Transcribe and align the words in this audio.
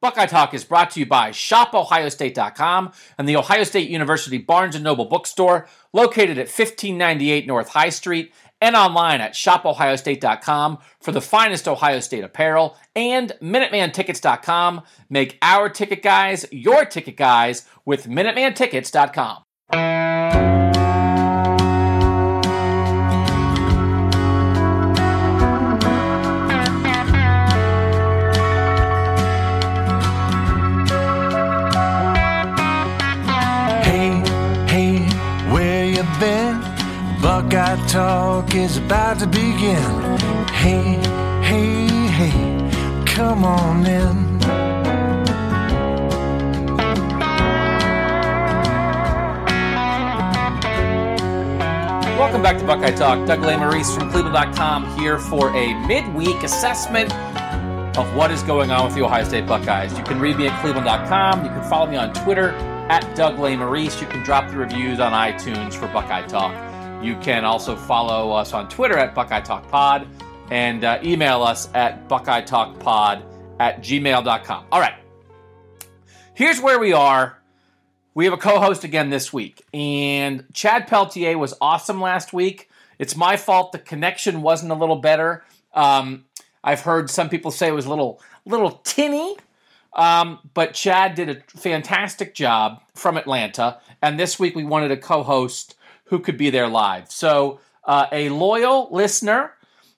Buckeye 0.00 0.26
Talk 0.26 0.54
is 0.54 0.64
brought 0.64 0.90
to 0.92 1.00
you 1.00 1.06
by 1.06 1.30
ShopOhioState.com 1.30 2.92
and 3.18 3.28
the 3.28 3.36
Ohio 3.36 3.64
State 3.64 3.90
University 3.90 4.38
Barnes 4.38 4.80
& 4.80 4.82
Noble 4.82 5.06
bookstore 5.06 5.66
located 5.92 6.38
at 6.38 6.46
1598 6.46 7.46
North 7.48 7.70
High 7.70 7.88
Street 7.88 8.32
and 8.60 8.76
online 8.76 9.20
at 9.20 9.32
ShopOhioState.com 9.32 10.78
for 11.00 11.10
the 11.10 11.20
finest 11.20 11.66
Ohio 11.66 11.98
State 11.98 12.22
apparel 12.22 12.76
and 12.94 13.32
MinutemanTickets.com. 13.42 14.82
Make 15.10 15.36
our 15.42 15.68
ticket 15.68 16.02
guys 16.02 16.46
your 16.52 16.84
ticket 16.84 17.16
guys 17.16 17.66
with 17.84 18.06
MinutemanTickets.com. 18.06 19.97
Buckeye 37.48 37.86
Talk 37.86 38.54
is 38.54 38.76
about 38.76 39.20
to 39.20 39.26
begin. 39.26 40.18
Hey, 40.52 41.00
hey, 41.42 41.86
hey, 42.08 43.04
come 43.06 43.42
on 43.42 43.86
in. 43.86 44.38
Welcome 52.18 52.42
back 52.42 52.58
to 52.58 52.66
Buckeye 52.66 52.90
Talk. 52.90 53.26
Doug 53.26 53.38
Lesmerises 53.38 53.98
from 53.98 54.10
Cleveland.com 54.10 54.98
here 54.98 55.18
for 55.18 55.48
a 55.56 55.72
midweek 55.86 56.42
assessment 56.42 57.10
of 57.96 58.14
what 58.14 58.30
is 58.30 58.42
going 58.42 58.70
on 58.70 58.84
with 58.84 58.94
the 58.94 59.02
Ohio 59.02 59.24
State 59.24 59.46
Buckeyes. 59.46 59.96
You 59.96 60.04
can 60.04 60.20
read 60.20 60.36
me 60.36 60.48
at 60.48 60.60
Cleveland.com. 60.60 61.46
You 61.46 61.50
can 61.50 61.62
follow 61.70 61.90
me 61.90 61.96
on 61.96 62.12
Twitter 62.12 62.50
at 62.90 63.16
Doug 63.16 63.38
Lesmerises. 63.38 64.02
You 64.02 64.06
can 64.06 64.22
drop 64.22 64.50
the 64.50 64.58
reviews 64.58 65.00
on 65.00 65.12
iTunes 65.12 65.72
for 65.72 65.86
Buckeye 65.88 66.26
Talk. 66.26 66.67
You 67.02 67.16
can 67.16 67.44
also 67.44 67.76
follow 67.76 68.32
us 68.32 68.52
on 68.52 68.68
Twitter 68.68 68.98
at 68.98 69.14
Buckeye 69.14 69.40
Talk 69.40 69.68
Pod 69.68 70.06
and 70.50 70.84
uh, 70.84 70.98
email 71.02 71.42
us 71.42 71.68
at 71.74 72.08
Buckeye 72.08 72.40
Talk 72.42 72.78
Pod 72.80 73.24
at 73.60 73.80
gmail.com. 73.80 74.66
All 74.72 74.80
right. 74.80 74.94
Here's 76.34 76.60
where 76.60 76.78
we 76.78 76.92
are 76.92 77.38
we 78.18 78.24
have 78.24 78.34
a 78.34 78.38
co-host 78.38 78.82
again 78.82 79.10
this 79.10 79.32
week, 79.32 79.64
and 79.72 80.44
Chad 80.52 80.88
Peltier 80.88 81.38
was 81.38 81.54
awesome 81.60 82.00
last 82.00 82.32
week. 82.32 82.68
It's 82.98 83.14
my 83.14 83.36
fault 83.36 83.70
the 83.70 83.78
connection 83.78 84.42
wasn't 84.42 84.72
a 84.72 84.74
little 84.74 84.96
better. 84.96 85.44
Um, 85.72 86.24
I've 86.64 86.80
heard 86.80 87.10
some 87.10 87.28
people 87.28 87.52
say 87.52 87.68
it 87.68 87.74
was 87.74 87.86
a 87.86 87.90
little 87.90 88.20
little 88.44 88.80
tinny, 88.82 89.36
um, 89.92 90.40
but 90.52 90.74
Chad 90.74 91.14
did 91.14 91.28
a 91.28 91.36
fantastic 91.56 92.34
job 92.34 92.82
from 92.92 93.16
Atlanta, 93.16 93.78
and 94.02 94.18
this 94.18 94.36
week 94.36 94.56
we 94.56 94.64
wanted 94.64 94.90
a 94.90 94.96
co-host 94.96 95.76
who 96.08 96.18
could 96.18 96.36
be 96.36 96.50
there 96.50 96.68
live. 96.68 97.10
So 97.10 97.60
uh, 97.84 98.06
a 98.12 98.28
loyal 98.28 98.88
listener 98.90 99.52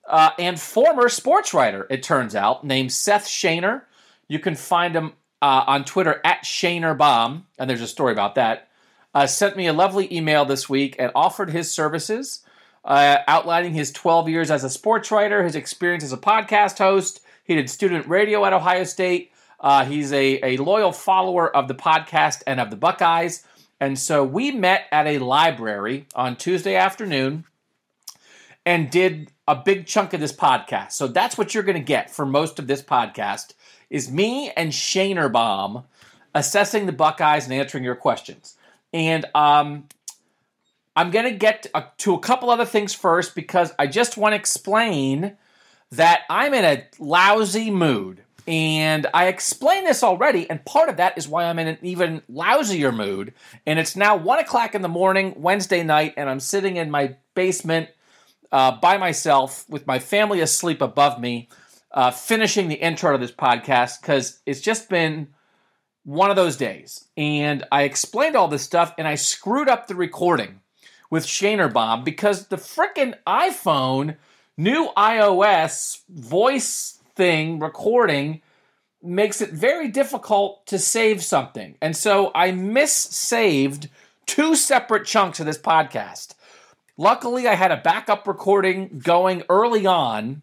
uh, 0.08 0.30
and 0.38 0.58
former 0.58 1.08
sports 1.08 1.54
writer, 1.54 1.86
it 1.90 2.02
turns 2.02 2.34
out, 2.34 2.64
named 2.64 2.92
Seth 2.92 3.26
Shaner. 3.26 3.82
You 4.28 4.38
can 4.38 4.54
find 4.54 4.94
him 4.94 5.12
uh, 5.42 5.64
on 5.66 5.84
Twitter 5.84 6.20
at 6.24 6.44
ShanerBomb, 6.44 7.42
and 7.58 7.70
there's 7.70 7.80
a 7.80 7.86
story 7.86 8.12
about 8.12 8.34
that, 8.34 8.68
uh, 9.14 9.26
sent 9.26 9.56
me 9.56 9.66
a 9.66 9.72
lovely 9.72 10.12
email 10.14 10.44
this 10.44 10.68
week 10.68 10.96
and 10.98 11.10
offered 11.14 11.50
his 11.50 11.70
services, 11.70 12.44
uh, 12.84 13.18
outlining 13.26 13.72
his 13.72 13.90
12 13.92 14.28
years 14.28 14.50
as 14.50 14.64
a 14.64 14.70
sports 14.70 15.10
writer, 15.10 15.42
his 15.42 15.56
experience 15.56 16.04
as 16.04 16.12
a 16.12 16.18
podcast 16.18 16.78
host. 16.78 17.20
He 17.44 17.54
did 17.54 17.68
student 17.68 18.06
radio 18.06 18.44
at 18.44 18.52
Ohio 18.52 18.84
State. 18.84 19.32
Uh, 19.58 19.84
he's 19.84 20.12
a, 20.12 20.54
a 20.54 20.56
loyal 20.58 20.92
follower 20.92 21.54
of 21.54 21.68
the 21.68 21.74
podcast 21.74 22.42
and 22.46 22.60
of 22.60 22.70
the 22.70 22.76
Buckeyes. 22.76 23.44
And 23.80 23.98
so 23.98 24.22
we 24.22 24.50
met 24.50 24.84
at 24.92 25.06
a 25.06 25.18
library 25.18 26.06
on 26.14 26.36
Tuesday 26.36 26.76
afternoon 26.76 27.44
and 28.66 28.90
did 28.90 29.32
a 29.48 29.56
big 29.56 29.86
chunk 29.86 30.12
of 30.12 30.20
this 30.20 30.32
podcast. 30.32 30.92
So 30.92 31.08
that's 31.08 31.38
what 31.38 31.54
you're 31.54 31.62
going 31.62 31.78
to 31.78 31.84
get 31.84 32.10
for 32.10 32.26
most 32.26 32.58
of 32.58 32.66
this 32.66 32.82
podcast 32.82 33.54
is 33.88 34.10
me 34.10 34.50
and 34.50 34.70
Shaner 34.70 35.32
Bomb 35.32 35.84
assessing 36.34 36.86
the 36.86 36.92
Buckeyes 36.92 37.44
and 37.44 37.54
answering 37.54 37.82
your 37.82 37.96
questions. 37.96 38.56
And 38.92 39.24
um, 39.34 39.88
I'm 40.94 41.10
going 41.10 41.24
to 41.24 41.36
get 41.36 41.66
to 41.98 42.14
a 42.14 42.18
couple 42.20 42.50
other 42.50 42.66
things 42.66 42.94
first 42.94 43.34
because 43.34 43.72
I 43.78 43.86
just 43.86 44.16
want 44.16 44.32
to 44.32 44.36
explain 44.36 45.36
that 45.92 46.20
I'm 46.28 46.54
in 46.54 46.64
a 46.64 46.84
lousy 46.98 47.70
mood. 47.70 48.22
And 48.50 49.06
I 49.14 49.28
explained 49.28 49.86
this 49.86 50.02
already, 50.02 50.50
and 50.50 50.64
part 50.64 50.88
of 50.88 50.96
that 50.96 51.16
is 51.16 51.28
why 51.28 51.44
I'm 51.44 51.60
in 51.60 51.68
an 51.68 51.78
even 51.82 52.20
lousier 52.28 52.92
mood. 52.92 53.32
And 53.64 53.78
it's 53.78 53.94
now 53.94 54.16
one 54.16 54.40
o'clock 54.40 54.74
in 54.74 54.82
the 54.82 54.88
morning, 54.88 55.34
Wednesday 55.36 55.84
night, 55.84 56.14
and 56.16 56.28
I'm 56.28 56.40
sitting 56.40 56.76
in 56.76 56.90
my 56.90 57.14
basement 57.36 57.90
uh, 58.50 58.72
by 58.72 58.98
myself 58.98 59.64
with 59.68 59.86
my 59.86 60.00
family 60.00 60.40
asleep 60.40 60.82
above 60.82 61.20
me, 61.20 61.48
uh, 61.92 62.10
finishing 62.10 62.66
the 62.66 62.74
intro 62.74 63.12
to 63.12 63.18
this 63.18 63.30
podcast 63.30 64.00
because 64.00 64.40
it's 64.46 64.60
just 64.60 64.88
been 64.88 65.28
one 66.02 66.30
of 66.30 66.34
those 66.34 66.56
days. 66.56 67.06
And 67.16 67.64
I 67.70 67.84
explained 67.84 68.34
all 68.34 68.48
this 68.48 68.64
stuff, 68.64 68.92
and 68.98 69.06
I 69.06 69.14
screwed 69.14 69.68
up 69.68 69.86
the 69.86 69.94
recording 69.94 70.58
with 71.08 71.24
Shaner 71.24 71.72
Bomb 71.72 72.02
because 72.02 72.48
the 72.48 72.56
frickin' 72.56 73.14
iPhone 73.28 74.16
new 74.56 74.88
iOS 74.96 76.00
voice 76.08 76.99
thing 77.20 77.58
recording 77.58 78.40
makes 79.02 79.42
it 79.42 79.50
very 79.50 79.88
difficult 79.88 80.66
to 80.66 80.78
save 80.78 81.22
something. 81.22 81.76
And 81.82 81.94
so 81.94 82.30
I 82.34 82.50
missaved 82.50 83.90
two 84.24 84.56
separate 84.56 85.04
chunks 85.04 85.38
of 85.38 85.44
this 85.44 85.58
podcast. 85.58 86.32
Luckily, 86.96 87.46
I 87.46 87.56
had 87.56 87.72
a 87.72 87.76
backup 87.76 88.26
recording 88.26 89.02
going 89.04 89.42
early 89.50 89.84
on 89.84 90.40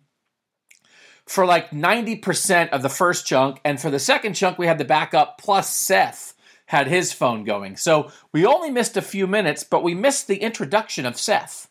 for 1.26 1.48
like 1.48 1.72
90% 1.72 2.70
of 2.70 2.84
the 2.84 2.90
first 2.90 3.26
chunk. 3.26 3.60
And 3.66 3.82
for 3.82 3.90
the 3.90 3.98
second 3.98 4.36
chunk, 4.36 4.60
we 4.60 4.68
had 4.68 4.78
the 4.78 4.86
backup 4.86 5.40
plus 5.40 5.76
Seth 5.76 6.36
had 6.68 6.86
his 6.86 7.12
phone 7.12 7.44
going. 7.44 7.76
So 7.76 8.12
we 8.32 8.46
only 8.46 8.70
missed 8.70 8.98
a 8.98 9.02
few 9.02 9.26
minutes, 9.26 9.64
but 9.64 9.82
we 9.82 9.96
missed 9.96 10.28
the 10.28 10.44
introduction 10.44 11.08
of 11.08 11.18
Seth. 11.18 11.70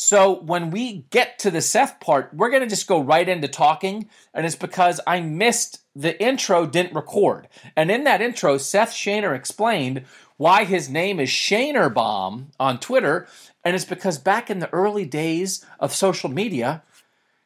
So 0.00 0.38
when 0.42 0.70
we 0.70 1.06
get 1.10 1.40
to 1.40 1.50
the 1.50 1.60
Seth 1.60 1.98
part, 1.98 2.32
we're 2.32 2.50
going 2.50 2.62
to 2.62 2.68
just 2.68 2.86
go 2.86 3.00
right 3.00 3.28
into 3.28 3.48
talking. 3.48 4.08
And 4.32 4.46
it's 4.46 4.54
because 4.54 5.00
I 5.08 5.20
missed 5.20 5.80
the 5.96 6.22
intro, 6.22 6.66
didn't 6.66 6.94
record. 6.94 7.48
And 7.74 7.90
in 7.90 8.04
that 8.04 8.22
intro, 8.22 8.58
Seth 8.58 8.92
Shaner 8.92 9.34
explained 9.34 10.04
why 10.36 10.62
his 10.62 10.88
name 10.88 11.18
is 11.18 11.30
Shaner 11.30 11.92
Bomb 11.92 12.52
on 12.60 12.78
Twitter. 12.78 13.26
And 13.64 13.74
it's 13.74 13.84
because 13.84 14.18
back 14.18 14.50
in 14.50 14.60
the 14.60 14.72
early 14.72 15.04
days 15.04 15.66
of 15.80 15.92
social 15.92 16.30
media, 16.30 16.84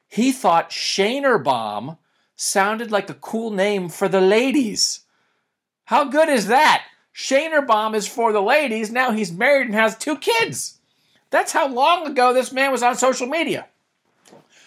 he 0.06 0.30
thought 0.30 0.68
Shaner 0.68 1.42
Bomb 1.42 1.96
sounded 2.36 2.90
like 2.90 3.08
a 3.08 3.14
cool 3.14 3.50
name 3.50 3.88
for 3.88 4.10
the 4.10 4.20
ladies. 4.20 5.06
How 5.86 6.04
good 6.04 6.28
is 6.28 6.48
that? 6.48 6.84
Shaner 7.14 7.66
Bomb 7.66 7.94
is 7.94 8.06
for 8.06 8.30
the 8.30 8.42
ladies. 8.42 8.90
Now 8.90 9.10
he's 9.10 9.32
married 9.32 9.68
and 9.68 9.74
has 9.74 9.96
two 9.96 10.18
kids. 10.18 10.80
That's 11.32 11.50
how 11.50 11.66
long 11.66 12.06
ago 12.06 12.34
this 12.34 12.52
man 12.52 12.70
was 12.70 12.82
on 12.82 12.94
social 12.94 13.26
media. 13.26 13.66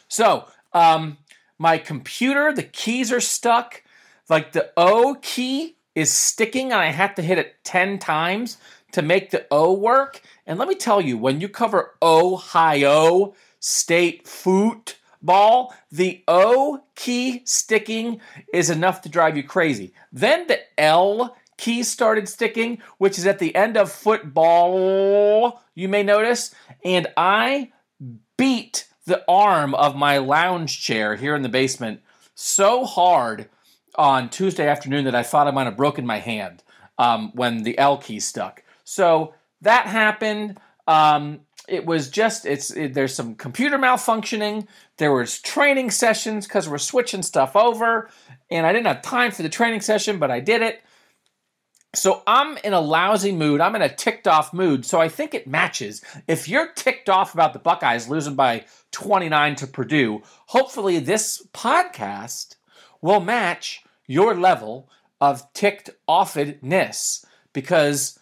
So, 0.08 0.46
um, 0.74 1.20
my 1.60 1.78
computer, 1.78 2.52
the 2.52 2.64
keys 2.64 3.12
are 3.12 3.22
stuck. 3.22 3.84
Like 4.30 4.52
the 4.52 4.72
O 4.76 5.16
key 5.22 5.78
is 5.94 6.12
sticking, 6.12 6.72
and 6.72 6.82
I 6.82 6.88
have 6.88 7.14
to 7.16 7.22
hit 7.22 7.38
it 7.38 7.64
10 7.64 8.00
times 8.00 8.58
to 8.94 9.04
make 9.04 9.30
the 9.30 9.46
O 9.52 9.74
work. 9.74 10.22
And 10.48 10.58
let 10.58 10.68
me 10.68 10.74
tell 10.74 11.00
you, 11.00 11.20
when 11.20 11.40
you 11.40 11.48
cover 11.48 11.94
Ohio 12.02 13.36
State 13.60 14.28
football, 14.28 15.72
the 15.92 16.24
O 16.28 16.82
key 16.96 17.44
sticking 17.46 18.20
is 18.52 18.72
enough 18.72 19.02
to 19.02 19.10
drive 19.10 19.38
you 19.38 19.44
crazy. 19.44 19.94
Then 20.12 20.48
the 20.48 20.60
L 20.80 21.36
key 21.58 21.84
started 21.84 22.28
sticking, 22.28 22.80
which 22.98 23.18
is 23.18 23.26
at 23.26 23.40
the 23.40 23.56
end 23.56 23.78
of 23.78 23.92
football, 23.92 25.62
you 25.74 25.88
may 25.88 26.04
notice. 26.04 26.54
And 26.84 27.08
I 27.16 27.72
beat 28.38 28.88
the 29.06 29.24
arm 29.28 29.76
of 29.76 29.96
my 29.96 30.18
lounge 30.18 30.82
chair 30.82 31.16
here 31.16 31.36
in 31.36 31.42
the 31.42 31.50
basement 31.50 32.02
so 32.34 32.86
hard 32.86 33.50
on 33.96 34.30
Tuesday 34.30 34.68
afternoon 34.68 35.06
that 35.06 35.16
I 35.16 35.24
thought 35.24 35.48
I 35.48 35.52
might 35.52 35.66
have 35.66 35.78
broken 35.78 36.06
my 36.06 36.20
hand 36.20 36.64
um, 36.98 37.32
when 37.34 37.64
the 37.64 37.78
L 37.78 37.98
key 37.98 38.20
stuck. 38.20 38.64
So 38.84 39.34
that 39.62 39.88
happened. 39.88 40.60
Um, 40.88 41.42
it 41.68 41.86
was 41.86 42.10
just 42.10 42.46
it's 42.46 42.72
it, 42.72 42.94
there's 42.94 43.16
some 43.16 43.36
computer 43.36 43.78
malfunctioning. 43.78 44.68
There 44.98 45.14
was 45.14 45.40
training 45.40 45.92
sessions 45.92 46.46
because 46.46 46.70
we're 46.70 46.78
switching 46.78 47.24
stuff 47.24 47.56
over, 47.56 48.10
and 48.52 48.66
I 48.66 48.74
didn't 48.74 48.88
have 48.88 49.02
time 49.02 49.32
for 49.32 49.44
the 49.44 49.50
training 49.50 49.82
session, 49.82 50.20
but 50.20 50.30
I 50.30 50.40
did 50.40 50.62
it. 50.62 50.82
So 51.96 52.24
I'm 52.28 52.58
in 52.58 52.74
a 52.74 52.80
lousy 52.80 53.32
mood. 53.32 53.62
I'm 53.62 53.76
in 53.76 53.82
a 53.82 53.94
ticked 53.94 54.28
off 54.28 54.54
mood. 54.54 54.86
So 54.86 55.00
I 55.00 55.10
think 55.10 55.34
it 55.34 55.48
matches. 55.48 56.04
If 56.28 56.48
you're 56.48 56.72
ticked 56.74 57.10
off 57.10 57.34
about 57.34 57.54
the 57.54 57.60
Buckeyes 57.60 58.08
losing 58.08 58.36
by 58.36 58.66
29 58.92 59.56
to 59.56 59.68
Purdue, 59.68 60.22
hopefully 60.48 61.00
this 61.00 61.46
podcast 61.54 62.56
will 63.02 63.20
match 63.20 63.84
your 64.08 64.36
level 64.36 64.90
of 65.22 65.52
ticked 65.54 65.90
offedness 66.08 67.26
because 67.54 68.20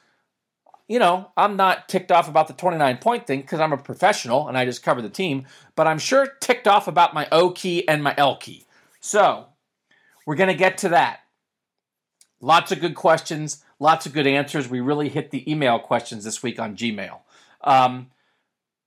you 0.87 0.99
know, 0.99 1.31
I'm 1.37 1.55
not 1.55 1.87
ticked 1.87 2.11
off 2.11 2.27
about 2.27 2.47
the 2.47 2.53
29 2.53 2.97
point 2.97 3.25
thing 3.25 3.41
because 3.41 3.59
I'm 3.59 3.71
a 3.71 3.77
professional 3.77 4.47
and 4.47 4.57
I 4.57 4.65
just 4.65 4.83
cover 4.83 5.01
the 5.01 5.09
team, 5.09 5.45
but 5.75 5.87
I'm 5.87 5.97
sure 5.97 6.27
ticked 6.39 6.67
off 6.67 6.87
about 6.87 7.13
my 7.13 7.27
O 7.31 7.51
key 7.51 7.87
and 7.87 8.03
my 8.03 8.13
L 8.17 8.35
key. 8.35 8.65
So, 8.99 9.47
we're 10.25 10.35
going 10.35 10.49
to 10.49 10.55
get 10.55 10.77
to 10.79 10.89
that. 10.89 11.21
Lots 12.41 12.71
of 12.71 12.81
good 12.81 12.95
questions, 12.95 13.62
lots 13.79 14.05
of 14.05 14.13
good 14.13 14.27
answers. 14.27 14.69
We 14.69 14.79
really 14.79 15.09
hit 15.09 15.31
the 15.31 15.49
email 15.49 15.79
questions 15.79 16.23
this 16.23 16.41
week 16.43 16.59
on 16.59 16.75
Gmail. 16.75 17.19
Um, 17.61 18.07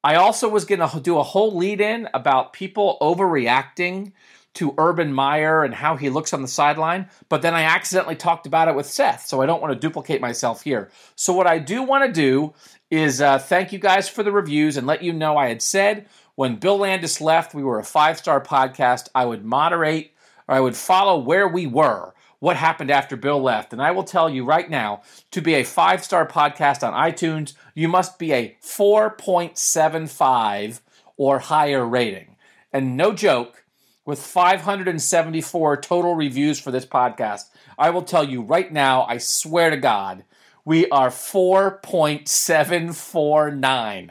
I 0.04 0.16
also 0.16 0.48
was 0.48 0.64
going 0.64 0.88
to 0.88 1.00
do 1.00 1.18
a 1.18 1.22
whole 1.22 1.56
lead 1.56 1.80
in 1.80 2.08
about 2.14 2.52
people 2.52 2.96
overreacting 3.00 4.12
to 4.54 4.74
Urban 4.78 5.12
Meyer 5.12 5.64
and 5.64 5.74
how 5.74 5.96
he 5.96 6.08
looks 6.08 6.32
on 6.32 6.40
the 6.40 6.48
sideline, 6.48 7.10
but 7.28 7.42
then 7.42 7.54
I 7.54 7.62
accidentally 7.62 8.16
talked 8.16 8.46
about 8.46 8.68
it 8.68 8.74
with 8.74 8.86
Seth, 8.86 9.26
so 9.26 9.42
I 9.42 9.46
don't 9.46 9.60
want 9.60 9.74
to 9.74 9.78
duplicate 9.78 10.20
myself 10.20 10.62
here. 10.62 10.90
So, 11.14 11.34
what 11.34 11.46
I 11.46 11.58
do 11.58 11.82
want 11.82 12.06
to 12.06 12.12
do 12.12 12.54
is 12.90 13.20
uh, 13.20 13.38
thank 13.38 13.72
you 13.72 13.78
guys 13.78 14.08
for 14.08 14.22
the 14.22 14.32
reviews 14.32 14.78
and 14.78 14.86
let 14.86 15.02
you 15.02 15.12
know 15.12 15.36
I 15.36 15.48
had 15.48 15.60
said 15.60 16.06
when 16.36 16.56
Bill 16.56 16.78
Landis 16.78 17.20
left, 17.20 17.54
we 17.54 17.64
were 17.64 17.78
a 17.78 17.84
five 17.84 18.18
star 18.18 18.40
podcast. 18.40 19.08
I 19.14 19.24
would 19.24 19.44
moderate 19.44 20.12
or 20.46 20.54
I 20.54 20.60
would 20.60 20.76
follow 20.76 21.18
where 21.18 21.48
we 21.48 21.66
were 21.66 22.14
what 22.40 22.56
happened 22.56 22.90
after 22.90 23.16
Bill 23.16 23.40
left. 23.40 23.72
And 23.72 23.80
I 23.82 23.92
will 23.92 24.04
tell 24.04 24.28
you 24.28 24.44
right 24.44 24.68
now 24.68 25.00
to 25.30 25.40
be 25.40 25.54
a 25.54 25.64
five 25.64 26.04
star 26.04 26.26
podcast 26.26 26.86
on 26.86 26.92
iTunes, 26.92 27.54
you 27.74 27.88
must 27.88 28.18
be 28.18 28.32
a 28.32 28.54
4.75 28.62 30.80
or 31.16 31.38
higher 31.38 31.86
rating. 31.86 32.36
And 32.72 32.96
no 32.96 33.12
joke, 33.12 33.62
with 34.04 34.18
574 34.20 35.76
total 35.78 36.14
reviews 36.14 36.60
for 36.60 36.70
this 36.70 36.86
podcast, 36.86 37.44
I 37.76 37.90
will 37.90 38.02
tell 38.02 38.22
you 38.24 38.42
right 38.42 38.72
now, 38.72 39.02
I 39.04 39.18
swear 39.18 39.70
to 39.70 39.76
God, 39.76 40.22
we 40.64 40.88
are 40.90 41.10
4.749. 41.10 44.10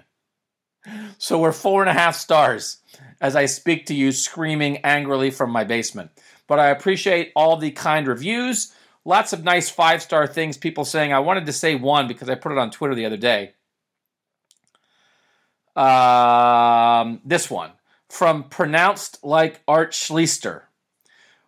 So 1.17 1.39
we're 1.39 1.51
four 1.51 1.81
and 1.81 1.89
a 1.89 1.93
half 1.93 2.15
stars 2.15 2.77
as 3.19 3.35
I 3.35 3.47
speak 3.47 3.87
to 3.87 3.95
you 3.95 4.11
screaming 4.11 4.77
angrily 4.77 5.31
from 5.31 5.49
my 5.49 5.63
basement. 5.63 6.11
But 6.47 6.59
I 6.59 6.67
appreciate 6.69 7.31
all 7.35 7.57
the 7.57 7.71
kind 7.71 8.07
reviews. 8.07 8.73
Lots 9.03 9.33
of 9.33 9.43
nice 9.43 9.69
five 9.69 10.01
star 10.01 10.27
things, 10.27 10.57
people 10.57 10.85
saying. 10.85 11.13
I 11.13 11.19
wanted 11.19 11.45
to 11.45 11.53
say 11.53 11.75
one 11.75 12.07
because 12.07 12.29
I 12.29 12.35
put 12.35 12.51
it 12.51 12.57
on 12.57 12.71
Twitter 12.71 12.95
the 12.95 13.05
other 13.05 13.17
day. 13.17 13.53
Um, 15.75 17.21
this 17.25 17.49
one 17.49 17.71
from 18.09 18.45
pronounced 18.45 19.23
like 19.23 19.61
Art 19.67 19.91
Schliester. 19.91 20.63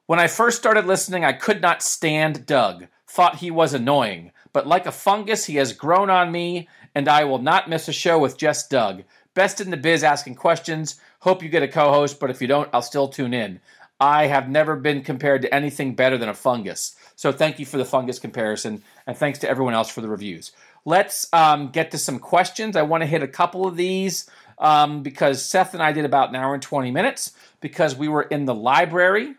When 0.05 0.19
I 0.19 0.27
first 0.27 0.57
started 0.57 0.85
listening, 0.85 1.23
I 1.25 1.33
could 1.33 1.61
not 1.61 1.81
stand 1.81 2.45
Doug. 2.45 2.87
Thought 3.07 3.37
he 3.37 3.51
was 3.51 3.73
annoying, 3.73 4.31
but 4.53 4.67
like 4.67 4.85
a 4.85 4.91
fungus, 4.91 5.45
he 5.45 5.55
has 5.55 5.73
grown 5.73 6.09
on 6.09 6.31
me, 6.31 6.67
and 6.93 7.07
I 7.07 7.23
will 7.23 7.41
not 7.41 7.69
miss 7.69 7.87
a 7.87 7.93
show 7.93 8.19
with 8.19 8.37
just 8.37 8.69
Doug. 8.69 9.03
Best 9.33 9.61
in 9.61 9.69
the 9.69 9.77
biz 9.77 10.03
asking 10.03 10.35
questions. 10.35 10.99
Hope 11.19 11.41
you 11.43 11.49
get 11.49 11.63
a 11.63 11.67
co 11.67 11.91
host, 11.91 12.19
but 12.19 12.29
if 12.29 12.41
you 12.41 12.47
don't, 12.47 12.69
I'll 12.73 12.81
still 12.81 13.07
tune 13.07 13.33
in. 13.33 13.59
I 13.99 14.27
have 14.27 14.49
never 14.49 14.75
been 14.75 15.01
compared 15.01 15.41
to 15.41 15.53
anything 15.53 15.95
better 15.95 16.17
than 16.17 16.29
a 16.29 16.33
fungus. 16.33 16.95
So 17.15 17.31
thank 17.31 17.59
you 17.59 17.65
for 17.65 17.77
the 17.77 17.85
fungus 17.85 18.19
comparison, 18.19 18.83
and 19.07 19.17
thanks 19.17 19.39
to 19.39 19.49
everyone 19.49 19.73
else 19.73 19.89
for 19.89 20.01
the 20.01 20.09
reviews. 20.09 20.51
Let's 20.85 21.27
um, 21.33 21.69
get 21.69 21.91
to 21.91 21.97
some 21.97 22.19
questions. 22.19 22.75
I 22.75 22.83
want 22.83 23.01
to 23.01 23.07
hit 23.07 23.23
a 23.23 23.27
couple 23.27 23.67
of 23.67 23.75
these 23.75 24.29
um, 24.59 25.03
because 25.03 25.43
Seth 25.43 25.73
and 25.73 25.83
I 25.83 25.91
did 25.91 26.05
about 26.05 26.29
an 26.29 26.35
hour 26.35 26.53
and 26.53 26.63
20 26.63 26.91
minutes 26.91 27.33
because 27.59 27.95
we 27.95 28.07
were 28.07 28.23
in 28.23 28.45
the 28.45 28.55
library 28.55 29.35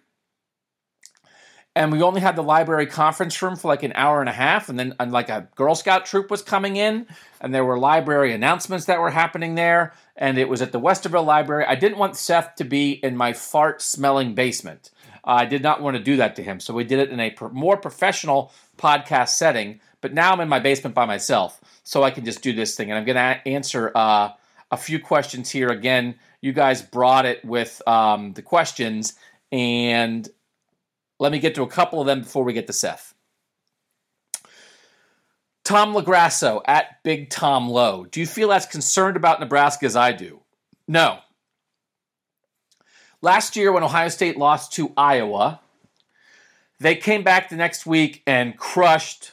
and 1.78 1.92
we 1.92 2.02
only 2.02 2.20
had 2.20 2.34
the 2.34 2.42
library 2.42 2.86
conference 2.86 3.40
room 3.40 3.54
for 3.54 3.68
like 3.68 3.84
an 3.84 3.92
hour 3.94 4.18
and 4.18 4.28
a 4.28 4.32
half 4.32 4.68
and 4.68 4.76
then 4.78 4.94
and 4.98 5.12
like 5.12 5.28
a 5.28 5.48
girl 5.54 5.76
scout 5.76 6.06
troop 6.06 6.28
was 6.30 6.42
coming 6.42 6.74
in 6.76 7.06
and 7.40 7.54
there 7.54 7.64
were 7.64 7.78
library 7.78 8.32
announcements 8.32 8.86
that 8.86 9.00
were 9.00 9.10
happening 9.10 9.54
there 9.54 9.92
and 10.18 10.36
it 10.36 10.48
was 10.48 10.60
at 10.60 10.72
the 10.72 10.80
westerville 10.80 11.24
library. 11.24 11.64
I 11.64 11.76
didn't 11.76 11.98
want 11.98 12.16
seth 12.16 12.56
to 12.56 12.64
be 12.64 12.92
in 12.92 13.16
my 13.16 13.32
fart 13.32 13.80
smelling 13.80 14.34
basement. 14.34 14.90
Uh, 15.24 15.38
i 15.38 15.44
did 15.44 15.62
not 15.62 15.82
want 15.82 15.96
to 15.96 16.02
do 16.02 16.16
that 16.16 16.36
to 16.36 16.42
him 16.42 16.60
so 16.60 16.72
we 16.72 16.84
did 16.84 16.98
it 16.98 17.10
in 17.10 17.20
a 17.20 17.34
more 17.52 17.76
professional 17.76 18.52
podcast 18.76 19.30
setting 19.30 19.80
but 20.00 20.14
now 20.14 20.32
i'm 20.32 20.40
in 20.40 20.48
my 20.48 20.60
basement 20.60 20.94
by 20.94 21.04
myself 21.04 21.60
so 21.82 22.02
i 22.02 22.10
can 22.10 22.24
just 22.24 22.42
do 22.42 22.52
this 22.52 22.76
thing. 22.76 22.90
And 22.90 22.98
i'm 22.98 23.04
going 23.04 23.16
to 23.16 23.48
answer 23.48 23.92
uh, 23.94 24.30
a 24.70 24.76
few 24.76 24.98
questions 24.98 25.50
here. 25.50 25.70
Again 25.70 26.14
you 26.40 26.52
guys 26.52 26.82
brought 26.82 27.26
it 27.26 27.44
with 27.44 27.82
um, 27.86 28.32
the 28.34 28.42
questions 28.42 29.14
and 29.50 30.28
let 31.18 31.32
me 31.32 31.38
get 31.38 31.54
to 31.56 31.62
a 31.62 31.68
couple 31.68 32.00
of 32.00 32.06
them 32.06 32.20
before 32.20 32.44
we 32.44 32.52
get 32.52 32.66
to 32.68 32.72
Seth. 32.72 33.14
Tom 35.68 35.92
Lagrasso 35.92 36.62
at 36.64 37.02
Big 37.02 37.28
Tom 37.28 37.68
Low. 37.68 38.06
Do 38.06 38.20
you 38.20 38.26
feel 38.26 38.52
as 38.52 38.64
concerned 38.64 39.18
about 39.18 39.38
Nebraska 39.38 39.84
as 39.84 39.96
I 39.96 40.12
do? 40.12 40.40
No. 40.88 41.18
Last 43.20 43.54
year, 43.54 43.70
when 43.70 43.82
Ohio 43.82 44.08
State 44.08 44.38
lost 44.38 44.72
to 44.72 44.94
Iowa, 44.96 45.60
they 46.80 46.96
came 46.96 47.22
back 47.22 47.50
the 47.50 47.56
next 47.56 47.84
week 47.84 48.22
and 48.26 48.56
crushed 48.56 49.32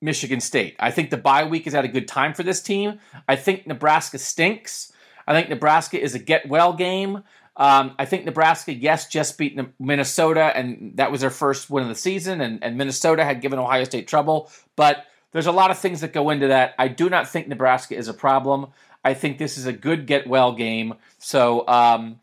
Michigan 0.00 0.38
State. 0.38 0.76
I 0.78 0.92
think 0.92 1.10
the 1.10 1.16
bye 1.16 1.42
week 1.42 1.66
is 1.66 1.74
at 1.74 1.84
a 1.84 1.88
good 1.88 2.06
time 2.06 2.32
for 2.32 2.44
this 2.44 2.62
team. 2.62 3.00
I 3.26 3.34
think 3.34 3.66
Nebraska 3.66 4.18
stinks. 4.18 4.92
I 5.26 5.32
think 5.32 5.48
Nebraska 5.48 6.00
is 6.00 6.14
a 6.14 6.20
get 6.20 6.48
well 6.48 6.74
game. 6.74 7.24
Um, 7.56 7.96
I 7.98 8.04
think 8.04 8.24
Nebraska, 8.24 8.72
yes, 8.72 9.08
just 9.08 9.36
beat 9.36 9.58
Minnesota, 9.80 10.56
and 10.56 10.96
that 10.98 11.10
was 11.10 11.22
their 11.22 11.30
first 11.30 11.70
win 11.70 11.82
of 11.82 11.88
the 11.88 11.96
season, 11.96 12.40
and, 12.40 12.62
and 12.62 12.78
Minnesota 12.78 13.24
had 13.24 13.40
given 13.40 13.58
Ohio 13.58 13.82
State 13.82 14.06
trouble. 14.06 14.48
But 14.76 15.06
there's 15.32 15.46
a 15.46 15.52
lot 15.52 15.70
of 15.70 15.78
things 15.78 16.00
that 16.00 16.12
go 16.12 16.30
into 16.30 16.48
that. 16.48 16.74
I 16.78 16.88
do 16.88 17.08
not 17.08 17.28
think 17.28 17.48
Nebraska 17.48 17.96
is 17.96 18.08
a 18.08 18.14
problem. 18.14 18.68
I 19.04 19.14
think 19.14 19.38
this 19.38 19.58
is 19.58 19.66
a 19.66 19.72
good 19.72 20.06
get 20.06 20.26
well 20.26 20.52
game. 20.52 20.94
So, 21.18 21.66
um, 21.66 22.20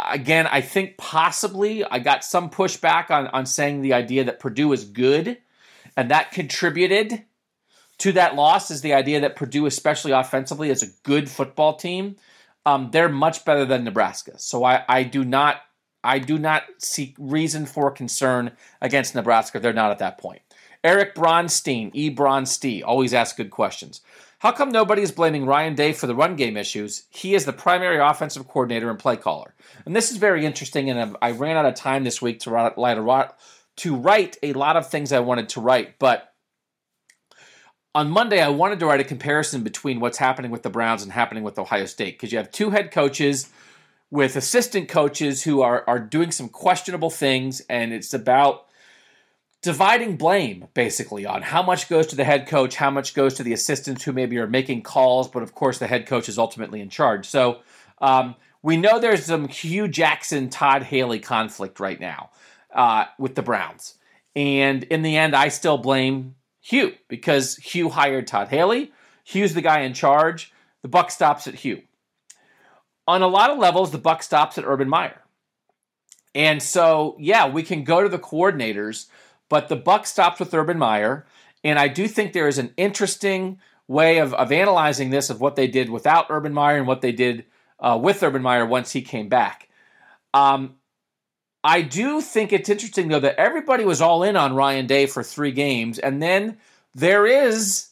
again, 0.00 0.46
I 0.46 0.60
think 0.60 0.96
possibly 0.96 1.84
I 1.84 1.98
got 1.98 2.24
some 2.24 2.50
pushback 2.50 3.10
on, 3.10 3.28
on 3.28 3.46
saying 3.46 3.82
the 3.82 3.94
idea 3.94 4.24
that 4.24 4.40
Purdue 4.40 4.72
is 4.72 4.84
good, 4.84 5.38
and 5.96 6.10
that 6.10 6.32
contributed 6.32 7.24
to 7.98 8.12
that 8.12 8.34
loss 8.34 8.70
is 8.70 8.82
the 8.82 8.92
idea 8.92 9.20
that 9.20 9.36
Purdue, 9.36 9.66
especially 9.66 10.12
offensively, 10.12 10.68
is 10.68 10.82
a 10.82 10.92
good 11.02 11.30
football 11.30 11.76
team 11.76 12.16
um, 12.66 12.90
they're 12.90 13.08
much 13.08 13.44
better 13.44 13.64
than 13.64 13.84
Nebraska. 13.84 14.38
So 14.38 14.64
I, 14.64 14.82
I 14.88 15.04
do 15.04 15.24
not 15.24 15.62
I 16.04 16.18
do 16.18 16.38
not 16.38 16.64
see 16.78 17.14
reason 17.18 17.66
for 17.66 17.90
concern 17.90 18.52
against 18.80 19.14
Nebraska. 19.14 19.58
They're 19.58 19.72
not 19.72 19.90
at 19.90 19.98
that 19.98 20.18
point. 20.18 20.45
Eric 20.86 21.16
Bronstein, 21.16 21.90
E. 21.94 22.14
Bronstein, 22.14 22.84
always 22.86 23.12
asks 23.12 23.36
good 23.36 23.50
questions. 23.50 24.02
How 24.38 24.52
come 24.52 24.68
nobody 24.68 25.02
is 25.02 25.10
blaming 25.10 25.44
Ryan 25.44 25.74
Day 25.74 25.92
for 25.92 26.06
the 26.06 26.14
run 26.14 26.36
game 26.36 26.56
issues? 26.56 27.06
He 27.10 27.34
is 27.34 27.44
the 27.44 27.52
primary 27.52 27.98
offensive 27.98 28.46
coordinator 28.46 28.88
and 28.88 28.96
play 28.96 29.16
caller. 29.16 29.56
And 29.84 29.96
this 29.96 30.12
is 30.12 30.18
very 30.18 30.46
interesting, 30.46 30.88
and 30.88 31.16
I 31.20 31.32
ran 31.32 31.56
out 31.56 31.66
of 31.66 31.74
time 31.74 32.04
this 32.04 32.22
week 32.22 32.38
to 32.40 32.50
write, 32.50 32.76
to 32.76 33.96
write 33.96 34.36
a 34.44 34.52
lot 34.52 34.76
of 34.76 34.88
things 34.88 35.12
I 35.12 35.18
wanted 35.18 35.48
to 35.50 35.60
write, 35.60 35.98
but 35.98 36.32
on 37.92 38.08
Monday, 38.08 38.40
I 38.40 38.50
wanted 38.50 38.78
to 38.78 38.86
write 38.86 39.00
a 39.00 39.04
comparison 39.04 39.64
between 39.64 39.98
what's 39.98 40.18
happening 40.18 40.52
with 40.52 40.62
the 40.62 40.70
Browns 40.70 41.02
and 41.02 41.10
happening 41.10 41.42
with 41.42 41.58
Ohio 41.58 41.86
State 41.86 42.14
because 42.14 42.30
you 42.30 42.38
have 42.38 42.52
two 42.52 42.70
head 42.70 42.92
coaches 42.92 43.48
with 44.12 44.36
assistant 44.36 44.88
coaches 44.88 45.42
who 45.42 45.62
are, 45.62 45.82
are 45.88 45.98
doing 45.98 46.30
some 46.30 46.48
questionable 46.48 47.10
things, 47.10 47.60
and 47.68 47.92
it's 47.92 48.14
about 48.14 48.65
dividing 49.66 50.16
blame 50.16 50.68
basically 50.74 51.26
on 51.26 51.42
how 51.42 51.60
much 51.60 51.88
goes 51.88 52.06
to 52.06 52.14
the 52.14 52.22
head 52.22 52.46
coach, 52.46 52.76
how 52.76 52.88
much 52.88 53.14
goes 53.14 53.34
to 53.34 53.42
the 53.42 53.52
assistants 53.52 54.04
who 54.04 54.12
maybe 54.12 54.38
are 54.38 54.46
making 54.46 54.80
calls, 54.80 55.26
but 55.26 55.42
of 55.42 55.56
course 55.56 55.78
the 55.78 55.88
head 55.88 56.06
coach 56.06 56.28
is 56.28 56.38
ultimately 56.38 56.80
in 56.80 56.88
charge. 56.88 57.26
So 57.26 57.58
um, 58.00 58.36
we 58.62 58.76
know 58.76 59.00
there's 59.00 59.24
some 59.24 59.48
Hue 59.48 59.88
Jackson 59.88 60.50
Todd 60.50 60.84
Haley 60.84 61.18
conflict 61.18 61.80
right 61.80 61.98
now 61.98 62.30
uh, 62.72 63.06
with 63.18 63.34
the 63.34 63.42
Browns, 63.42 63.94
and 64.36 64.84
in 64.84 65.02
the 65.02 65.16
end, 65.16 65.34
I 65.34 65.48
still 65.48 65.78
blame 65.78 66.36
Hue 66.60 66.94
because 67.08 67.56
Hue 67.56 67.90
hired 67.90 68.28
Todd 68.28 68.46
Haley. 68.46 68.92
Hue's 69.24 69.54
the 69.54 69.62
guy 69.62 69.80
in 69.80 69.94
charge. 69.94 70.52
The 70.82 70.88
buck 70.88 71.10
stops 71.10 71.48
at 71.48 71.56
Hue. 71.56 71.82
On 73.08 73.20
a 73.20 73.26
lot 73.26 73.50
of 73.50 73.58
levels, 73.58 73.90
the 73.90 73.98
buck 73.98 74.22
stops 74.22 74.58
at 74.58 74.64
Urban 74.64 74.88
Meyer. 74.88 75.22
And 76.36 76.62
so, 76.62 77.16
yeah, 77.18 77.48
we 77.48 77.64
can 77.64 77.82
go 77.82 78.02
to 78.04 78.08
the 78.08 78.18
coordinators 78.20 79.06
but 79.48 79.68
the 79.68 79.76
buck 79.76 80.06
stops 80.06 80.40
with 80.40 80.54
Urban 80.54 80.78
Meyer, 80.78 81.26
and 81.64 81.78
I 81.78 81.88
do 81.88 82.08
think 82.08 82.32
there 82.32 82.48
is 82.48 82.58
an 82.58 82.72
interesting 82.76 83.58
way 83.88 84.18
of, 84.18 84.34
of 84.34 84.52
analyzing 84.52 85.10
this 85.10 85.30
of 85.30 85.40
what 85.40 85.56
they 85.56 85.68
did 85.68 85.90
without 85.90 86.26
Urban 86.28 86.52
Meyer 86.52 86.76
and 86.76 86.86
what 86.86 87.00
they 87.00 87.12
did 87.12 87.44
uh, 87.78 87.98
with 88.00 88.22
Urban 88.22 88.42
Meyer 88.42 88.66
once 88.66 88.92
he 88.92 89.02
came 89.02 89.28
back. 89.28 89.68
Um, 90.34 90.76
I 91.62 91.82
do 91.82 92.20
think 92.20 92.52
it's 92.52 92.68
interesting 92.68 93.08
though 93.08 93.20
that 93.20 93.40
everybody 93.40 93.84
was 93.84 94.00
all 94.00 94.22
in 94.22 94.36
on 94.36 94.54
Ryan 94.54 94.86
Day 94.86 95.06
for 95.06 95.22
three 95.22 95.52
games, 95.52 95.98
and 95.98 96.22
then 96.22 96.58
there 96.94 97.26
is 97.26 97.88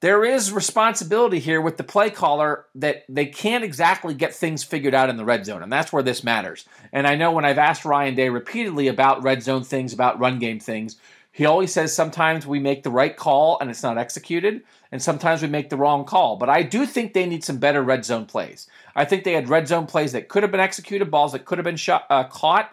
there 0.00 0.24
is 0.24 0.52
responsibility 0.52 1.38
here 1.38 1.60
with 1.60 1.78
the 1.78 1.84
play 1.84 2.10
caller 2.10 2.66
that 2.74 3.04
they 3.08 3.26
can't 3.26 3.64
exactly 3.64 4.12
get 4.12 4.34
things 4.34 4.62
figured 4.62 4.94
out 4.94 5.08
in 5.08 5.16
the 5.16 5.24
red 5.24 5.46
zone, 5.46 5.62
and 5.62 5.72
that's 5.72 5.92
where 5.92 6.02
this 6.02 6.22
matters. 6.22 6.66
And 6.92 7.06
I 7.06 7.14
know 7.14 7.32
when 7.32 7.46
I've 7.46 7.58
asked 7.58 7.84
Ryan 7.84 8.14
Day 8.14 8.28
repeatedly 8.28 8.88
about 8.88 9.22
red 9.22 9.42
zone 9.42 9.64
things, 9.64 9.94
about 9.94 10.20
run 10.20 10.38
game 10.38 10.60
things, 10.60 10.96
he 11.32 11.46
always 11.46 11.72
says 11.72 11.94
sometimes 11.94 12.46
we 12.46 12.58
make 12.58 12.82
the 12.82 12.90
right 12.90 13.14
call 13.14 13.58
and 13.58 13.70
it's 13.70 13.82
not 13.82 13.98
executed, 13.98 14.62
and 14.92 15.02
sometimes 15.02 15.40
we 15.40 15.48
make 15.48 15.70
the 15.70 15.76
wrong 15.76 16.04
call. 16.04 16.36
But 16.36 16.50
I 16.50 16.62
do 16.62 16.84
think 16.84 17.12
they 17.12 17.26
need 17.26 17.44
some 17.44 17.58
better 17.58 17.82
red 17.82 18.04
zone 18.04 18.26
plays. 18.26 18.68
I 18.94 19.04
think 19.06 19.24
they 19.24 19.32
had 19.32 19.48
red 19.48 19.66
zone 19.66 19.86
plays 19.86 20.12
that 20.12 20.28
could 20.28 20.42
have 20.42 20.52
been 20.52 20.60
executed, 20.60 21.10
balls 21.10 21.32
that 21.32 21.44
could 21.44 21.58
have 21.58 21.64
been 21.64 21.76
shot, 21.76 22.06
uh, 22.10 22.24
caught, 22.24 22.70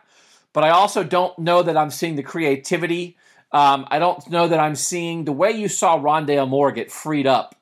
but 0.52 0.64
I 0.64 0.70
also 0.70 1.04
don't 1.04 1.38
know 1.40 1.64
that 1.64 1.78
I'm 1.78 1.90
seeing 1.90 2.16
the 2.16 2.24
creativity 2.24 3.18
um, 3.54 3.88
I 3.90 4.00
don't 4.00 4.28
know 4.30 4.48
that 4.48 4.60
I'm 4.60 4.76
seeing 4.76 5.26
the 5.26 5.32
way 5.32 5.52
you 5.52 5.68
saw 5.68 6.00
Rondale 6.00 6.50
Moore 6.50 6.72
get 6.72 6.92
freed 6.92 7.28
up. 7.28 7.56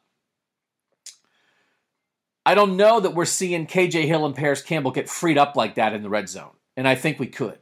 I 2.45 2.55
don't 2.55 2.77
know 2.77 2.99
that 2.99 3.13
we're 3.13 3.25
seeing 3.25 3.67
KJ 3.67 4.05
Hill 4.05 4.25
and 4.25 4.35
Parris 4.35 4.61
Campbell 4.63 4.91
get 4.91 5.09
freed 5.09 5.37
up 5.37 5.55
like 5.55 5.75
that 5.75 5.93
in 5.93 6.01
the 6.01 6.09
red 6.09 6.29
zone, 6.29 6.55
and 6.75 6.87
I 6.87 6.95
think 6.95 7.19
we 7.19 7.27
could. 7.27 7.59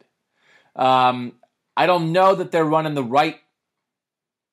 Um, 0.76 1.34
I 1.76 1.86
don't 1.86 2.12
know 2.12 2.36
that 2.36 2.52
they're 2.52 2.64
running 2.64 2.94
the 2.94 3.04
right 3.04 3.40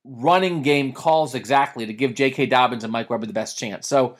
running 0.04 0.62
game 0.62 0.92
calls 0.92 1.35
exactly 1.35 1.87
to 1.87 1.92
give 1.92 2.14
J.K. 2.14 2.47
Dobbins 2.47 2.85
and 2.85 2.92
Mike 2.92 3.11
Weber 3.11 3.26
the 3.26 3.33
best 3.33 3.59
chance. 3.59 3.88
So 3.88 4.16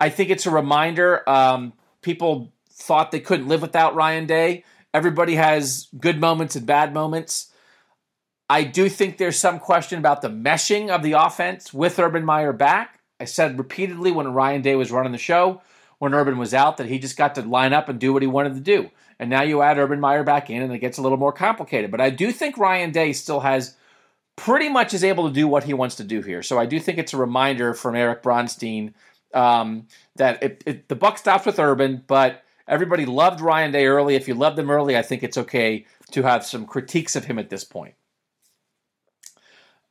I 0.00 0.08
think 0.08 0.30
it's 0.30 0.46
a 0.46 0.50
reminder. 0.50 1.28
Um, 1.28 1.72
people 2.00 2.52
thought 2.70 3.10
they 3.10 3.20
couldn't 3.20 3.48
live 3.48 3.62
without 3.62 3.94
Ryan 3.94 4.26
Day. 4.26 4.64
Everybody 4.94 5.34
has 5.34 5.88
good 5.98 6.20
moments 6.20 6.56
and 6.56 6.64
bad 6.64 6.94
moments. 6.94 7.52
I 8.48 8.62
do 8.62 8.88
think 8.88 9.18
there's 9.18 9.38
some 9.38 9.58
question 9.58 9.98
about 9.98 10.22
the 10.22 10.28
meshing 10.28 10.88
of 10.88 11.02
the 11.02 11.12
offense 11.12 11.74
with 11.74 11.98
Urban 11.98 12.24
Meyer 12.24 12.52
back. 12.52 13.00
I 13.18 13.24
said 13.24 13.58
repeatedly 13.58 14.12
when 14.12 14.32
Ryan 14.32 14.62
Day 14.62 14.76
was 14.76 14.92
running 14.92 15.12
the 15.12 15.18
show, 15.18 15.62
when 15.98 16.14
Urban 16.14 16.38
was 16.38 16.54
out, 16.54 16.76
that 16.76 16.86
he 16.86 16.98
just 16.98 17.16
got 17.16 17.34
to 17.36 17.42
line 17.42 17.72
up 17.72 17.88
and 17.88 17.98
do 17.98 18.12
what 18.12 18.22
he 18.22 18.28
wanted 18.28 18.54
to 18.54 18.60
do. 18.60 18.90
And 19.18 19.30
now 19.30 19.42
you 19.42 19.62
add 19.62 19.78
Urban 19.78 19.98
Meyer 19.98 20.22
back 20.22 20.50
in, 20.50 20.62
and 20.62 20.72
it 20.72 20.78
gets 20.78 20.98
a 20.98 21.02
little 21.02 21.18
more 21.18 21.32
complicated. 21.32 21.90
But 21.90 22.00
I 22.00 22.10
do 22.10 22.30
think 22.30 22.58
Ryan 22.58 22.90
Day 22.92 23.12
still 23.14 23.40
has 23.40 23.74
pretty 24.36 24.68
much 24.68 24.92
is 24.92 25.02
able 25.02 25.26
to 25.26 25.34
do 25.34 25.48
what 25.48 25.64
he 25.64 25.74
wants 25.74 25.96
to 25.96 26.04
do 26.04 26.20
here. 26.20 26.42
So 26.42 26.58
I 26.58 26.66
do 26.66 26.78
think 26.78 26.98
it's 26.98 27.14
a 27.14 27.16
reminder 27.16 27.72
from 27.72 27.96
Eric 27.96 28.22
Bronstein 28.22 28.92
um, 29.32 29.86
that 30.16 30.42
it, 30.42 30.62
it, 30.66 30.88
the 30.88 30.94
buck 30.94 31.18
stops 31.18 31.46
with 31.46 31.58
Urban, 31.58 32.04
but 32.06 32.44
everybody 32.68 33.06
loved 33.06 33.40
Ryan 33.40 33.72
Day 33.72 33.86
early. 33.86 34.14
If 34.14 34.28
you 34.28 34.34
loved 34.34 34.58
him 34.58 34.70
early, 34.70 34.96
I 34.96 35.02
think 35.02 35.22
it's 35.22 35.38
okay 35.38 35.86
to 36.12 36.22
have 36.22 36.44
some 36.44 36.66
critiques 36.66 37.16
of 37.16 37.24
him 37.24 37.38
at 37.38 37.48
this 37.48 37.64
point. 37.64 37.94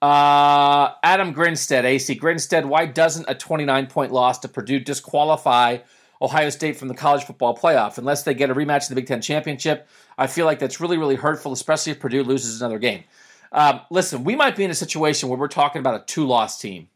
Uh, 0.06 0.94
Adam 1.02 1.32
Grinstead, 1.32 1.84
AC 1.84 2.14
Grinstead, 2.14 2.68
why 2.68 2.86
doesn't 2.86 3.26
a 3.28 3.34
29 3.34 3.88
point 3.88 4.12
loss 4.12 4.38
to 4.38 4.48
Purdue 4.48 4.80
disqualify 4.80 5.80
Ohio 6.22 6.52
State 6.52 6.78
from 6.78 6.90
the 6.90 6.94
college 6.94 7.24
football 7.24 7.58
playoff? 7.58 7.98
Unless 7.98 8.22
they 8.22 8.36
get 8.36 8.52
a 8.52 8.54
rematch 8.54 8.88
in 8.88 8.94
the 8.94 9.02
Big 9.02 9.08
Ten 9.08 9.20
championship, 9.20 9.90
I 10.16 10.28
feel 10.28 10.46
like 10.46 10.60
that's 10.60 10.80
really, 10.80 11.00
really 11.00 11.16
hurtful, 11.16 11.54
especially 11.54 11.92
if 11.92 12.00
Purdue 12.00 12.22
loses 12.22 12.62
another 12.62 12.78
game. 12.78 13.04
Um, 13.52 13.82
listen, 13.90 14.24
we 14.24 14.36
might 14.36 14.56
be 14.56 14.64
in 14.64 14.70
a 14.70 14.76
situation 14.76 15.28
where 15.28 15.40
we're 15.40 15.48
talking 15.48 15.80
about 15.80 16.00
a 16.00 16.06
two 16.06 16.28
loss 16.28 16.62
team 16.62 16.88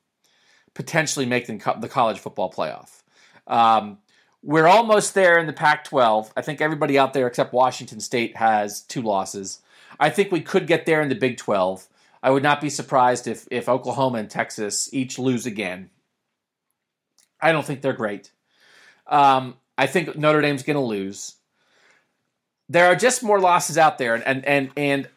potentially 0.75 1.25
making 1.25 1.63
the 1.79 1.89
college 1.89 2.19
football 2.19 2.53
playoff. 2.53 3.01
Um, 3.47 3.97
we're 4.43 4.67
almost 4.67 5.15
there 5.15 5.39
in 5.39 5.47
the 5.47 5.53
Pac 5.53 5.83
12. 5.85 6.31
I 6.37 6.43
think 6.43 6.61
everybody 6.61 6.99
out 6.99 7.13
there 7.13 7.25
except 7.25 7.53
Washington 7.53 8.01
State 8.01 8.37
has 8.37 8.81
two 8.81 9.01
losses. 9.01 9.61
I 9.99 10.11
think 10.11 10.31
we 10.31 10.41
could 10.41 10.67
get 10.67 10.85
there 10.85 11.01
in 11.01 11.09
the 11.09 11.15
Big 11.15 11.37
12. 11.37 11.87
I 12.21 12.31
would 12.31 12.43
not 12.43 12.61
be 12.61 12.69
surprised 12.69 13.27
if 13.27 13.47
if 13.51 13.69
Oklahoma 13.69 14.19
and 14.19 14.29
Texas 14.29 14.93
each 14.93 15.17
lose 15.17 15.45
again. 15.45 15.89
I 17.41 17.51
don't 17.51 17.65
think 17.65 17.81
they're 17.81 17.93
great. 17.93 18.31
Um, 19.07 19.55
I 19.77 19.87
think 19.87 20.17
Notre 20.17 20.41
Dame's 20.41 20.63
going 20.63 20.75
to 20.75 20.81
lose. 20.81 21.35
There 22.67 22.85
are 22.85 22.95
just 22.95 23.23
more 23.23 23.39
losses 23.39 23.77
out 23.77 23.97
there, 23.97 24.15
and 24.15 24.23
and 24.23 24.45
and, 24.45 24.71
and 24.75 25.07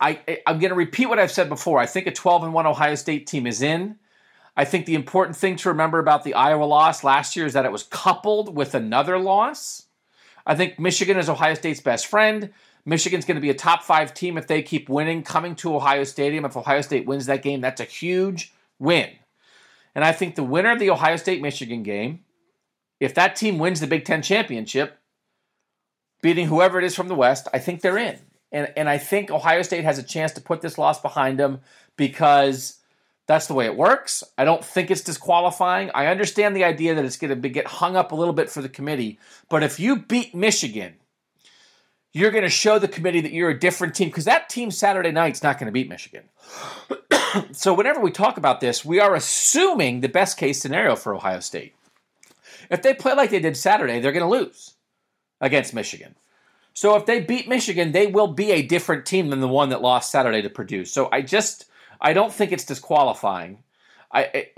I 0.00 0.20
I'm 0.46 0.58
going 0.58 0.70
to 0.70 0.76
repeat 0.76 1.06
what 1.06 1.18
I've 1.18 1.32
said 1.32 1.48
before. 1.48 1.78
I 1.78 1.86
think 1.86 2.06
a 2.06 2.12
12 2.12 2.44
and 2.44 2.54
one 2.54 2.66
Ohio 2.66 2.94
State 2.94 3.26
team 3.26 3.46
is 3.46 3.60
in. 3.62 3.96
I 4.56 4.64
think 4.64 4.86
the 4.86 4.94
important 4.94 5.36
thing 5.36 5.56
to 5.56 5.68
remember 5.68 5.98
about 5.98 6.24
the 6.24 6.34
Iowa 6.34 6.64
loss 6.64 7.04
last 7.04 7.36
year 7.36 7.46
is 7.46 7.52
that 7.52 7.64
it 7.64 7.72
was 7.72 7.84
coupled 7.84 8.56
with 8.56 8.74
another 8.74 9.18
loss. 9.18 9.84
I 10.46 10.54
think 10.54 10.78
Michigan 10.78 11.16
is 11.16 11.28
Ohio 11.28 11.54
State's 11.54 11.80
best 11.80 12.06
friend. 12.06 12.50
Michigan's 12.84 13.24
going 13.24 13.36
to 13.36 13.40
be 13.40 13.50
a 13.50 13.54
top 13.54 13.82
five 13.82 14.14
team 14.14 14.38
if 14.38 14.46
they 14.46 14.62
keep 14.62 14.88
winning, 14.88 15.22
coming 15.22 15.54
to 15.56 15.74
Ohio 15.74 16.04
Stadium. 16.04 16.44
If 16.44 16.56
Ohio 16.56 16.80
State 16.80 17.06
wins 17.06 17.26
that 17.26 17.42
game, 17.42 17.60
that's 17.60 17.80
a 17.80 17.84
huge 17.84 18.52
win. 18.78 19.10
And 19.94 20.04
I 20.04 20.12
think 20.12 20.34
the 20.34 20.44
winner 20.44 20.72
of 20.72 20.78
the 20.78 20.90
Ohio 20.90 21.16
State 21.16 21.42
Michigan 21.42 21.82
game, 21.82 22.24
if 23.00 23.14
that 23.14 23.36
team 23.36 23.58
wins 23.58 23.80
the 23.80 23.86
Big 23.86 24.04
Ten 24.04 24.22
championship, 24.22 24.98
beating 26.22 26.46
whoever 26.46 26.78
it 26.78 26.84
is 26.84 26.94
from 26.94 27.08
the 27.08 27.14
West, 27.14 27.48
I 27.52 27.58
think 27.58 27.80
they're 27.80 27.98
in. 27.98 28.18
And, 28.50 28.72
and 28.76 28.88
I 28.88 28.98
think 28.98 29.30
Ohio 29.30 29.62
State 29.62 29.84
has 29.84 29.98
a 29.98 30.02
chance 30.02 30.32
to 30.32 30.40
put 30.40 30.60
this 30.60 30.78
loss 30.78 31.00
behind 31.00 31.38
them 31.38 31.60
because 31.96 32.78
that's 33.26 33.46
the 33.46 33.54
way 33.54 33.66
it 33.66 33.76
works. 33.76 34.24
I 34.38 34.44
don't 34.44 34.64
think 34.64 34.90
it's 34.90 35.02
disqualifying. 35.02 35.90
I 35.94 36.06
understand 36.06 36.56
the 36.56 36.64
idea 36.64 36.94
that 36.94 37.04
it's 37.04 37.18
going 37.18 37.40
to 37.40 37.48
get 37.48 37.66
hung 37.66 37.94
up 37.94 38.12
a 38.12 38.16
little 38.16 38.32
bit 38.32 38.48
for 38.48 38.62
the 38.62 38.68
committee. 38.70 39.18
But 39.50 39.62
if 39.62 39.78
you 39.78 39.96
beat 39.96 40.34
Michigan 40.34 40.94
you're 42.18 42.32
going 42.32 42.44
to 42.44 42.50
show 42.50 42.78
the 42.78 42.88
committee 42.88 43.20
that 43.20 43.32
you're 43.32 43.50
a 43.50 43.58
different 43.58 43.94
team 43.94 44.08
because 44.08 44.24
that 44.24 44.48
team 44.48 44.70
Saturday 44.70 45.12
night's 45.12 45.42
not 45.42 45.58
going 45.58 45.66
to 45.66 45.72
beat 45.72 45.88
Michigan. 45.88 46.24
so 47.52 47.72
whenever 47.72 48.00
we 48.00 48.10
talk 48.10 48.36
about 48.36 48.60
this, 48.60 48.84
we 48.84 48.98
are 48.98 49.14
assuming 49.14 50.00
the 50.00 50.08
best 50.08 50.36
case 50.36 50.60
scenario 50.60 50.96
for 50.96 51.14
Ohio 51.14 51.40
State. 51.40 51.74
If 52.70 52.82
they 52.82 52.92
play 52.92 53.14
like 53.14 53.30
they 53.30 53.38
did 53.38 53.56
Saturday, 53.56 54.00
they're 54.00 54.12
going 54.12 54.28
to 54.28 54.38
lose 54.38 54.74
against 55.40 55.72
Michigan. 55.72 56.16
So 56.74 56.96
if 56.96 57.06
they 57.06 57.20
beat 57.20 57.48
Michigan, 57.48 57.92
they 57.92 58.08
will 58.08 58.28
be 58.28 58.50
a 58.50 58.62
different 58.62 59.06
team 59.06 59.30
than 59.30 59.40
the 59.40 59.48
one 59.48 59.68
that 59.68 59.80
lost 59.80 60.10
Saturday 60.10 60.42
to 60.42 60.50
Purdue. 60.50 60.84
So 60.84 61.08
I 61.12 61.22
just 61.22 61.66
I 62.00 62.12
don't 62.12 62.32
think 62.32 62.52
it's 62.52 62.64
disqualifying. 62.64 63.62
I, 64.12 64.48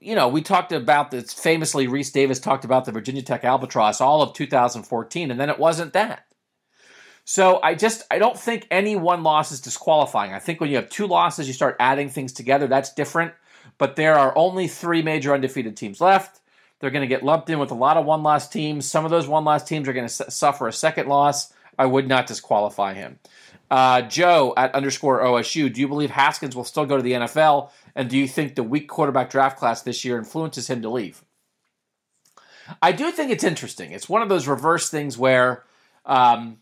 you 0.00 0.14
know, 0.14 0.28
we 0.28 0.40
talked 0.42 0.72
about 0.72 1.10
this 1.10 1.32
famously. 1.32 1.86
Rece 1.86 2.12
Davis 2.12 2.38
talked 2.38 2.64
about 2.64 2.84
the 2.84 2.92
Virginia 2.92 3.22
Tech 3.22 3.44
Albatross 3.44 4.00
all 4.00 4.22
of 4.22 4.34
2014, 4.34 5.30
and 5.30 5.40
then 5.40 5.50
it 5.50 5.58
wasn't 5.58 5.92
that. 5.94 6.26
So 7.24 7.58
I 7.62 7.74
just 7.74 8.02
I 8.10 8.18
don't 8.18 8.38
think 8.38 8.66
any 8.70 8.96
one 8.96 9.22
loss 9.22 9.50
is 9.50 9.60
disqualifying. 9.60 10.32
I 10.32 10.38
think 10.38 10.60
when 10.60 10.70
you 10.70 10.76
have 10.76 10.90
two 10.90 11.06
losses, 11.06 11.46
you 11.46 11.54
start 11.54 11.76
adding 11.80 12.08
things 12.10 12.32
together. 12.32 12.66
That's 12.66 12.92
different. 12.92 13.32
But 13.78 13.96
there 13.96 14.16
are 14.16 14.36
only 14.36 14.68
three 14.68 15.02
major 15.02 15.32
undefeated 15.34 15.76
teams 15.76 16.00
left. 16.00 16.40
They're 16.78 16.90
going 16.90 17.02
to 17.02 17.08
get 17.08 17.22
lumped 17.22 17.48
in 17.48 17.58
with 17.58 17.70
a 17.70 17.74
lot 17.74 17.96
of 17.96 18.04
one 18.04 18.22
loss 18.22 18.48
teams. 18.48 18.88
Some 18.88 19.04
of 19.04 19.10
those 19.10 19.26
one 19.26 19.44
loss 19.44 19.64
teams 19.64 19.88
are 19.88 19.92
going 19.92 20.08
to 20.08 20.30
suffer 20.30 20.68
a 20.68 20.72
second 20.72 21.08
loss. 21.08 21.52
I 21.78 21.86
would 21.86 22.06
not 22.06 22.26
disqualify 22.26 22.94
him. 22.94 23.18
Uh, 23.70 24.02
Joe 24.02 24.52
at 24.56 24.74
underscore 24.74 25.22
OSU, 25.22 25.72
do 25.72 25.80
you 25.80 25.88
believe 25.88 26.10
Haskins 26.10 26.54
will 26.54 26.64
still 26.64 26.84
go 26.84 26.96
to 26.96 27.02
the 27.02 27.12
NFL? 27.12 27.70
And 27.94 28.10
do 28.10 28.18
you 28.18 28.28
think 28.28 28.54
the 28.54 28.62
weak 28.62 28.88
quarterback 28.88 29.30
draft 29.30 29.58
class 29.58 29.82
this 29.82 30.04
year 30.04 30.18
influences 30.18 30.68
him 30.68 30.82
to 30.82 30.90
leave? 30.90 31.24
I 32.82 32.92
do 32.92 33.10
think 33.10 33.30
it's 33.30 33.44
interesting. 33.44 33.90
It's 33.90 34.08
one 34.08 34.22
of 34.22 34.28
those 34.28 34.46
reverse 34.46 34.90
things 34.90 35.18
where 35.18 35.64
um, 36.06 36.58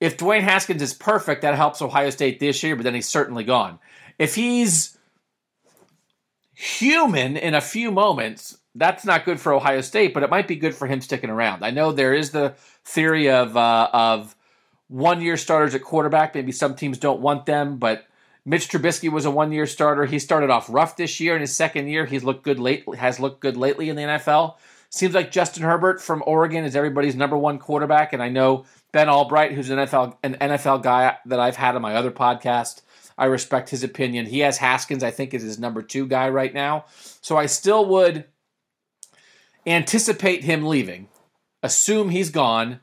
if 0.00 0.16
Dwayne 0.16 0.42
Haskins 0.42 0.82
is 0.82 0.94
perfect, 0.94 1.42
that 1.42 1.54
helps 1.54 1.82
Ohio 1.82 2.10
State 2.10 2.38
this 2.40 2.62
year, 2.62 2.76
but 2.76 2.84
then 2.84 2.94
he's 2.94 3.08
certainly 3.08 3.44
gone. 3.44 3.78
If 4.18 4.34
he's 4.34 4.96
human 6.54 7.36
in 7.36 7.54
a 7.54 7.60
few 7.60 7.90
moments, 7.90 8.58
that's 8.74 9.04
not 9.04 9.24
good 9.24 9.40
for 9.40 9.52
Ohio 9.52 9.80
State, 9.80 10.14
but 10.14 10.22
it 10.22 10.30
might 10.30 10.48
be 10.48 10.56
good 10.56 10.74
for 10.74 10.86
him 10.86 11.00
sticking 11.00 11.30
around. 11.30 11.64
I 11.64 11.70
know 11.70 11.92
there 11.92 12.14
is 12.14 12.30
the 12.30 12.54
theory 12.84 13.28
of 13.30 13.56
uh, 13.56 13.88
of 13.92 14.36
one 14.86 15.20
year 15.20 15.36
starters 15.36 15.74
at 15.74 15.82
quarterback. 15.82 16.34
Maybe 16.34 16.52
some 16.52 16.74
teams 16.74 16.98
don't 16.98 17.20
want 17.20 17.46
them, 17.46 17.78
but 17.78 18.06
Mitch 18.44 18.68
Trubisky 18.68 19.10
was 19.10 19.24
a 19.24 19.30
one 19.30 19.52
year 19.52 19.66
starter. 19.66 20.04
He 20.04 20.18
started 20.18 20.50
off 20.50 20.68
rough 20.70 20.96
this 20.96 21.20
year. 21.20 21.34
In 21.34 21.40
his 21.40 21.54
second 21.54 21.88
year, 21.88 22.06
he's 22.06 22.24
looked 22.24 22.44
good 22.44 22.60
late. 22.60 22.84
Has 22.96 23.18
looked 23.18 23.40
good 23.40 23.56
lately 23.56 23.88
in 23.88 23.96
the 23.96 24.02
NFL. 24.02 24.54
Seems 24.90 25.14
like 25.14 25.30
Justin 25.30 25.64
Herbert 25.64 26.00
from 26.00 26.22
Oregon 26.26 26.64
is 26.64 26.74
everybody's 26.74 27.14
number 27.14 27.36
one 27.36 27.58
quarterback, 27.58 28.14
and 28.14 28.22
I 28.22 28.30
know 28.30 28.64
Ben 28.92 29.08
Albright, 29.08 29.52
who's 29.52 29.70
an 29.70 29.78
NFL 29.78 30.16
an 30.22 30.34
NFL 30.40 30.82
guy 30.82 31.18
that 31.26 31.40
I've 31.40 31.56
had 31.56 31.76
on 31.76 31.82
my 31.82 31.94
other 31.94 32.10
podcast. 32.10 32.82
I 33.16 33.26
respect 33.26 33.70
his 33.70 33.82
opinion. 33.82 34.26
He 34.26 34.40
has 34.40 34.58
Haskins, 34.58 35.02
I 35.02 35.10
think, 35.10 35.34
is 35.34 35.42
his 35.42 35.58
number 35.58 35.82
two 35.82 36.06
guy 36.06 36.28
right 36.28 36.54
now. 36.54 36.84
So 37.20 37.36
I 37.36 37.46
still 37.46 37.84
would 37.86 38.26
anticipate 39.66 40.44
him 40.44 40.64
leaving. 40.64 41.08
Assume 41.62 42.10
he's 42.10 42.30
gone. 42.30 42.80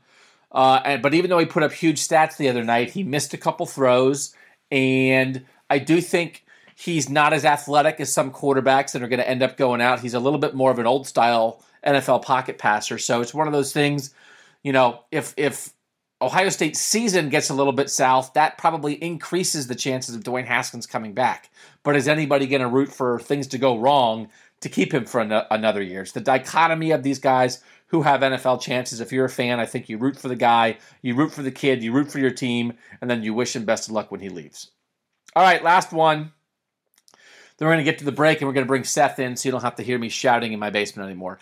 Uh, 0.51 0.81
and, 0.85 1.01
but 1.01 1.13
even 1.13 1.29
though 1.29 1.39
he 1.39 1.45
put 1.45 1.63
up 1.63 1.71
huge 1.71 2.05
stats 2.05 2.37
the 2.37 2.49
other 2.49 2.63
night, 2.63 2.91
he 2.91 3.03
missed 3.03 3.33
a 3.33 3.37
couple 3.37 3.65
throws, 3.65 4.33
and 4.71 5.45
I 5.69 5.79
do 5.79 5.99
think 5.99 6.45
he's 6.75 7.09
not 7.09 7.33
as 7.33 7.43
athletic 7.43 7.99
as 7.99 8.13
some 8.13 8.31
quarterbacks 8.31 8.91
that 8.91 9.03
are 9.03 9.07
going 9.07 9.19
to 9.19 9.29
end 9.29 9.43
up 9.43 9.57
going 9.57 9.81
out. 9.81 10.01
He's 10.01 10.13
a 10.13 10.19
little 10.19 10.39
bit 10.39 10.53
more 10.53 10.71
of 10.71 10.79
an 10.79 10.85
old 10.85 11.07
style 11.07 11.63
NFL 11.85 12.23
pocket 12.23 12.57
passer. 12.57 12.97
So 12.97 13.21
it's 13.21 13.33
one 13.33 13.47
of 13.47 13.53
those 13.53 13.73
things, 13.73 14.13
you 14.63 14.71
know, 14.71 15.01
if 15.11 15.33
if 15.37 15.73
Ohio 16.21 16.49
State's 16.49 16.79
season 16.79 17.29
gets 17.29 17.49
a 17.49 17.53
little 17.53 17.73
bit 17.73 17.89
south, 17.89 18.33
that 18.33 18.57
probably 18.57 18.93
increases 19.03 19.67
the 19.67 19.75
chances 19.75 20.15
of 20.15 20.23
Dwayne 20.23 20.45
Haskins 20.45 20.87
coming 20.87 21.13
back. 21.13 21.49
But 21.83 21.95
is 21.95 22.07
anybody 22.07 22.47
going 22.47 22.61
to 22.61 22.67
root 22.67 22.91
for 22.91 23.19
things 23.19 23.47
to 23.47 23.57
go 23.57 23.77
wrong 23.77 24.29
to 24.61 24.69
keep 24.69 24.93
him 24.93 25.05
for 25.05 25.19
an- 25.19 25.43
another 25.51 25.81
year? 25.81 26.01
It's 26.01 26.13
the 26.13 26.21
dichotomy 26.21 26.91
of 26.91 27.03
these 27.03 27.19
guys 27.19 27.61
who 27.87 28.03
have 28.03 28.21
NFL 28.21 28.61
chances. 28.61 29.01
If 29.01 29.11
you're 29.11 29.25
a 29.25 29.29
fan, 29.29 29.59
I 29.59 29.65
think 29.65 29.89
you 29.89 29.97
root 29.97 30.17
for 30.17 30.29
the 30.29 30.37
guy, 30.37 30.77
you 31.01 31.15
root 31.15 31.33
for 31.33 31.43
the 31.43 31.51
kid, 31.51 31.83
you 31.83 31.91
root 31.91 32.11
for 32.11 32.19
your 32.19 32.31
team, 32.31 32.73
and 33.01 33.09
then 33.09 33.21
you 33.21 33.33
wish 33.33 33.55
him 33.55 33.65
best 33.65 33.89
of 33.89 33.93
luck 33.93 34.09
when 34.09 34.21
he 34.21 34.29
leaves. 34.29 34.71
All 35.35 35.43
right, 35.43 35.63
last 35.63 35.91
one. 35.91 36.31
Then 37.57 37.67
we're 37.67 37.73
going 37.73 37.85
to 37.85 37.91
get 37.91 37.99
to 37.99 38.05
the 38.05 38.11
break 38.11 38.39
and 38.39 38.47
we're 38.47 38.53
going 38.53 38.65
to 38.65 38.69
bring 38.69 38.83
Seth 38.83 39.19
in 39.19 39.35
so 39.35 39.47
you 39.47 39.51
don't 39.51 39.61
have 39.61 39.75
to 39.75 39.83
hear 39.83 39.99
me 39.99 40.09
shouting 40.09 40.53
in 40.53 40.59
my 40.59 40.69
basement 40.69 41.07
anymore. 41.07 41.39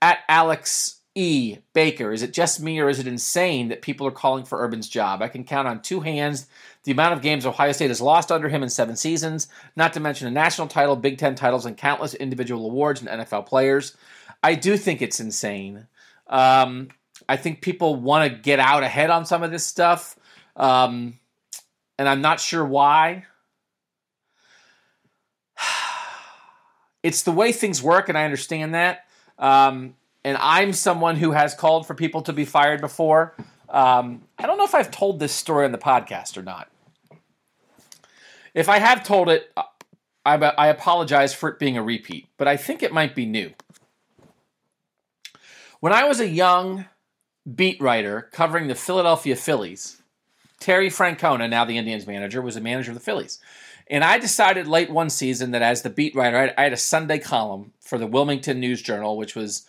At 0.00 0.20
Alex 0.28 0.99
E. 1.20 1.58
Baker, 1.74 2.12
is 2.12 2.22
it 2.22 2.32
just 2.32 2.62
me 2.62 2.80
or 2.80 2.88
is 2.88 2.98
it 2.98 3.06
insane 3.06 3.68
that 3.68 3.82
people 3.82 4.06
are 4.06 4.10
calling 4.10 4.44
for 4.44 4.64
Urban's 4.64 4.88
job? 4.88 5.20
I 5.20 5.28
can 5.28 5.44
count 5.44 5.68
on 5.68 5.82
two 5.82 6.00
hands 6.00 6.46
the 6.84 6.92
amount 6.92 7.12
of 7.12 7.20
games 7.20 7.44
Ohio 7.44 7.72
State 7.72 7.90
has 7.90 8.00
lost 8.00 8.32
under 8.32 8.48
him 8.48 8.62
in 8.62 8.70
seven 8.70 8.96
seasons, 8.96 9.48
not 9.76 9.92
to 9.92 10.00
mention 10.00 10.28
a 10.28 10.30
national 10.30 10.68
title, 10.68 10.96
Big 10.96 11.18
Ten 11.18 11.34
titles, 11.34 11.66
and 11.66 11.76
countless 11.76 12.14
individual 12.14 12.64
awards 12.64 13.02
and 13.02 13.10
NFL 13.10 13.44
players. 13.44 13.94
I 14.42 14.54
do 14.54 14.78
think 14.78 15.02
it's 15.02 15.20
insane. 15.20 15.86
Um, 16.26 16.88
I 17.28 17.36
think 17.36 17.60
people 17.60 17.96
want 17.96 18.32
to 18.32 18.38
get 18.38 18.58
out 18.58 18.82
ahead 18.82 19.10
on 19.10 19.26
some 19.26 19.42
of 19.42 19.50
this 19.50 19.66
stuff, 19.66 20.18
um, 20.56 21.18
and 21.98 22.08
I'm 22.08 22.22
not 22.22 22.40
sure 22.40 22.64
why. 22.64 23.26
It's 27.02 27.22
the 27.22 27.32
way 27.32 27.50
things 27.50 27.82
work, 27.82 28.10
and 28.10 28.18
I 28.18 28.24
understand 28.24 28.74
that. 28.74 29.06
Um, 29.38 29.94
and 30.24 30.36
I'm 30.40 30.72
someone 30.72 31.16
who 31.16 31.32
has 31.32 31.54
called 31.54 31.86
for 31.86 31.94
people 31.94 32.22
to 32.22 32.32
be 32.32 32.44
fired 32.44 32.80
before. 32.80 33.34
Um, 33.68 34.22
I 34.38 34.46
don't 34.46 34.58
know 34.58 34.64
if 34.64 34.74
I've 34.74 34.90
told 34.90 35.18
this 35.18 35.32
story 35.32 35.64
on 35.64 35.72
the 35.72 35.78
podcast 35.78 36.36
or 36.36 36.42
not. 36.42 36.68
If 38.52 38.68
I 38.68 38.78
have 38.78 39.04
told 39.04 39.28
it, 39.28 39.52
I, 40.26 40.34
I 40.34 40.68
apologize 40.68 41.32
for 41.32 41.48
it 41.48 41.58
being 41.58 41.76
a 41.76 41.82
repeat, 41.82 42.28
but 42.36 42.48
I 42.48 42.56
think 42.56 42.82
it 42.82 42.92
might 42.92 43.14
be 43.14 43.26
new. 43.26 43.52
When 45.78 45.92
I 45.92 46.04
was 46.04 46.20
a 46.20 46.28
young 46.28 46.86
beat 47.54 47.80
writer 47.80 48.28
covering 48.32 48.68
the 48.68 48.74
Philadelphia 48.74 49.36
Phillies, 49.36 50.02
Terry 50.58 50.90
Francona, 50.90 51.48
now 51.48 51.64
the 51.64 51.78
Indians 51.78 52.06
manager, 52.06 52.42
was 52.42 52.56
a 52.56 52.60
manager 52.60 52.90
of 52.90 52.96
the 52.96 53.02
Phillies. 53.02 53.40
And 53.86 54.04
I 54.04 54.18
decided 54.18 54.68
late 54.68 54.90
one 54.90 55.10
season 55.10 55.52
that 55.52 55.62
as 55.62 55.82
the 55.82 55.90
beat 55.90 56.14
writer, 56.14 56.52
I 56.56 56.62
had 56.62 56.72
a 56.72 56.76
Sunday 56.76 57.18
column 57.18 57.72
for 57.80 57.98
the 57.98 58.06
Wilmington 58.06 58.60
News 58.60 58.82
Journal, 58.82 59.16
which 59.16 59.34
was 59.34 59.66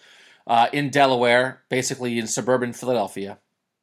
uh, 0.48 0.68
in 0.74 0.90
Delaware, 0.90 1.62
basically 1.70 2.18
in 2.20 2.28
suburban 2.28 2.74
Philadelphia. 2.74 3.40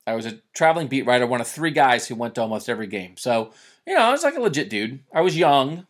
I 0.06 0.14
was 0.14 0.26
a 0.26 0.40
traveling 0.54 0.88
beat 0.88 1.06
writer, 1.06 1.26
one 1.26 1.40
of 1.40 1.46
three 1.46 1.70
guys 1.70 2.08
who 2.08 2.14
went 2.14 2.34
to 2.36 2.40
almost 2.40 2.68
every 2.68 2.86
game. 2.86 3.16
So, 3.16 3.52
you 3.86 3.94
know, 3.94 4.00
I 4.00 4.10
was 4.10 4.24
like 4.24 4.36
a 4.36 4.40
legit 4.40 4.70
dude. 4.70 5.00
I 5.12 5.20
was 5.20 5.36
young. 5.36 5.86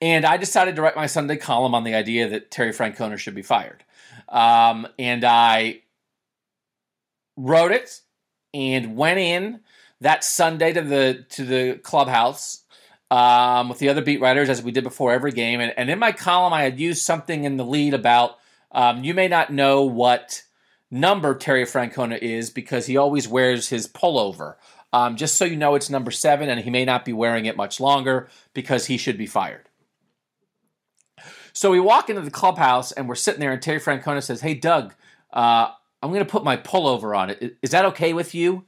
And 0.00 0.24
I 0.24 0.36
decided 0.36 0.76
to 0.76 0.82
write 0.82 0.96
my 0.96 1.06
Sunday 1.06 1.36
column 1.36 1.74
on 1.74 1.84
the 1.84 1.94
idea 1.94 2.28
that 2.28 2.50
Terry 2.50 2.72
Francona 2.72 3.18
should 3.18 3.34
be 3.34 3.42
fired. 3.42 3.84
Um, 4.28 4.86
and 4.98 5.24
I 5.24 5.82
wrote 7.36 7.72
it 7.72 8.00
and 8.54 8.96
went 8.96 9.18
in 9.18 9.60
that 10.00 10.24
Sunday 10.24 10.72
to 10.72 10.82
the 10.82 11.26
to 11.30 11.44
the 11.44 11.78
clubhouse 11.82 12.62
um, 13.10 13.68
with 13.68 13.78
the 13.78 13.88
other 13.88 14.02
beat 14.02 14.20
writers 14.20 14.48
as 14.48 14.62
we 14.62 14.72
did 14.72 14.84
before 14.84 15.12
every 15.12 15.32
game. 15.32 15.60
And, 15.60 15.72
and 15.76 15.90
in 15.90 15.98
my 15.98 16.12
column, 16.12 16.52
I 16.52 16.62
had 16.62 16.78
used 16.78 17.02
something 17.02 17.44
in 17.44 17.56
the 17.56 17.64
lead 17.64 17.94
about 17.94 18.38
um, 18.72 19.04
you 19.04 19.14
may 19.14 19.28
not 19.28 19.52
know 19.52 19.82
what 19.82 20.42
number 20.90 21.34
Terry 21.34 21.64
Francona 21.64 22.18
is 22.18 22.50
because 22.50 22.86
he 22.86 22.96
always 22.96 23.28
wears 23.28 23.68
his 23.68 23.86
pullover. 23.86 24.56
Um, 24.92 25.16
just 25.16 25.36
so 25.36 25.44
you 25.44 25.56
know, 25.56 25.74
it's 25.74 25.90
number 25.90 26.10
seven, 26.10 26.48
and 26.48 26.60
he 26.60 26.70
may 26.70 26.84
not 26.84 27.04
be 27.04 27.12
wearing 27.12 27.44
it 27.44 27.56
much 27.56 27.78
longer 27.78 28.28
because 28.54 28.86
he 28.86 28.96
should 28.96 29.18
be 29.18 29.26
fired. 29.26 29.68
So 31.52 31.70
we 31.70 31.80
walk 31.80 32.08
into 32.08 32.22
the 32.22 32.30
clubhouse 32.30 32.92
and 32.92 33.08
we're 33.08 33.16
sitting 33.16 33.40
there, 33.40 33.52
and 33.52 33.60
Terry 33.60 33.80
Francona 33.80 34.22
says, 34.22 34.40
Hey, 34.40 34.54
Doug, 34.54 34.94
uh, 35.32 35.70
I'm 36.02 36.10
going 36.10 36.24
to 36.24 36.30
put 36.30 36.44
my 36.44 36.56
pullover 36.56 37.16
on 37.18 37.30
it. 37.30 37.58
Is 37.62 37.70
that 37.72 37.84
okay 37.86 38.12
with 38.12 38.34
you? 38.34 38.64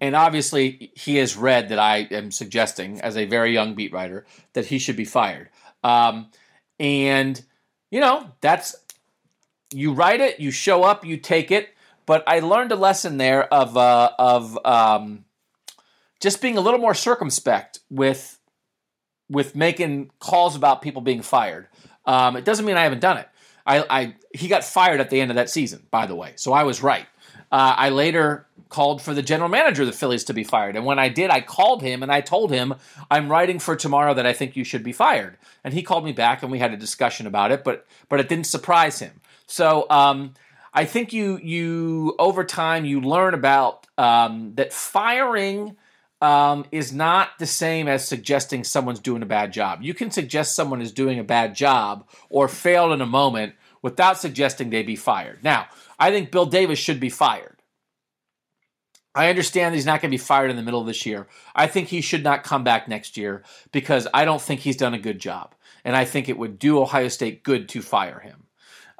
And 0.00 0.16
obviously, 0.16 0.90
he 0.94 1.16
has 1.16 1.36
read 1.36 1.68
that 1.68 1.78
I 1.78 1.98
am 2.10 2.30
suggesting, 2.30 3.00
as 3.00 3.16
a 3.16 3.26
very 3.26 3.52
young 3.52 3.74
beat 3.74 3.92
writer, 3.92 4.26
that 4.54 4.66
he 4.66 4.78
should 4.78 4.96
be 4.96 5.04
fired. 5.04 5.48
Um, 5.84 6.30
and, 6.80 7.40
you 7.90 8.00
know, 8.00 8.32
that's 8.40 8.74
you 9.72 9.92
write 9.92 10.20
it, 10.20 10.40
you 10.40 10.50
show 10.50 10.82
up, 10.82 11.04
you 11.04 11.16
take 11.16 11.50
it. 11.50 11.70
But 12.04 12.24
I 12.26 12.40
learned 12.40 12.72
a 12.72 12.76
lesson 12.76 13.16
there 13.16 13.52
of, 13.52 13.76
uh, 13.76 14.10
of 14.18 14.58
um, 14.64 15.24
just 16.20 16.42
being 16.42 16.58
a 16.58 16.60
little 16.60 16.80
more 16.80 16.94
circumspect 16.94 17.80
with, 17.90 18.38
with 19.30 19.54
making 19.54 20.10
calls 20.18 20.56
about 20.56 20.82
people 20.82 21.00
being 21.00 21.22
fired. 21.22 21.68
Um, 22.04 22.36
it 22.36 22.44
doesn't 22.44 22.64
mean 22.64 22.76
I 22.76 22.82
haven't 22.82 23.00
done 23.00 23.18
it. 23.18 23.28
I, 23.64 23.84
I, 23.88 24.14
he 24.34 24.48
got 24.48 24.64
fired 24.64 25.00
at 25.00 25.10
the 25.10 25.20
end 25.20 25.30
of 25.30 25.36
that 25.36 25.48
season, 25.48 25.86
by 25.90 26.06
the 26.06 26.14
way, 26.14 26.32
so 26.36 26.52
I 26.52 26.64
was 26.64 26.82
right. 26.82 27.06
Uh, 27.50 27.74
I 27.76 27.90
later 27.90 28.46
called 28.68 29.02
for 29.02 29.12
the 29.12 29.22
general 29.22 29.48
manager 29.48 29.82
of 29.82 29.86
the 29.86 29.92
Phillies 29.92 30.24
to 30.24 30.34
be 30.34 30.42
fired, 30.42 30.74
and 30.74 30.84
when 30.84 30.98
I 30.98 31.08
did, 31.08 31.30
I 31.30 31.42
called 31.42 31.82
him 31.82 32.02
and 32.02 32.10
I 32.10 32.22
told 32.22 32.50
him 32.50 32.74
I'm 33.10 33.30
writing 33.30 33.58
for 33.58 33.76
tomorrow 33.76 34.14
that 34.14 34.26
I 34.26 34.32
think 34.32 34.56
you 34.56 34.64
should 34.64 34.82
be 34.82 34.92
fired, 34.92 35.36
and 35.62 35.74
he 35.74 35.82
called 35.82 36.04
me 36.04 36.12
back 36.12 36.42
and 36.42 36.50
we 36.50 36.58
had 36.58 36.72
a 36.72 36.76
discussion 36.76 37.26
about 37.26 37.52
it, 37.52 37.62
but 37.62 37.86
but 38.08 38.18
it 38.18 38.28
didn't 38.28 38.46
surprise 38.46 38.98
him. 38.98 39.20
So 39.46 39.86
um, 39.90 40.34
I 40.72 40.84
think 40.84 41.12
you 41.12 41.38
you 41.38 42.14
over 42.18 42.44
time 42.44 42.84
you 42.84 43.00
learn 43.00 43.34
about 43.34 43.86
um, 43.98 44.54
that 44.54 44.72
firing 44.72 45.76
um, 46.20 46.64
is 46.70 46.92
not 46.92 47.30
the 47.38 47.46
same 47.46 47.88
as 47.88 48.06
suggesting 48.06 48.64
someone's 48.64 49.00
doing 49.00 49.22
a 49.22 49.26
bad 49.26 49.52
job. 49.52 49.82
You 49.82 49.92
can 49.92 50.10
suggest 50.10 50.54
someone 50.54 50.80
is 50.80 50.92
doing 50.92 51.18
a 51.18 51.24
bad 51.24 51.54
job 51.54 52.08
or 52.30 52.46
failed 52.48 52.92
in 52.92 53.00
a 53.00 53.06
moment 53.06 53.54
without 53.82 54.18
suggesting 54.18 54.70
they 54.70 54.84
be 54.84 54.96
fired. 54.96 55.42
Now, 55.42 55.66
I 55.98 56.10
think 56.10 56.30
Bill 56.30 56.46
Davis 56.46 56.78
should 56.78 57.00
be 57.00 57.10
fired. 57.10 57.56
I 59.14 59.28
understand 59.28 59.74
he's 59.74 59.84
not 59.84 60.00
going 60.00 60.10
to 60.10 60.16
be 60.16 60.22
fired 60.22 60.50
in 60.50 60.56
the 60.56 60.62
middle 60.62 60.80
of 60.80 60.86
this 60.86 61.04
year. 61.04 61.26
I 61.54 61.66
think 61.66 61.88
he 61.88 62.00
should 62.00 62.22
not 62.22 62.44
come 62.44 62.64
back 62.64 62.88
next 62.88 63.16
year 63.16 63.42
because 63.70 64.08
I 64.14 64.24
don't 64.24 64.40
think 64.40 64.60
he's 64.60 64.76
done 64.76 64.94
a 64.94 64.98
good 64.98 65.18
job. 65.18 65.54
And 65.84 65.96
I 65.96 66.04
think 66.04 66.28
it 66.28 66.38
would 66.38 66.58
do 66.58 66.80
Ohio 66.80 67.08
State 67.08 67.42
good 67.42 67.68
to 67.70 67.82
fire 67.82 68.20
him. 68.20 68.44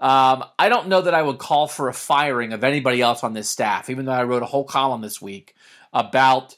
Um, 0.02 0.44
I 0.58 0.68
don't 0.68 0.88
know 0.88 1.00
that 1.00 1.14
I 1.14 1.22
would 1.22 1.38
call 1.38 1.68
for 1.68 1.88
a 1.88 1.94
firing 1.94 2.52
of 2.52 2.64
anybody 2.64 3.00
else 3.00 3.22
on 3.22 3.34
this 3.34 3.48
staff, 3.48 3.88
even 3.88 4.04
though 4.04 4.12
I 4.12 4.24
wrote 4.24 4.42
a 4.42 4.46
whole 4.46 4.64
column 4.64 5.00
this 5.00 5.22
week 5.22 5.54
about 5.92 6.56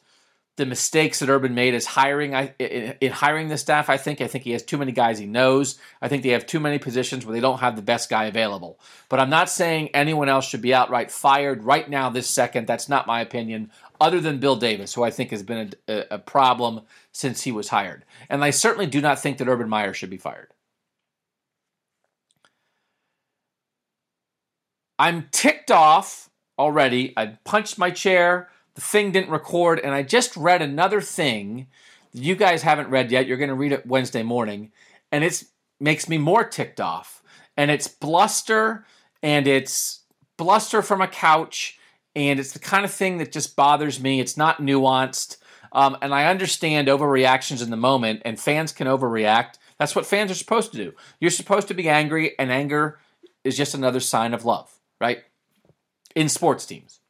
the 0.56 0.64
mistakes 0.64 1.18
that 1.18 1.28
Urban 1.28 1.54
made 1.54 1.74
is 1.74 1.84
hiring 1.84 2.32
in 2.32 3.12
hiring 3.12 3.48
the 3.48 3.58
staff. 3.58 3.90
I 3.90 3.98
think 3.98 4.22
I 4.22 4.28
think 4.28 4.44
he 4.44 4.52
has 4.52 4.62
too 4.62 4.78
many 4.78 4.92
guys 4.92 5.18
he 5.18 5.26
knows. 5.26 5.78
I 6.00 6.08
think 6.08 6.22
they 6.22 6.30
have 6.30 6.46
too 6.46 6.58
many 6.58 6.78
positions 6.78 7.26
where 7.26 7.34
they 7.34 7.40
don't 7.40 7.58
have 7.58 7.76
the 7.76 7.82
best 7.82 8.08
guy 8.08 8.24
available. 8.24 8.80
But 9.10 9.20
I'm 9.20 9.30
not 9.30 9.50
saying 9.50 9.90
anyone 9.92 10.30
else 10.30 10.48
should 10.48 10.62
be 10.62 10.72
outright 10.72 11.10
fired 11.10 11.64
right 11.64 11.90
now 11.90 12.08
this 12.08 12.30
second. 12.30 12.66
That's 12.66 12.88
not 12.88 13.06
my 13.06 13.20
opinion. 13.20 13.70
Other 14.00 14.20
than 14.20 14.40
Bill 14.40 14.56
Davis, 14.56 14.94
who 14.94 15.02
I 15.02 15.10
think 15.10 15.32
has 15.32 15.42
been 15.42 15.74
a, 15.86 16.04
a 16.12 16.18
problem 16.18 16.80
since 17.12 17.42
he 17.42 17.52
was 17.52 17.68
hired, 17.68 18.06
and 18.30 18.42
I 18.42 18.50
certainly 18.50 18.86
do 18.86 19.02
not 19.02 19.18
think 19.18 19.36
that 19.36 19.48
Urban 19.48 19.68
Meyer 19.68 19.92
should 19.92 20.10
be 20.10 20.16
fired. 20.16 20.53
I'm 24.98 25.28
ticked 25.30 25.70
off 25.70 26.30
already. 26.58 27.12
I 27.16 27.38
punched 27.44 27.78
my 27.78 27.90
chair 27.90 28.50
the 28.74 28.80
thing 28.80 29.12
didn't 29.12 29.30
record, 29.30 29.80
and 29.80 29.94
I 29.94 30.02
just 30.02 30.36
read 30.36 30.60
another 30.60 31.00
thing 31.00 31.68
that 32.12 32.22
you 32.22 32.34
guys 32.34 32.62
haven't 32.62 32.90
read 32.90 33.10
yet. 33.10 33.26
You're 33.26 33.36
going 33.36 33.48
to 33.48 33.54
read 33.54 33.72
it 33.72 33.86
Wednesday 33.86 34.22
morning, 34.22 34.72
and 35.12 35.22
it 35.22 35.44
makes 35.80 36.08
me 36.08 36.18
more 36.18 36.44
ticked 36.44 36.80
off. 36.80 37.22
And 37.56 37.70
it's 37.70 37.86
bluster, 37.86 38.84
and 39.22 39.46
it's 39.46 40.00
bluster 40.36 40.82
from 40.82 41.00
a 41.00 41.08
couch, 41.08 41.78
and 42.16 42.40
it's 42.40 42.52
the 42.52 42.58
kind 42.58 42.84
of 42.84 42.90
thing 42.90 43.18
that 43.18 43.30
just 43.30 43.54
bothers 43.54 44.00
me. 44.00 44.18
It's 44.20 44.36
not 44.36 44.58
nuanced. 44.58 45.36
Um, 45.70 45.96
and 46.02 46.12
I 46.12 46.26
understand 46.26 46.88
overreactions 46.88 47.62
in 47.62 47.70
the 47.70 47.76
moment, 47.76 48.22
and 48.24 48.38
fans 48.38 48.72
can 48.72 48.88
overreact. 48.88 49.58
That's 49.78 49.94
what 49.94 50.06
fans 50.06 50.32
are 50.32 50.36
supposed 50.36 50.72
to 50.72 50.78
do. 50.78 50.94
You're 51.20 51.30
supposed 51.30 51.68
to 51.68 51.74
be 51.74 51.88
angry, 51.88 52.36
and 52.40 52.50
anger 52.50 52.98
is 53.44 53.56
just 53.56 53.74
another 53.74 54.00
sign 54.00 54.34
of 54.34 54.44
love, 54.44 54.73
right? 55.00 55.24
In 56.14 56.28
sports 56.28 56.66
teams. 56.66 57.00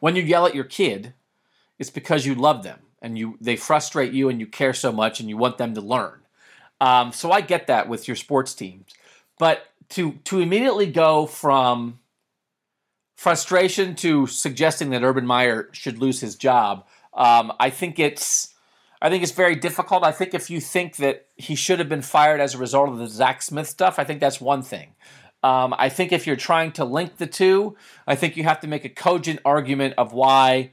When 0.00 0.16
you 0.16 0.22
yell 0.22 0.46
at 0.46 0.54
your 0.54 0.64
kid, 0.64 1.14
it's 1.78 1.90
because 1.90 2.26
you 2.26 2.34
love 2.34 2.62
them 2.62 2.80
and 3.00 3.18
you 3.18 3.36
they 3.40 3.56
frustrate 3.56 4.12
you 4.12 4.28
and 4.28 4.40
you 4.40 4.46
care 4.46 4.74
so 4.74 4.92
much 4.92 5.20
and 5.20 5.28
you 5.28 5.36
want 5.36 5.58
them 5.58 5.74
to 5.74 5.80
learn. 5.80 6.20
Um, 6.80 7.12
so 7.12 7.32
I 7.32 7.40
get 7.40 7.66
that 7.66 7.88
with 7.88 8.06
your 8.06 8.16
sports 8.16 8.54
teams, 8.54 8.92
but 9.38 9.66
to 9.90 10.12
to 10.24 10.40
immediately 10.40 10.90
go 10.90 11.26
from 11.26 11.98
frustration 13.16 13.96
to 13.96 14.26
suggesting 14.26 14.90
that 14.90 15.02
Urban 15.02 15.26
Meyer 15.26 15.68
should 15.72 15.98
lose 15.98 16.20
his 16.20 16.36
job, 16.36 16.86
um, 17.14 17.52
I 17.58 17.70
think 17.70 17.98
it's 17.98 18.54
I 19.00 19.10
think 19.10 19.22
it's 19.22 19.32
very 19.32 19.54
difficult. 19.54 20.04
I 20.04 20.12
think 20.12 20.34
if 20.34 20.50
you 20.50 20.60
think 20.60 20.96
that 20.96 21.26
he 21.36 21.54
should 21.54 21.78
have 21.78 21.88
been 21.88 22.02
fired 22.02 22.40
as 22.40 22.54
a 22.54 22.58
result 22.58 22.88
of 22.88 22.98
the 22.98 23.06
Zach 23.06 23.42
Smith 23.42 23.68
stuff, 23.68 23.98
I 23.98 24.04
think 24.04 24.20
that's 24.20 24.40
one 24.40 24.62
thing. 24.62 24.94
Um, 25.42 25.74
I 25.78 25.88
think 25.88 26.12
if 26.12 26.26
you're 26.26 26.36
trying 26.36 26.72
to 26.72 26.84
link 26.84 27.16
the 27.16 27.26
two, 27.26 27.76
I 28.06 28.16
think 28.16 28.36
you 28.36 28.44
have 28.44 28.60
to 28.60 28.66
make 28.66 28.84
a 28.84 28.88
cogent 28.88 29.40
argument 29.44 29.94
of 29.96 30.12
why 30.12 30.72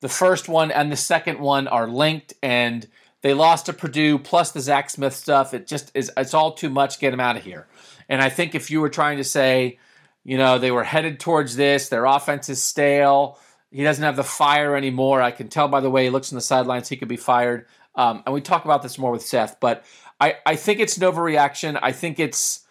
the 0.00 0.08
first 0.08 0.48
one 0.48 0.70
and 0.70 0.90
the 0.90 0.96
second 0.96 1.38
one 1.40 1.66
are 1.68 1.88
linked 1.88 2.34
and 2.42 2.86
they 3.22 3.34
lost 3.34 3.66
to 3.66 3.72
Purdue 3.72 4.18
plus 4.18 4.50
the 4.50 4.60
Zach 4.60 4.90
Smith 4.90 5.14
stuff. 5.14 5.54
It 5.54 5.66
just 5.66 5.90
is 5.94 6.10
it's 6.16 6.34
all 6.34 6.52
too 6.52 6.70
much. 6.70 7.00
Get 7.00 7.12
him 7.12 7.20
out 7.20 7.36
of 7.36 7.44
here. 7.44 7.66
And 8.08 8.20
I 8.20 8.28
think 8.28 8.54
if 8.54 8.70
you 8.70 8.80
were 8.80 8.88
trying 8.88 9.18
to 9.18 9.24
say, 9.24 9.78
you 10.24 10.36
know, 10.36 10.58
they 10.58 10.70
were 10.70 10.84
headed 10.84 11.18
towards 11.18 11.56
this, 11.56 11.88
their 11.88 12.04
offense 12.04 12.48
is 12.48 12.62
stale, 12.62 13.38
he 13.70 13.82
doesn't 13.82 14.04
have 14.04 14.16
the 14.16 14.24
fire 14.24 14.76
anymore. 14.76 15.22
I 15.22 15.30
can 15.30 15.48
tell 15.48 15.68
by 15.68 15.80
the 15.80 15.90
way 15.90 16.04
he 16.04 16.10
looks 16.10 16.30
in 16.30 16.36
the 16.36 16.42
sidelines 16.42 16.88
he 16.88 16.96
could 16.96 17.08
be 17.08 17.16
fired. 17.16 17.66
Um, 17.94 18.22
and 18.26 18.34
we 18.34 18.40
talk 18.40 18.64
about 18.64 18.82
this 18.82 18.98
more 18.98 19.12
with 19.12 19.22
Seth, 19.22 19.58
but 19.60 19.84
I, 20.20 20.36
I 20.46 20.56
think 20.56 20.80
it's 20.80 20.96
an 20.96 21.02
overreaction. 21.02 21.78
I 21.82 21.92
think 21.92 22.18
it's 22.18 22.66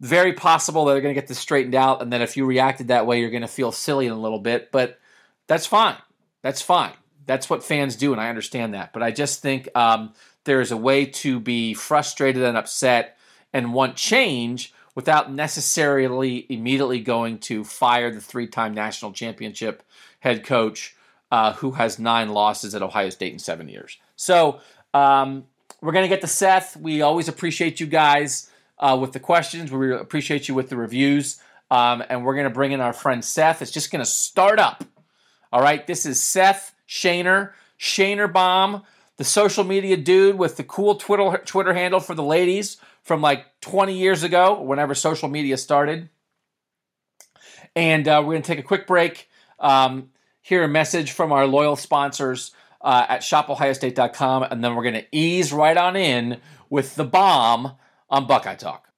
very 0.00 0.32
possible 0.32 0.84
that 0.84 0.92
they're 0.92 1.02
going 1.02 1.14
to 1.14 1.20
get 1.20 1.28
this 1.28 1.38
straightened 1.38 1.74
out, 1.74 2.02
and 2.02 2.12
then 2.12 2.22
if 2.22 2.36
you 2.36 2.46
reacted 2.46 2.88
that 2.88 3.06
way, 3.06 3.20
you're 3.20 3.30
going 3.30 3.42
to 3.42 3.48
feel 3.48 3.70
silly 3.70 4.06
in 4.06 4.12
a 4.12 4.18
little 4.18 4.38
bit. 4.38 4.72
But 4.72 4.98
that's 5.46 5.66
fine. 5.66 5.96
That's 6.42 6.62
fine. 6.62 6.92
That's 7.26 7.50
what 7.50 7.62
fans 7.62 7.96
do, 7.96 8.12
and 8.12 8.20
I 8.20 8.28
understand 8.28 8.74
that. 8.74 8.92
But 8.92 9.02
I 9.02 9.10
just 9.10 9.42
think 9.42 9.68
um, 9.76 10.14
there 10.44 10.60
is 10.60 10.70
a 10.70 10.76
way 10.76 11.04
to 11.06 11.38
be 11.38 11.74
frustrated 11.74 12.42
and 12.42 12.56
upset 12.56 13.18
and 13.52 13.74
want 13.74 13.96
change 13.96 14.72
without 14.94 15.32
necessarily 15.32 16.46
immediately 16.48 17.00
going 17.00 17.38
to 17.38 17.62
fire 17.62 18.10
the 18.10 18.20
three-time 18.20 18.74
national 18.74 19.12
championship 19.12 19.82
head 20.20 20.44
coach 20.44 20.96
uh, 21.30 21.52
who 21.54 21.72
has 21.72 21.98
nine 21.98 22.30
losses 22.30 22.74
at 22.74 22.82
Ohio 22.82 23.10
State 23.10 23.32
in 23.32 23.38
seven 23.38 23.68
years. 23.68 23.98
So 24.16 24.60
um, 24.92 25.44
we're 25.80 25.92
going 25.92 26.04
to 26.04 26.08
get 26.08 26.22
to 26.22 26.26
Seth. 26.26 26.76
We 26.76 27.02
always 27.02 27.28
appreciate 27.28 27.80
you 27.80 27.86
guys 27.86 28.49
uh, 28.80 28.96
with 29.00 29.12
the 29.12 29.20
questions. 29.20 29.70
We 29.70 29.92
appreciate 29.94 30.48
you 30.48 30.54
with 30.54 30.70
the 30.70 30.76
reviews. 30.76 31.38
Um, 31.70 32.02
and 32.08 32.24
we're 32.24 32.34
going 32.34 32.48
to 32.48 32.50
bring 32.54 32.72
in 32.72 32.80
our 32.80 32.92
friend 32.92 33.24
Seth. 33.24 33.62
It's 33.62 33.70
just 33.70 33.92
going 33.92 34.04
to 34.04 34.10
start 34.10 34.58
up. 34.58 34.82
All 35.52 35.62
right. 35.62 35.86
This 35.86 36.04
is 36.04 36.20
Seth 36.20 36.74
Shaner, 36.88 37.52
Shaner 37.78 38.32
Bomb, 38.32 38.82
the 39.18 39.24
social 39.24 39.62
media 39.62 39.96
dude 39.96 40.36
with 40.36 40.56
the 40.56 40.64
cool 40.64 40.96
Twitter, 40.96 41.40
Twitter 41.44 41.74
handle 41.74 42.00
for 42.00 42.14
the 42.14 42.24
ladies 42.24 42.78
from 43.02 43.20
like 43.20 43.46
20 43.60 43.96
years 43.96 44.22
ago, 44.22 44.60
whenever 44.60 44.94
social 44.94 45.28
media 45.28 45.56
started. 45.56 46.08
And 47.76 48.08
uh, 48.08 48.20
we're 48.24 48.32
going 48.32 48.42
to 48.42 48.46
take 48.46 48.58
a 48.58 48.66
quick 48.66 48.86
break. 48.86 49.28
Um, 49.60 50.10
hear 50.42 50.64
a 50.64 50.68
message 50.68 51.12
from 51.12 51.32
our 51.32 51.46
loyal 51.46 51.76
sponsors 51.76 52.52
uh, 52.80 53.06
at 53.08 53.20
shopohiostate.com, 53.20 54.44
and 54.44 54.64
then 54.64 54.74
we're 54.74 54.82
going 54.82 54.94
to 54.94 55.06
ease 55.12 55.52
right 55.52 55.76
on 55.76 55.96
in 55.96 56.40
with 56.68 56.96
the 56.96 57.04
bomb 57.04 57.72
on 58.10 58.26
Buckeye 58.26 58.56
Talk. 58.56 58.88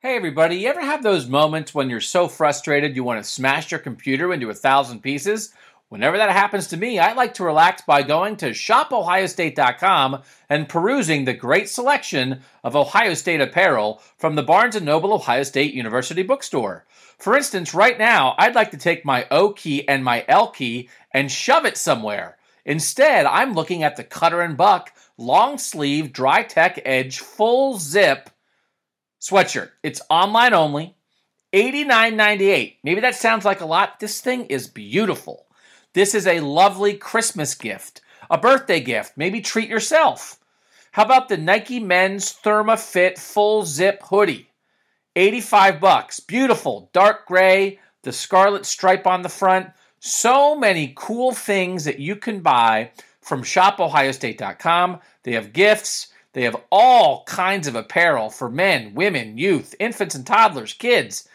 Hey, 0.00 0.16
everybody, 0.16 0.56
you 0.56 0.68
ever 0.68 0.80
have 0.80 1.02
those 1.02 1.28
moments 1.28 1.74
when 1.74 1.88
you're 1.88 2.00
so 2.00 2.28
frustrated 2.28 2.94
you 2.96 3.04
want 3.04 3.22
to 3.22 3.30
smash 3.30 3.70
your 3.70 3.80
computer 3.80 4.32
into 4.32 4.50
a 4.50 4.54
thousand 4.54 5.00
pieces? 5.00 5.52
Whenever 5.88 6.16
that 6.16 6.30
happens 6.30 6.66
to 6.68 6.76
me, 6.76 6.98
I 6.98 7.12
like 7.12 7.34
to 7.34 7.44
relax 7.44 7.82
by 7.82 8.02
going 8.02 8.36
to 8.36 8.50
shopohiostate.com 8.50 10.22
and 10.48 10.68
perusing 10.68 11.24
the 11.24 11.34
great 11.34 11.68
selection 11.68 12.40
of 12.64 12.74
Ohio 12.74 13.14
State 13.14 13.40
apparel 13.40 14.02
from 14.16 14.34
the 14.34 14.42
Barnes 14.42 14.80
& 14.80 14.82
Noble 14.82 15.12
Ohio 15.12 15.42
State 15.42 15.74
University 15.74 16.22
bookstore. 16.22 16.84
For 17.18 17.36
instance, 17.36 17.74
right 17.74 17.98
now, 17.98 18.34
I'd 18.38 18.54
like 18.54 18.70
to 18.72 18.78
take 18.78 19.04
my 19.04 19.26
O 19.30 19.50
key 19.50 19.86
and 19.86 20.02
my 20.02 20.24
L 20.28 20.48
key 20.48 20.88
and 21.12 21.30
shove 21.30 21.64
it 21.64 21.76
somewhere. 21.76 22.38
Instead, 22.64 23.26
I'm 23.26 23.52
looking 23.52 23.82
at 23.82 23.96
the 23.96 24.04
Cutter 24.04 24.40
and 24.40 24.56
Buck 24.56 24.92
long 25.18 25.58
sleeve 25.58 26.12
dry 26.12 26.42
tech 26.42 26.80
edge 26.84 27.20
full 27.20 27.78
zip 27.78 28.30
sweatshirt. 29.22 29.70
It's 29.84 30.02
online 30.10 30.52
only, 30.52 30.96
$89.98. 31.52 32.76
Maybe 32.82 33.00
that 33.00 33.14
sounds 33.14 33.44
like 33.44 33.60
a 33.60 33.66
lot. 33.66 34.00
This 34.00 34.20
thing 34.20 34.46
is 34.46 34.66
beautiful. 34.66 35.46
This 35.92 36.14
is 36.14 36.26
a 36.26 36.40
lovely 36.40 36.94
Christmas 36.94 37.54
gift, 37.54 38.00
a 38.28 38.36
birthday 38.36 38.80
gift. 38.80 39.12
Maybe 39.16 39.40
treat 39.40 39.68
yourself. 39.68 40.40
How 40.90 41.04
about 41.04 41.28
the 41.28 41.36
Nike 41.36 41.78
Men's 41.78 42.32
ThermaFit 42.32 43.16
full 43.18 43.64
zip 43.64 44.02
hoodie? 44.02 44.48
85 45.14 45.80
bucks. 45.80 46.20
Beautiful, 46.20 46.90
dark 46.92 47.26
gray, 47.26 47.78
the 48.02 48.12
scarlet 48.12 48.66
stripe 48.66 49.06
on 49.06 49.22
the 49.22 49.28
front. 49.28 49.68
So 50.00 50.58
many 50.58 50.94
cool 50.96 51.32
things 51.32 51.84
that 51.84 52.00
you 52.00 52.16
can 52.16 52.40
buy 52.40 52.90
from 53.20 53.42
shopohiostate.com. 53.42 55.00
They 55.22 55.32
have 55.32 55.52
gifts, 55.52 56.11
they 56.32 56.42
have 56.42 56.56
all 56.70 57.24
kinds 57.24 57.66
of 57.66 57.74
apparel 57.74 58.30
for 58.30 58.48
men, 58.48 58.94
women, 58.94 59.36
youth, 59.36 59.74
infants 59.78 60.14
and 60.14 60.26
toddlers, 60.26 60.72
kids. 60.72 61.28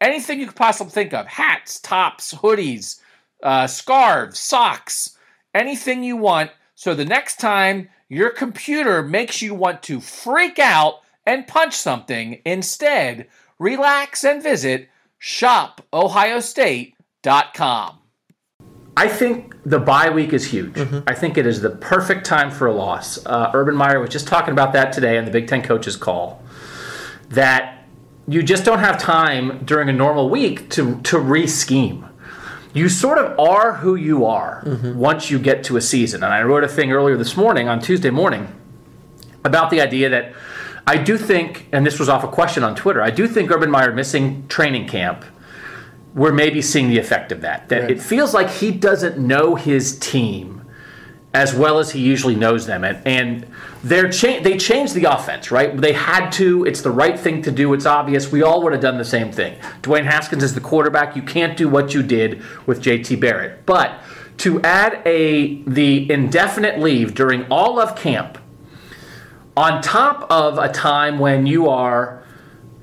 Anything 0.00 0.40
you 0.40 0.46
could 0.46 0.56
possibly 0.56 0.90
think 0.90 1.14
of 1.14 1.26
hats, 1.26 1.80
tops, 1.80 2.34
hoodies, 2.34 3.00
uh, 3.42 3.66
scarves, 3.66 4.38
socks, 4.38 5.16
anything 5.54 6.04
you 6.04 6.16
want. 6.16 6.50
So 6.74 6.94
the 6.94 7.04
next 7.04 7.40
time 7.40 7.88
your 8.08 8.30
computer 8.30 9.02
makes 9.02 9.40
you 9.40 9.54
want 9.54 9.82
to 9.84 10.00
freak 10.00 10.58
out 10.58 11.00
and 11.24 11.46
punch 11.46 11.74
something, 11.74 12.42
instead, 12.44 13.28
relax 13.58 14.24
and 14.24 14.42
visit 14.42 14.88
shopohiostate.com. 15.22 17.98
I 18.96 19.08
think 19.08 19.54
the 19.64 19.78
bye 19.78 20.10
week 20.10 20.32
is 20.32 20.46
huge. 20.46 20.74
Mm-hmm. 20.74 21.00
I 21.06 21.14
think 21.14 21.36
it 21.36 21.46
is 21.46 21.60
the 21.60 21.70
perfect 21.70 22.24
time 22.24 22.50
for 22.50 22.66
a 22.66 22.72
loss. 22.72 23.24
Uh, 23.26 23.50
Urban 23.52 23.74
Meyer 23.74 24.00
was 24.00 24.10
just 24.10 24.28
talking 24.28 24.52
about 24.52 24.72
that 24.74 24.92
today 24.92 25.16
in 25.16 25.24
the 25.24 25.30
Big 25.30 25.48
Ten 25.48 25.62
coaches 25.62 25.96
call. 25.96 26.42
That 27.30 27.84
you 28.28 28.42
just 28.42 28.64
don't 28.64 28.78
have 28.78 28.98
time 28.98 29.64
during 29.64 29.88
a 29.88 29.92
normal 29.92 30.30
week 30.30 30.70
to 30.70 31.00
to 31.02 31.18
re-scheme. 31.18 32.06
You 32.72 32.88
sort 32.88 33.18
of 33.18 33.38
are 33.38 33.74
who 33.74 33.94
you 33.94 34.24
are 34.24 34.62
mm-hmm. 34.64 34.98
once 34.98 35.30
you 35.30 35.38
get 35.38 35.62
to 35.64 35.76
a 35.76 35.80
season. 35.80 36.24
And 36.24 36.32
I 36.32 36.42
wrote 36.42 36.64
a 36.64 36.68
thing 36.68 36.90
earlier 36.92 37.16
this 37.16 37.36
morning 37.36 37.68
on 37.68 37.80
Tuesday 37.80 38.10
morning 38.10 38.48
about 39.44 39.70
the 39.70 39.80
idea 39.80 40.08
that 40.08 40.34
I 40.86 40.98
do 40.98 41.16
think, 41.16 41.68
and 41.72 41.86
this 41.86 41.98
was 41.98 42.08
off 42.08 42.24
a 42.24 42.28
question 42.28 42.62
on 42.64 42.74
Twitter, 42.74 43.00
I 43.00 43.10
do 43.10 43.26
think 43.26 43.50
Urban 43.50 43.70
Meyer 43.70 43.92
missing 43.92 44.46
training 44.48 44.88
camp 44.88 45.24
we're 46.14 46.32
maybe 46.32 46.62
seeing 46.62 46.88
the 46.88 46.98
effect 46.98 47.32
of 47.32 47.40
that. 47.40 47.68
That 47.68 47.82
right. 47.82 47.90
it 47.90 48.00
feels 48.00 48.32
like 48.32 48.48
he 48.48 48.70
doesn't 48.70 49.18
know 49.18 49.56
his 49.56 49.98
team 49.98 50.62
as 51.34 51.52
well 51.52 51.80
as 51.80 51.90
he 51.90 52.00
usually 52.00 52.36
knows 52.36 52.64
them, 52.64 52.84
and, 52.84 53.04
and 53.04 53.46
they're 53.82 54.08
cha- 54.08 54.40
they 54.40 54.56
changed 54.56 54.94
the 54.94 55.04
offense, 55.04 55.50
right? 55.50 55.76
They 55.76 55.92
had 55.92 56.30
to. 56.30 56.64
It's 56.64 56.80
the 56.80 56.92
right 56.92 57.18
thing 57.18 57.42
to 57.42 57.50
do. 57.50 57.74
It's 57.74 57.86
obvious. 57.86 58.30
We 58.30 58.44
all 58.44 58.62
would 58.62 58.72
have 58.72 58.80
done 58.80 58.98
the 58.98 59.04
same 59.04 59.32
thing. 59.32 59.58
Dwayne 59.82 60.04
Haskins 60.04 60.44
is 60.44 60.54
the 60.54 60.60
quarterback. 60.60 61.16
You 61.16 61.22
can't 61.22 61.56
do 61.56 61.68
what 61.68 61.92
you 61.92 62.04
did 62.04 62.40
with 62.66 62.80
J.T. 62.80 63.16
Barrett, 63.16 63.66
but 63.66 64.00
to 64.38 64.62
add 64.62 65.02
a 65.04 65.60
the 65.64 66.10
indefinite 66.10 66.78
leave 66.78 67.14
during 67.14 67.46
all 67.50 67.80
of 67.80 67.96
camp, 67.96 68.38
on 69.56 69.82
top 69.82 70.30
of 70.30 70.56
a 70.58 70.72
time 70.72 71.18
when 71.18 71.46
you 71.46 71.68
are 71.68 72.23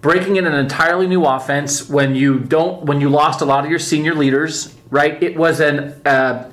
breaking 0.02 0.36
in 0.36 0.46
an 0.46 0.54
entirely 0.54 1.08
new 1.08 1.24
offense 1.24 1.88
when 1.88 2.16
you 2.16 2.40
don't 2.40 2.84
when 2.84 3.00
you 3.00 3.10
lost 3.10 3.42
a 3.42 3.46
lot 3.46 3.64
of 3.64 3.70
your 3.70 3.80
senior 3.80 4.14
leaders 4.16 4.76
right? 4.92 5.24
It 5.24 5.36
was 5.36 5.60
an 5.60 6.00
uh, 6.06 6.52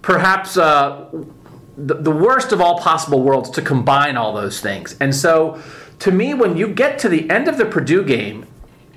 perhaps 0.00 0.56
uh, 0.56 1.08
the, 1.76 1.94
the 1.94 2.10
worst 2.10 2.52
of 2.52 2.60
all 2.62 2.78
possible 2.78 3.22
worlds 3.22 3.50
to 3.50 3.62
combine 3.62 4.16
all 4.16 4.32
those 4.32 4.60
things. 4.60 4.96
And 5.00 5.14
so 5.14 5.60
to 5.98 6.10
me 6.10 6.32
when 6.32 6.56
you 6.56 6.68
get 6.68 6.98
to 7.00 7.08
the 7.08 7.28
end 7.28 7.48
of 7.48 7.58
the 7.58 7.66
purdue 7.66 8.04
game 8.04 8.46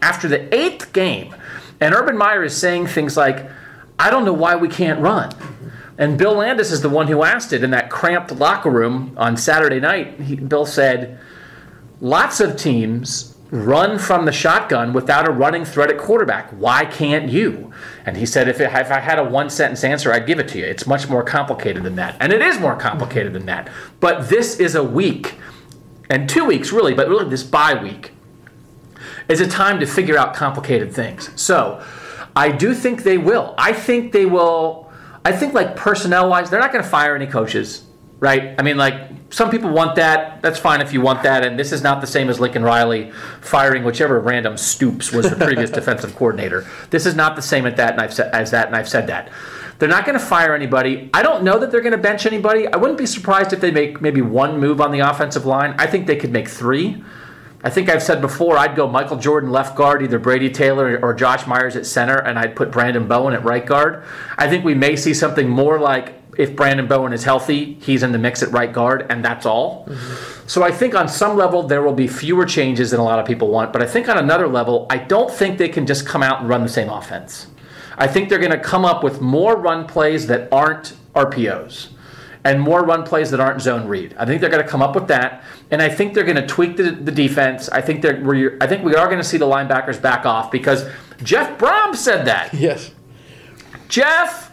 after 0.02 0.28
the 0.28 0.54
eighth 0.56 0.94
game 0.94 1.36
and 1.82 1.94
urban 1.94 2.18
meyer 2.18 2.44
is 2.44 2.56
saying 2.56 2.88
things 2.88 3.18
like 3.18 3.50
i 4.00 4.10
don't 4.10 4.24
know 4.24 4.34
why 4.34 4.56
we 4.56 4.70
can't 4.70 5.02
run. 5.02 5.32
And 5.98 6.18
bill 6.18 6.36
landis 6.36 6.72
is 6.72 6.82
the 6.82 6.90
one 6.90 7.08
who 7.08 7.24
asked 7.24 7.54
it 7.54 7.64
in 7.64 7.72
that 7.72 7.90
cramped 7.90 8.32
locker 8.32 8.70
room 8.70 9.14
on 9.18 9.36
saturday 9.38 9.80
night. 9.80 10.20
He, 10.20 10.36
bill 10.36 10.66
said 10.66 11.20
lots 12.02 12.40
of 12.40 12.58
teams 12.58 13.35
run 13.56 13.98
from 13.98 14.26
the 14.26 14.32
shotgun 14.32 14.94
without 14.94 15.28
a 15.28 15.32
running 15.32 15.66
threat 15.66 15.90
at 15.90 15.98
quarterback. 15.98 16.50
Why 16.52 16.86
can't 16.86 17.30
you? 17.30 17.72
And 18.06 18.18
he 18.18 18.26
said, 18.26 18.48
if, 18.48 18.60
it, 18.60 18.72
if 18.74 18.92
I 18.92 19.00
had 19.00 19.18
a 19.18 19.24
one 19.24 19.50
sentence 19.50 19.84
answer, 19.84 20.12
I'd 20.12 20.28
give 20.28 20.40
it 20.40 20.48
to 20.50 20.60
you. 20.60 20.66
It's 20.66 20.86
much 20.86 21.08
more 21.10 21.24
complicated 21.24 21.84
than 21.84 21.96
that. 21.96 22.16
And 22.20 22.34
it 22.34 22.42
is 22.42 22.60
more 22.60 22.76
complicated 22.76 23.34
than 23.34 23.46
that. 23.48 23.70
But 24.00 24.30
this 24.30 24.60
is 24.60 24.76
a 24.76 24.84
week, 24.84 25.36
and 26.10 26.30
two 26.30 26.46
weeks 26.46 26.72
really, 26.72 26.94
but 26.94 27.08
really 27.08 27.30
this 27.30 27.44
bye 27.44 27.82
week, 27.82 28.12
is 29.28 29.42
a 29.42 29.48
time 29.48 29.80
to 29.80 29.86
figure 29.86 30.18
out 30.18 30.36
complicated 30.36 30.94
things. 30.94 31.30
So 31.42 31.84
I 32.36 32.52
do 32.52 32.74
think 32.74 33.04
they 33.04 33.18
will. 33.18 33.56
I 33.58 33.74
think 33.74 34.12
they 34.12 34.26
will. 34.26 34.92
I 35.24 35.32
think, 35.32 35.54
like 35.54 35.76
personnel 35.76 36.30
wise, 36.30 36.52
they're 36.52 36.60
not 36.60 36.72
going 36.72 36.84
to 36.84 36.90
fire 36.90 37.16
any 37.16 37.26
coaches 37.26 37.86
right? 38.20 38.56
I 38.58 38.64
mean, 38.64 38.78
like 38.78 39.25
some 39.36 39.52
people 39.52 39.70
want 39.70 39.98
that. 39.98 40.42
That's 40.42 40.58
fine 40.58 40.80
if 40.80 40.94
you 40.94 41.02
want 41.02 41.24
that. 41.24 41.44
And 41.46 41.60
this 41.60 41.74
is 41.74 41.84
not 41.84 42.00
the 42.00 42.08
same 42.08 42.30
as 42.30 42.40
Lincoln 42.40 42.64
Riley 42.64 43.12
firing 43.42 43.84
whichever 43.84 44.18
random 44.18 44.56
Stoops 44.56 45.12
was 45.12 45.30
the 45.30 45.36
previous 45.36 45.70
defensive 45.82 46.16
coordinator. 46.16 46.66
This 46.90 47.06
is 47.06 47.16
not 47.16 47.36
the 47.36 47.42
same 47.42 47.66
at 47.66 47.76
that, 47.76 47.92
and 47.92 48.00
I've 48.00 48.14
said, 48.14 48.34
as 48.34 48.52
that, 48.52 48.68
and 48.68 48.78
I've 48.78 48.88
said 48.88 49.08
that. 49.08 49.30
They're 49.78 49.90
not 49.90 50.06
going 50.06 50.18
to 50.18 50.26
fire 50.26 50.56
anybody. 50.56 51.10
I 51.14 51.22
don't 51.22 51.44
know 51.44 51.60
that 51.60 51.70
they're 51.70 51.82
going 51.82 51.92
to 51.92 51.98
bench 51.98 52.26
anybody. 52.26 52.66
I 52.66 52.78
wouldn't 52.78 52.98
be 52.98 53.06
surprised 53.06 53.52
if 53.52 53.60
they 53.60 53.72
make 53.72 54.00
maybe 54.00 54.22
one 54.22 54.58
move 54.58 54.80
on 54.80 54.94
the 54.94 55.00
offensive 55.00 55.46
line. 55.46 55.76
I 55.78 55.88
think 55.88 56.08
they 56.08 56.16
could 56.16 56.32
make 56.32 56.48
three. 56.48 57.04
I 57.62 57.70
think 57.70 57.90
I've 57.90 58.04
said 58.04 58.22
before 58.22 58.58
I'd 58.58 58.78
go 58.78 58.88
Michael 58.88 59.18
Jordan 59.18 59.52
left 59.52 59.76
guard, 59.76 60.02
either 60.02 60.18
Brady 60.18 60.50
Taylor 60.50 60.98
or 61.02 61.14
Josh 61.14 61.46
Myers 61.46 61.76
at 61.76 61.86
center, 61.86 62.16
and 62.20 62.40
I'd 62.40 62.56
put 62.56 62.72
Branden 62.72 63.10
Bowen 63.10 63.34
at 63.34 63.44
right 63.44 63.66
guard. 63.66 64.02
I 64.38 64.48
think 64.48 64.64
we 64.64 64.76
may 64.76 64.96
see 64.96 65.14
something 65.14 65.50
more 65.50 65.78
like 65.78 66.25
if 66.38 66.56
Branden 66.56 66.88
Bowen 66.88 67.14
is 67.14 67.24
healthy, 67.24 67.78
he's 67.82 68.04
in 68.04 68.12
the 68.12 68.18
mix 68.18 68.44
at 68.44 68.52
right 68.52 68.72
guard, 68.72 69.06
and 69.10 69.24
that's 69.24 69.46
all. 69.46 69.86
Mm-hmm. 69.88 70.48
So 70.48 70.64
I 70.64 70.72
think 70.72 70.96
on 70.96 71.08
some 71.08 71.36
level 71.36 71.64
there 71.64 71.82
will 71.82 71.94
be 71.94 72.08
fewer 72.08 72.46
changes 72.46 72.92
than 72.92 73.00
a 73.00 73.04
lot 73.04 73.20
of 73.20 73.26
people 73.26 73.50
want, 73.50 73.74
but 73.74 73.82
I 73.82 73.86
think 73.86 74.10
on 74.10 74.18
another 74.18 74.48
level, 74.48 74.86
I 74.90 74.98
don't 74.98 75.32
think 75.32 75.58
they 75.58 75.70
can 75.70 75.86
just 75.86 76.06
come 76.06 76.22
out 76.22 76.42
and 76.42 76.50
run 76.50 76.64
the 76.64 76.70
same 76.70 76.90
offense. 76.90 77.48
I 77.98 78.08
think 78.08 78.30
they're 78.30 78.40
going 78.40 78.52
to 78.52 78.60
come 78.60 78.86
up 78.86 79.04
with 79.04 79.22
more 79.22 79.56
run 79.58 79.88
plays 79.88 80.28
that 80.28 80.50
aren't 80.52 80.94
RPOs 81.14 81.90
and 82.46 82.62
more 82.62 82.84
run 82.86 83.04
plays 83.04 83.32
that 83.32 83.40
aren't 83.40 83.60
zone 83.60 83.88
read. 83.88 84.16
I 84.20 84.26
think 84.26 84.40
they're 84.40 84.52
going 84.52 84.64
to 84.64 84.70
come 84.70 84.84
up 84.84 84.94
with 84.94 85.08
that, 85.08 85.44
and 85.72 85.82
I 85.82 85.90
think 85.90 86.14
they're 86.14 86.24
going 86.24 86.36
to 86.36 86.46
tweak 86.46 86.78
the, 86.78 86.92
the 86.92 87.12
defense. 87.12 87.70
I 87.70 87.82
think 87.82 88.02
they're 88.04 88.22
we're, 88.22 88.58
I 88.62 88.68
think 88.68 88.84
we 88.84 88.96
are 88.96 89.08
going 89.08 89.18
to 89.18 89.24
see 89.24 89.38
the 89.38 89.48
linebackers 89.48 90.00
back 90.00 90.26
off 90.26 90.52
because 90.52 90.88
Jeff 91.24 91.58
Brohm 91.58 91.96
said 91.96 92.26
that. 92.26 92.54
Yes. 92.54 92.92
Jeff 93.88 94.45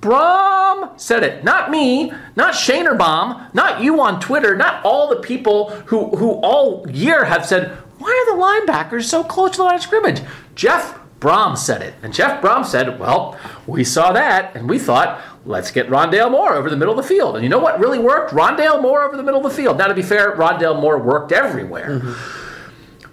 Brohm 0.00 0.98
said 0.98 1.22
it, 1.22 1.44
not 1.44 1.70
me, 1.70 2.12
not 2.36 2.54
ShanerBomb, 2.54 3.54
not 3.54 3.82
you 3.82 4.00
on 4.00 4.20
Twitter, 4.20 4.56
not 4.56 4.84
all 4.84 5.08
the 5.08 5.16
people 5.16 5.70
who, 5.86 6.16
who 6.16 6.32
all 6.34 6.88
year 6.88 7.24
have 7.24 7.44
said, 7.44 7.76
why 7.98 8.08
are 8.10 8.36
the 8.36 8.72
linebackers 8.72 9.04
so 9.04 9.24
close 9.24 9.52
to 9.52 9.56
the 9.58 9.64
line 9.64 9.74
of 9.74 9.82
scrimmage? 9.82 10.20
Jeff 10.54 10.98
Brohm 11.20 11.56
said 11.58 11.82
it. 11.82 11.94
And 12.02 12.14
Jeff 12.14 12.40
Brohm 12.40 12.64
said, 12.64 13.00
well, 13.00 13.36
we 13.66 13.82
saw 13.82 14.12
that 14.12 14.54
and 14.54 14.68
we 14.68 14.78
thought, 14.78 15.20
let's 15.44 15.70
get 15.72 15.88
Rondale 15.88 16.30
Moore 16.30 16.54
over 16.54 16.70
the 16.70 16.76
middle 16.76 16.96
of 16.96 17.02
the 17.02 17.08
field. 17.08 17.34
And 17.34 17.42
you 17.42 17.48
know 17.48 17.58
what 17.58 17.80
really 17.80 17.98
worked? 17.98 18.32
Rondale 18.32 18.80
Moore 18.80 19.02
over 19.02 19.16
the 19.16 19.24
middle 19.24 19.44
of 19.44 19.50
the 19.50 19.56
field. 19.56 19.78
Now, 19.78 19.88
to 19.88 19.94
be 19.94 20.02
fair, 20.02 20.36
Rondale 20.36 20.80
Moore 20.80 20.98
worked 20.98 21.32
everywhere. 21.32 21.98
Mm-hmm. 22.00 22.47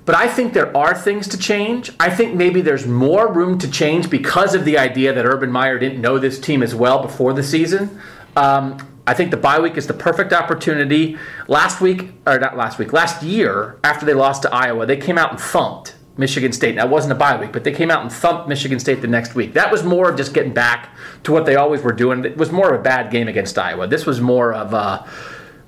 But 0.05 0.15
I 0.15 0.27
think 0.27 0.53
there 0.53 0.75
are 0.77 0.93
things 0.93 1.27
to 1.29 1.37
change. 1.37 1.91
I 1.99 2.09
think 2.11 2.35
maybe 2.35 2.61
there's 2.61 2.85
more 2.85 3.31
room 3.31 3.57
to 3.59 3.69
change 3.69 4.09
because 4.09 4.53
of 4.53 4.63
the 4.63 4.77
idea 4.77 5.13
that 5.13 5.25
Urban 5.25 5.51
Meyer 5.51 5.79
didn't 5.79 5.99
know 5.99 6.19
this 6.19 6.39
team 6.39 6.61
as 6.61 6.75
well 6.75 7.01
before 7.01 7.33
the 7.33 7.43
season. 7.43 7.99
Um, 8.35 8.77
I 9.07 9.13
think 9.13 9.31
the 9.31 9.37
bye 9.37 9.59
week 9.59 9.77
is 9.77 9.87
the 9.87 9.93
perfect 9.93 10.33
opportunity. 10.33 11.17
Last 11.47 11.81
week, 11.81 12.11
or 12.25 12.39
not 12.39 12.55
last 12.55 12.77
week, 12.77 12.93
last 12.93 13.23
year, 13.23 13.79
after 13.83 14.05
they 14.05 14.13
lost 14.13 14.43
to 14.43 14.53
Iowa, 14.53 14.85
they 14.85 14.97
came 14.97 15.17
out 15.17 15.31
and 15.31 15.39
thumped 15.39 15.95
Michigan 16.17 16.51
State. 16.51 16.75
Now, 16.75 16.85
it 16.85 16.89
wasn't 16.89 17.11
a 17.11 17.15
bye 17.15 17.39
week, 17.39 17.51
but 17.51 17.63
they 17.63 17.71
came 17.71 17.91
out 17.91 18.01
and 18.01 18.11
thumped 18.11 18.47
Michigan 18.47 18.79
State 18.79 19.01
the 19.01 19.07
next 19.07 19.35
week. 19.35 19.53
That 19.53 19.71
was 19.71 19.83
more 19.83 20.09
of 20.09 20.17
just 20.17 20.33
getting 20.33 20.53
back 20.53 20.95
to 21.23 21.31
what 21.31 21.45
they 21.45 21.55
always 21.55 21.81
were 21.81 21.91
doing. 21.91 22.23
It 22.25 22.37
was 22.37 22.51
more 22.51 22.73
of 22.73 22.79
a 22.79 22.83
bad 22.83 23.11
game 23.11 23.27
against 23.27 23.57
Iowa. 23.57 23.87
This 23.87 24.05
was 24.05 24.21
more 24.21 24.53
of 24.53 24.73
a, 24.73 25.07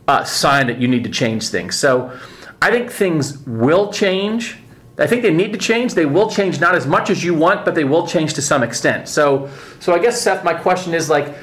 a 0.07 0.25
sign 0.25 0.67
that 0.67 0.79
you 0.79 0.87
need 0.87 1.03
to 1.03 1.09
change 1.09 1.49
things. 1.49 1.75
So, 1.77 2.17
I 2.61 2.71
think 2.71 2.91
things 2.91 3.45
will 3.45 3.91
change. 3.91 4.57
I 4.97 5.05
think 5.05 5.21
they 5.21 5.33
need 5.33 5.53
to 5.53 5.59
change. 5.59 5.93
They 5.93 6.05
will 6.05 6.29
change 6.29 6.59
not 6.59 6.75
as 6.75 6.87
much 6.87 7.09
as 7.09 7.23
you 7.23 7.35
want, 7.35 7.65
but 7.65 7.75
they 7.75 7.83
will 7.83 8.07
change 8.07 8.33
to 8.35 8.41
some 8.41 8.63
extent. 8.63 9.07
So, 9.07 9.49
so 9.79 9.93
I 9.93 9.99
guess 9.99 10.19
Seth, 10.19 10.43
my 10.43 10.53
question 10.53 10.93
is 10.93 11.09
like, 11.09 11.35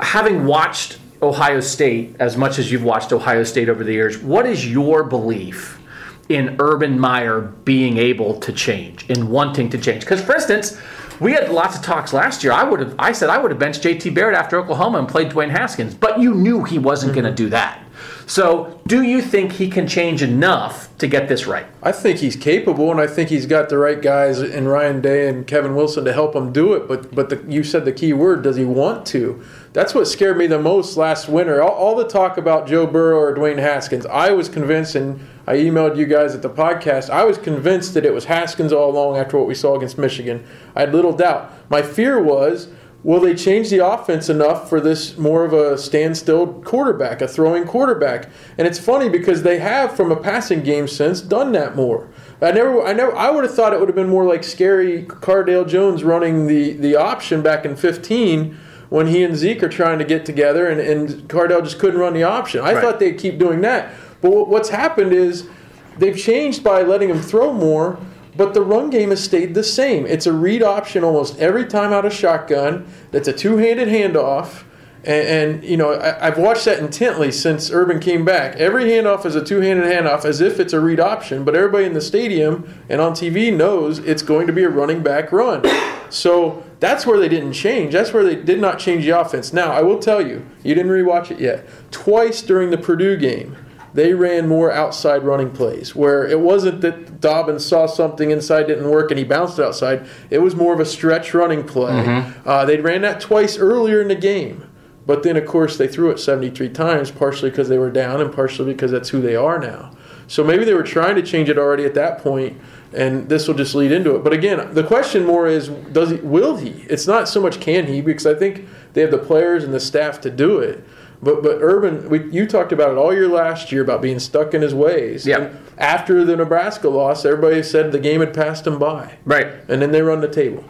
having 0.00 0.44
watched 0.44 0.98
Ohio 1.22 1.60
State 1.60 2.16
as 2.18 2.36
much 2.36 2.58
as 2.58 2.70
you've 2.70 2.84
watched 2.84 3.12
Ohio 3.12 3.44
State 3.44 3.68
over 3.68 3.82
the 3.82 3.92
years, 3.92 4.18
what 4.18 4.46
is 4.46 4.70
your 4.70 5.04
belief 5.04 5.80
in 6.28 6.56
Urban 6.58 6.98
Meyer 6.98 7.40
being 7.40 7.96
able 7.96 8.38
to 8.40 8.52
change, 8.52 9.08
in 9.08 9.28
wanting 9.30 9.70
to 9.70 9.78
change? 9.78 10.02
Because, 10.02 10.20
for 10.20 10.34
instance, 10.34 10.78
we 11.18 11.32
had 11.32 11.50
lots 11.50 11.76
of 11.76 11.82
talks 11.82 12.12
last 12.12 12.44
year. 12.44 12.52
I 12.52 12.62
would 12.62 12.80
have, 12.80 12.94
I 12.98 13.12
said 13.12 13.30
I 13.30 13.38
would 13.38 13.50
have 13.50 13.58
benched 13.58 13.82
J.T. 13.82 14.10
Barrett 14.10 14.36
after 14.36 14.58
Oklahoma 14.58 14.98
and 14.98 15.08
played 15.08 15.30
Dwayne 15.30 15.50
Haskins, 15.50 15.94
but 15.94 16.20
you 16.20 16.34
knew 16.34 16.62
he 16.62 16.78
wasn't 16.78 17.12
mm-hmm. 17.12 17.22
going 17.22 17.34
to 17.34 17.42
do 17.42 17.48
that. 17.50 17.82
So, 18.26 18.80
do 18.86 19.02
you 19.02 19.22
think 19.22 19.52
he 19.52 19.68
can 19.68 19.86
change 19.86 20.22
enough 20.22 20.88
to 20.98 21.06
get 21.06 21.28
this 21.28 21.46
right? 21.46 21.66
I 21.82 21.92
think 21.92 22.18
he's 22.18 22.34
capable, 22.34 22.90
and 22.90 23.00
I 23.00 23.06
think 23.06 23.28
he's 23.28 23.46
got 23.46 23.68
the 23.68 23.78
right 23.78 24.02
guys 24.02 24.40
in 24.40 24.66
Ryan 24.66 25.00
Day 25.00 25.28
and 25.28 25.46
Kevin 25.46 25.76
Wilson 25.76 26.04
to 26.04 26.12
help 26.12 26.34
him 26.34 26.52
do 26.52 26.74
it. 26.74 26.88
But, 26.88 27.14
but 27.14 27.30
the, 27.30 27.44
you 27.48 27.62
said 27.62 27.84
the 27.84 27.92
key 27.92 28.12
word: 28.12 28.42
does 28.42 28.56
he 28.56 28.64
want 28.64 29.06
to? 29.06 29.42
That's 29.72 29.94
what 29.94 30.08
scared 30.08 30.38
me 30.38 30.46
the 30.46 30.58
most 30.58 30.96
last 30.96 31.28
winter. 31.28 31.62
All, 31.62 31.70
all 31.70 31.94
the 31.94 32.08
talk 32.08 32.36
about 32.36 32.66
Joe 32.66 32.86
Burrow 32.86 33.18
or 33.18 33.34
Dwayne 33.34 33.58
Haskins, 33.58 34.06
I 34.06 34.32
was 34.32 34.48
convinced, 34.48 34.94
and 34.94 35.20
I 35.46 35.56
emailed 35.56 35.96
you 35.96 36.06
guys 36.06 36.34
at 36.34 36.42
the 36.42 36.50
podcast. 36.50 37.10
I 37.10 37.24
was 37.24 37.38
convinced 37.38 37.94
that 37.94 38.04
it 38.04 38.12
was 38.12 38.24
Haskins 38.24 38.72
all 38.72 38.90
along 38.90 39.18
after 39.18 39.38
what 39.38 39.46
we 39.46 39.54
saw 39.54 39.76
against 39.76 39.98
Michigan. 39.98 40.44
I 40.74 40.80
had 40.80 40.92
little 40.92 41.12
doubt. 41.12 41.52
My 41.70 41.82
fear 41.82 42.20
was 42.20 42.68
Will 43.06 43.20
they 43.20 43.36
change 43.36 43.70
the 43.70 43.86
offense 43.86 44.28
enough 44.28 44.68
for 44.68 44.80
this 44.80 45.16
more 45.16 45.44
of 45.44 45.52
a 45.52 45.78
standstill 45.78 46.54
quarterback, 46.64 47.22
a 47.22 47.28
throwing 47.28 47.64
quarterback? 47.64 48.28
And 48.58 48.66
it's 48.66 48.80
funny 48.80 49.08
because 49.08 49.44
they 49.44 49.60
have, 49.60 49.94
from 49.94 50.10
a 50.10 50.16
passing 50.16 50.64
game 50.64 50.88
sense, 50.88 51.20
done 51.20 51.52
that 51.52 51.76
more. 51.76 52.08
I 52.42 52.50
never, 52.50 52.82
I 52.82 52.92
never, 52.94 53.14
I 53.14 53.30
would 53.30 53.44
have 53.44 53.54
thought 53.54 53.72
it 53.72 53.78
would 53.78 53.88
have 53.88 53.94
been 53.94 54.08
more 54.08 54.24
like 54.24 54.42
scary 54.42 55.04
Cardale 55.04 55.68
Jones 55.68 56.02
running 56.02 56.48
the 56.48 56.72
the 56.72 56.96
option 56.96 57.42
back 57.42 57.64
in 57.64 57.76
15 57.76 58.58
when 58.88 59.06
he 59.06 59.22
and 59.22 59.36
Zeke 59.36 59.62
are 59.62 59.68
trying 59.68 60.00
to 60.00 60.04
get 60.04 60.26
together, 60.26 60.66
and, 60.66 60.80
and 60.80 61.28
Cardale 61.28 61.62
just 61.62 61.78
couldn't 61.78 62.00
run 62.00 62.12
the 62.12 62.24
option. 62.24 62.62
I 62.62 62.72
right. 62.72 62.82
thought 62.82 62.98
they'd 62.98 63.20
keep 63.20 63.38
doing 63.38 63.60
that, 63.60 63.94
but 64.20 64.48
what's 64.48 64.70
happened 64.70 65.12
is 65.12 65.48
they've 65.96 66.18
changed 66.18 66.64
by 66.64 66.82
letting 66.82 67.10
him 67.10 67.20
throw 67.20 67.52
more 67.52 68.00
but 68.36 68.54
the 68.54 68.62
run 68.62 68.90
game 68.90 69.10
has 69.10 69.22
stayed 69.22 69.54
the 69.54 69.64
same. 69.64 70.06
It's 70.06 70.26
a 70.26 70.32
read 70.32 70.62
option 70.62 71.04
almost 71.04 71.38
every 71.38 71.66
time 71.66 71.92
out 71.92 72.04
of 72.04 72.12
shotgun. 72.12 72.86
That's 73.10 73.28
a 73.28 73.32
two-handed 73.32 73.88
handoff. 73.88 74.64
And, 75.04 75.28
and 75.28 75.64
you 75.64 75.76
know, 75.76 75.98
I, 76.00 76.26
have 76.26 76.38
watched 76.38 76.64
that 76.64 76.80
intently 76.80 77.30
since 77.30 77.70
Urban 77.70 78.00
came 78.00 78.24
back. 78.24 78.56
Every 78.56 78.86
handoff 78.86 79.24
is 79.24 79.36
a 79.36 79.44
two-handed 79.44 79.84
handoff, 79.84 80.24
as 80.24 80.40
if 80.40 80.58
it's 80.58 80.72
a 80.72 80.80
read 80.80 80.98
option. 80.98 81.44
But 81.44 81.54
everybody 81.54 81.84
in 81.84 81.92
the 81.92 82.00
stadium 82.00 82.68
and 82.88 83.00
on 83.00 83.12
TV 83.12 83.56
knows 83.56 84.00
it's 84.00 84.22
going 84.22 84.48
to 84.48 84.52
be 84.52 84.64
a 84.64 84.68
running 84.68 85.02
back 85.02 85.32
run. 85.32 85.62
So 86.08 86.64
that's 86.78 87.04
where 87.04 87.18
they 87.18 87.28
didn't 87.28 87.54
change. 87.54 87.92
That's 87.92 88.12
where 88.12 88.22
they 88.22 88.36
did 88.36 88.60
not 88.60 88.78
change 88.78 89.04
the 89.04 89.20
offense. 89.20 89.52
Now, 89.52 89.72
I 89.72 89.82
will 89.82 89.98
tell 89.98 90.24
you, 90.24 90.46
you 90.62 90.72
didn't 90.72 90.92
rewatch 90.92 91.32
it 91.32 91.40
yet. 91.40 91.66
Twice 91.90 92.42
during 92.42 92.70
the 92.70 92.78
Purdue 92.78 93.16
game, 93.16 93.56
they 93.96 94.12
ran 94.12 94.46
more 94.46 94.70
outside 94.70 95.24
running 95.24 95.50
plays 95.50 95.96
where 95.96 96.26
it 96.26 96.38
wasn't 96.38 96.82
that 96.82 97.20
Dobbins 97.20 97.64
saw 97.64 97.86
something 97.86 98.30
inside 98.30 98.66
didn't 98.66 98.90
work 98.90 99.10
and 99.10 99.18
he 99.18 99.24
bounced 99.24 99.58
outside. 99.58 100.06
It 100.28 100.38
was 100.38 100.54
more 100.54 100.74
of 100.74 100.80
a 100.80 100.84
stretch 100.84 101.32
running 101.32 101.64
play. 101.64 101.92
Mm-hmm. 101.92 102.48
Uh, 102.48 102.66
they 102.66 102.78
ran 102.78 103.00
that 103.02 103.20
twice 103.20 103.56
earlier 103.56 104.02
in 104.02 104.08
the 104.08 104.14
game. 104.14 104.68
But 105.06 105.22
then, 105.22 105.36
of 105.36 105.46
course, 105.46 105.78
they 105.78 105.88
threw 105.88 106.10
it 106.10 106.18
73 106.18 106.68
times, 106.70 107.10
partially 107.10 107.48
because 107.48 107.68
they 107.68 107.78
were 107.78 107.90
down 107.90 108.20
and 108.20 108.32
partially 108.32 108.72
because 108.72 108.90
that's 108.90 109.08
who 109.10 109.22
they 109.22 109.36
are 109.36 109.58
now. 109.58 109.92
So 110.26 110.42
maybe 110.44 110.64
they 110.64 110.74
were 110.74 110.82
trying 110.82 111.14
to 111.14 111.22
change 111.22 111.48
it 111.48 111.56
already 111.56 111.84
at 111.84 111.94
that 111.94 112.18
point, 112.18 112.60
and 112.92 113.28
this 113.28 113.46
will 113.46 113.54
just 113.54 113.74
lead 113.74 113.92
into 113.92 114.16
it. 114.16 114.24
But 114.24 114.32
again, 114.32 114.74
the 114.74 114.82
question 114.82 115.24
more 115.24 115.46
is, 115.46 115.68
does 115.68 116.10
he? 116.10 116.16
Will 116.16 116.56
he? 116.56 116.84
It's 116.90 117.06
not 117.06 117.28
so 117.28 117.40
much 117.40 117.60
can 117.60 117.86
he, 117.86 118.00
because 118.00 118.26
I 118.26 118.34
think 118.34 118.66
they 118.92 119.00
have 119.00 119.12
the 119.12 119.18
players 119.18 119.62
and 119.62 119.72
the 119.72 119.80
staff 119.80 120.20
to 120.22 120.30
do 120.30 120.58
it. 120.58 120.84
But 121.22 121.42
but 121.42 121.58
Urban, 121.60 122.08
we, 122.08 122.30
you 122.30 122.46
talked 122.46 122.72
about 122.72 122.90
it 122.90 122.96
all 122.96 123.12
year 123.12 123.28
last 123.28 123.72
year 123.72 123.82
about 123.82 124.02
being 124.02 124.18
stuck 124.18 124.54
in 124.54 124.62
his 124.62 124.74
ways. 124.74 125.26
Yeah. 125.26 125.52
after 125.78 126.24
the 126.24 126.36
Nebraska 126.36 126.88
loss, 126.88 127.24
everybody 127.24 127.62
said 127.62 127.92
the 127.92 127.98
game 127.98 128.20
had 128.20 128.34
passed 128.34 128.66
him 128.66 128.78
by. 128.78 129.16
Right. 129.24 129.46
And 129.68 129.80
then 129.82 129.92
they 129.92 130.02
run 130.02 130.20
the 130.20 130.28
table. 130.28 130.64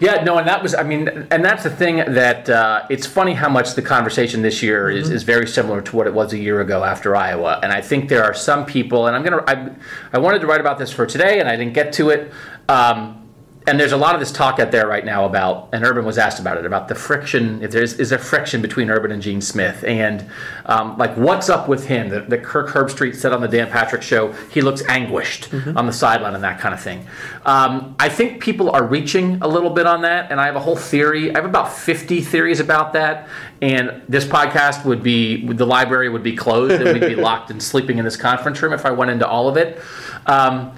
Yeah, 0.00 0.22
no, 0.22 0.38
and 0.38 0.46
that 0.46 0.62
was, 0.62 0.74
I 0.74 0.84
mean, 0.84 1.08
and 1.08 1.44
that's 1.44 1.64
the 1.64 1.70
thing 1.70 1.96
that 1.96 2.48
uh, 2.48 2.86
it's 2.88 3.04
funny 3.04 3.34
how 3.34 3.48
much 3.48 3.74
the 3.74 3.82
conversation 3.82 4.42
this 4.42 4.62
year 4.62 4.86
mm-hmm. 4.86 4.98
is, 4.98 5.10
is 5.10 5.22
very 5.24 5.46
similar 5.46 5.80
to 5.82 5.96
what 5.96 6.06
it 6.06 6.14
was 6.14 6.32
a 6.32 6.38
year 6.38 6.60
ago 6.60 6.84
after 6.84 7.16
Iowa. 7.16 7.58
And 7.62 7.72
I 7.72 7.80
think 7.80 8.08
there 8.08 8.22
are 8.22 8.34
some 8.34 8.64
people, 8.64 9.08
and 9.08 9.16
I'm 9.16 9.24
going 9.24 9.44
to, 9.44 9.76
I 10.12 10.18
wanted 10.18 10.40
to 10.40 10.46
write 10.46 10.60
about 10.60 10.78
this 10.78 10.92
for 10.92 11.04
today 11.04 11.40
and 11.40 11.48
I 11.48 11.56
didn't 11.56 11.74
get 11.74 11.92
to 11.94 12.10
it. 12.10 12.32
Um, 12.68 13.27
and 13.68 13.78
there's 13.78 13.92
a 13.92 13.98
lot 13.98 14.14
of 14.14 14.20
this 14.20 14.32
talk 14.32 14.58
out 14.58 14.70
there 14.70 14.86
right 14.86 15.04
now 15.04 15.26
about, 15.26 15.68
and 15.74 15.84
Urban 15.84 16.04
was 16.04 16.16
asked 16.16 16.40
about 16.40 16.56
it, 16.56 16.64
about 16.64 16.88
the 16.88 16.94
friction. 16.94 17.62
If 17.62 17.70
there's 17.70 17.92
is 17.94 18.08
there 18.08 18.18
friction 18.18 18.62
between 18.62 18.88
Urban 18.88 19.12
and 19.12 19.20
Gene 19.20 19.42
Smith, 19.42 19.84
and 19.84 20.24
um, 20.64 20.96
like 20.96 21.14
what's 21.16 21.50
up 21.50 21.68
with 21.68 21.86
him? 21.86 22.08
That, 22.08 22.30
that 22.30 22.42
Kirk 22.42 22.68
Herbstreit 22.68 23.14
said 23.14 23.32
on 23.32 23.42
the 23.42 23.48
Dan 23.48 23.68
Patrick 23.68 24.02
Show, 24.02 24.32
he 24.50 24.62
looks 24.62 24.82
anguished 24.88 25.52
on 25.76 25.86
the 25.86 25.92
sideline 25.92 26.34
and 26.34 26.42
that 26.42 26.58
kind 26.58 26.72
of 26.72 26.80
thing. 26.80 27.06
Um, 27.44 27.94
I 27.98 28.08
think 28.08 28.42
people 28.42 28.70
are 28.70 28.84
reaching 28.84 29.40
a 29.42 29.48
little 29.48 29.70
bit 29.70 29.86
on 29.86 30.02
that, 30.02 30.32
and 30.32 30.40
I 30.40 30.46
have 30.46 30.56
a 30.56 30.60
whole 30.60 30.76
theory. 30.76 31.30
I 31.30 31.34
have 31.34 31.44
about 31.44 31.70
50 31.70 32.22
theories 32.22 32.60
about 32.60 32.94
that, 32.94 33.28
and 33.60 34.02
this 34.08 34.24
podcast 34.24 34.86
would 34.86 35.02
be 35.02 35.46
the 35.46 35.66
library 35.66 36.08
would 36.08 36.22
be 36.22 36.34
closed, 36.34 36.80
and 36.80 36.98
we'd 36.98 37.08
be 37.08 37.16
locked 37.28 37.50
and 37.50 37.62
sleeping 37.62 37.98
in 37.98 38.04
this 38.04 38.16
conference 38.16 38.62
room 38.62 38.72
if 38.72 38.86
I 38.86 38.92
went 38.92 39.10
into 39.10 39.28
all 39.28 39.46
of 39.46 39.58
it. 39.58 39.78
Um, 40.26 40.72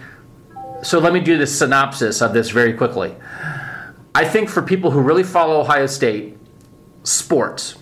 so 0.82 0.98
let 0.98 1.12
me 1.12 1.20
do 1.20 1.38
the 1.38 1.46
synopsis 1.46 2.20
of 2.20 2.32
this 2.32 2.50
very 2.50 2.72
quickly. 2.72 3.14
I 4.14 4.24
think 4.24 4.48
for 4.48 4.62
people 4.62 4.90
who 4.90 5.00
really 5.00 5.22
follow 5.22 5.60
Ohio 5.60 5.86
State 5.86 6.36
sports, 7.04 7.76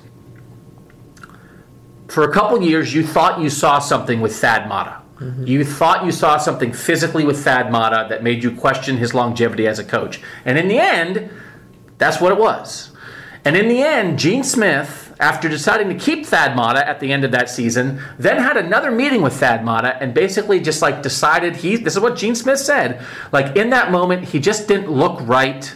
for 2.09 2.25
a 2.25 2.33
couple 2.33 2.63
years 2.63 2.95
you 2.95 3.07
thought 3.07 3.41
you 3.41 3.51
saw 3.51 3.79
something 3.79 4.21
with 4.21 4.37
Thad 4.37 4.69
Matta. 4.69 5.03
Mm-hmm. 5.21 5.47
You 5.47 5.65
thought 5.65 6.05
you 6.05 6.13
saw 6.13 6.37
something 6.37 6.73
physically 6.73 7.25
with 7.25 7.43
Thad 7.43 7.73
Matta 7.73 8.07
that 8.09 8.23
made 8.23 8.45
you 8.45 8.53
question 8.53 8.99
his 8.99 9.15
longevity 9.15 9.67
as 9.67 9.79
a 9.79 9.85
coach. 9.85 10.21
And 10.45 10.59
in 10.59 10.69
the 10.69 10.79
end, 10.79 11.31
that's 11.99 12.21
what 12.21 12.31
it 12.31 12.39
was. 12.39 12.93
And 13.45 13.57
in 13.57 13.69
the 13.69 13.83
end, 13.83 14.19
Gene 14.19 14.45
Smith, 14.45 15.08
after 15.21 15.49
deciding 15.49 15.89
to 15.89 15.95
keep 15.95 16.27
Thad 16.27 16.55
Matta 16.57 16.87
at 16.87 17.01
the 17.01 17.13
end 17.13 17.25
of 17.25 17.33
that 17.33 17.51
season, 17.51 18.01
then 18.19 18.39
had 18.39 18.57
another 18.57 18.91
meeting 18.91 19.23
with 19.23 19.35
Thad 19.35 19.65
Matta 19.65 19.97
and 20.01 20.15
basically 20.15 20.61
just 20.61 20.81
like 20.83 21.03
decided 21.03 21.57
he 21.57 21.77
this 21.77 21.95
is 21.95 22.01
what 22.01 22.17
Gene 22.17 22.35
Smith 22.35 22.61
said. 22.61 23.05
Like 23.33 23.57
in 23.57 23.71
that 23.71 23.91
moment, 23.91 24.25
he 24.25 24.39
just 24.39 24.69
didn't 24.69 24.91
look 24.91 25.19
right. 25.23 25.75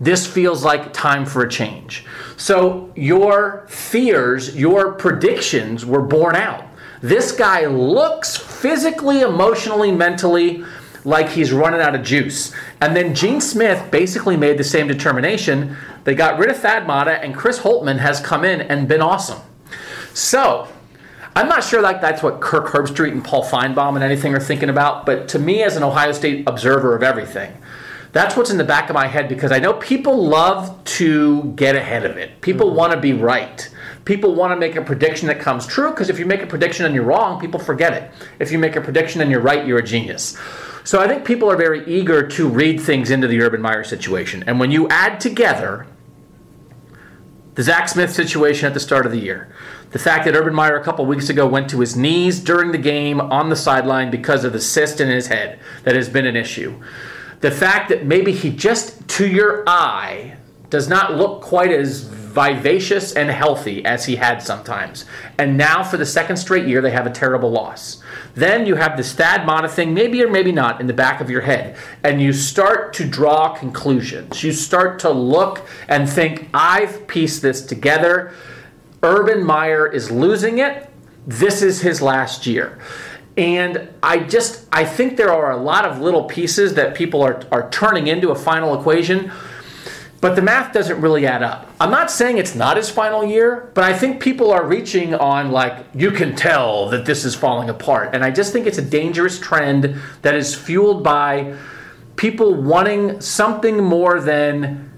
This 0.00 0.26
feels 0.26 0.64
like 0.64 0.92
time 0.92 1.26
for 1.26 1.42
a 1.42 1.48
change. 1.48 2.06
So 2.36 2.92
your 2.96 3.66
fears, 3.68 4.56
your 4.56 4.92
predictions 4.92 5.84
were 5.84 6.02
borne 6.02 6.36
out. 6.36 6.64
This 7.02 7.32
guy 7.32 7.66
looks 7.66 8.36
physically, 8.36 9.20
emotionally, 9.20 9.90
mentally 9.90 10.64
like 11.04 11.28
he's 11.28 11.52
running 11.52 11.80
out 11.80 11.94
of 11.94 12.02
juice. 12.02 12.52
And 12.80 12.94
then 12.94 13.14
Gene 13.14 13.40
Smith 13.40 13.90
basically 13.90 14.36
made 14.36 14.58
the 14.58 14.64
same 14.64 14.86
determination. 14.86 15.76
They 16.04 16.14
got 16.14 16.38
rid 16.38 16.50
of 16.50 16.58
Thad 16.58 16.86
Matta, 16.86 17.22
and 17.22 17.34
Chris 17.34 17.60
Holtmann 17.60 17.98
has 17.98 18.20
come 18.20 18.44
in 18.44 18.60
and 18.60 18.88
been 18.88 19.02
awesome. 19.02 19.40
So, 20.14 20.68
I'm 21.36 21.48
not 21.48 21.62
sure 21.62 21.80
like 21.80 22.00
that's 22.00 22.22
what 22.22 22.40
Kirk 22.40 22.66
Herbstreit 22.66 23.12
and 23.12 23.24
Paul 23.24 23.44
Finebaum 23.44 23.94
and 23.94 24.02
anything 24.02 24.34
are 24.34 24.40
thinking 24.40 24.68
about, 24.68 25.06
but 25.06 25.28
to 25.28 25.38
me, 25.38 25.62
as 25.62 25.76
an 25.76 25.82
Ohio 25.82 26.12
State 26.12 26.44
observer 26.48 26.96
of 26.96 27.02
everything, 27.02 27.52
that's 28.12 28.36
what's 28.36 28.50
in 28.50 28.58
the 28.58 28.64
back 28.64 28.90
of 28.90 28.94
my 28.94 29.06
head 29.06 29.28
because 29.28 29.52
I 29.52 29.60
know 29.60 29.74
people 29.74 30.26
love 30.26 30.82
to 30.84 31.44
get 31.54 31.76
ahead 31.76 32.04
of 32.04 32.16
it. 32.16 32.40
People 32.40 32.68
mm-hmm. 32.68 32.76
want 32.76 32.92
to 32.92 33.00
be 33.00 33.12
right. 33.12 33.68
People 34.04 34.34
want 34.34 34.52
to 34.52 34.56
make 34.56 34.74
a 34.74 34.82
prediction 34.82 35.28
that 35.28 35.38
comes 35.38 35.66
true 35.66 35.90
because 35.90 36.10
if 36.10 36.18
you 36.18 36.26
make 36.26 36.42
a 36.42 36.46
prediction 36.46 36.84
and 36.86 36.94
you're 36.94 37.04
wrong, 37.04 37.40
people 37.40 37.60
forget 37.60 37.92
it. 37.92 38.10
If 38.40 38.50
you 38.50 38.58
make 38.58 38.74
a 38.74 38.80
prediction 38.80 39.20
and 39.20 39.30
you're 39.30 39.40
right, 39.40 39.64
you're 39.64 39.78
a 39.78 39.84
genius. 39.84 40.36
So 40.84 41.00
I 41.00 41.08
think 41.08 41.24
people 41.24 41.50
are 41.50 41.56
very 41.56 41.86
eager 41.86 42.26
to 42.28 42.48
read 42.48 42.80
things 42.80 43.10
into 43.10 43.26
the 43.26 43.40
Urban 43.40 43.60
Meyer 43.60 43.84
situation. 43.84 44.44
And 44.46 44.58
when 44.58 44.70
you 44.70 44.88
add 44.88 45.20
together 45.20 45.86
the 47.54 47.62
Zach 47.62 47.88
Smith 47.88 48.12
situation 48.12 48.66
at 48.66 48.74
the 48.74 48.80
start 48.80 49.06
of 49.06 49.12
the 49.12 49.18
year, 49.18 49.54
the 49.90 49.98
fact 49.98 50.24
that 50.24 50.36
Urban 50.36 50.54
Meyer 50.54 50.76
a 50.76 50.84
couple 50.84 51.04
weeks 51.04 51.28
ago 51.28 51.46
went 51.46 51.68
to 51.70 51.80
his 51.80 51.96
knees 51.96 52.40
during 52.40 52.72
the 52.72 52.78
game 52.78 53.20
on 53.20 53.48
the 53.48 53.56
sideline 53.56 54.10
because 54.10 54.44
of 54.44 54.52
the 54.52 54.60
cyst 54.60 55.00
in 55.00 55.08
his 55.08 55.26
head 55.26 55.58
that 55.82 55.94
has 55.94 56.08
been 56.08 56.26
an 56.26 56.36
issue, 56.36 56.80
the 57.40 57.50
fact 57.50 57.88
that 57.88 58.06
maybe 58.06 58.32
he 58.32 58.50
just, 58.50 59.06
to 59.08 59.26
your 59.26 59.64
eye, 59.66 60.36
does 60.70 60.88
not 60.88 61.16
look 61.16 61.42
quite 61.42 61.72
as 61.72 62.02
vivacious 62.02 63.14
and 63.14 63.28
healthy 63.28 63.84
as 63.84 64.04
he 64.04 64.16
had 64.16 64.40
sometimes. 64.40 65.04
And 65.36 65.56
now, 65.56 65.82
for 65.82 65.96
the 65.96 66.06
second 66.06 66.36
straight 66.36 66.66
year, 66.66 66.80
they 66.80 66.92
have 66.92 67.06
a 67.06 67.10
terrible 67.10 67.50
loss. 67.50 68.00
Then 68.34 68.66
you 68.66 68.76
have 68.76 68.96
this 68.96 69.12
Thad 69.12 69.46
Matta 69.46 69.68
thing, 69.68 69.92
maybe 69.92 70.22
or 70.22 70.30
maybe 70.30 70.52
not, 70.52 70.80
in 70.80 70.86
the 70.86 70.92
back 70.92 71.20
of 71.20 71.30
your 71.30 71.40
head. 71.42 71.76
And 72.04 72.20
you 72.20 72.32
start 72.32 72.92
to 72.94 73.06
draw 73.06 73.54
conclusions. 73.54 74.42
You 74.42 74.52
start 74.52 74.98
to 75.00 75.10
look 75.10 75.66
and 75.88 76.08
think, 76.08 76.48
I've 76.54 77.06
pieced 77.06 77.42
this 77.42 77.64
together. 77.64 78.32
Urban 79.02 79.42
Meyer 79.42 79.86
is 79.86 80.10
losing 80.10 80.58
it. 80.58 80.88
This 81.26 81.62
is 81.62 81.80
his 81.80 82.00
last 82.00 82.46
year. 82.46 82.78
And 83.36 83.88
I 84.02 84.18
just 84.18 84.66
I 84.72 84.84
think 84.84 85.16
there 85.16 85.32
are 85.32 85.52
a 85.52 85.56
lot 85.56 85.84
of 85.84 86.00
little 86.00 86.24
pieces 86.24 86.74
that 86.74 86.94
people 86.94 87.22
are, 87.22 87.42
are 87.50 87.70
turning 87.70 88.08
into 88.08 88.30
a 88.30 88.34
final 88.34 88.78
equation, 88.78 89.32
but 90.20 90.36
the 90.36 90.42
math 90.42 90.74
doesn't 90.74 91.00
really 91.00 91.26
add 91.26 91.42
up. 91.42 91.70
I'm 91.80 91.90
not 91.90 92.10
saying 92.10 92.36
it's 92.36 92.54
not 92.54 92.76
his 92.76 92.90
final 92.90 93.24
year, 93.24 93.70
but 93.74 93.84
I 93.84 93.96
think 93.96 94.20
people 94.20 94.50
are 94.50 94.66
reaching 94.66 95.14
on 95.14 95.50
like 95.50 95.86
you 95.94 96.10
can 96.10 96.36
tell 96.36 96.90
that 96.90 97.06
this 97.06 97.24
is 97.24 97.34
falling 97.34 97.70
apart. 97.70 98.10
And 98.14 98.22
I 98.22 98.30
just 98.30 98.52
think 98.52 98.66
it's 98.66 98.76
a 98.76 98.84
dangerous 98.84 99.38
trend 99.38 99.98
that 100.20 100.34
is 100.34 100.54
fueled 100.54 101.02
by 101.02 101.56
people 102.16 102.54
wanting 102.54 103.20
something 103.22 103.82
more 103.82 104.20
than 104.20 104.88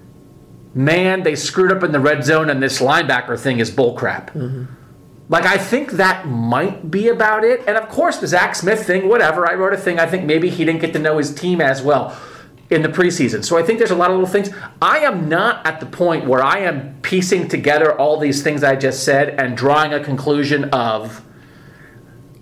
man, 0.75 1.23
they 1.23 1.35
screwed 1.35 1.71
up 1.71 1.83
in 1.83 1.91
the 1.91 1.99
red 1.99 2.25
zone 2.25 2.49
and 2.49 2.61
this 2.61 2.81
linebacker 2.81 3.39
thing 3.39 3.59
is 3.59 3.71
bullcrap. 3.71 4.33
Mm-hmm. 4.33 4.65
Like, 5.29 5.45
I 5.45 5.57
think 5.57 5.91
that 5.91 6.27
might 6.27 6.91
be 6.91 7.07
about 7.07 7.45
it. 7.45 7.63
And 7.65 7.77
of 7.77 7.87
course, 7.87 8.17
the 8.17 8.27
Zach 8.27 8.55
Smith 8.55 8.85
thing, 8.85 9.07
whatever. 9.07 9.49
I 9.49 9.53
wrote 9.53 9.73
a 9.73 9.77
thing. 9.77 9.99
I 9.99 10.05
think 10.05 10.25
maybe 10.25 10.49
he 10.49 10.65
didn't 10.65 10.81
get 10.81 10.91
to 10.93 10.99
know 10.99 11.17
his 11.17 11.33
team 11.33 11.61
as 11.61 11.81
well 11.81 12.19
in 12.69 12.81
the 12.81 12.89
preseason. 12.89 13.43
So 13.43 13.57
I 13.57 13.63
think 13.63 13.77
there's 13.79 13.91
a 13.91 13.95
lot 13.95 14.09
of 14.09 14.17
little 14.17 14.29
things. 14.29 14.49
I 14.81 14.99
am 14.99 15.29
not 15.29 15.65
at 15.65 15.79
the 15.79 15.85
point 15.85 16.25
where 16.25 16.43
I 16.43 16.59
am 16.59 16.97
piecing 17.01 17.47
together 17.47 17.97
all 17.99 18.17
these 18.17 18.41
things 18.41 18.63
I 18.63 18.75
just 18.75 19.03
said 19.03 19.39
and 19.39 19.55
drawing 19.55 19.93
a 19.93 20.03
conclusion 20.03 20.65
of 20.65 21.23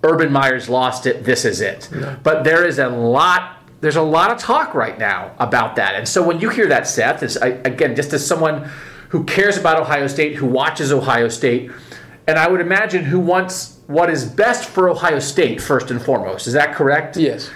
Urban 0.02 0.32
Meyer's 0.32 0.68
lost 0.68 1.06
it, 1.06 1.24
this 1.24 1.44
is 1.44 1.60
it. 1.60 1.88
But 2.22 2.44
there 2.44 2.64
is 2.64 2.78
a 2.78 2.88
lot 2.88 3.58
there's 3.82 3.96
a 3.96 4.02
lot 4.02 4.30
of 4.30 4.38
talk 4.38 4.74
right 4.74 4.96
now 4.96 5.34
about 5.40 5.74
that. 5.74 5.96
And 5.96 6.08
so 6.08 6.24
when 6.24 6.40
you 6.40 6.50
hear 6.50 6.68
that, 6.68 6.86
Seth, 6.86 7.20
it's, 7.24 7.36
I, 7.36 7.48
again, 7.48 7.96
just 7.96 8.12
as 8.12 8.24
someone 8.24 8.70
who 9.08 9.24
cares 9.24 9.58
about 9.58 9.76
Ohio 9.76 10.06
State, 10.06 10.36
who 10.36 10.46
watches 10.46 10.92
Ohio 10.92 11.28
State, 11.28 11.68
and 12.28 12.38
I 12.38 12.48
would 12.48 12.60
imagine 12.60 13.04
who 13.04 13.18
wants 13.18 13.80
what 13.88 14.08
is 14.08 14.24
best 14.24 14.68
for 14.68 14.88
Ohio 14.88 15.18
State 15.18 15.60
first 15.60 15.90
and 15.90 16.00
foremost. 16.00 16.46
Is 16.46 16.52
that 16.52 16.76
correct? 16.76 17.16
Yes. 17.16 17.50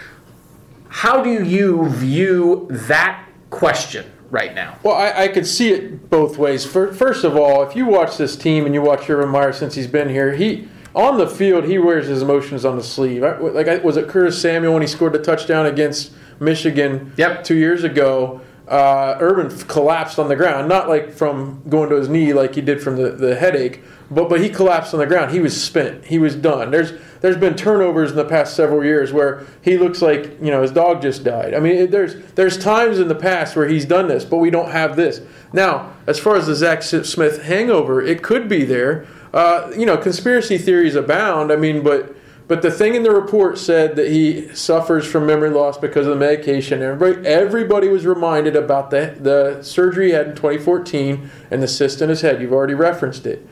How 0.96 1.22
do 1.22 1.44
you 1.44 1.90
view 1.90 2.68
that 2.70 3.22
question 3.50 4.10
right 4.30 4.54
now? 4.54 4.78
Well, 4.82 4.94
I, 4.94 5.24
I 5.24 5.28
could 5.28 5.46
see 5.46 5.70
it 5.70 6.08
both 6.08 6.38
ways. 6.38 6.64
First 6.64 7.22
of 7.22 7.36
all, 7.36 7.62
if 7.62 7.76
you 7.76 7.84
watch 7.84 8.16
this 8.16 8.34
team 8.34 8.64
and 8.64 8.74
you 8.74 8.80
watch 8.80 9.10
Urban 9.10 9.28
Meyer 9.28 9.52
since 9.52 9.74
he's 9.74 9.86
been 9.86 10.08
here, 10.08 10.32
he 10.32 10.68
on 10.94 11.18
the 11.18 11.28
field 11.28 11.64
he 11.64 11.78
wears 11.78 12.06
his 12.06 12.22
emotions 12.22 12.64
on 12.64 12.76
the 12.76 12.82
sleeve. 12.82 13.22
I, 13.22 13.36
like 13.36 13.68
I, 13.68 13.76
was 13.76 13.98
it 13.98 14.08
Curtis 14.08 14.40
Samuel 14.40 14.72
when 14.72 14.80
he 14.80 14.88
scored 14.88 15.12
the 15.12 15.18
touchdown 15.18 15.66
against 15.66 16.12
Michigan 16.40 17.12
Yep. 17.18 17.44
two 17.44 17.56
years 17.56 17.84
ago? 17.84 18.40
Uh, 18.68 19.16
Urban 19.20 19.56
collapsed 19.66 20.18
on 20.18 20.28
the 20.28 20.34
ground, 20.34 20.68
not 20.68 20.88
like 20.88 21.12
from 21.12 21.62
going 21.68 21.88
to 21.88 21.94
his 21.94 22.08
knee 22.08 22.32
like 22.32 22.56
he 22.56 22.60
did 22.60 22.82
from 22.82 22.96
the, 22.96 23.10
the 23.10 23.36
headache, 23.36 23.82
but 24.10 24.28
but 24.28 24.40
he 24.40 24.48
collapsed 24.48 24.92
on 24.92 24.98
the 24.98 25.06
ground. 25.06 25.30
He 25.30 25.38
was 25.38 25.60
spent. 25.60 26.06
He 26.06 26.18
was 26.18 26.34
done. 26.34 26.72
There's 26.72 26.92
there's 27.20 27.36
been 27.36 27.54
turnovers 27.54 28.10
in 28.10 28.16
the 28.16 28.24
past 28.24 28.56
several 28.56 28.84
years 28.84 29.12
where 29.12 29.46
he 29.62 29.78
looks 29.78 30.02
like 30.02 30.40
you 30.40 30.50
know 30.50 30.62
his 30.62 30.72
dog 30.72 31.00
just 31.00 31.22
died. 31.22 31.54
I 31.54 31.60
mean, 31.60 31.76
it, 31.76 31.90
there's 31.92 32.16
there's 32.32 32.58
times 32.58 32.98
in 32.98 33.06
the 33.06 33.14
past 33.14 33.54
where 33.54 33.68
he's 33.68 33.84
done 33.84 34.08
this, 34.08 34.24
but 34.24 34.38
we 34.38 34.50
don't 34.50 34.72
have 34.72 34.96
this 34.96 35.20
now. 35.52 35.92
As 36.08 36.18
far 36.18 36.34
as 36.34 36.48
the 36.48 36.56
Zach 36.56 36.82
Smith 36.82 37.42
hangover, 37.42 38.02
it 38.02 38.22
could 38.22 38.48
be 38.48 38.64
there. 38.64 39.06
Uh, 39.32 39.70
you 39.76 39.86
know, 39.86 39.96
conspiracy 39.96 40.58
theories 40.58 40.96
abound. 40.96 41.52
I 41.52 41.56
mean, 41.56 41.84
but 41.84 42.15
but 42.48 42.62
the 42.62 42.70
thing 42.70 42.94
in 42.94 43.02
the 43.02 43.10
report 43.10 43.58
said 43.58 43.96
that 43.96 44.08
he 44.08 44.54
suffers 44.54 45.04
from 45.04 45.26
memory 45.26 45.50
loss 45.50 45.76
because 45.78 46.06
of 46.06 46.12
the 46.12 46.18
medication. 46.18 46.80
Everybody, 46.80 47.26
everybody 47.26 47.88
was 47.88 48.06
reminded 48.06 48.54
about 48.54 48.90
the, 48.90 49.16
the 49.18 49.62
surgery 49.62 50.08
he 50.08 50.12
had 50.12 50.28
in 50.28 50.36
2014 50.36 51.28
and 51.50 51.62
the 51.62 51.66
cyst 51.66 52.00
in 52.00 52.08
his 52.08 52.20
head. 52.20 52.40
You've 52.40 52.52
already 52.52 52.74
referenced 52.74 53.26
it. 53.26 53.46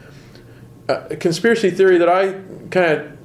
Uh, 0.89 1.07
a 1.11 1.17
conspiracy 1.17 1.71
theory 1.71 1.99
that 1.99 2.09
I 2.09 2.35
kind 2.71 2.93
of 2.93 3.19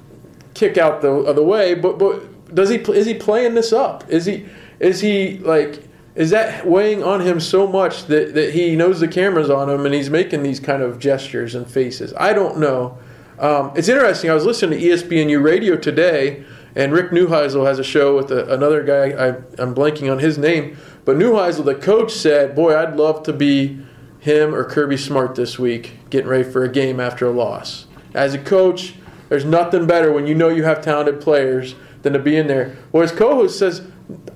kick 0.55 0.77
out 0.77 1.01
the 1.01 1.13
other 1.13 1.43
way, 1.43 1.75
but 1.75 1.99
but 1.99 2.55
does 2.55 2.69
he 2.69 2.77
is 2.77 3.05
he 3.05 3.13
playing 3.13 3.53
this 3.53 3.71
up? 3.71 4.09
Is 4.09 4.25
he 4.25 4.47
is 4.79 5.01
he 5.01 5.37
like 5.39 5.83
is 6.15 6.31
that 6.31 6.65
weighing 6.65 7.03
on 7.03 7.21
him 7.21 7.39
so 7.39 7.67
much 7.67 8.05
that, 8.05 8.33
that 8.33 8.53
he 8.53 8.75
knows 8.75 8.99
the 8.99 9.07
cameras 9.07 9.49
on 9.49 9.69
him 9.69 9.85
and 9.85 9.93
he's 9.93 10.09
making 10.09 10.43
these 10.43 10.59
kind 10.59 10.81
of 10.81 10.99
gestures 10.99 11.53
and 11.53 11.69
faces? 11.69 12.13
I 12.17 12.33
don't 12.33 12.57
know. 12.57 12.97
Um, 13.39 13.71
it's 13.75 13.87
interesting. 13.87 14.29
I 14.29 14.33
was 14.33 14.45
listening 14.45 14.79
to 14.79 14.85
ESPNU 14.85 15.41
radio 15.41 15.77
today, 15.77 16.43
and 16.75 16.91
Rick 16.91 17.11
Neuheisel 17.11 17.65
has 17.65 17.79
a 17.79 17.83
show 17.85 18.17
with 18.17 18.31
a, 18.31 18.53
another 18.53 18.83
guy. 18.83 19.11
I, 19.11 19.27
I'm 19.61 19.73
blanking 19.73 20.11
on 20.11 20.19
his 20.19 20.37
name, 20.37 20.77
but 21.05 21.15
Neuheisel, 21.15 21.63
the 21.63 21.75
coach, 21.75 22.11
said, 22.11 22.53
"Boy, 22.53 22.77
I'd 22.77 22.97
love 22.97 23.23
to 23.23 23.33
be 23.33 23.79
him 24.19 24.53
or 24.53 24.65
Kirby 24.65 24.97
Smart 24.97 25.35
this 25.35 25.57
week, 25.57 25.93
getting 26.09 26.27
ready 26.27 26.43
for 26.43 26.65
a 26.65 26.69
game 26.69 26.99
after 26.99 27.25
a 27.25 27.31
loss. 27.31 27.87
As 28.13 28.33
a 28.33 28.39
coach, 28.39 28.95
there's 29.29 29.45
nothing 29.45 29.87
better 29.87 30.11
when 30.11 30.27
you 30.27 30.35
know 30.35 30.49
you 30.49 30.63
have 30.63 30.81
talented 30.81 31.21
players 31.21 31.75
than 32.01 32.11
to 32.11 32.19
be 32.19 32.35
in 32.35 32.47
there." 32.47 32.75
Well, 32.91 33.07
his 33.07 33.57
says, 33.57 33.83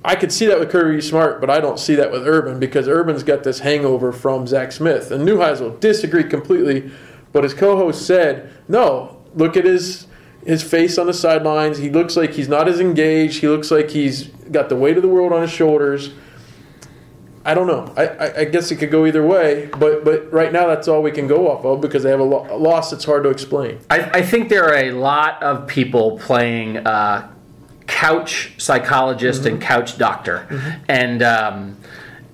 I 0.02 0.16
could 0.16 0.32
see 0.32 0.46
that 0.46 0.58
with 0.58 0.70
Kirby 0.70 1.02
Smart, 1.02 1.40
but 1.40 1.50
I 1.50 1.60
don't 1.60 1.78
see 1.78 1.94
that 1.96 2.10
with 2.10 2.26
Urban 2.26 2.58
because 2.58 2.88
Urban's 2.88 3.22
got 3.22 3.42
this 3.42 3.58
hangover 3.58 4.12
from 4.12 4.46
Zach 4.46 4.72
Smith. 4.72 5.10
And 5.10 5.28
Neuheisel 5.28 5.78
disagreed 5.80 6.30
completely, 6.30 6.90
but 7.34 7.44
his 7.44 7.52
co-host 7.52 8.06
said, 8.06 8.50
"No, 8.68 9.18
look 9.34 9.58
at 9.58 9.66
his 9.66 10.06
his 10.46 10.62
face 10.62 10.96
on 10.96 11.06
the 11.06 11.12
sidelines. 11.12 11.76
He 11.76 11.90
looks 11.90 12.16
like 12.16 12.32
he's 12.32 12.48
not 12.48 12.68
as 12.68 12.80
engaged. 12.80 13.40
He 13.40 13.48
looks 13.48 13.70
like 13.70 13.90
he's 13.90 14.28
got 14.50 14.70
the 14.70 14.76
weight 14.76 14.96
of 14.96 15.02
the 15.02 15.08
world 15.08 15.34
on 15.34 15.42
his 15.42 15.50
shoulders." 15.50 16.14
I 17.46 17.52
don't 17.52 17.66
know. 17.66 17.92
I, 17.94 18.06
I, 18.06 18.38
I 18.38 18.44
guess 18.46 18.70
it 18.70 18.76
could 18.76 18.90
go 18.90 19.04
either 19.04 19.26
way, 19.26 19.68
but 19.78 20.02
but 20.02 20.32
right 20.32 20.50
now 20.50 20.66
that's 20.66 20.88
all 20.88 21.02
we 21.02 21.10
can 21.10 21.26
go 21.26 21.50
off 21.50 21.64
of 21.66 21.82
because 21.82 22.02
they 22.02 22.10
have 22.10 22.20
a, 22.20 22.24
lo- 22.24 22.46
a 22.48 22.56
loss 22.56 22.90
that's 22.90 23.04
hard 23.04 23.24
to 23.24 23.28
explain. 23.28 23.80
I, 23.90 24.00
I 24.00 24.22
think 24.22 24.48
there 24.48 24.64
are 24.64 24.76
a 24.76 24.92
lot 24.92 25.42
of 25.42 25.66
people 25.66 26.18
playing 26.20 26.78
uh, 26.78 27.30
couch 27.86 28.54
psychologist 28.56 29.44
and 29.44 29.60
couch 29.60 29.98
doctor, 29.98 30.46
and 30.88 31.22
um, 31.22 31.76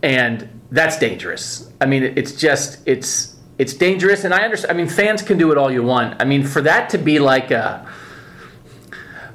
and 0.02 0.48
that's 0.70 0.96
dangerous. 0.98 1.72
I 1.80 1.86
mean, 1.86 2.04
it's 2.04 2.36
just 2.36 2.78
it's 2.86 3.36
it's 3.60 3.74
dangerous, 3.74 4.24
and 4.24 4.32
I 4.32 4.42
understand. 4.42 4.72
I 4.72 4.76
mean, 4.80 4.88
fans 4.88 5.20
can 5.22 5.36
do 5.36 5.52
it 5.52 5.58
all 5.58 5.70
you 5.70 5.82
want. 5.82 6.20
I 6.20 6.24
mean, 6.24 6.44
for 6.44 6.62
that 6.62 6.88
to 6.90 6.98
be 6.98 7.18
like 7.18 7.50
a 7.50 7.86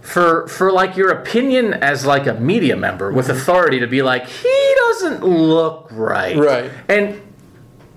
for 0.02 0.48
for 0.48 0.72
like 0.72 0.98
your 0.98 1.10
opinion 1.12 1.74
as 1.76 2.06
like 2.06 2.28
a 2.28 2.34
media 2.34 2.76
member 2.76 3.12
with 3.12 3.30
authority 3.30 3.80
to 3.80 3.88
be 3.88 4.02
like 4.02 4.28
he 4.28 4.74
doesn't 4.88 5.24
look 5.24 5.88
right, 5.92 6.38
Right. 6.38 6.72
and 6.90 7.22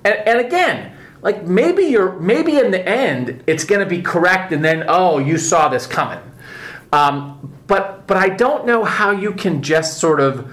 and, 0.04 0.14
and 0.26 0.38
again 0.40 0.92
like 1.20 1.44
maybe 1.44 1.82
you're 1.84 2.12
maybe 2.18 2.58
in 2.58 2.70
the 2.70 2.86
end 2.88 3.42
it's 3.46 3.64
going 3.64 3.80
to 3.80 3.86
be 3.86 4.00
correct 4.00 4.52
and 4.52 4.64
then 4.64 4.84
oh 4.88 5.18
you 5.18 5.36
saw 5.36 5.68
this 5.68 5.86
coming 5.86 6.20
um, 6.92 7.52
but 7.66 8.06
but 8.06 8.16
i 8.16 8.28
don't 8.28 8.64
know 8.64 8.84
how 8.84 9.10
you 9.10 9.32
can 9.32 9.60
just 9.62 9.98
sort 9.98 10.20
of 10.20 10.50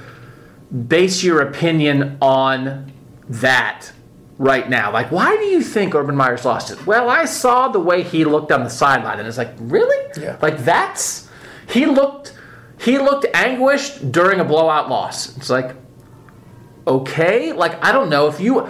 base 0.88 1.24
your 1.24 1.40
opinion 1.42 2.18
on 2.22 2.92
that 3.30 3.92
right 4.38 4.70
now. 4.70 4.92
Like 4.92 5.12
why 5.12 5.36
do 5.38 5.44
you 5.44 5.62
think 5.62 5.96
Urban 5.96 6.16
Meyer's 6.16 6.46
lost 6.46 6.72
it? 6.72 6.86
Well 6.86 7.10
i 7.10 7.26
saw 7.26 7.68
the 7.70 7.80
way 7.80 8.04
he 8.04 8.26
looked 8.26 8.52
on 8.52 8.64
the 8.64 8.70
sideline 8.70 9.20
and 9.20 9.28
it's 9.28 9.38
like 9.38 9.54
really? 9.60 10.12
Yeah. 10.20 10.38
like 10.42 10.60
that's 10.60 11.30
he 11.70 11.86
looked 11.86 12.34
he 12.80 12.98
looked 12.98 13.26
anguished 13.34 14.12
during 14.12 14.40
a 14.40 14.46
blowout 14.46 14.90
loss. 14.90 15.36
It's 15.38 15.50
like 15.50 15.76
okay 16.88 17.52
like 17.52 17.84
i 17.84 17.92
don't 17.92 18.12
know 18.12 18.28
if 18.28 18.40
you 18.40 18.70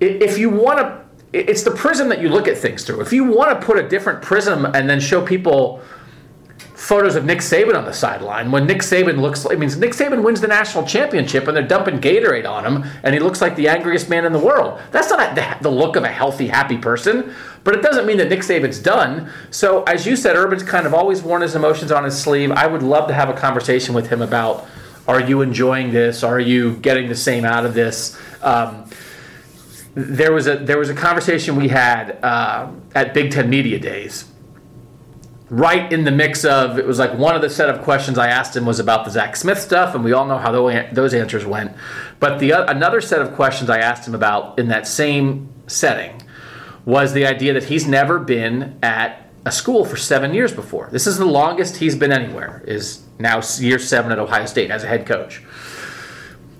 if 0.00 0.38
you 0.38 0.50
want 0.50 0.78
to 0.78 1.08
it's 1.32 1.62
the 1.62 1.70
prism 1.70 2.08
that 2.08 2.20
you 2.20 2.28
look 2.28 2.48
at 2.48 2.56
things 2.56 2.84
through. 2.84 3.00
If 3.00 3.12
you 3.12 3.24
want 3.24 3.58
to 3.58 3.66
put 3.66 3.78
a 3.78 3.86
different 3.86 4.22
prism 4.22 4.64
and 4.64 4.88
then 4.88 4.98
show 4.98 5.24
people 5.24 5.82
photos 6.88 7.16
of 7.16 7.24
Nick 7.26 7.40
Saban 7.40 7.76
on 7.76 7.84
the 7.84 7.92
sideline 7.92 8.50
when 8.50 8.66
Nick 8.66 8.78
Saban 8.78 9.20
looks 9.20 9.44
like, 9.44 9.58
I 9.58 9.60
mean, 9.60 9.68
Nick 9.78 9.90
Saban 9.90 10.22
wins 10.22 10.40
the 10.40 10.48
national 10.48 10.86
championship 10.86 11.46
and 11.46 11.54
they're 11.54 11.66
dumping 11.66 12.00
Gatorade 12.00 12.48
on 12.48 12.64
him 12.64 12.90
and 13.02 13.12
he 13.12 13.20
looks 13.20 13.42
like 13.42 13.56
the 13.56 13.68
angriest 13.68 14.08
man 14.08 14.24
in 14.24 14.32
the 14.32 14.38
world. 14.38 14.80
That's 14.90 15.10
not 15.10 15.36
a, 15.36 15.58
the, 15.62 15.68
look 15.68 15.96
of 15.96 16.04
a 16.04 16.08
healthy, 16.08 16.46
happy 16.46 16.78
person, 16.78 17.34
but 17.62 17.74
it 17.74 17.82
doesn't 17.82 18.06
mean 18.06 18.16
that 18.16 18.30
Nick 18.30 18.40
Saban's 18.40 18.78
done. 18.78 19.30
So, 19.50 19.82
as 19.82 20.06
you 20.06 20.16
said, 20.16 20.34
Urban's 20.34 20.62
kind 20.62 20.86
of 20.86 20.94
always 20.94 21.20
worn 21.20 21.42
his 21.42 21.54
emotions 21.54 21.92
on 21.92 22.04
his 22.04 22.18
sleeve. 22.18 22.50
I 22.52 22.66
would 22.66 22.82
love 22.82 23.06
to 23.08 23.14
have 23.14 23.28
a 23.28 23.34
conversation 23.34 23.94
with 23.94 24.08
him 24.08 24.22
about 24.22 24.66
are 25.06 25.20
you 25.20 25.42
enjoying 25.42 25.92
this? 25.92 26.22
Are 26.22 26.40
you 26.40 26.76
getting 26.76 27.10
the 27.10 27.14
same 27.14 27.44
out 27.44 27.66
of 27.66 27.74
this? 27.74 28.18
Um, 28.40 28.88
there 29.94 30.32
was 30.32 30.46
a 30.46 30.56
there 30.56 30.78
was 30.78 30.88
a 30.88 30.94
conversation 30.94 31.54
we 31.54 31.68
had 31.68 32.18
uh, 32.24 32.70
at 32.94 33.12
Big 33.12 33.30
Ten 33.30 33.50
Media 33.50 33.78
Days 33.78 34.24
right 35.50 35.90
in 35.92 36.04
the 36.04 36.10
mix 36.10 36.44
of 36.44 36.78
it 36.78 36.86
was 36.86 36.98
like 36.98 37.14
one 37.14 37.34
of 37.34 37.42
the 37.42 37.50
set 37.50 37.70
of 37.70 37.82
questions 37.82 38.18
I 38.18 38.28
asked 38.28 38.56
him 38.56 38.66
was 38.66 38.78
about 38.80 39.04
the 39.04 39.10
Zach 39.10 39.36
Smith 39.36 39.58
stuff, 39.58 39.94
and 39.94 40.04
we 40.04 40.12
all 40.12 40.26
know 40.26 40.38
how 40.38 40.52
those 40.52 41.14
answers 41.14 41.46
went. 41.46 41.72
But 42.20 42.38
the 42.38 42.50
another 42.50 43.00
set 43.00 43.20
of 43.20 43.34
questions 43.34 43.70
I 43.70 43.78
asked 43.78 44.06
him 44.06 44.14
about 44.14 44.58
in 44.58 44.68
that 44.68 44.86
same 44.86 45.48
setting 45.66 46.22
was 46.84 47.12
the 47.12 47.26
idea 47.26 47.52
that 47.54 47.64
he's 47.64 47.86
never 47.86 48.18
been 48.18 48.78
at 48.82 49.26
a 49.44 49.52
school 49.52 49.84
for 49.84 49.96
seven 49.96 50.34
years 50.34 50.52
before. 50.52 50.88
This 50.90 51.06
is 51.06 51.18
the 51.18 51.24
longest 51.24 51.76
he's 51.76 51.96
been 51.96 52.12
anywhere. 52.12 52.62
Is 52.66 53.02
now 53.18 53.40
year 53.58 53.78
seven 53.78 54.12
at 54.12 54.18
Ohio 54.18 54.46
State 54.46 54.70
as 54.70 54.84
a 54.84 54.86
head 54.86 55.06
coach. 55.06 55.42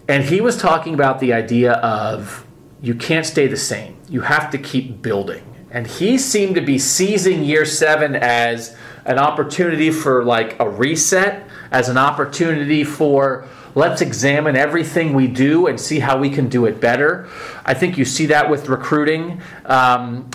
And 0.08 0.24
he 0.24 0.40
was 0.40 0.56
talking 0.56 0.94
about 0.94 1.20
the 1.20 1.34
idea 1.34 1.72
of 1.74 2.46
you 2.80 2.94
can't 2.94 3.26
stay 3.26 3.46
the 3.46 3.56
same. 3.56 3.96
You 4.08 4.22
have 4.22 4.50
to 4.50 4.58
keep 4.58 5.02
building. 5.02 5.44
And 5.70 5.86
he 5.86 6.16
seemed 6.18 6.54
to 6.54 6.60
be 6.60 6.78
seizing 6.78 7.44
year 7.44 7.64
seven 7.64 8.16
as 8.16 8.76
an 9.04 9.18
opportunity 9.18 9.90
for 9.90 10.24
like 10.24 10.58
a 10.60 10.68
reset, 10.68 11.46
as 11.70 11.88
an 11.88 11.98
opportunity 11.98 12.84
for 12.84 13.46
let's 13.74 14.00
examine 14.00 14.56
everything 14.56 15.12
we 15.12 15.26
do 15.26 15.66
and 15.66 15.78
see 15.78 15.98
how 15.98 16.18
we 16.18 16.30
can 16.30 16.48
do 16.48 16.66
it 16.66 16.80
better. 16.80 17.28
I 17.64 17.74
think 17.74 17.98
you 17.98 18.04
see 18.04 18.26
that 18.26 18.50
with 18.50 18.68
recruiting. 18.68 19.40
Um, 19.66 20.28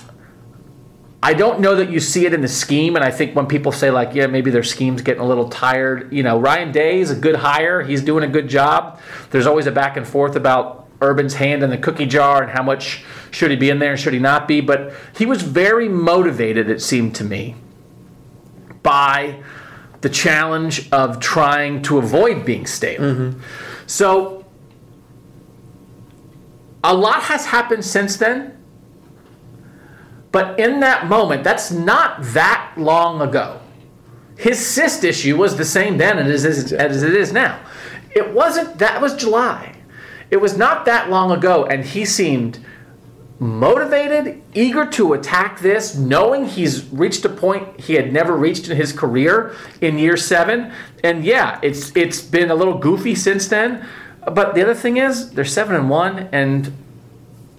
I 1.21 1.33
don't 1.33 1.61
know 1.61 1.75
that 1.75 1.89
you 1.89 1.99
see 1.99 2.25
it 2.25 2.33
in 2.33 2.41
the 2.41 2.47
scheme, 2.49 2.95
and 2.95 3.03
I 3.03 3.09
think 3.09 3.35
when 3.35 3.45
people 3.45 3.71
say 3.71 3.89
like, 3.89 4.13
yeah, 4.13 4.27
maybe 4.27 4.51
their 4.51 4.63
scheme's 4.63 5.01
getting 5.01 5.21
a 5.21 5.25
little 5.25 5.47
tired. 5.47 6.11
You 6.11 6.21
know, 6.21 6.37
Ryan 6.37 6.71
Day 6.71 6.99
is 6.99 7.11
a 7.11 7.15
good 7.15 7.37
hire; 7.37 7.81
he's 7.81 8.01
doing 8.01 8.23
a 8.23 8.27
good 8.27 8.49
job. 8.49 8.99
There's 9.31 9.47
always 9.47 9.65
a 9.65 9.71
back 9.71 9.95
and 9.95 10.05
forth 10.05 10.35
about 10.35 10.87
Urban's 11.01 11.35
hand 11.35 11.63
in 11.63 11.69
the 11.69 11.77
cookie 11.77 12.05
jar 12.05 12.43
and 12.43 12.51
how 12.51 12.61
much 12.61 13.05
should 13.33 13.51
he 13.51 13.57
be 13.57 13.69
in 13.69 13.79
there 13.79 13.97
should 13.97 14.13
he 14.13 14.19
not 14.19 14.47
be. 14.47 14.61
But 14.61 14.93
he 15.17 15.25
was 15.25 15.41
very 15.41 15.89
motivated, 15.89 16.69
it 16.69 16.81
seemed 16.81 17.15
to 17.15 17.23
me, 17.23 17.55
by 18.81 19.41
the 20.01 20.09
challenge 20.09 20.89
of 20.91 21.19
trying 21.19 21.81
to 21.83 21.97
avoid 21.97 22.45
being 22.45 22.65
stale. 22.65 23.01
Mm-hmm. 23.01 23.39
So 23.87 24.45
a 26.83 26.93
lot 26.93 27.23
has 27.23 27.47
happened 27.47 27.85
since 27.85 28.17
then. 28.17 28.57
But 30.31 30.59
in 30.59 30.79
that 30.79 31.07
moment, 31.07 31.43
that's 31.43 31.71
not 31.71 32.21
that 32.33 32.73
long 32.75 33.21
ago. 33.21 33.61
His 34.35 34.65
cyst 34.65 35.03
issue 35.03 35.37
was 35.37 35.57
the 35.57 35.65
same 35.65 35.97
then 35.97 36.17
as 36.17 36.43
it 36.43 36.49
is, 36.49 36.73
as 36.73 37.03
it 37.03 37.13
is 37.13 37.31
now. 37.31 37.59
It 38.15 38.33
wasn't, 38.33 38.79
that 38.79 38.99
was 38.99 39.15
July. 39.15 39.75
It 40.31 40.37
was 40.37 40.57
not 40.57 40.85
that 40.85 41.09
long 41.09 41.31
ago, 41.31 41.65
and 41.65 41.85
he 41.85 42.03
seemed 42.03 42.59
motivated, 43.39 44.41
eager 44.53 44.85
to 44.85 45.13
attack 45.13 45.59
this, 45.59 45.95
knowing 45.95 46.45
he's 46.45 46.85
reached 46.91 47.25
a 47.25 47.29
point 47.29 47.79
he 47.79 47.95
had 47.95 48.13
never 48.13 48.35
reached 48.35 48.69
in 48.69 48.77
his 48.77 48.93
career 48.93 49.55
in 49.81 49.97
year 49.97 50.17
seven. 50.17 50.71
And 51.03 51.25
yeah, 51.25 51.59
it's 51.61 51.95
it's 51.95 52.21
been 52.21 52.51
a 52.51 52.55
little 52.55 52.77
goofy 52.77 53.15
since 53.15 53.47
then. 53.47 53.85
But 54.31 54.55
the 54.55 54.61
other 54.61 54.75
thing 54.75 54.97
is, 54.97 55.31
they're 55.31 55.43
seven 55.43 55.75
and 55.75 55.89
one, 55.89 56.29
and 56.31 56.71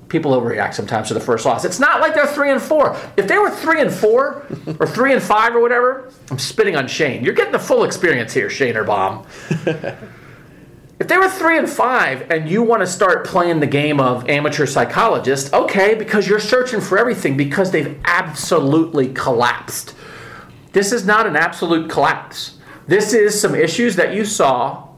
people 0.09 0.33
overreact 0.33 0.75
sometimes 0.75 1.09
to 1.09 1.15
the 1.15 1.21
first 1.21 1.45
loss. 1.45 1.65
It's 1.65 1.81
not 1.81 2.01
like 2.01 2.15
they're 2.15 2.27
three 2.27 2.51
and 2.51 2.63
four. 2.63 2.97
If 3.17 3.27
they 3.27 3.37
were 3.37 3.51
three 3.51 3.81
and 3.81 3.93
four 3.93 4.47
or 4.79 4.87
three 4.87 5.13
and 5.13 5.23
five 5.23 5.55
or 5.55 5.61
whatever, 5.61 6.11
I'm 6.31 6.39
spitting 6.39 6.77
on 6.77 6.87
Shane. 6.87 7.25
You're 7.25 7.35
getting 7.35 7.53
the 7.53 7.59
full 7.59 7.85
experience 7.85 8.33
here, 8.33 8.49
ShanerBomb. 8.49 9.27
if 11.01 11.09
they 11.09 11.19
were 11.19 11.29
three 11.29 11.59
and 11.59 11.69
five 11.69 12.31
and 12.31 12.49
you 12.49 12.63
want 12.63 12.81
to 12.81 12.87
start 12.87 13.27
playing 13.27 13.61
the 13.61 13.67
game 13.67 13.99
of 14.01 14.29
amateur 14.29 14.67
psychologist, 14.67 15.53
okay, 15.53 15.95
because 15.95 16.29
you're 16.29 16.39
searching 16.39 16.81
for 16.81 16.99
everything 16.99 17.37
because 17.37 17.73
they've 17.73 17.99
absolutely 18.05 19.13
collapsed. 19.13 19.95
This 20.73 20.93
is 20.93 21.05
not 21.05 21.27
an 21.27 21.37
absolute 21.37 21.91
collapse. 21.91 22.59
This 22.87 23.13
is 23.13 23.41
some 23.41 23.55
issues 23.55 23.97
that 23.97 24.15
you 24.15 24.25
saw 24.25 24.89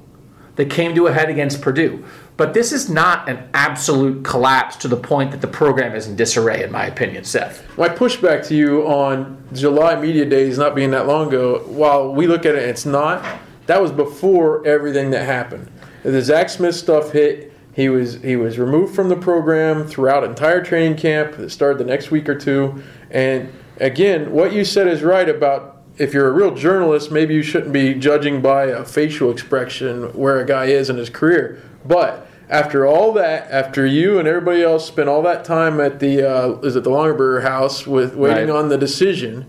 that 0.56 0.70
came 0.70 0.94
to 0.94 1.06
a 1.06 1.12
head 1.12 1.30
against 1.30 1.62
Purdue. 1.62 2.04
But 2.36 2.52
this 2.52 2.72
is 2.72 2.90
not 2.90 3.28
an 3.30 3.48
absolute 3.54 4.22
collapse 4.22 4.76
to 4.76 4.88
the 4.88 4.96
point 4.96 5.30
that 5.30 5.40
the 5.40 5.46
program 5.46 5.94
is 5.94 6.06
in 6.06 6.16
disarray, 6.16 6.62
in 6.62 6.70
my 6.70 6.86
opinion, 6.86 7.24
Seth. 7.24 7.66
My 7.78 7.88
pushback 7.88 8.46
to 8.48 8.54
you 8.54 8.86
on 8.86 9.42
July 9.54 9.98
media 9.98 10.26
days 10.26 10.58
not 10.58 10.74
being 10.74 10.90
that 10.90 11.06
long 11.06 11.28
ago, 11.28 11.60
while 11.66 12.12
we 12.12 12.26
look 12.26 12.44
at 12.44 12.54
it, 12.54 12.68
it's 12.68 12.84
not. 12.84 13.24
That 13.66 13.80
was 13.80 13.90
before 13.90 14.66
everything 14.66 15.10
that 15.10 15.24
happened. 15.24 15.70
The 16.06 16.22
Zach 16.22 16.48
Smith 16.50 16.76
stuff 16.76 17.10
hit. 17.10 17.52
He 17.74 17.88
was 17.88 18.22
he 18.22 18.36
was 18.36 18.58
removed 18.58 18.94
from 18.94 19.08
the 19.08 19.16
program 19.16 19.86
throughout 19.88 20.22
entire 20.22 20.62
training 20.62 20.96
camp 20.96 21.36
that 21.36 21.50
started 21.50 21.78
the 21.78 21.84
next 21.84 22.12
week 22.12 22.28
or 22.28 22.36
two. 22.36 22.80
And 23.10 23.52
again, 23.80 24.30
what 24.30 24.52
you 24.52 24.64
said 24.64 24.86
is 24.86 25.02
right 25.02 25.28
about 25.28 25.82
if 25.98 26.14
you're 26.14 26.28
a 26.28 26.32
real 26.32 26.54
journalist, 26.54 27.10
maybe 27.10 27.34
you 27.34 27.42
shouldn't 27.42 27.72
be 27.72 27.92
judging 27.94 28.40
by 28.40 28.66
a 28.66 28.84
facial 28.84 29.32
expression 29.32 30.12
where 30.12 30.38
a 30.38 30.46
guy 30.46 30.66
is 30.66 30.88
in 30.88 30.96
his 30.96 31.10
career. 31.10 31.60
But 31.84 32.28
after 32.48 32.86
all 32.86 33.12
that, 33.14 33.50
after 33.50 33.84
you 33.84 34.20
and 34.20 34.28
everybody 34.28 34.62
else 34.62 34.86
spent 34.86 35.08
all 35.08 35.22
that 35.22 35.44
time 35.44 35.80
at 35.80 35.98
the 35.98 36.22
uh, 36.22 36.60
is 36.60 36.76
it 36.76 36.84
the 36.84 36.90
Longaberger 36.90 37.42
house 37.42 37.84
with 37.84 38.14
waiting 38.14 38.48
Right. 38.48 38.56
on 38.56 38.68
the 38.68 38.78
decision, 38.78 39.44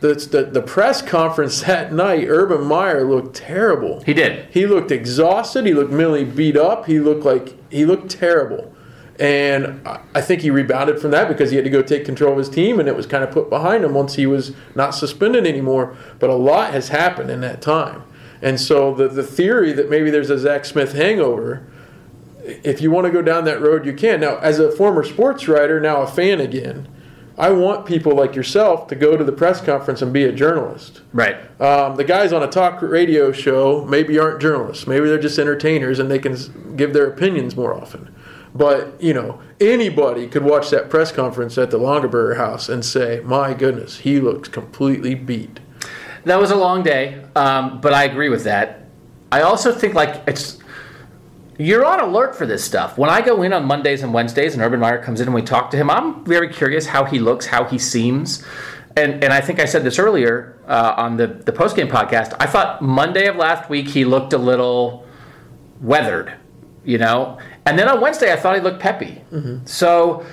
the, 0.00 0.14
the 0.14 0.44
the 0.44 0.62
press 0.62 1.00
conference 1.02 1.62
that 1.62 1.92
night, 1.92 2.26
Urban 2.28 2.64
Meyer 2.64 3.04
looked 3.04 3.34
terrible. 3.36 4.02
He 4.02 4.12
did. 4.14 4.46
He 4.50 4.66
looked 4.66 4.90
exhausted. 4.90 5.66
He 5.66 5.74
looked 5.74 5.90
mentally 5.92 6.24
beat 6.24 6.56
up. 6.56 6.86
He 6.86 7.00
looked 7.00 7.24
like 7.24 7.54
he 7.72 7.84
looked 7.86 8.10
terrible. 8.10 8.72
And 9.18 9.80
I- 10.14 10.20
think 10.20 10.42
he 10.42 10.50
rebounded 10.50 11.00
from 11.00 11.10
that 11.12 11.26
because 11.28 11.50
he 11.50 11.56
had 11.56 11.64
to 11.64 11.70
go 11.70 11.80
take 11.80 12.04
control 12.04 12.32
of 12.32 12.38
his 12.38 12.50
team, 12.50 12.78
and 12.78 12.86
it 12.86 12.94
was 12.94 13.06
kind 13.06 13.24
of 13.24 13.30
put 13.30 13.48
behind 13.48 13.82
him 13.82 13.94
once 13.94 14.14
he 14.16 14.26
was 14.26 14.52
not 14.74 14.90
suspended 14.90 15.46
anymore. 15.46 15.96
But 16.18 16.28
a 16.28 16.34
lot 16.34 16.74
has 16.74 16.88
happened 16.90 17.30
in 17.30 17.40
that 17.40 17.62
time. 17.62 18.02
And 18.42 18.60
so 18.60 18.92
the 18.94 19.08
the 19.08 19.22
theory 19.22 19.72
that 19.72 19.88
maybe 19.88 20.10
there's 20.10 20.28
a 20.28 20.38
Zach 20.38 20.66
Smith 20.66 20.92
hangover, 20.92 21.66
if 22.44 22.82
you 22.82 22.90
want 22.90 23.06
to 23.06 23.10
go 23.10 23.22
down 23.22 23.44
that 23.46 23.60
road, 23.62 23.86
you 23.86 23.94
can. 23.94 24.20
Now, 24.20 24.36
as 24.38 24.58
a 24.58 24.70
former 24.70 25.02
sports 25.02 25.48
writer, 25.48 25.80
now 25.80 26.02
a 26.02 26.06
fan 26.06 26.38
again, 26.40 26.86
I 27.38 27.50
want 27.50 27.84
people 27.84 28.14
like 28.14 28.34
yourself 28.34 28.88
to 28.88 28.94
go 28.94 29.16
to 29.16 29.22
the 29.22 29.32
press 29.32 29.60
conference 29.60 30.00
and 30.00 30.12
be 30.12 30.24
a 30.24 30.32
journalist. 30.32 31.02
Right. 31.12 31.36
Um, 31.60 31.96
the 31.96 32.04
guys 32.04 32.32
on 32.32 32.42
a 32.42 32.46
talk 32.46 32.80
radio 32.80 33.30
show 33.30 33.84
maybe 33.84 34.18
aren't 34.18 34.40
journalists. 34.40 34.86
Maybe 34.86 35.06
they're 35.06 35.18
just 35.18 35.38
entertainers 35.38 35.98
and 35.98 36.10
they 36.10 36.18
can 36.18 36.76
give 36.76 36.94
their 36.94 37.06
opinions 37.06 37.54
more 37.54 37.74
often. 37.74 38.14
But, 38.54 39.00
you 39.02 39.12
know, 39.12 39.42
anybody 39.60 40.26
could 40.28 40.42
watch 40.44 40.70
that 40.70 40.88
press 40.88 41.12
conference 41.12 41.58
at 41.58 41.70
the 41.70 41.78
Longaberger 41.78 42.38
house 42.38 42.70
and 42.70 42.82
say, 42.82 43.20
my 43.22 43.52
goodness, 43.52 43.98
he 43.98 44.18
looks 44.18 44.48
completely 44.48 45.14
beat. 45.14 45.60
That 46.24 46.40
was 46.40 46.50
a 46.50 46.56
long 46.56 46.82
day, 46.82 47.22
um, 47.36 47.82
but 47.82 47.92
I 47.92 48.04
agree 48.04 48.30
with 48.30 48.44
that. 48.44 48.86
I 49.30 49.42
also 49.42 49.72
think 49.72 49.92
like 49.92 50.22
it's 50.26 50.58
you're 51.58 51.84
on 51.84 52.00
alert 52.00 52.36
for 52.36 52.46
this 52.46 52.64
stuff. 52.64 52.98
When 52.98 53.10
I 53.10 53.20
go 53.20 53.42
in 53.42 53.52
on 53.52 53.64
Mondays 53.64 54.02
and 54.02 54.12
Wednesdays, 54.12 54.54
and 54.54 54.62
Urban 54.62 54.80
Meyer 54.80 55.02
comes 55.02 55.20
in 55.20 55.28
and 55.28 55.34
we 55.34 55.42
talk 55.42 55.70
to 55.70 55.76
him, 55.76 55.90
I'm 55.90 56.24
very 56.24 56.52
curious 56.52 56.86
how 56.86 57.04
he 57.04 57.18
looks, 57.18 57.46
how 57.46 57.64
he 57.64 57.78
seems, 57.78 58.44
and 58.96 59.22
and 59.22 59.32
I 59.32 59.40
think 59.40 59.60
I 59.60 59.64
said 59.64 59.84
this 59.84 59.98
earlier 59.98 60.58
uh, 60.66 60.94
on 60.96 61.16
the 61.16 61.26
the 61.26 61.52
post 61.52 61.76
game 61.76 61.88
podcast. 61.88 62.34
I 62.40 62.46
thought 62.46 62.82
Monday 62.82 63.26
of 63.26 63.36
last 63.36 63.68
week 63.70 63.88
he 63.88 64.04
looked 64.04 64.32
a 64.32 64.38
little 64.38 65.06
weathered, 65.80 66.32
you 66.84 66.98
know, 66.98 67.38
and 67.66 67.78
then 67.78 67.88
on 67.88 68.00
Wednesday 68.00 68.32
I 68.32 68.36
thought 68.36 68.54
he 68.54 68.60
looked 68.62 68.80
peppy. 68.80 69.22
So 69.66 70.24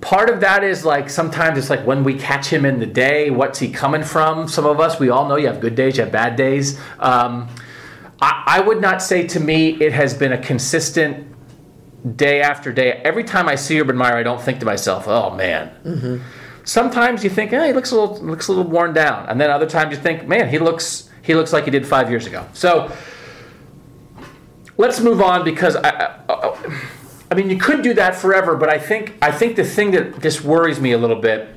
part 0.00 0.30
of 0.30 0.40
that 0.40 0.64
is 0.64 0.84
like 0.84 1.10
sometimes 1.10 1.58
it's 1.58 1.70
like 1.70 1.86
when 1.86 2.02
we 2.04 2.14
catch 2.18 2.48
him 2.48 2.64
in 2.64 2.80
the 2.80 2.86
day, 2.86 3.30
what's 3.30 3.58
he 3.58 3.70
coming 3.70 4.02
from? 4.02 4.48
Some 4.48 4.66
of 4.66 4.80
us, 4.80 4.98
we 4.98 5.10
all 5.10 5.28
know 5.28 5.36
you 5.36 5.46
have 5.46 5.60
good 5.60 5.74
days, 5.74 5.96
you 5.98 6.02
have 6.04 6.12
bad 6.12 6.36
days. 6.36 6.80
Um, 6.98 7.48
I, 8.20 8.44
I 8.46 8.60
would 8.60 8.80
not 8.80 9.02
say 9.02 9.26
to 9.28 9.40
me 9.40 9.70
it 9.80 9.92
has 9.92 10.14
been 10.14 10.32
a 10.32 10.38
consistent 10.38 11.26
day 12.16 12.40
after 12.40 12.72
day. 12.72 13.00
Every 13.04 13.24
time 13.24 13.48
I 13.48 13.54
see 13.54 13.80
Urban 13.80 13.96
Meyer, 13.96 14.16
I 14.16 14.22
don't 14.22 14.40
think 14.40 14.60
to 14.60 14.66
myself, 14.66 15.06
"Oh 15.08 15.30
man." 15.34 15.70
Sometimes 16.64 17.24
you 17.24 17.30
think, 17.30 17.52
"Eh, 17.52 17.68
he 17.68 17.72
looks 17.72 17.90
a 17.90 17.98
little 18.00 18.18
looks 18.18 18.48
a 18.48 18.52
little 18.52 18.70
worn 18.70 18.92
down," 18.92 19.26
and 19.28 19.40
then 19.40 19.50
other 19.50 19.66
times 19.66 19.92
you 19.92 19.98
think, 20.00 20.26
"Man, 20.26 20.48
he 20.48 20.58
looks 20.58 21.08
he 21.22 21.34
looks 21.34 21.52
like 21.52 21.64
he 21.64 21.70
did 21.70 21.86
five 21.86 22.10
years 22.10 22.26
ago." 22.26 22.46
So 22.52 22.90
let's 24.76 25.00
move 25.00 25.20
on 25.20 25.44
because 25.44 25.76
I, 25.76 26.16
I, 26.28 26.56
I 27.30 27.34
mean 27.34 27.50
you 27.50 27.58
could 27.58 27.82
do 27.82 27.94
that 27.94 28.14
forever, 28.14 28.56
but 28.56 28.68
I 28.68 28.78
think 28.78 29.14
I 29.22 29.30
think 29.30 29.56
the 29.56 29.64
thing 29.64 29.90
that 29.92 30.20
just 30.20 30.42
worries 30.42 30.80
me 30.80 30.92
a 30.92 30.98
little 30.98 31.20
bit 31.20 31.48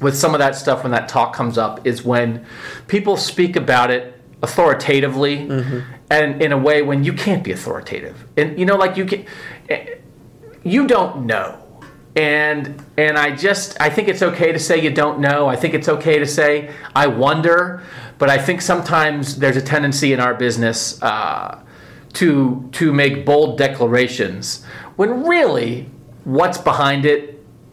with 0.00 0.16
some 0.16 0.34
of 0.34 0.38
that 0.40 0.54
stuff 0.54 0.82
when 0.82 0.92
that 0.92 1.08
talk 1.08 1.34
comes 1.34 1.56
up 1.58 1.86
is 1.86 2.04
when 2.04 2.44
people 2.86 3.16
speak 3.16 3.56
about 3.56 3.90
it 3.90 4.15
authoritatively 4.46 5.36
and 6.16 6.42
in 6.44 6.50
a 6.52 6.60
way 6.68 6.78
when 6.82 6.98
you 7.04 7.12
can't 7.24 7.42
be 7.48 7.52
authoritative. 7.58 8.16
And 8.36 8.58
you 8.58 8.66
know 8.68 8.76
like 8.84 8.96
you 8.96 9.06
can 9.06 9.20
you 10.62 10.86
don't 10.86 11.26
know. 11.32 11.48
And 12.16 12.60
and 12.96 13.14
i 13.18 13.28
just 13.46 13.68
i 13.86 13.88
think 13.94 14.08
it's 14.12 14.22
okay 14.30 14.50
to 14.52 14.58
say 14.68 14.74
you 14.86 14.92
don't 15.02 15.18
know. 15.26 15.40
I 15.54 15.56
think 15.60 15.74
it's 15.78 15.90
okay 15.96 16.16
to 16.24 16.26
say 16.26 16.50
i 17.02 17.06
wonder. 17.06 17.82
But 18.20 18.28
i 18.36 18.38
think 18.46 18.58
sometimes 18.62 19.36
there's 19.40 19.58
a 19.64 19.66
tendency 19.74 20.08
in 20.14 20.20
our 20.26 20.34
business 20.46 20.78
uh, 21.02 21.60
to 22.14 22.68
to 22.78 22.84
make 23.02 23.26
bold 23.26 23.58
declarations 23.58 24.64
when 24.96 25.10
really 25.34 25.72
what's 26.24 26.58
behind 26.58 27.04
it 27.04 27.20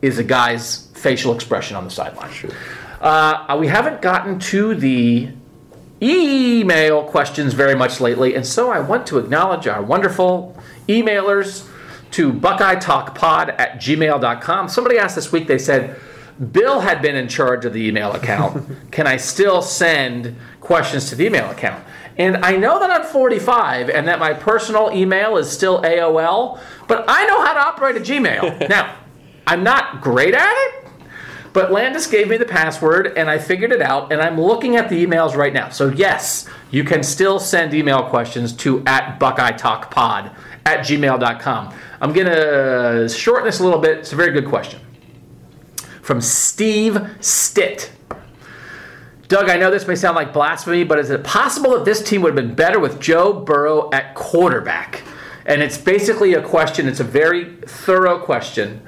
is 0.01 0.19
a 0.19 0.23
guy's 0.23 0.87
facial 0.93 1.33
expression 1.33 1.77
on 1.77 1.83
the 1.85 1.89
sideline. 1.89 2.31
Uh, 3.01 3.57
we 3.59 3.67
haven't 3.67 4.01
gotten 4.01 4.37
to 4.39 4.75
the 4.75 5.29
email 6.03 7.03
questions 7.03 7.53
very 7.53 7.75
much 7.75 8.01
lately, 8.01 8.35
and 8.35 8.45
so 8.45 8.71
I 8.71 8.79
want 8.79 9.07
to 9.07 9.17
acknowledge 9.17 9.67
our 9.67 9.81
wonderful 9.81 10.57
emailers 10.87 11.67
to 12.11 12.31
Buckeye 12.31 12.75
Talk 12.75 13.15
Pod 13.15 13.49
at 13.49 13.79
gmail.com. 13.79 14.69
Somebody 14.69 14.97
asked 14.99 15.15
this 15.15 15.31
week, 15.31 15.47
they 15.47 15.57
said, 15.57 15.99
Bill 16.51 16.81
had 16.81 17.01
been 17.01 17.15
in 17.15 17.27
charge 17.27 17.65
of 17.65 17.73
the 17.73 17.87
email 17.87 18.11
account. 18.11 18.67
Can 18.91 19.07
I 19.07 19.17
still 19.17 19.61
send 19.61 20.35
questions 20.61 21.09
to 21.09 21.15
the 21.15 21.25
email 21.25 21.49
account? 21.49 21.83
And 22.17 22.37
I 22.37 22.55
know 22.55 22.79
that 22.79 22.91
I'm 22.91 23.03
45 23.03 23.89
and 23.89 24.07
that 24.07 24.19
my 24.19 24.33
personal 24.33 24.91
email 24.91 25.37
is 25.37 25.49
still 25.49 25.81
AOL, 25.81 26.59
but 26.87 27.05
I 27.07 27.25
know 27.25 27.43
how 27.43 27.53
to 27.53 27.59
operate 27.59 27.97
a 27.97 27.99
Gmail. 27.99 28.69
now, 28.69 28.95
I'm 29.47 29.63
not 29.63 30.01
great 30.01 30.35
at 30.35 30.53
it, 30.53 30.82
but 31.53 31.71
Landis 31.71 32.07
gave 32.07 32.27
me 32.27 32.37
the 32.37 32.45
password 32.45 33.13
and 33.15 33.29
I 33.29 33.37
figured 33.37 33.71
it 33.71 33.81
out 33.81 34.11
and 34.11 34.21
I'm 34.21 34.41
looking 34.41 34.75
at 34.75 34.89
the 34.89 35.05
emails 35.05 35.35
right 35.35 35.53
now. 35.53 35.69
So 35.69 35.89
yes, 35.89 36.49
you 36.71 36.83
can 36.83 37.03
still 37.03 37.39
send 37.39 37.73
email 37.73 38.03
questions 38.09 38.53
to 38.53 38.83
at 38.85 39.19
Buckeye 39.19 39.51
Talk 39.51 39.91
Pod 39.91 40.31
at 40.65 40.79
gmail.com. 40.79 41.73
I'm 42.01 42.11
gonna 42.11 43.07
shorten 43.07 43.45
this 43.45 43.59
a 43.59 43.63
little 43.63 43.79
bit. 43.79 43.99
It's 43.99 44.13
a 44.13 44.15
very 44.15 44.31
good 44.31 44.47
question. 44.47 44.81
From 46.01 46.19
Steve 46.19 46.99
Stitt. 47.21 47.91
Doug, 49.29 49.49
I 49.49 49.57
know 49.57 49.71
this 49.71 49.87
may 49.87 49.95
sound 49.95 50.15
like 50.15 50.33
blasphemy, 50.33 50.83
but 50.83 50.99
is 50.99 51.09
it 51.09 51.23
possible 51.23 51.71
that 51.71 51.85
this 51.85 52.03
team 52.03 52.21
would 52.21 52.35
have 52.37 52.47
been 52.47 52.55
better 52.55 52.79
with 52.79 52.99
Joe 52.99 53.33
Burrow 53.33 53.89
at 53.91 54.15
quarterback? 54.15 55.03
And 55.45 55.61
it's 55.61 55.77
basically 55.77 56.33
a 56.33 56.41
question, 56.41 56.87
it's 56.87 56.99
a 56.99 57.05
very 57.05 57.55
thorough 57.65 58.19
question, 58.19 58.81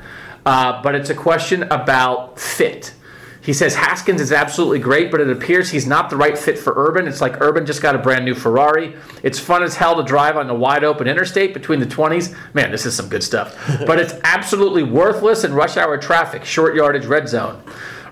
uh, 0.46 0.82
but 0.82 0.96
it's 0.96 1.10
a 1.10 1.16
question 1.16 1.64
about 1.64 2.39
fit. 2.39 2.93
He 3.46 3.54
says 3.54 3.76
Haskins 3.76 4.22
is 4.22 4.32
absolutely 4.32 4.80
great, 4.80 5.12
but 5.12 5.22
it 5.22 5.30
appears 5.30 5.70
he's 5.70 5.86
not 5.86 6.10
the 6.10 6.18
right 6.18 6.36
fit 6.36 6.58
for 6.58 6.74
Urban. 6.76 7.08
It's 7.08 7.22
like 7.22 7.39
Urban 7.41 7.68
just 7.68 7.80
got 7.80 7.93
a 7.93 8.00
brand 8.00 8.26
new 8.26 8.34
Ferrari. 8.34 8.96
It's 9.22 9.38
fun 9.38 9.62
as 9.62 9.76
hell 9.76 9.98
to 9.98 10.04
drive 10.04 10.36
on 10.36 10.48
the 10.48 10.56
wide 10.56 10.84
open 10.84 11.08
interstate 11.08 11.54
between 11.54 11.80
the 11.80 11.86
20s. 11.86 12.36
Man, 12.56 12.72
this 12.72 12.88
is 12.88 12.96
some 12.96 13.08
good 13.08 13.22
stuff. 13.22 13.56
but 13.86 14.00
it's 14.00 14.16
absolutely 14.24 14.82
worthless 14.82 15.43
in 15.43 15.54
rush 15.54 15.78
hour 15.78 15.96
traffic, 16.00 16.43
short 16.43 16.74
yardage, 16.74 17.06
red 17.06 17.30
zone. 17.30 17.62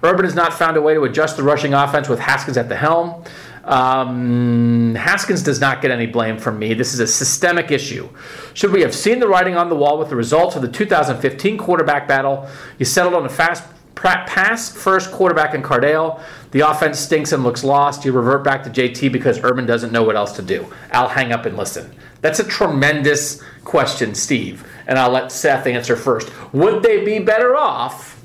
Urban 0.04 0.26
has 0.26 0.36
not 0.36 0.54
found 0.54 0.78
a 0.78 0.82
way 0.82 0.94
to 0.94 1.04
adjust 1.04 1.38
the 1.38 1.44
rushing 1.44 1.74
offense 1.74 2.08
with 2.08 2.20
Haskins 2.20 2.58
at 2.58 2.70
the 2.70 2.76
helm. 2.76 3.24
Um, 3.64 4.94
Haskins 4.96 5.42
does 5.42 5.62
not 5.62 5.82
get 5.82 5.90
any 5.90 6.06
blame 6.06 6.38
from 6.38 6.60
me. 6.60 6.74
This 6.74 6.94
is 6.94 7.00
a 7.00 7.08
systemic 7.08 7.72
issue. 7.72 8.10
Should 8.54 8.72
we 8.72 8.82
have 8.82 8.94
seen 8.94 9.20
the 9.20 9.28
writing 9.28 9.56
on 9.56 9.70
the 9.70 9.76
wall 9.76 9.98
with 9.98 10.10
the 10.10 10.16
results 10.16 10.56
of 10.56 10.62
the 10.62 10.68
2015 10.68 11.58
quarterback 11.58 12.08
battle? 12.08 12.48
You 12.78 12.86
settled 12.86 13.14
on 13.14 13.26
a 13.26 13.30
fast 13.30 13.64
pass 13.96 14.70
first 14.70 15.12
quarterback 15.12 15.54
in 15.54 15.62
Cardale. 15.62 16.22
The 16.52 16.62
offense 16.62 17.00
stinks 17.00 17.32
and 17.32 17.44
looks 17.44 17.64
lost. 17.64 18.04
You 18.04 18.12
revert 18.12 18.44
back 18.44 18.64
to 18.64 18.70
JT 18.70 19.12
because 19.12 19.40
Urban 19.44 19.66
doesn't 19.66 19.94
know 19.94 20.04
what 20.04 20.16
else 20.16 20.34
to 20.34 20.42
do. 20.42 20.68
I'll 20.92 21.08
hang 21.08 21.32
up 21.32 21.46
and 21.46 21.56
listen. 21.56 21.94
That's 22.22 22.40
a 22.40 22.44
tremendous 22.44 23.42
question, 23.64 24.14
Steve. 24.16 24.68
And 24.88 25.00
I'll 25.00 25.12
let 25.12 25.32
Seth 25.32 25.68
answer 25.68 25.96
first. 25.96 26.32
Would 26.54 26.84
they 26.84 27.04
be 27.06 27.20
better 27.20 27.56
off? 27.56 28.22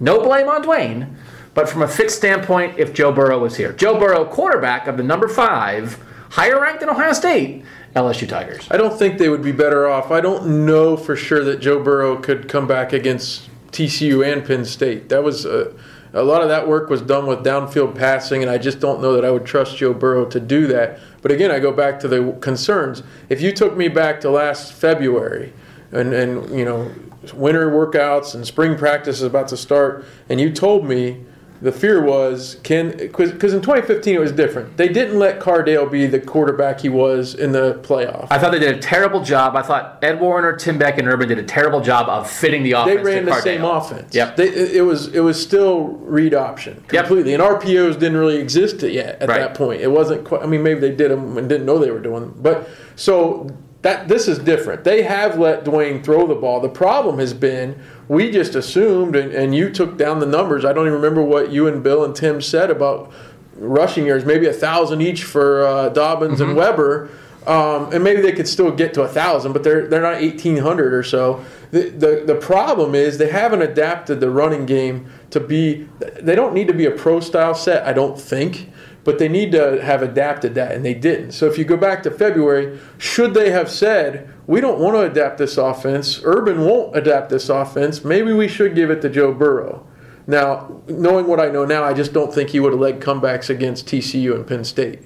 No 0.00 0.20
blame 0.20 0.48
on 0.48 0.64
Dwayne, 0.64 1.14
but 1.54 1.68
from 1.68 1.82
a 1.82 1.88
fit 1.88 2.10
standpoint, 2.10 2.78
if 2.78 2.92
Joe 2.92 3.12
Burrow 3.12 3.38
was 3.38 3.56
here. 3.56 3.72
Joe 3.72 3.98
Burrow, 3.98 4.24
quarterback 4.24 4.86
of 4.88 4.96
the 4.96 5.02
number 5.02 5.28
five, 5.28 6.02
higher 6.30 6.60
ranked 6.60 6.80
than 6.80 6.90
Ohio 6.90 7.12
State, 7.12 7.64
LSU 7.94 8.28
Tigers. 8.28 8.66
I 8.70 8.76
don't 8.76 8.98
think 8.98 9.18
they 9.18 9.28
would 9.28 9.42
be 9.42 9.52
better 9.52 9.88
off. 9.88 10.10
I 10.10 10.20
don't 10.20 10.66
know 10.66 10.96
for 10.96 11.14
sure 11.14 11.44
that 11.44 11.60
Joe 11.60 11.82
Burrow 11.82 12.16
could 12.16 12.48
come 12.48 12.66
back 12.66 12.92
against 12.92 13.48
TCU 13.70 14.26
and 14.30 14.44
Penn 14.44 14.64
State. 14.64 15.08
That 15.08 15.22
was 15.22 15.44
a, 15.44 15.72
a 16.12 16.22
lot 16.22 16.42
of 16.42 16.48
that 16.48 16.66
work 16.66 16.90
was 16.90 17.02
done 17.02 17.26
with 17.26 17.40
downfield 17.40 17.96
passing, 17.96 18.42
and 18.42 18.50
I 18.50 18.58
just 18.58 18.80
don't 18.80 19.00
know 19.00 19.14
that 19.14 19.24
I 19.24 19.30
would 19.30 19.44
trust 19.44 19.76
Joe 19.76 19.94
Burrow 19.94 20.24
to 20.26 20.40
do 20.40 20.66
that. 20.68 20.98
But 21.22 21.30
again, 21.30 21.52
I 21.52 21.60
go 21.60 21.72
back 21.72 22.00
to 22.00 22.08
the 22.08 22.36
concerns. 22.40 23.04
If 23.28 23.40
you 23.40 23.52
took 23.52 23.76
me 23.76 23.86
back 23.86 24.20
to 24.22 24.30
last 24.30 24.72
February, 24.72 25.52
and 25.92 26.12
and 26.12 26.56
you 26.56 26.64
know, 26.64 26.92
winter 27.32 27.70
workouts 27.70 28.34
and 28.34 28.44
spring 28.44 28.76
practice 28.76 29.18
is 29.18 29.22
about 29.22 29.48
to 29.48 29.56
start, 29.56 30.04
and 30.28 30.40
you 30.40 30.52
told 30.52 30.84
me 30.84 31.24
the 31.64 31.72
fear 31.72 32.02
was 32.04 32.58
can 32.62 32.90
because 32.94 33.54
in 33.54 33.62
2015 33.62 34.14
it 34.14 34.18
was 34.18 34.32
different. 34.32 34.76
They 34.76 34.88
didn't 34.88 35.18
let 35.18 35.40
Cardale 35.40 35.90
be 35.90 36.06
the 36.06 36.20
quarterback 36.20 36.80
he 36.80 36.90
was 36.90 37.34
in 37.34 37.52
the 37.52 37.80
playoff. 37.82 38.26
I 38.30 38.38
thought 38.38 38.52
they 38.52 38.58
did 38.58 38.76
a 38.76 38.80
terrible 38.80 39.24
job. 39.24 39.56
I 39.56 39.62
thought 39.62 39.98
Ed 40.02 40.20
Warinner, 40.20 40.54
Tim 40.56 40.76
Beck, 40.76 40.98
and 40.98 41.08
Urban 41.08 41.26
did 41.26 41.38
a 41.38 41.42
terrible 41.42 41.80
job 41.80 42.10
of 42.10 42.30
fitting 42.30 42.62
the 42.64 42.72
offense. 42.72 42.98
they 42.98 43.02
ran 43.02 43.24
the 43.24 43.40
same 43.40 43.64
offense. 43.64 44.14
Yep. 44.14 44.36
They, 44.36 44.48
it 44.76 44.82
was 44.84 45.08
it 45.14 45.20
was 45.20 45.40
still 45.42 45.84
read 45.88 46.34
option 46.34 46.84
Yep. 46.92 47.06
completely, 47.06 47.32
and 47.32 47.42
RPOs 47.42 47.94
didn't 47.98 48.18
really 48.18 48.36
exist 48.36 48.82
yet 48.82 49.22
at 49.22 49.28
Right. 49.30 49.38
that 49.38 49.54
point. 49.54 49.80
It 49.80 49.90
wasn't. 49.90 50.24
Quite, 50.26 50.42
I 50.42 50.46
mean, 50.46 50.62
maybe 50.62 50.80
they 50.80 50.94
did 50.94 51.10
them 51.10 51.38
and 51.38 51.48
didn't 51.48 51.64
know 51.64 51.78
they 51.78 51.90
were 51.90 51.98
doing 51.98 52.20
them. 52.20 52.34
But 52.40 52.68
so 52.94 53.48
that 53.84 54.08
this 54.08 54.28
is 54.28 54.38
different. 54.38 54.82
They 54.82 55.02
have 55.02 55.38
let 55.38 55.64
Dwayne 55.64 56.02
throw 56.02 56.26
the 56.26 56.34
ball. 56.34 56.60
The 56.60 56.68
problem 56.70 57.18
has 57.18 57.34
been 57.34 57.78
we 58.08 58.30
just 58.30 58.54
assumed, 58.54 59.14
and, 59.14 59.30
and 59.32 59.54
you 59.54 59.70
took 59.70 59.96
down 59.96 60.18
the 60.20 60.26
numbers. 60.26 60.64
I 60.64 60.72
don't 60.72 60.86
even 60.86 60.94
remember 61.00 61.22
what 61.22 61.52
you 61.52 61.68
and 61.68 61.82
Bill 61.82 62.04
and 62.04 62.16
Tim 62.16 62.40
said 62.40 62.70
about 62.70 63.12
rushing 63.56 64.06
yards, 64.06 64.24
maybe 64.24 64.46
a 64.46 64.52
thousand 64.52 65.00
each 65.02 65.22
for 65.22 65.64
uh, 65.66 65.88
Dobbins 65.90 66.40
Mm-hmm. 66.40 66.50
and 66.50 66.56
Weber. 66.58 67.10
Um, 67.46 67.92
and 67.92 68.02
maybe 68.02 68.22
they 68.22 68.32
could 68.32 68.48
still 68.48 68.70
get 68.70 68.94
to 68.94 69.02
a 69.02 69.08
thousand, 69.08 69.52
but 69.52 69.62
they're 69.62 69.86
they're 69.86 70.00
not 70.00 70.14
eighteen 70.14 70.56
hundred 70.56 70.94
or 70.94 71.02
so. 71.02 71.44
The, 71.72 71.90
the 71.90 72.24
the 72.26 72.34
problem 72.36 72.94
is 72.94 73.18
they 73.18 73.28
haven't 73.28 73.60
adapted 73.60 74.20
the 74.20 74.30
running 74.30 74.64
game 74.64 75.10
to 75.28 75.40
be. 75.40 75.86
They 76.22 76.34
don't 76.34 76.54
need 76.54 76.68
to 76.68 76.72
be 76.72 76.86
a 76.86 76.90
pro 76.90 77.20
style 77.20 77.54
set, 77.54 77.86
I 77.86 77.92
don't 77.92 78.18
think, 78.18 78.70
but 79.04 79.18
they 79.18 79.28
need 79.28 79.52
to 79.52 79.82
have 79.82 80.02
adapted 80.02 80.54
that, 80.54 80.72
and 80.72 80.84
they 80.84 80.94
didn't. 80.94 81.32
So 81.32 81.46
if 81.46 81.58
you 81.58 81.64
go 81.64 81.76
back 81.76 82.02
to 82.04 82.10
February, 82.10 82.80
should 82.98 83.34
they 83.34 83.50
have 83.50 83.70
said, 83.70 84.30
we 84.46 84.60
don't 84.60 84.80
want 84.80 84.96
to 84.96 85.02
adapt 85.02 85.38
this 85.38 85.56
offense, 85.56 86.20
Urban 86.24 86.62
won't 86.62 86.96
adapt 86.96 87.28
this 87.30 87.48
offense, 87.48 88.02
maybe 88.04 88.32
we 88.32 88.48
should 88.48 88.74
give 88.74 88.90
it 88.90 89.02
to 89.02 89.10
Joe 89.10 89.32
Burrow. 89.32 89.86
Now, 90.26 90.80
knowing 90.88 91.26
what 91.26 91.38
I 91.38 91.50
know 91.50 91.66
now, 91.66 91.84
I 91.84 91.92
just 91.92 92.14
don't 92.14 92.32
think 92.32 92.50
he 92.50 92.60
would 92.60 92.72
have 92.72 92.80
led 92.80 93.00
comebacks 93.00 93.50
against 93.50 93.86
TCU 93.86 94.34
and 94.34 94.46
Penn 94.46 94.64
State. 94.64 95.02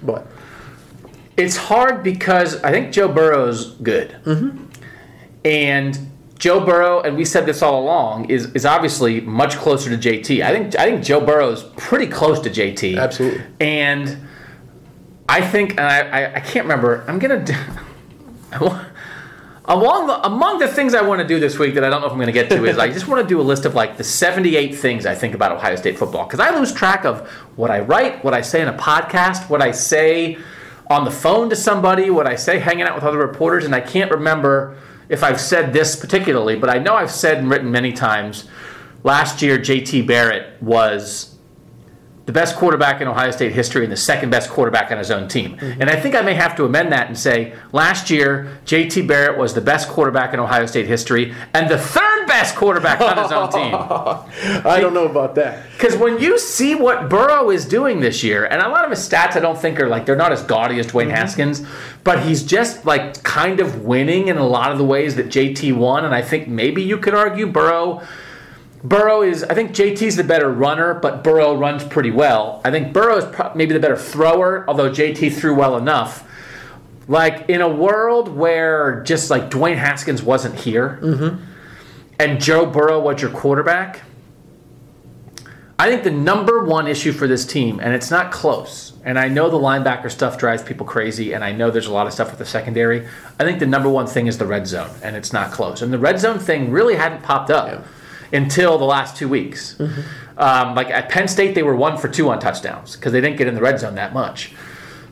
But 0.00 0.26
It's 1.36 1.56
hard 1.56 2.04
because 2.04 2.62
I 2.62 2.70
think 2.70 2.92
Joe 2.92 3.08
Burrow's 3.08 3.72
good. 3.74 4.16
Mm-hmm. 4.24 4.64
And 5.44 6.12
Joe 6.44 6.62
Burrow, 6.62 7.00
and 7.00 7.16
we 7.16 7.24
said 7.24 7.46
this 7.46 7.62
all 7.62 7.82
along, 7.82 8.28
is, 8.28 8.52
is 8.52 8.66
obviously 8.66 9.22
much 9.22 9.56
closer 9.56 9.88
to 9.88 9.96
JT. 9.96 10.44
I 10.44 10.52
think 10.52 10.78
I 10.78 10.90
think 10.90 11.02
Joe 11.02 11.18
Burrow's 11.18 11.62
pretty 11.78 12.06
close 12.06 12.38
to 12.40 12.50
JT. 12.50 12.98
Absolutely. 12.98 13.42
And 13.60 14.18
I 15.26 15.40
think, 15.40 15.70
and 15.70 15.80
I, 15.80 16.00
I, 16.00 16.34
I 16.34 16.40
can't 16.40 16.66
remember, 16.66 17.02
I'm 17.08 17.18
going 17.18 17.46
to 17.46 17.52
do. 17.52 18.68
Among 19.66 20.06
the, 20.08 20.26
among 20.26 20.58
the 20.58 20.68
things 20.68 20.92
I 20.92 21.00
want 21.00 21.22
to 21.22 21.26
do 21.26 21.40
this 21.40 21.58
week 21.58 21.72
that 21.72 21.84
I 21.84 21.88
don't 21.88 22.02
know 22.02 22.06
if 22.06 22.12
I'm 22.12 22.18
going 22.18 22.26
to 22.26 22.34
get 22.34 22.50
to 22.50 22.66
is 22.66 22.76
I 22.76 22.92
just 22.92 23.08
want 23.08 23.22
to 23.22 23.26
do 23.26 23.40
a 23.40 23.42
list 23.42 23.64
of 23.64 23.74
like 23.74 23.96
the 23.96 24.04
78 24.04 24.74
things 24.74 25.06
I 25.06 25.14
think 25.14 25.34
about 25.34 25.52
Ohio 25.52 25.76
State 25.76 25.98
football 25.98 26.26
because 26.26 26.38
I 26.38 26.54
lose 26.54 26.70
track 26.70 27.06
of 27.06 27.26
what 27.56 27.70
I 27.70 27.80
write, 27.80 28.22
what 28.22 28.34
I 28.34 28.42
say 28.42 28.60
in 28.60 28.68
a 28.68 28.76
podcast, 28.76 29.48
what 29.48 29.62
I 29.62 29.70
say 29.70 30.36
on 30.90 31.06
the 31.06 31.10
phone 31.10 31.48
to 31.48 31.56
somebody, 31.56 32.10
what 32.10 32.26
I 32.26 32.36
say 32.36 32.58
hanging 32.58 32.82
out 32.82 32.94
with 32.94 33.04
other 33.04 33.16
reporters, 33.16 33.64
and 33.64 33.74
I 33.74 33.80
can't 33.80 34.10
remember 34.10 34.76
if 35.14 35.22
I've 35.22 35.40
said 35.40 35.72
this 35.72 35.94
particularly, 35.94 36.56
but 36.56 36.68
I 36.68 36.78
know 36.78 36.94
I've 36.94 37.10
said 37.10 37.38
and 37.38 37.48
written 37.48 37.70
many 37.70 37.92
times. 37.92 38.48
Last 39.04 39.40
year, 39.42 39.58
JT 39.58 40.06
Barrett 40.06 40.60
was 40.60 41.33
the 42.26 42.32
best 42.32 42.56
quarterback 42.56 43.00
in 43.00 43.08
Ohio 43.08 43.30
State 43.30 43.52
history 43.52 43.84
and 43.84 43.92
the 43.92 43.96
second 43.96 44.30
best 44.30 44.48
quarterback 44.48 44.90
on 44.90 44.98
his 44.98 45.10
own 45.10 45.28
team. 45.28 45.56
Mm-hmm. 45.56 45.82
And 45.82 45.90
I 45.90 46.00
think 46.00 46.14
I 46.14 46.22
may 46.22 46.34
have 46.34 46.56
to 46.56 46.64
amend 46.64 46.90
that 46.92 47.06
and 47.06 47.18
say 47.18 47.54
last 47.72 48.08
year, 48.08 48.58
JT 48.64 49.06
Barrett 49.06 49.38
was 49.38 49.52
the 49.52 49.60
best 49.60 49.88
quarterback 49.88 50.32
in 50.32 50.40
Ohio 50.40 50.64
State 50.66 50.86
history 50.86 51.34
and 51.52 51.68
the 51.68 51.76
third 51.76 52.26
best 52.26 52.56
quarterback 52.56 53.00
on 53.00 53.22
his 53.22 53.30
own 53.30 53.50
team. 53.50 53.74
I 54.66 54.80
don't 54.80 54.94
know 54.94 55.06
about 55.06 55.34
that. 55.34 55.70
Because 55.72 55.96
when 55.96 56.18
you 56.18 56.38
see 56.38 56.74
what 56.74 57.10
Burrow 57.10 57.50
is 57.50 57.66
doing 57.66 58.00
this 58.00 58.22
year, 58.22 58.46
and 58.46 58.62
a 58.62 58.68
lot 58.68 58.84
of 58.84 58.90
his 58.90 59.06
stats 59.06 59.36
I 59.36 59.40
don't 59.40 59.58
think 59.58 59.78
are 59.78 59.88
like, 59.88 60.06
they're 60.06 60.16
not 60.16 60.32
as 60.32 60.42
gaudy 60.42 60.78
as 60.78 60.86
Dwayne 60.86 61.06
mm-hmm. 61.06 61.10
Haskins, 61.10 61.66
but 62.04 62.22
he's 62.24 62.42
just 62.42 62.86
like 62.86 63.22
kind 63.22 63.60
of 63.60 63.84
winning 63.84 64.28
in 64.28 64.38
a 64.38 64.46
lot 64.46 64.72
of 64.72 64.78
the 64.78 64.84
ways 64.84 65.16
that 65.16 65.26
JT 65.26 65.76
won. 65.76 66.04
And 66.04 66.14
I 66.14 66.22
think 66.22 66.48
maybe 66.48 66.82
you 66.82 66.96
could 66.98 67.14
argue 67.14 67.46
Burrow. 67.46 68.02
Burrow 68.84 69.22
is, 69.22 69.42
I 69.42 69.54
think 69.54 69.70
JT's 69.70 70.16
the 70.16 70.24
better 70.24 70.50
runner, 70.50 70.92
but 70.92 71.24
Burrow 71.24 71.56
runs 71.56 71.82
pretty 71.82 72.10
well. 72.10 72.60
I 72.66 72.70
think 72.70 72.92
Burrow 72.92 73.16
is 73.16 73.24
pro- 73.24 73.54
maybe 73.54 73.72
the 73.72 73.80
better 73.80 73.96
thrower, 73.96 74.66
although 74.68 74.90
JT 74.90 75.32
threw 75.32 75.54
well 75.54 75.78
enough. 75.78 76.28
Like 77.08 77.48
in 77.48 77.62
a 77.62 77.68
world 77.68 78.28
where 78.28 79.02
just 79.02 79.30
like 79.30 79.50
Dwayne 79.50 79.78
Haskins 79.78 80.22
wasn't 80.22 80.54
here, 80.54 80.98
mm-hmm. 81.02 81.42
and 82.20 82.40
Joe 82.40 82.66
Burrow 82.66 83.00
was 83.00 83.22
your 83.22 83.30
quarterback, 83.30 84.02
I 85.78 85.90
think 85.90 86.04
the 86.04 86.10
number 86.10 86.64
one 86.64 86.86
issue 86.86 87.12
for 87.12 87.26
this 87.26 87.46
team, 87.46 87.80
and 87.80 87.94
it's 87.94 88.10
not 88.10 88.30
close, 88.30 88.92
and 89.02 89.18
I 89.18 89.28
know 89.28 89.48
the 89.48 89.58
linebacker 89.58 90.10
stuff 90.10 90.38
drives 90.38 90.62
people 90.62 90.86
crazy, 90.86 91.32
and 91.32 91.42
I 91.42 91.52
know 91.52 91.70
there's 91.70 91.88
a 91.88 91.92
lot 91.92 92.06
of 92.06 92.12
stuff 92.12 92.30
with 92.30 92.38
the 92.38 92.44
secondary. 92.44 93.08
I 93.40 93.44
think 93.44 93.60
the 93.60 93.66
number 93.66 93.88
one 93.88 94.06
thing 94.06 94.26
is 94.26 94.36
the 94.36 94.46
red 94.46 94.66
zone, 94.66 94.90
and 95.02 95.16
it's 95.16 95.32
not 95.32 95.52
close. 95.52 95.80
And 95.80 95.92
the 95.92 95.98
red 95.98 96.20
zone 96.20 96.38
thing 96.38 96.70
really 96.70 96.96
hadn't 96.96 97.22
popped 97.22 97.50
up 97.50 97.84
until 98.34 98.76
the 98.76 98.84
last 98.84 99.16
two 99.16 99.28
weeks. 99.28 99.76
Um, 100.36 100.74
like 100.74 100.90
at 100.90 101.08
Penn 101.08 101.28
State, 101.28 101.54
they 101.54 101.62
were 101.62 101.76
one 101.76 101.96
for 101.96 102.08
two 102.08 102.28
on 102.28 102.40
touchdowns 102.40 102.96
because 102.96 103.12
they 103.12 103.20
didn't 103.20 103.36
get 103.36 103.46
in 103.46 103.54
the 103.54 103.60
red 103.60 103.78
zone 103.78 103.94
that 103.94 104.12
much. 104.12 104.52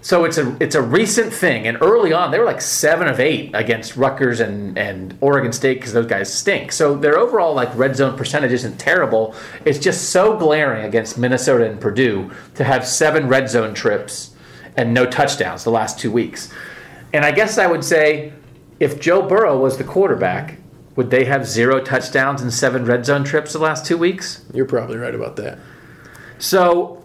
So 0.01 0.25
it's 0.25 0.37
a 0.37 0.57
it's 0.59 0.75
a 0.75 0.83
recent 0.83 1.33
thing, 1.33 1.69
and 1.69 1.79
early 1.81 2.13
on 2.13 2.33
they 2.33 2.41
were 2.41 2.45
like 2.45 2.61
seven 2.61 3.07
of 3.07 3.21
eight 3.21 3.53
against 3.55 3.97
Rutgers 3.97 4.41
and, 4.41 4.77
and 4.77 5.17
Oregon 5.21 5.53
State 5.53 5.75
because 5.75 5.93
those 5.93 6.07
guys 6.07 6.33
stink. 6.33 6.73
So 6.73 6.97
their 6.97 7.17
overall 7.17 7.55
like 7.55 7.73
red 7.77 7.95
zone 7.95 8.17
percentage 8.17 8.51
isn't 8.51 8.79
terrible. 8.79 9.37
It's 9.65 9.79
just 9.79 10.11
so 10.11 10.37
glaring 10.37 10.85
against 10.85 11.19
Minnesota 11.19 11.71
and 11.71 11.81
Purdue 11.81 12.33
to 12.57 12.65
have 12.65 12.85
seven 12.85 13.29
red 13.29 13.49
zone 13.49 13.75
trips 13.75 14.35
and 14.77 14.93
no 14.93 15.07
touchdowns 15.07 15.63
the 15.63 15.71
last 15.71 16.01
two 16.01 16.11
weeks. 16.11 16.53
And 17.13 17.25
I 17.25 17.31
guess 17.31 17.57
I 17.57 17.69
would 17.69 17.85
say 17.85 18.33
if 18.81 19.01
Joe 19.01 19.23
Burrow 19.23 19.57
was 19.57 19.79
the 19.79 19.85
quarterback, 19.85 20.59
would 20.97 21.11
they 21.11 21.25
have 21.25 21.47
zero 21.47 21.81
touchdowns 21.81 22.43
and 22.43 22.53
seven 22.53 22.85
red 22.85 23.07
zone 23.07 23.25
trips 23.25 23.53
the 23.53 23.59
last 23.59 23.87
two 23.87 23.97
weeks? 23.97 24.45
You're 24.53 24.67
probably 24.67 24.97
right 24.97 25.15
about 25.15 25.37
that. 25.37 25.59
So 26.39 27.03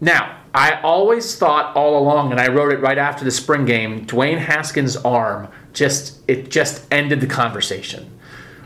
now, 0.00 0.36
I 0.54 0.80
always 0.80 1.36
thought 1.36 1.76
all 1.76 1.98
along, 1.98 2.32
and 2.32 2.40
I 2.40 2.48
wrote 2.48 2.72
it 2.72 2.80
right 2.80 2.98
after 2.98 3.24
the 3.24 3.30
spring 3.30 3.64
game, 3.64 4.06
Dwayne 4.06 4.38
Haskins' 4.38 4.96
arm 4.96 5.48
just 5.72 6.18
it 6.26 6.50
just 6.50 6.86
ended 6.90 7.20
the 7.20 7.26
conversation. 7.26 8.10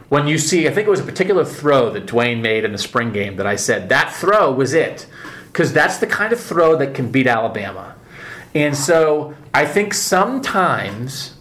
When 0.09 0.27
you 0.27 0.39
see, 0.39 0.69
I 0.69 0.71
think 0.71 0.87
it 0.87 0.91
was 0.91 1.01
a 1.01 1.05
particular 1.05 1.45
throw 1.45 1.91
that 1.91 2.07
Dwayne 2.07 2.41
made 2.41 2.65
in 2.65 2.73
the 2.73 2.79
spring 2.79 3.13
game 3.13 3.37
that 3.37 3.47
I 3.47 3.57
said 3.57 3.89
that 3.89 4.13
throw 4.13 4.53
was 4.53 4.75
it. 4.75 5.07
Because 5.47 5.73
that's 5.73 5.99
the 5.99 6.07
kind 6.07 6.33
of 6.33 6.41
throw 6.41 6.77
that 6.77 6.95
can 6.95 7.11
beat 7.11 7.27
Alabama. 7.27 7.95
And 8.55 8.77
so 8.77 9.35
I 9.53 9.67
think 9.67 9.93
sometimes 9.93 11.35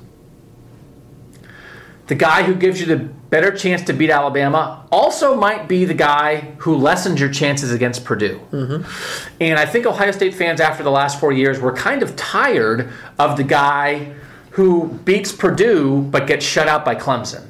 the 2.08 2.16
guy 2.16 2.43
who 2.43 2.56
gives 2.56 2.80
you 2.80 2.86
the 2.86 2.97
better 2.97 3.52
chance 3.52 3.82
to 3.84 3.93
beat 3.93 4.10
Alabama 4.10 4.86
also 4.91 5.36
might 5.36 5.68
be 5.68 5.86
the 5.86 5.93
guy 5.93 6.41
who 6.58 6.76
lessens 6.76 7.20
your 7.20 7.30
chances 7.30 7.72
against 7.72 8.04
Purdue. 8.04 8.39
Mm-hmm. 8.52 9.34
And 9.39 9.58
I 9.58 9.66
think 9.66 9.86
Ohio 9.86 10.12
State 10.12 10.34
fans, 10.34 10.60
after 10.60 10.84
the 10.84 10.91
last 10.91 11.20
four 11.20 11.32
years, 11.32 11.60
were 11.60 11.74
kind 11.74 12.04
of 12.04 12.16
tired 12.16 12.91
of 13.18 13.38
the 13.38 13.43
guy 13.43 14.14
who 14.52 14.88
beats 15.06 15.32
Purdue 15.32 16.02
but 16.02 16.28
gets 16.28 16.45
shut 16.45 16.68
out 16.68 16.84
by 16.84 16.95
Clemson. 16.95 17.47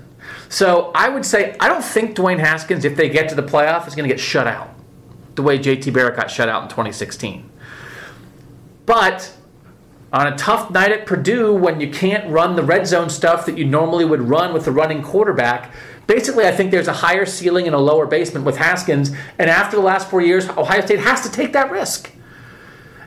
So 0.50 0.92
I 0.94 1.10
would 1.10 1.26
say 1.26 1.56
I 1.60 1.68
don't 1.68 1.84
think 1.84 2.16
Dwayne 2.16 2.40
Haskins, 2.40 2.86
if 2.86 2.96
they 2.96 3.10
get 3.10 3.30
to 3.30 3.36
the 3.36 3.44
playoff, 3.44 3.88
is 3.88 3.96
going 3.96 4.08
to 4.08 4.14
get 4.14 4.22
shut 4.22 4.48
out 4.48 4.70
the 5.36 5.42
way 5.42 5.58
JT 5.58 5.94
Barrett 5.94 6.16
got 6.16 6.30
shut 6.30 6.50
out 6.50 6.64
in 6.64 6.70
2016. 6.70 7.50
But 8.86 9.34
on 10.14 10.28
a 10.28 10.38
tough 10.38 10.70
night 10.72 10.92
at 10.92 11.06
Purdue 11.06 11.54
when 11.54 11.80
you 11.80 11.90
can't 11.90 12.30
run 12.30 12.56
the 12.56 12.64
red 12.64 12.86
zone 12.86 13.10
stuff 13.10 13.46
that 13.46 13.58
you 13.58 13.66
normally 13.66 14.04
would 14.04 14.22
run 14.22 14.54
with 14.54 14.66
the 14.66 14.72
running 14.72 15.02
quarterback. 15.02 15.74
Basically, 16.06 16.46
I 16.46 16.52
think 16.52 16.72
there's 16.72 16.90
a 16.90 16.94
higher 16.94 17.26
ceiling 17.26 17.66
and 17.66 17.76
a 17.76 17.80
lower 17.80 18.06
basement 18.06 18.46
with 18.46 18.58
Haskins. 18.58 19.12
And 19.40 19.50
after 19.50 19.78
the 19.78 19.84
last 19.84 20.10
four 20.10 20.22
years, 20.22 20.50
Ohio 20.50 20.86
State 20.86 21.00
has 21.00 21.22
to 21.22 21.32
take 21.32 21.54
that 21.54 21.72
risk. 21.72 22.12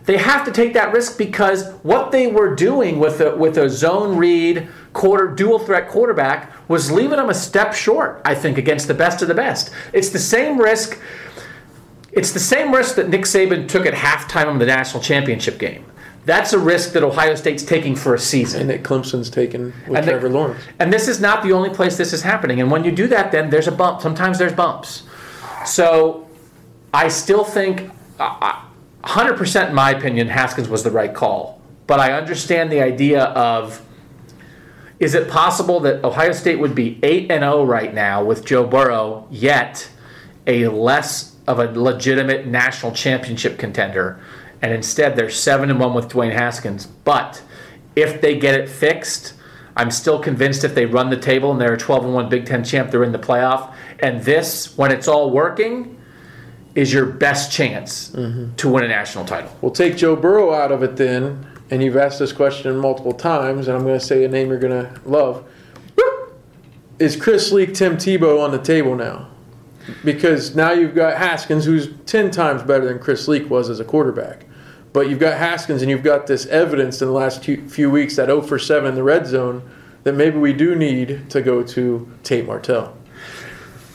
They 0.07 0.19
have 0.19 0.45
to 0.45 0.53
take 0.53 0.75
that 0.75 0.93
risk 0.93 1.17
because 1.17 1.71
what 1.83 2.11
they 2.11 2.27
were 2.27 2.55
doing 2.55 2.99
with 2.99 3.21
a, 3.21 3.37
with 3.37 3.57
a 3.59 3.69
zone 3.69 4.17
read 4.17 4.69
quarter 4.93 5.29
dual 5.29 5.59
threat 5.59 5.89
quarterback 5.89 6.53
was 6.69 6.91
leaving 6.91 7.17
them 7.17 7.31
a 7.31 7.35
step 7.35 7.75
short. 7.75 8.21
I 8.25 8.35
think 8.35 8.59
against 8.59 8.87
the 8.87 8.95
best 8.95 9.23
of 9.23 9.29
the 9.29 9.35
best. 9.35 9.71
It's 9.93 10.11
the 10.11 10.19
same 10.19 10.59
risk. 10.59 10.99
It's 12.13 12.33
the 12.33 12.41
same 12.41 12.73
risk 12.73 12.97
that 12.97 13.09
Nick 13.09 13.23
Saban 13.23 13.69
took 13.69 13.87
at 13.87 13.95
halftime 13.95 14.53
of 14.53 14.59
the 14.59 14.67
national 14.67 15.03
championship 15.03 15.59
game. 15.59 15.85
That's 16.25 16.53
a 16.53 16.59
risk 16.59 16.93
that 16.93 17.03
Ohio 17.03 17.35
State's 17.35 17.62
taking 17.62 17.95
for 17.97 18.14
a 18.14 18.18
season. 18.18 18.62
And 18.62 18.70
that 18.70 18.83
Clemson's 18.83 19.29
taken 19.29 19.75
with 19.87 19.99
And 19.99 20.07
the- 20.07 20.12
Trevor 20.12 20.31
Lawrence. 20.31 20.61
And 20.79 20.93
this 20.93 21.07
is 21.07 21.20
not 21.20 21.43
the 21.43 21.53
only 21.53 21.70
place 21.70 21.97
this 21.97 22.12
is 22.12 22.22
happening. 22.22 22.61
And 22.61 22.70
when 22.70 22.85
you 22.85 22.93
do 22.93 23.07
that, 23.09 23.31
then 23.31 23.51
there's 23.51 23.68
a 23.68 23.72
bump. 23.72 24.01
Sometimes 24.01 24.39
there's 24.39 24.53
bumps. 24.55 25.03
So 25.66 26.27
I 26.95 27.09
still 27.09 27.45
think, 27.45 27.91
uh, 28.18 28.55
100% 29.05 29.68
in 29.68 29.75
my 29.75 29.91
opinion, 29.91 30.29
Haskins 30.29 30.68
was 30.68 30.83
the 30.83 30.91
right 30.91 31.12
call. 31.12 31.61
But 31.87 32.01
I 32.01 32.12
understand 32.12 32.72
the 32.72 32.81
idea 32.81 33.25
of 33.25 33.83
is 35.01 35.14
it 35.14 35.29
possible 35.29 35.81
that 35.81 36.03
Ohio 36.05 36.33
State 36.33 36.59
would 36.59 36.75
be 36.75 36.99
8 37.03 37.31
and 37.31 37.43
0 37.43 37.64
right 37.64 37.93
now 37.93 38.22
with 38.25 38.45
Joe 38.45 38.64
Burrow, 38.64 39.27
yet 39.31 39.89
a 40.47 40.68
less 40.68 41.35
of 41.47 41.59
a 41.59 41.64
legitimate 41.79 42.47
national 42.47 42.93
championship 42.93 43.59
contender? 43.59 44.18
And 44.65 44.73
instead, 44.73 45.15
they're 45.15 45.29
7 45.29 45.69
and 45.69 45.79
1 45.79 45.93
with 45.93 46.09
Dwayne 46.09 46.33
Haskins. 46.33 46.87
But 46.87 47.43
if 47.97 48.23
they 48.23 48.39
get 48.39 48.59
it 48.59 48.67
fixed, 48.67 49.35
I'm 49.77 49.91
still 49.91 50.19
convinced 50.19 50.65
if 50.65 50.75
they 50.75 50.87
run 50.87 51.11
the 51.11 51.19
table 51.19 51.53
and 51.53 51.61
they're 51.61 51.75
a 51.75 51.79
12 51.79 52.07
and 52.07 52.15
1 52.15 52.31
Big 52.31 52.47
Ten 52.47 52.65
champ, 52.65 52.91
they're 52.91 53.05
in 53.05 53.12
the 53.12 53.19
playoff. 53.19 53.75
And 53.99 54.23
this, 54.23 54.75
when 54.79 54.91
it's 54.91 55.07
all 55.07 55.31
working, 55.31 56.01
is 56.75 56.95
your 56.95 57.05
best 57.05 57.53
chance 57.53 58.09
mm-hmm. 58.12 58.55
to 58.55 58.69
win 58.71 58.85
a 58.85 58.89
national 58.89 59.27
title. 59.27 59.55
We'll 59.61 59.71
take 59.71 59.99
Joe 59.99 60.17
Burrow 60.17 60.55
out 60.55 60.73
of 60.73 60.83
it 60.83 60.97
then, 60.97 61.47
and 61.71 61.83
you've 61.83 61.99
asked 61.99 62.19
this 62.19 62.33
question 62.33 62.75
multiple 62.79 63.12
times, 63.12 63.69
and 63.69 63.77
I'm 63.77 63.85
going 63.85 64.01
to 64.01 64.05
say 64.05 64.25
a 64.25 64.29
name 64.29 64.49
you're 64.49 64.59
going 64.59 64.87
to 64.87 64.99
love. 65.05 65.47
Is 66.99 67.17
Chris 67.17 67.53
Leak, 67.53 67.75
Tim 67.75 67.99
Tebow 67.99 68.43
on 68.43 68.51
the 68.51 68.59
table 68.59 68.97
now? 68.97 69.29
Because 70.03 70.57
now 70.57 70.73
you've 70.73 70.95
got 70.95 71.19
Haskins, 71.19 71.67
who's 71.67 71.91
10 72.07 72.31
times 72.31 72.62
better 72.62 72.87
than 72.87 72.99
Chris 72.99 73.29
Leak 73.29 73.51
was 73.51 73.69
as 73.69 73.79
a 73.79 73.85
quarterback. 73.85 74.47
But 74.95 75.11
you've 75.11 75.19
got 75.19 75.37
Haskins, 75.39 75.83
and 75.83 75.91
you've 75.91 76.05
got 76.05 76.29
this 76.29 76.47
evidence 76.47 77.03
in 77.03 77.09
the 77.09 77.15
last 77.15 77.43
few 77.45 77.91
weeks 77.91 78.15
that 78.15 78.27
0 78.27 78.43
for 78.43 78.61
7 78.61 78.89
in 78.89 78.95
the 78.95 79.03
red 79.03 79.27
zone 79.27 79.69
that 80.05 80.15
maybe 80.15 80.39
we 80.39 80.53
do 80.53 80.77
need 80.77 81.29
to 81.31 81.43
go 81.43 81.65
to 81.65 82.09
Tate 82.23 82.47
Martell. 82.47 82.97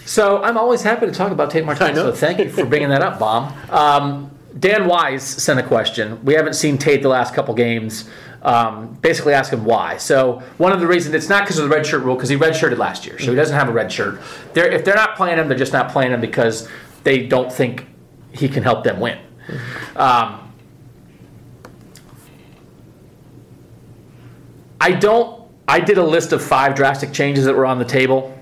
So 0.03 0.43
I'm 0.43 0.57
always 0.57 0.81
happy 0.81 1.05
to 1.05 1.13
talk 1.13 1.31
about 1.31 1.51
Tate 1.51 1.63
Martell. 1.63 1.87
I 1.91 1.91
know. 1.93 2.11
So 2.11 2.15
thank 2.15 2.39
you 2.39 2.49
for 2.49 2.65
bringing 2.65 2.89
that 2.89 3.01
up, 3.01 3.17
Bomb. 3.17 3.53
Um, 3.69 4.31
Dan 4.59 4.87
Wise 4.87 5.23
sent 5.23 5.57
a 5.57 5.63
question. 5.63 6.21
We 6.25 6.33
haven't 6.33 6.55
seen 6.55 6.77
Tate 6.77 7.01
the 7.01 7.07
last 7.07 7.33
couple 7.33 7.53
games. 7.53 8.09
Um, 8.41 8.95
basically, 8.95 9.33
ask 9.33 9.53
him 9.53 9.63
why. 9.63 9.95
So 9.97 10.43
one 10.57 10.73
of 10.73 10.81
the 10.81 10.87
reasons 10.87 11.15
it's 11.15 11.29
not 11.29 11.43
because 11.43 11.59
of 11.59 11.69
the 11.69 11.73
red 11.73 11.85
shirt 11.85 12.03
rule 12.03 12.15
because 12.15 12.27
he 12.27 12.35
redshirted 12.35 12.77
last 12.77 13.05
year, 13.05 13.17
so 13.19 13.29
he 13.29 13.35
doesn't 13.37 13.55
have 13.55 13.69
a 13.69 13.73
red 13.73 13.89
shirt. 13.89 14.19
They're, 14.53 14.69
if 14.69 14.83
they're 14.83 14.95
not 14.95 15.15
playing 15.15 15.37
him, 15.37 15.47
they're 15.47 15.57
just 15.57 15.71
not 15.71 15.91
playing 15.91 16.11
him 16.11 16.19
because 16.19 16.67
they 17.03 17.25
don't 17.25 17.53
think 17.53 17.85
he 18.33 18.49
can 18.49 18.63
help 18.63 18.83
them 18.83 18.99
win. 18.99 19.17
Um, 19.95 20.48
I 24.79 24.91
don't. 24.91 25.39
I 25.67 25.79
did 25.79 25.97
a 25.97 26.03
list 26.03 26.31
of 26.33 26.43
five 26.43 26.75
drastic 26.75 27.11
changes 27.11 27.45
that 27.45 27.55
were 27.55 27.65
on 27.65 27.77
the 27.77 27.85
table 27.85 28.35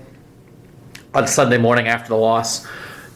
on 1.14 1.26
Sunday 1.26 1.58
morning 1.58 1.88
after 1.88 2.08
the 2.08 2.16
loss. 2.16 2.66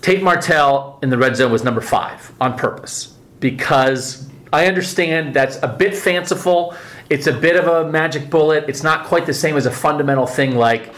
Tate 0.02 0.22
Martell 0.22 0.98
in 1.02 1.10
the 1.10 1.16
red 1.16 1.36
zone 1.36 1.52
was 1.52 1.62
number 1.62 1.80
five 1.80 2.32
on 2.40 2.58
purpose 2.58 3.16
because 3.40 4.28
I 4.52 4.66
understand 4.66 5.34
that's 5.34 5.58
a 5.62 5.68
bit 5.68 5.96
fanciful. 5.96 6.76
It's 7.08 7.26
a 7.26 7.32
bit 7.32 7.56
of 7.56 7.68
a 7.68 7.90
magic 7.90 8.28
bullet. 8.28 8.64
It's 8.68 8.82
not 8.82 9.06
quite 9.06 9.24
the 9.24 9.34
same 9.34 9.56
as 9.56 9.66
a 9.66 9.70
fundamental 9.70 10.26
thing 10.26 10.56
like 10.56 10.94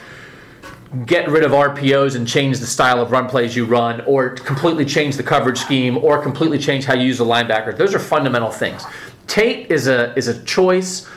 get 1.06 1.28
rid 1.28 1.42
of 1.42 1.52
RPOs 1.52 2.16
and 2.16 2.26
change 2.26 2.58
the 2.58 2.66
style 2.66 3.00
of 3.00 3.10
run 3.10 3.28
plays 3.28 3.54
you 3.54 3.64
run, 3.64 4.00
or 4.02 4.30
completely 4.30 4.84
change 4.84 5.16
the 5.16 5.22
coverage 5.22 5.58
scheme, 5.58 5.98
or 5.98 6.22
completely 6.22 6.58
change 6.58 6.84
how 6.84 6.94
you 6.94 7.06
use 7.06 7.18
the 7.18 7.24
linebacker. 7.24 7.76
Those 7.76 7.94
are 7.94 7.98
fundamental 7.98 8.50
things. 8.50 8.84
Tate 9.26 9.70
is 9.70 9.88
a 9.88 10.16
is 10.16 10.28
a 10.28 10.42
choice 10.44 11.08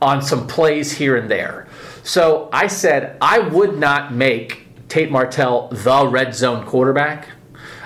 on 0.00 0.22
some 0.22 0.46
plays 0.46 0.92
here 0.92 1.16
and 1.16 1.30
there. 1.30 1.66
So 2.02 2.48
I 2.52 2.66
said 2.66 3.16
I 3.20 3.38
would 3.38 3.78
not 3.78 4.12
make 4.12 4.66
Tate 4.88 5.10
Martell 5.10 5.68
the 5.68 6.06
red 6.06 6.34
zone 6.34 6.64
quarterback. 6.64 7.28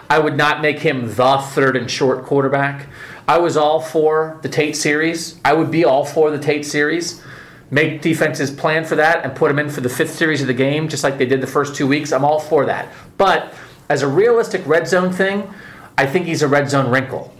I 0.08 0.18
would 0.18 0.36
not 0.36 0.60
make 0.60 0.78
him 0.80 1.14
the 1.14 1.38
third 1.38 1.76
and 1.76 1.90
short 1.90 2.24
quarterback. 2.24 2.86
I 3.26 3.38
was 3.38 3.56
all 3.56 3.80
for 3.80 4.38
the 4.42 4.48
Tate 4.48 4.76
series. 4.76 5.40
I 5.44 5.54
would 5.54 5.70
be 5.70 5.84
all 5.84 6.04
for 6.04 6.30
the 6.30 6.38
Tate 6.38 6.66
series. 6.66 7.22
Make 7.70 8.02
defenses 8.02 8.50
plan 8.50 8.84
for 8.84 8.96
that 8.96 9.24
and 9.24 9.34
put 9.34 9.50
him 9.50 9.58
in 9.58 9.70
for 9.70 9.80
the 9.80 9.88
fifth 9.88 10.14
series 10.14 10.42
of 10.42 10.48
the 10.48 10.54
game, 10.54 10.88
just 10.88 11.02
like 11.02 11.16
they 11.16 11.24
did 11.24 11.40
the 11.40 11.46
first 11.46 11.74
two 11.74 11.86
weeks. 11.86 12.12
I'm 12.12 12.24
all 12.24 12.38
for 12.38 12.66
that. 12.66 12.92
But 13.16 13.54
as 13.88 14.02
a 14.02 14.08
realistic 14.08 14.66
red 14.66 14.86
zone 14.86 15.10
thing, 15.10 15.50
I 15.96 16.04
think 16.04 16.26
he's 16.26 16.42
a 16.42 16.48
red 16.48 16.68
zone 16.68 16.90
wrinkle. 16.90 17.32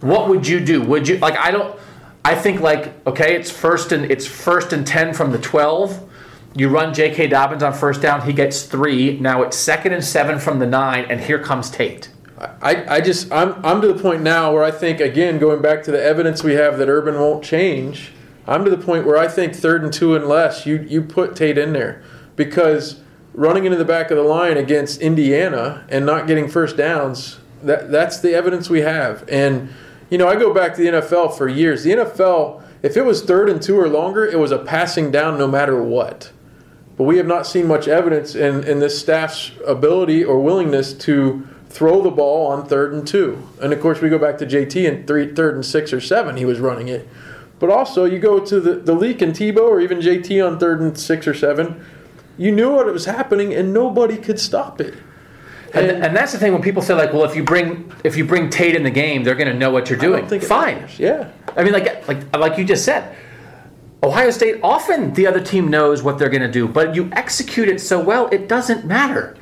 What 0.00 0.28
would 0.28 0.46
you 0.48 0.58
do? 0.58 0.82
Would 0.82 1.06
you 1.06 1.18
like? 1.18 1.36
I 1.38 1.50
don't. 1.50 1.78
I 2.24 2.34
think 2.34 2.60
like 2.60 3.06
okay, 3.06 3.36
it's 3.36 3.50
first 3.50 3.92
and 3.92 4.10
it's 4.10 4.26
first 4.26 4.72
and 4.72 4.86
ten 4.86 5.12
from 5.12 5.30
the 5.30 5.38
twelve. 5.38 6.10
You 6.56 6.68
run 6.68 6.94
J.K. 6.94 7.26
Dobbins 7.26 7.64
on 7.64 7.72
first 7.72 8.00
down, 8.00 8.22
he 8.22 8.32
gets 8.32 8.62
three. 8.62 9.18
Now 9.18 9.42
it's 9.42 9.56
second 9.56 9.92
and 9.92 10.04
seven 10.04 10.38
from 10.38 10.60
the 10.60 10.66
nine, 10.66 11.04
and 11.10 11.20
here 11.20 11.38
comes 11.38 11.68
Tate. 11.68 12.10
I, 12.38 12.96
I 12.96 13.00
just 13.00 13.30
I'm 13.32 13.64
I'm 13.64 13.80
to 13.80 13.92
the 13.92 14.00
point 14.00 14.22
now 14.22 14.52
where 14.52 14.64
I 14.64 14.70
think 14.70 15.00
again 15.00 15.38
going 15.38 15.60
back 15.60 15.82
to 15.84 15.90
the 15.90 16.02
evidence 16.02 16.42
we 16.42 16.54
have 16.54 16.78
that 16.78 16.88
Urban 16.88 17.14
won't 17.14 17.44
change. 17.44 18.12
I'm 18.46 18.64
to 18.64 18.70
the 18.70 18.78
point 18.78 19.06
where 19.06 19.16
I 19.16 19.28
think 19.28 19.54
third 19.54 19.82
and 19.82 19.92
two 19.92 20.14
and 20.14 20.26
less 20.26 20.66
you 20.66 20.82
you 20.88 21.02
put 21.02 21.36
Tate 21.36 21.58
in 21.58 21.72
there 21.72 22.02
because 22.36 23.00
running 23.32 23.64
into 23.64 23.78
the 23.78 23.84
back 23.84 24.10
of 24.10 24.16
the 24.16 24.22
line 24.22 24.56
against 24.56 25.00
Indiana 25.00 25.84
and 25.88 26.06
not 26.06 26.26
getting 26.26 26.48
first 26.48 26.76
downs 26.76 27.38
that 27.62 27.90
that's 27.90 28.20
the 28.20 28.34
evidence 28.34 28.68
we 28.70 28.80
have 28.80 29.28
and 29.28 29.72
you 30.10 30.18
know 30.18 30.28
I 30.28 30.36
go 30.36 30.52
back 30.52 30.74
to 30.74 30.82
the 30.82 30.88
NFL 30.88 31.36
for 31.36 31.48
years 31.48 31.84
the 31.84 31.92
NFL 31.92 32.62
if 32.82 32.96
it 32.96 33.04
was 33.04 33.22
third 33.22 33.48
and 33.48 33.62
two 33.62 33.78
or 33.78 33.88
longer 33.88 34.24
it 34.24 34.38
was 34.38 34.50
a 34.50 34.58
passing 34.58 35.10
down 35.10 35.38
no 35.38 35.46
matter 35.46 35.82
what 35.82 36.32
but 36.96 37.04
we 37.04 37.16
have 37.16 37.26
not 37.26 37.46
seen 37.46 37.66
much 37.66 37.88
evidence 37.88 38.34
in, 38.34 38.62
in 38.64 38.78
this 38.78 38.98
staff's 38.98 39.52
ability 39.66 40.24
or 40.24 40.40
willingness 40.40 40.92
to 40.92 41.46
throw 41.68 42.00
the 42.02 42.10
ball 42.10 42.46
on 42.46 42.66
third 42.66 42.92
and 42.92 43.06
two. 43.06 43.48
And 43.60 43.72
of 43.72 43.80
course, 43.80 44.00
we 44.00 44.08
go 44.08 44.18
back 44.18 44.38
to 44.38 44.46
JT 44.46 44.88
and 44.88 45.06
three, 45.06 45.34
third 45.34 45.56
and 45.56 45.66
six 45.66 45.92
or 45.92 46.00
seven, 46.00 46.36
he 46.36 46.44
was 46.44 46.60
running 46.60 46.86
it. 46.86 47.08
But 47.58 47.70
also, 47.70 48.04
you 48.04 48.20
go 48.20 48.38
to 48.38 48.60
the, 48.60 48.74
the 48.74 48.94
leak 48.94 49.22
and 49.22 49.32
Tebow 49.32 49.68
or 49.68 49.80
even 49.80 49.98
JT 49.98 50.46
on 50.46 50.58
third 50.58 50.80
and 50.80 50.96
six 50.96 51.26
or 51.26 51.34
seven, 51.34 51.84
you 52.38 52.52
knew 52.52 52.72
what 52.72 52.86
was 52.86 53.06
happening 53.06 53.52
and 53.52 53.72
nobody 53.72 54.16
could 54.16 54.38
stop 54.38 54.80
it. 54.80 54.94
And, 55.74 56.04
and 56.04 56.16
that's 56.16 56.32
the 56.32 56.38
thing 56.38 56.52
when 56.52 56.62
people 56.62 56.82
say 56.82 56.94
like, 56.94 57.12
well, 57.12 57.24
if 57.24 57.34
you 57.34 57.42
bring 57.42 57.92
if 58.04 58.16
you 58.16 58.24
bring 58.24 58.50
Tate 58.50 58.76
in 58.76 58.82
the 58.82 58.90
game, 58.90 59.24
they're 59.24 59.34
going 59.34 59.52
to 59.52 59.58
know 59.58 59.70
what 59.70 59.90
you're 59.90 59.98
doing. 59.98 60.26
Fine. 60.40 60.82
matters. 60.82 60.98
Yeah. 60.98 61.30
I 61.56 61.64
mean, 61.64 61.72
like 61.72 62.06
like 62.06 62.36
like 62.36 62.58
you 62.58 62.64
just 62.64 62.84
said, 62.84 63.16
Ohio 64.02 64.30
State 64.30 64.60
often 64.62 65.12
the 65.14 65.26
other 65.26 65.40
team 65.40 65.68
knows 65.68 66.02
what 66.02 66.18
they're 66.18 66.28
going 66.28 66.42
to 66.42 66.50
do, 66.50 66.68
but 66.68 66.94
you 66.94 67.08
execute 67.12 67.68
it 67.68 67.80
so 67.80 68.00
well, 68.00 68.28
it 68.28 68.48
doesn't 68.48 68.84
matter. 68.84 69.36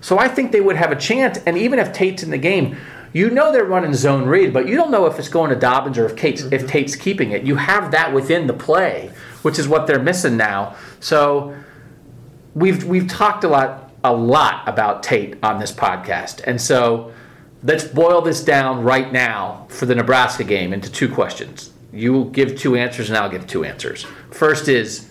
So 0.00 0.18
I 0.18 0.28
think 0.28 0.52
they 0.52 0.60
would 0.60 0.76
have 0.76 0.92
a 0.92 0.96
chance. 0.96 1.38
And 1.46 1.56
even 1.56 1.78
if 1.78 1.92
Tate's 1.92 2.22
in 2.22 2.30
the 2.30 2.38
game, 2.38 2.76
you 3.12 3.30
know 3.30 3.50
they're 3.50 3.64
running 3.64 3.94
zone 3.94 4.26
read, 4.26 4.52
but 4.52 4.68
you 4.68 4.76
don't 4.76 4.90
know 4.90 5.06
if 5.06 5.18
it's 5.18 5.28
going 5.28 5.50
to 5.50 5.56
Dobbins 5.56 5.98
or 5.98 6.06
if 6.06 6.16
Tate's, 6.16 6.42
if 6.42 6.50
mm-hmm. 6.50 6.66
Tate's 6.66 6.96
keeping 6.96 7.30
it. 7.30 7.44
You 7.44 7.56
have 7.56 7.90
that 7.92 8.12
within 8.12 8.46
the 8.46 8.52
play, 8.52 9.10
which 9.42 9.58
is 9.58 9.66
what 9.66 9.86
they're 9.86 10.02
missing 10.02 10.36
now. 10.36 10.76
So 11.00 11.56
we've 12.54 12.84
we've 12.84 13.08
talked 13.08 13.44
a 13.44 13.48
lot 13.48 13.85
a 14.06 14.12
lot 14.12 14.66
about 14.68 15.02
Tate 15.02 15.36
on 15.42 15.58
this 15.58 15.72
podcast, 15.72 16.40
and 16.46 16.60
so 16.60 17.12
let's 17.62 17.84
boil 17.84 18.22
this 18.22 18.44
down 18.44 18.82
right 18.84 19.12
now 19.12 19.66
for 19.68 19.86
the 19.86 19.94
Nebraska 19.94 20.44
game 20.44 20.72
into 20.72 20.90
two 20.90 21.12
questions. 21.12 21.72
You 21.92 22.12
will 22.12 22.26
give 22.26 22.56
two 22.56 22.76
answers, 22.76 23.08
and 23.10 23.18
I'll 23.18 23.30
give 23.30 23.46
two 23.46 23.64
answers. 23.64 24.06
First 24.30 24.68
is 24.68 25.10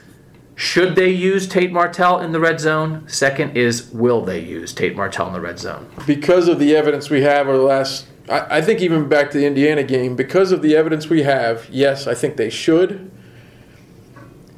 should 0.56 0.96
they 0.96 1.10
use 1.10 1.48
Tate 1.48 1.74
Martell 1.74 2.22
in 2.22 2.32
the 2.32 2.39
red 2.39 2.62
zone? 2.62 3.04
Second 3.08 3.58
is 3.58 3.91
will 3.91 4.22
they 4.22 4.39
use 4.39 4.74
Tate 4.74 4.96
Martell 4.96 5.28
in 5.28 5.34
the 5.34 5.41
red 5.41 5.60
zone? 5.60 5.89
because 6.08 6.48
of 6.48 6.60
the 6.60 6.76
evidence 6.76 7.10
we 7.10 7.22
have 7.22 7.48
over 7.48 7.58
the 7.58 7.64
last 7.64 8.08
I, 8.30 8.58
I 8.58 8.62
think 8.62 8.82
even 8.82 9.10
back 9.10 9.32
to 9.32 9.38
the 9.38 9.46
Indiana 9.46 9.84
game, 9.84 10.16
because 10.16 10.52
of 10.52 10.62
the 10.62 10.76
evidence 10.76 11.10
we 11.10 11.24
have, 11.24 11.68
yes, 11.70 12.08
I 12.08 12.16
think 12.16 12.38
they 12.38 12.50
should. 12.50 13.12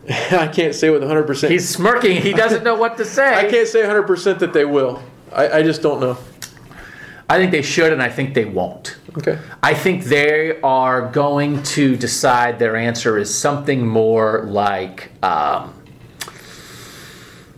I 0.31 0.47
can't 0.47 0.73
say 0.73 0.89
with 0.89 1.01
100%. 1.03 1.49
He's 1.49 1.67
smirking. 1.67 2.21
He 2.21 2.31
doesn't 2.31 2.63
know 2.63 2.75
what 2.75 2.97
to 2.97 3.05
say. 3.17 3.35
I 3.35 3.49
can't 3.49 3.67
say 3.67 3.81
100% 3.81 4.39
that 4.39 4.53
they 4.53 4.65
will. 4.65 5.01
I, 5.33 5.49
I 5.49 5.63
just 5.63 5.81
don't 5.81 5.99
know. 5.99 6.17
I 7.29 7.37
think 7.37 7.51
they 7.51 7.61
should, 7.61 7.91
and 7.91 8.01
I 8.01 8.07
think 8.09 8.33
they 8.33 8.45
won't. 8.45 8.97
Okay. 9.17 9.37
I 9.61 9.73
think 9.73 10.05
they 10.05 10.61
are 10.61 11.09
going 11.11 11.61
to 11.63 11.97
decide 11.97 12.57
their 12.57 12.77
answer 12.77 13.17
is 13.17 13.33
something 13.33 13.85
more 13.85 14.45
like 14.45 15.11
um, 15.21 15.73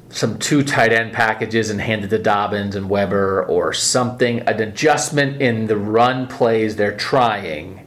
some 0.09 0.39
two 0.39 0.63
tight 0.63 0.91
end 0.91 1.13
packages 1.13 1.69
and 1.69 1.79
handed 1.79 2.09
to 2.09 2.17
Dobbins 2.17 2.75
and 2.75 2.89
Weber, 2.89 3.45
or 3.45 3.71
something, 3.73 4.39
an 4.39 4.59
adjustment 4.59 5.39
in 5.39 5.67
the 5.67 5.77
run 5.77 6.25
plays 6.25 6.75
they're 6.75 6.97
trying, 6.97 7.85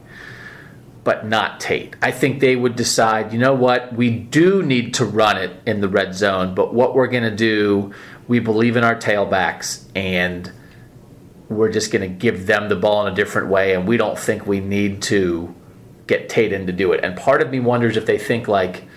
but 1.03 1.25
not 1.25 1.59
Tate. 1.59 1.95
I 2.01 2.11
think 2.11 2.39
they 2.39 2.55
would 2.55 2.75
decide, 2.75 3.33
you 3.33 3.39
know 3.39 3.53
what, 3.53 3.93
we 3.93 4.09
do 4.09 4.63
need 4.63 4.93
to 4.95 5.05
run 5.05 5.37
it 5.37 5.51
in 5.65 5.81
the 5.81 5.89
red 5.89 6.15
zone, 6.15 6.55
but 6.55 6.73
what 6.73 6.95
we're 6.95 7.07
going 7.07 7.23
to 7.23 7.35
do, 7.35 7.93
we 8.27 8.39
believe 8.39 8.77
in 8.77 8.83
our 8.83 8.95
tailbacks 8.95 9.83
and 9.95 10.51
we're 11.49 11.71
just 11.71 11.91
going 11.91 12.01
to 12.01 12.07
give 12.07 12.47
them 12.47 12.69
the 12.69 12.75
ball 12.75 13.05
in 13.05 13.13
a 13.13 13.15
different 13.15 13.49
way, 13.49 13.75
and 13.75 13.87
we 13.87 13.97
don't 13.97 14.17
think 14.17 14.47
we 14.47 14.59
need 14.59 15.01
to 15.03 15.53
get 16.07 16.29
Tate 16.29 16.53
in 16.53 16.67
to 16.67 16.73
do 16.73 16.93
it. 16.93 17.03
And 17.03 17.15
part 17.15 17.41
of 17.41 17.49
me 17.49 17.59
wonders 17.59 17.97
if 17.97 18.05
they 18.05 18.17
think 18.17 18.47
like, 18.47 18.87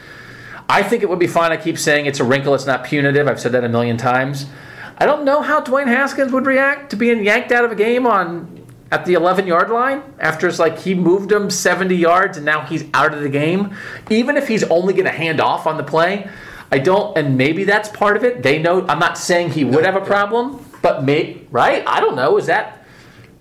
I 0.68 0.82
think 0.82 1.02
it 1.02 1.08
would 1.08 1.18
be 1.18 1.26
fine. 1.26 1.52
I 1.52 1.56
keep 1.56 1.78
saying 1.78 2.06
it's 2.06 2.20
a 2.20 2.24
wrinkle, 2.24 2.54
it's 2.54 2.66
not 2.66 2.84
punitive. 2.84 3.28
I've 3.28 3.40
said 3.40 3.52
that 3.52 3.64
a 3.64 3.68
million 3.68 3.96
times. 3.96 4.46
I 4.98 5.06
don't 5.06 5.24
know 5.24 5.42
how 5.42 5.60
Dwayne 5.60 5.88
Haskins 5.88 6.32
would 6.32 6.46
react 6.46 6.90
to 6.90 6.96
being 6.96 7.22
yanked 7.22 7.52
out 7.52 7.64
of 7.64 7.70
a 7.70 7.74
game 7.74 8.06
on 8.06 8.55
at 8.90 9.04
the 9.04 9.14
11 9.14 9.46
yard 9.46 9.70
line 9.70 10.02
after 10.18 10.46
it's 10.46 10.58
like 10.58 10.78
he 10.78 10.94
moved 10.94 11.32
him 11.32 11.50
70 11.50 11.94
yards 11.94 12.36
and 12.36 12.46
now 12.46 12.62
he's 12.62 12.84
out 12.94 13.12
of 13.14 13.20
the 13.20 13.28
game. 13.28 13.74
Even 14.10 14.36
if 14.36 14.48
he's 14.48 14.62
only 14.64 14.92
going 14.92 15.06
to 15.06 15.12
hand 15.12 15.40
off 15.40 15.66
on 15.66 15.76
the 15.76 15.82
play, 15.82 16.30
I 16.70 16.78
don't, 16.78 17.16
and 17.16 17.36
maybe 17.36 17.64
that's 17.64 17.88
part 17.88 18.16
of 18.16 18.24
it. 18.24 18.42
They 18.42 18.58
know. 18.58 18.86
I'm 18.88 18.98
not 18.98 19.18
saying 19.18 19.52
he 19.52 19.64
would 19.64 19.84
have 19.84 19.96
a 19.96 20.00
problem, 20.00 20.64
but 20.82 21.04
may 21.04 21.42
right? 21.50 21.84
I 21.86 22.00
don't 22.00 22.16
know. 22.16 22.38
Is 22.38 22.46
that? 22.46 22.84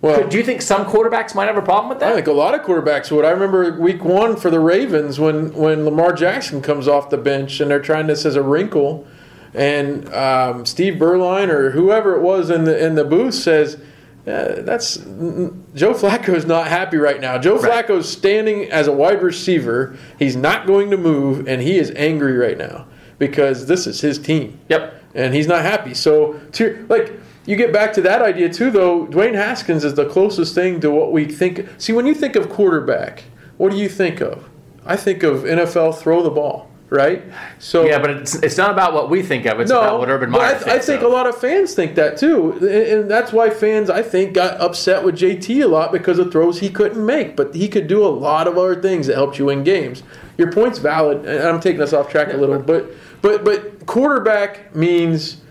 Well, 0.02 0.28
do 0.28 0.38
you 0.38 0.44
think 0.44 0.62
some 0.62 0.86
quarterbacks 0.86 1.34
might 1.34 1.48
have 1.48 1.58
a 1.58 1.64
problem 1.64 1.90
with 1.90 2.00
that? 2.00 2.12
I 2.12 2.16
think 2.16 2.28
a 2.28 2.32
lot 2.32 2.54
of 2.54 2.62
quarterbacks 2.62 3.12
would. 3.12 3.26
I 3.26 3.32
remember 3.32 3.80
week 3.80 4.04
one 4.04 4.36
for 4.36 4.52
the 4.52 4.60
Ravens 4.60 5.20
when, 5.20 5.52
when 5.54 5.84
Lamar 5.84 6.14
Jackson 6.14 6.62
comes 6.62 6.88
off 6.88 7.10
the 7.10 7.18
bench 7.18 7.60
and 7.60 7.72
they're 7.72 7.82
trying 7.82 8.06
this 8.06 8.24
as 8.24 8.36
a 8.36 8.44
wrinkle, 8.44 9.08
and 9.56 10.14
um, 10.14 10.66
Steve 10.68 10.96
Berline 10.96 11.50
or 11.50 11.72
whoever 11.72 12.14
it 12.14 12.22
was 12.22 12.52
in 12.52 12.66
the 12.66 12.78
in 12.78 12.96
the 12.96 13.06
booth 13.06 13.34
says. 13.34 13.80
Uh, 14.28 14.62
that's 14.62 14.96
Joe 14.98 15.94
Flacco 15.94 16.34
is 16.34 16.46
not 16.46 16.68
happy 16.68 16.98
right 16.98 17.22
now. 17.22 17.38
Joe 17.38 17.58
Right. 17.60 17.86
Flacco's 17.88 18.10
standing 18.12 18.72
as 18.72 18.88
a 18.88 18.92
wide 18.92 19.22
receiver. 19.22 19.96
He's 20.18 20.36
not 20.36 20.66
going 20.66 20.90
to 20.92 20.98
move, 20.98 21.48
and 21.48 21.62
he 21.62 21.78
is 21.78 21.92
angry 21.96 22.36
right 22.36 22.58
now 22.58 22.88
because 23.20 23.68
this 23.68 23.86
is 23.86 24.02
his 24.02 24.18
team 24.18 24.60
Yep. 24.70 24.96
and 25.14 25.34
he's 25.34 25.48
not 25.48 25.62
happy. 25.62 25.94
So, 25.94 26.40
to 26.54 26.86
like, 26.90 27.14
you 27.46 27.56
get 27.56 27.72
back 27.72 27.94
to 27.94 28.02
that 28.02 28.24
idea 28.24 28.50
too, 28.50 28.72
though. 28.72 29.06
Dwayne 29.06 29.36
Haskins 29.36 29.84
is 29.86 29.94
the 29.94 30.06
closest 30.06 30.56
thing 30.56 30.80
to 30.82 30.90
what 30.90 31.12
we 31.12 31.26
think. 31.26 31.68
See, 31.78 31.94
when 31.94 32.08
you 32.08 32.16
think 32.16 32.36
of 32.36 32.50
quarterback, 32.50 33.26
what 33.58 33.72
do 33.72 33.78
you 33.78 33.88
think 33.88 34.22
of? 34.22 34.50
I 34.88 34.96
think 34.96 35.22
of 35.22 35.44
NFL 35.44 35.98
throw 36.00 36.24
the 36.24 36.32
ball, 36.32 36.70
right? 36.96 37.24
So 37.60 37.86
Yeah, 37.86 38.00
but 38.00 38.10
it's, 38.12 38.36
it's 38.36 38.58
not 38.58 38.72
about 38.72 38.94
what 38.94 39.10
we 39.10 39.22
think 39.22 39.46
of. 39.46 39.60
It's 39.60 39.70
about 39.70 40.00
what 40.00 40.10
Urban 40.10 40.32
Meyer 40.32 40.42
I, 40.42 40.54
thinks 40.54 40.68
I 40.68 40.80
think 40.80 41.02
of. 41.02 41.12
a 41.12 41.14
lot 41.14 41.28
of 41.28 41.38
fans 41.38 41.74
think 41.74 41.96
that 41.96 42.18
too, 42.18 42.54
and, 42.54 42.64
and 42.64 43.12
that's 43.12 43.32
why 43.32 43.50
fans 43.50 43.90
I 43.90 44.02
think 44.02 44.34
got 44.34 44.60
upset 44.60 45.04
with 45.04 45.16
JT 45.16 45.64
a 45.64 45.68
lot 45.68 45.92
because 45.92 46.18
of 46.18 46.32
throws 46.32 46.60
he 46.60 46.70
couldn't 46.70 47.06
make. 47.06 47.36
But 47.36 47.54
he 47.54 47.68
could 47.68 47.88
do 47.88 48.06
a 48.06 48.10
lot 48.10 48.48
of 48.48 48.58
other 48.58 48.82
things 48.82 49.08
that 49.08 49.16
helped 49.16 49.38
you 49.38 49.46
win 49.46 49.64
games. 49.64 50.04
Your 50.38 50.52
point's 50.52 50.80
valid, 50.80 51.26
and 51.26 51.44
I'm 51.44 51.60
taking 51.60 51.82
us 51.82 51.94
off 51.94 52.10
track 52.10 52.34
a 52.34 52.38
little, 52.38 52.60
but 52.60 52.90
but 53.22 53.44
but 53.44 53.86
quarterback 53.86 54.76
means. 54.76 55.42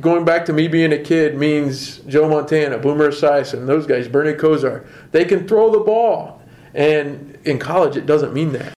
Going 0.00 0.24
back 0.24 0.46
to 0.46 0.52
me 0.54 0.68
being 0.68 0.92
a 0.92 0.98
kid 0.98 1.36
means 1.36 1.98
Joe 1.98 2.28
Montana, 2.28 2.78
Boomer 2.78 3.10
Esiason, 3.10 3.66
those 3.66 3.86
guys, 3.86 4.08
Bernie 4.08 4.32
Kosar. 4.32 4.84
They 5.12 5.24
can 5.24 5.46
throw 5.46 5.70
the 5.70 5.78
ball, 5.78 6.42
and 6.74 7.38
in 7.44 7.58
college 7.58 7.96
it 7.96 8.06
doesn't 8.06 8.32
mean 8.32 8.52
that. 8.54 8.72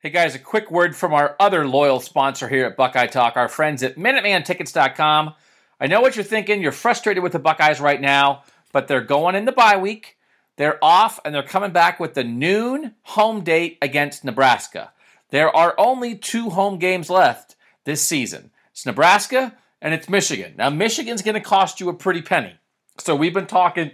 Hey 0.00 0.10
guys, 0.10 0.36
a 0.36 0.38
quick 0.38 0.70
word 0.70 0.94
from 0.94 1.12
our 1.12 1.34
other 1.40 1.66
loyal 1.66 1.98
sponsor 1.98 2.46
here 2.46 2.66
at 2.66 2.76
Buckeye 2.76 3.08
Talk, 3.08 3.36
our 3.36 3.48
friends 3.48 3.82
at 3.82 3.96
MinutemanTickets.com. 3.96 5.34
I 5.80 5.86
know 5.88 6.00
what 6.00 6.14
you're 6.14 6.24
thinking. 6.24 6.62
You're 6.62 6.70
frustrated 6.70 7.20
with 7.20 7.32
the 7.32 7.40
Buckeyes 7.40 7.80
right 7.80 8.00
now, 8.00 8.44
but 8.72 8.86
they're 8.86 9.00
going 9.00 9.34
in 9.34 9.44
the 9.44 9.50
bye 9.50 9.76
week. 9.76 10.16
They're 10.54 10.78
off 10.84 11.18
and 11.24 11.34
they're 11.34 11.42
coming 11.42 11.72
back 11.72 11.98
with 11.98 12.14
the 12.14 12.22
noon 12.22 12.94
home 13.02 13.42
date 13.42 13.76
against 13.82 14.24
Nebraska. 14.24 14.92
There 15.30 15.50
are 15.50 15.74
only 15.76 16.14
two 16.14 16.50
home 16.50 16.78
games 16.78 17.10
left 17.10 17.56
this 17.82 18.00
season. 18.00 18.52
It's 18.70 18.86
Nebraska 18.86 19.56
and 19.82 19.92
it's 19.94 20.08
Michigan. 20.08 20.54
Now, 20.56 20.70
Michigan's 20.70 21.22
going 21.22 21.34
to 21.34 21.40
cost 21.40 21.80
you 21.80 21.88
a 21.88 21.92
pretty 21.92 22.22
penny. 22.22 22.54
So 22.98 23.16
we've 23.16 23.34
been 23.34 23.48
talking 23.48 23.90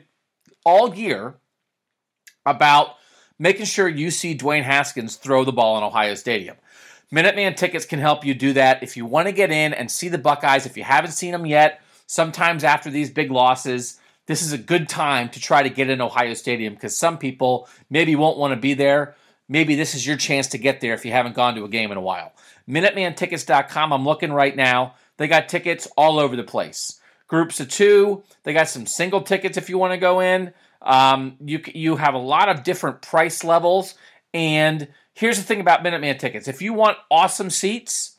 all 0.67 0.95
year 0.95 1.37
about 2.45 2.97
making 3.39 3.67
sure 3.67 3.89
you 3.89 4.11
see 4.11 4.37
Dwayne 4.37 4.63
Haskins 4.63 5.17
throw 5.17 5.45
the 5.45 5.53
ball 5.53 5.77
in 5.79 5.85
Ohio 5.85 6.15
Stadium. 6.15 6.57
Minuteman 7.13 7.57
tickets 7.57 7.85
can 7.85 8.01
help 8.01 8.25
you 8.25 8.35
do 8.35 8.53
that. 8.55 8.83
If 8.83 8.97
you 8.97 9.07
want 9.07 9.29
to 9.29 9.33
get 9.33 9.51
in 9.51 9.73
and 9.75 9.91
see 9.91 10.09
the 10.09 10.19
Buckeyes, 10.19 10.67
if 10.67 10.77
you 10.77 10.85
haven't 10.85 11.13
seen 11.13 11.33
them 11.33 11.47
yet, 11.47 11.81
sometimes 12.07 12.65
after 12.65 12.91
these 12.91 13.11
big 13.11 13.31
losses, 13.31 14.01
this 14.27 14.43
is 14.43 14.53
a 14.53 14.59
good 14.59 14.89
time 14.89 15.29
to 15.31 15.41
try 15.41 15.63
to 15.63 15.69
get 15.69 15.91
in 15.91 16.01
Ohio 16.01 16.35
Stadium 16.35 16.75
because 16.75 16.97
some 16.97 17.19
people 17.19 17.69
maybe 17.91 18.17
won't 18.17 18.39
want 18.39 18.53
to 18.53 18.61
be 18.61 18.75
there. 18.75 19.15
Maybe 19.49 19.75
this 19.75 19.95
is 19.95 20.07
your 20.07 20.17
chance 20.17 20.49
to 20.49 20.59
get 20.59 20.81
there 20.81 20.95
if 20.95 21.05
you 21.05 21.13
haven't 21.13 21.35
gone 21.35 21.55
to 21.57 21.65
a 21.65 21.69
game 21.69 21.93
in 21.93 21.99
a 21.99 22.03
while. 22.03 22.33
MinutemanTickets.com, 22.69 23.93
I'm 23.93 24.05
looking 24.05 24.33
right 24.33 24.57
now. 24.57 24.95
They 25.19 25.29
got 25.29 25.49
tickets 25.49 25.87
all 25.97 26.19
over 26.19 26.35
the 26.35 26.43
place. 26.43 26.99
Groups 27.29 27.61
of 27.61 27.69
two, 27.69 28.23
they 28.43 28.53
got 28.53 28.69
some 28.69 28.87
single 28.87 29.21
tickets 29.21 29.57
if 29.57 29.69
you 29.69 29.77
want 29.77 29.93
to 29.93 29.99
go 29.99 30.21
in. 30.21 30.53
Um, 30.85 31.37
you 31.45 31.61
you 31.75 31.97
have 31.97 32.15
a 32.15 32.19
lot 32.19 32.49
of 32.49 32.63
different 32.63 33.03
price 33.03 33.43
levels, 33.43 33.95
and 34.33 34.87
here's 35.15 35.39
the 35.39 35.43
thing 35.43 35.61
about 35.61 35.83
Minuteman 35.83 36.19
tickets: 36.19 36.47
if 36.47 36.63
you 36.63 36.75
want 36.75 36.99
awesome 37.11 37.51
seats, 37.51 38.19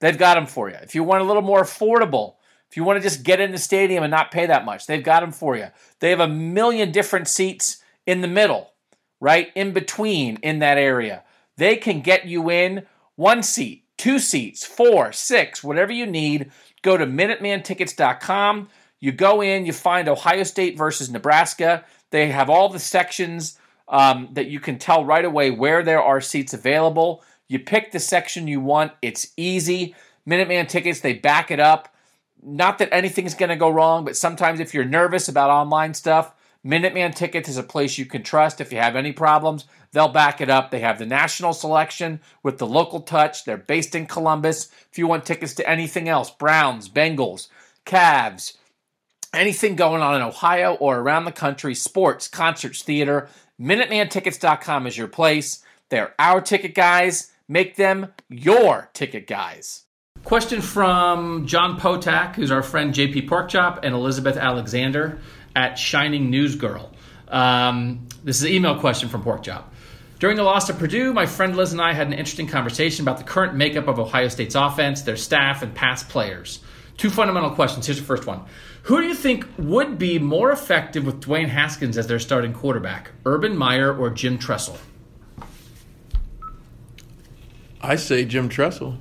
they've 0.00 0.18
got 0.18 0.34
them 0.34 0.46
for 0.46 0.68
you. 0.68 0.76
If 0.82 0.94
you 0.94 1.04
want 1.04 1.22
a 1.22 1.24
little 1.24 1.42
more 1.42 1.62
affordable, 1.62 2.34
if 2.68 2.76
you 2.76 2.82
want 2.82 2.96
to 2.96 3.08
just 3.08 3.22
get 3.22 3.40
in 3.40 3.52
the 3.52 3.58
stadium 3.58 4.02
and 4.02 4.10
not 4.10 4.32
pay 4.32 4.46
that 4.46 4.64
much, 4.64 4.86
they've 4.86 5.04
got 5.04 5.20
them 5.20 5.30
for 5.30 5.56
you. 5.56 5.68
They 6.00 6.10
have 6.10 6.20
a 6.20 6.28
million 6.28 6.90
different 6.90 7.28
seats 7.28 7.82
in 8.04 8.20
the 8.20 8.28
middle, 8.28 8.72
right 9.20 9.52
in 9.54 9.72
between 9.72 10.38
in 10.42 10.58
that 10.58 10.76
area. 10.76 11.22
They 11.56 11.76
can 11.76 12.00
get 12.00 12.26
you 12.26 12.50
in 12.50 12.84
one 13.14 13.44
seat, 13.44 13.84
two 13.96 14.18
seats, 14.18 14.64
four, 14.64 15.12
six, 15.12 15.62
whatever 15.62 15.92
you 15.92 16.06
need. 16.06 16.50
Go 16.82 16.96
to 16.96 17.06
MinutemanTickets.com. 17.06 18.68
You 19.04 19.12
go 19.12 19.42
in, 19.42 19.66
you 19.66 19.74
find 19.74 20.08
Ohio 20.08 20.44
State 20.44 20.78
versus 20.78 21.10
Nebraska. 21.10 21.84
They 22.08 22.30
have 22.30 22.48
all 22.48 22.70
the 22.70 22.78
sections 22.78 23.58
um, 23.86 24.30
that 24.32 24.46
you 24.46 24.60
can 24.60 24.78
tell 24.78 25.04
right 25.04 25.26
away 25.26 25.50
where 25.50 25.82
there 25.82 26.02
are 26.02 26.22
seats 26.22 26.54
available. 26.54 27.22
You 27.46 27.58
pick 27.58 27.92
the 27.92 28.00
section 28.00 28.48
you 28.48 28.60
want. 28.60 28.92
It's 29.02 29.34
easy. 29.36 29.94
Minuteman 30.26 30.68
tickets, 30.68 31.00
they 31.00 31.12
back 31.12 31.50
it 31.50 31.60
up. 31.60 31.94
Not 32.42 32.78
that 32.78 32.94
anything's 32.94 33.34
going 33.34 33.50
to 33.50 33.56
go 33.56 33.68
wrong, 33.68 34.06
but 34.06 34.16
sometimes 34.16 34.58
if 34.58 34.72
you're 34.72 34.86
nervous 34.86 35.28
about 35.28 35.50
online 35.50 35.92
stuff, 35.92 36.32
Minuteman 36.64 37.14
Tickets 37.14 37.50
is 37.50 37.58
a 37.58 37.62
place 37.62 37.98
you 37.98 38.06
can 38.06 38.22
trust. 38.22 38.58
If 38.58 38.72
you 38.72 38.78
have 38.78 38.96
any 38.96 39.12
problems, 39.12 39.66
they'll 39.92 40.08
back 40.08 40.40
it 40.40 40.48
up. 40.48 40.70
They 40.70 40.80
have 40.80 40.98
the 40.98 41.04
national 41.04 41.52
selection 41.52 42.20
with 42.42 42.56
the 42.56 42.66
local 42.66 43.02
touch. 43.02 43.44
They're 43.44 43.58
based 43.58 43.94
in 43.94 44.06
Columbus. 44.06 44.70
If 44.90 44.96
you 44.96 45.06
want 45.06 45.26
tickets 45.26 45.52
to 45.56 45.68
anything 45.68 46.08
else, 46.08 46.30
Browns, 46.30 46.88
Bengals, 46.88 47.48
Cavs, 47.84 48.54
anything 49.34 49.76
going 49.76 50.02
on 50.02 50.14
in 50.16 50.22
Ohio 50.22 50.74
or 50.74 50.98
around 50.98 51.24
the 51.24 51.32
country, 51.32 51.74
sports, 51.74 52.28
concerts, 52.28 52.82
theater, 52.82 53.28
MinutemanTickets.com 53.60 54.86
is 54.86 54.98
your 54.98 55.08
place. 55.08 55.62
They're 55.88 56.14
our 56.18 56.40
ticket 56.40 56.74
guys. 56.74 57.30
Make 57.48 57.76
them 57.76 58.12
your 58.28 58.90
ticket 58.94 59.26
guys. 59.26 59.84
Question 60.24 60.62
from 60.62 61.46
John 61.46 61.78
Potak, 61.78 62.34
who's 62.34 62.50
our 62.50 62.62
friend 62.62 62.94
JP 62.94 63.28
Porkchop, 63.28 63.80
and 63.82 63.94
Elizabeth 63.94 64.36
Alexander 64.36 65.20
at 65.54 65.78
Shining 65.78 66.30
News 66.30 66.56
Girl. 66.56 66.92
Um, 67.28 68.08
this 68.24 68.36
is 68.38 68.44
an 68.44 68.52
email 68.52 68.78
question 68.80 69.08
from 69.08 69.22
Porkchop. 69.22 69.64
During 70.18 70.36
the 70.36 70.42
loss 70.42 70.66
to 70.68 70.74
Purdue, 70.74 71.12
my 71.12 71.26
friend 71.26 71.56
Liz 71.56 71.72
and 71.72 71.82
I 71.82 71.92
had 71.92 72.06
an 72.06 72.14
interesting 72.14 72.46
conversation 72.46 73.04
about 73.04 73.18
the 73.18 73.24
current 73.24 73.54
makeup 73.54 73.86
of 73.86 73.98
Ohio 73.98 74.28
State's 74.28 74.54
offense, 74.54 75.02
their 75.02 75.16
staff, 75.16 75.62
and 75.62 75.74
past 75.74 76.08
players. 76.08 76.60
Two 76.96 77.10
fundamental 77.10 77.50
questions. 77.50 77.86
Here's 77.86 77.98
the 77.98 78.06
first 78.06 78.26
one 78.26 78.40
Who 78.84 79.00
do 79.00 79.06
you 79.06 79.14
think 79.14 79.46
would 79.56 79.98
be 79.98 80.18
more 80.18 80.52
effective 80.52 81.06
with 81.06 81.22
Dwayne 81.22 81.48
Haskins 81.48 81.96
as 81.96 82.06
their 82.06 82.18
starting 82.18 82.52
quarterback, 82.52 83.12
Urban 83.24 83.56
Meyer 83.56 83.96
or 83.96 84.10
Jim 84.10 84.36
Tressel? 84.36 84.76
I 87.80 87.96
say 87.96 88.26
Jim 88.26 88.50
Tressel. 88.50 88.98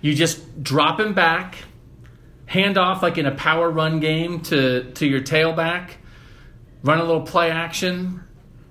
You 0.00 0.14
just 0.14 0.64
drop 0.64 0.98
him 0.98 1.14
back, 1.14 1.58
hand 2.46 2.76
off 2.76 3.04
like 3.04 3.18
in 3.18 3.26
a 3.26 3.34
power 3.36 3.70
run 3.70 4.00
game 4.00 4.40
to, 4.42 4.90
to 4.94 5.06
your 5.06 5.20
tailback, 5.20 5.90
run 6.82 6.98
a 6.98 7.04
little 7.04 7.22
play 7.22 7.52
action. 7.52 8.24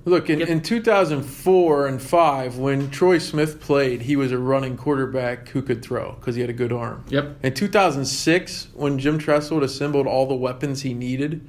Look, 0.10 0.28
in, 0.28 0.41
in 0.41 0.62
2004 0.62 1.88
and 1.88 2.01
5, 2.01 2.57
when 2.57 2.89
Troy 2.89 3.20
Smith 3.20 3.62
played, 3.62 4.01
he 4.01 4.16
was 4.16 4.32
a 4.32 4.39
running 4.39 4.76
quarterback 4.76 5.49
who 5.49 5.62
could 5.62 5.84
throw 5.84 6.14
because 6.14 6.34
he 6.34 6.41
had 6.41 6.49
a 6.49 6.53
good 6.53 6.74
arm. 6.74 7.05
Yep. 7.10 7.45
In 7.45 7.53
2006, 7.53 8.70
when 8.74 8.97
Jim 8.97 9.20
Tressel 9.20 9.64
assembled 9.64 10.07
all 10.07 10.26
the 10.26 10.34
weapons 10.34 10.82
he 10.82 10.95
needed, 10.95 11.47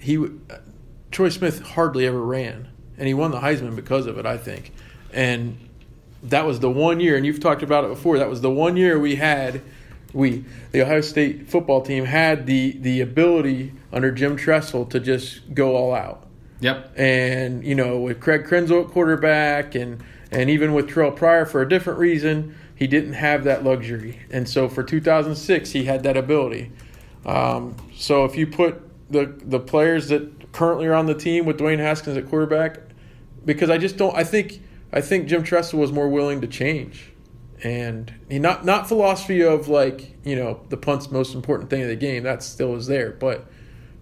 he 0.00 0.18
uh, 0.18 0.56
Troy 1.12 1.28
Smith 1.28 1.62
hardly 1.62 2.04
ever 2.04 2.20
ran, 2.20 2.66
and 2.98 3.06
he 3.06 3.14
won 3.14 3.30
the 3.30 3.38
Heisman 3.38 3.76
because 3.76 4.06
of 4.06 4.18
it, 4.18 4.26
I 4.26 4.36
think. 4.36 4.72
And 5.12 5.56
that 6.24 6.44
was 6.44 6.58
the 6.58 6.70
one 6.70 6.98
year, 6.98 7.16
and 7.16 7.24
you've 7.24 7.40
talked 7.40 7.62
about 7.62 7.84
it 7.84 7.88
before. 7.88 8.18
That 8.18 8.28
was 8.28 8.40
the 8.40 8.50
one 8.50 8.76
year 8.76 8.98
we 8.98 9.16
had, 9.16 9.62
we 10.12 10.44
the 10.72 10.82
Ohio 10.82 11.00
State 11.00 11.48
football 11.48 11.80
team 11.80 12.06
had 12.06 12.46
the 12.46 12.72
the 12.72 13.02
ability 13.02 13.72
under 13.92 14.10
Jim 14.10 14.36
Tressel 14.36 14.84
to 14.86 14.98
just 14.98 15.54
go 15.54 15.76
all 15.76 15.94
out 15.94 16.26
Yep. 16.60 16.92
and 16.96 17.64
you 17.64 17.74
know 17.74 17.98
with 17.98 18.20
Craig 18.20 18.44
Krenzel 18.44 18.84
at 18.84 18.90
quarterback 18.90 19.74
and 19.74 20.02
and 20.30 20.50
even 20.50 20.74
with 20.74 20.92
Terrell 20.92 21.10
Pryor 21.10 21.46
for 21.46 21.62
a 21.62 21.68
different 21.68 21.98
reason 21.98 22.54
he 22.80 22.86
didn't 22.86 23.12
have 23.12 23.44
that 23.44 23.62
luxury. 23.62 24.20
And 24.30 24.48
so 24.48 24.66
for 24.68 24.82
2006 24.82 25.72
he 25.72 25.84
had 25.84 26.02
that 26.04 26.16
ability. 26.16 26.72
Um, 27.26 27.76
so 27.94 28.24
if 28.24 28.36
you 28.36 28.46
put 28.46 28.80
the 29.10 29.34
the 29.44 29.60
players 29.60 30.08
that 30.08 30.52
currently 30.52 30.86
are 30.86 30.94
on 30.94 31.06
the 31.06 31.14
team 31.14 31.44
with 31.44 31.58
Dwayne 31.58 31.78
Haskins 31.78 32.16
at 32.16 32.28
quarterback 32.28 32.78
because 33.44 33.68
I 33.70 33.78
just 33.78 33.96
don't 33.96 34.16
I 34.16 34.24
think 34.24 34.62
I 34.92 35.00
think 35.00 35.28
Jim 35.28 35.42
Tressel 35.42 35.78
was 35.78 35.92
more 35.92 36.08
willing 36.08 36.40
to 36.40 36.46
change. 36.46 37.12
And 37.62 38.12
he 38.30 38.38
not 38.38 38.64
not 38.64 38.88
philosophy 38.88 39.42
of 39.42 39.68
like 39.68 40.16
you 40.24 40.34
know 40.34 40.60
the 40.70 40.78
punt's 40.78 41.10
most 41.10 41.34
important 41.34 41.68
thing 41.68 41.82
of 41.82 41.88
the 41.88 41.96
game 41.96 42.22
that 42.22 42.42
still 42.42 42.74
is 42.76 42.86
there. 42.86 43.12
But 43.12 43.46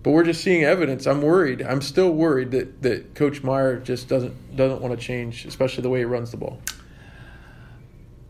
but 0.08 0.14
we're 0.14 0.24
just 0.24 0.42
seeing 0.42 0.64
evidence. 0.64 1.06
I'm 1.06 1.20
worried. 1.20 1.60
I'm 1.60 1.82
still 1.82 2.10
worried 2.12 2.52
that, 2.52 2.80
that 2.80 3.14
Coach 3.14 3.42
Meyer 3.42 3.78
just 3.78 4.08
doesn't 4.08 4.56
doesn't 4.56 4.80
want 4.80 4.98
to 4.98 5.06
change, 5.06 5.44
especially 5.44 5.82
the 5.82 5.90
way 5.90 5.98
he 5.98 6.06
runs 6.06 6.30
the 6.30 6.38
ball. 6.38 6.62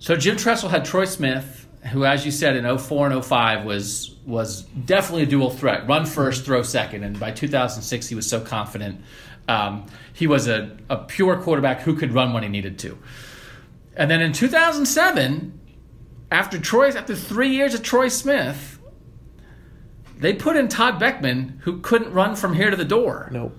So 0.00 0.16
Jim 0.16 0.36
Tressel 0.36 0.70
had 0.70 0.84
Troy 0.84 1.04
Smith, 1.04 1.68
who, 1.92 2.04
as 2.04 2.26
you 2.26 2.32
said, 2.32 2.56
in 2.56 2.78
04 2.78 3.12
and 3.12 3.24
05 3.24 3.64
was 3.64 4.16
was 4.26 4.62
definitely 4.62 5.22
a 5.22 5.26
dual 5.26 5.50
threat, 5.50 5.86
run 5.86 6.04
first, 6.04 6.44
throw 6.44 6.62
second. 6.62 7.04
And 7.04 7.20
by 7.20 7.30
2006, 7.30 8.08
he 8.08 8.16
was 8.16 8.28
so 8.28 8.40
confident. 8.40 9.00
Um, 9.46 9.86
he 10.14 10.26
was 10.26 10.48
a, 10.48 10.76
a 10.90 10.96
pure 10.96 11.40
quarterback 11.40 11.82
who 11.82 11.94
could 11.94 12.12
run 12.12 12.32
when 12.32 12.42
he 12.42 12.48
needed 12.48 12.80
to. 12.80 12.98
And 13.94 14.10
then 14.10 14.20
in 14.20 14.32
2007, 14.32 15.60
after 16.32 16.58
Troy, 16.58 16.88
after 16.88 17.14
three 17.14 17.50
years 17.50 17.72
of 17.74 17.84
Troy 17.84 18.08
Smith, 18.08 18.77
they 20.18 20.34
put 20.34 20.56
in 20.56 20.68
Todd 20.68 21.00
Boeckman, 21.00 21.60
who 21.60 21.80
couldn't 21.80 22.12
run 22.12 22.36
from 22.36 22.54
here 22.54 22.70
to 22.70 22.76
the 22.76 22.84
door. 22.84 23.28
Nope. 23.32 23.56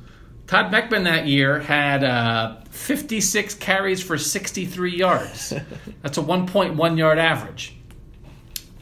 Todd 0.47 0.71
Boeckman 0.71 1.03
that 1.03 1.27
year 1.27 1.59
had 1.59 2.03
uh, 2.03 2.61
56 2.71 3.53
carries 3.55 4.01
for 4.01 4.17
63 4.17 4.97
yards. 4.97 5.53
That's 6.01 6.17
a 6.17 6.21
1.1 6.21 6.97
yard 6.97 7.19
average. 7.19 7.75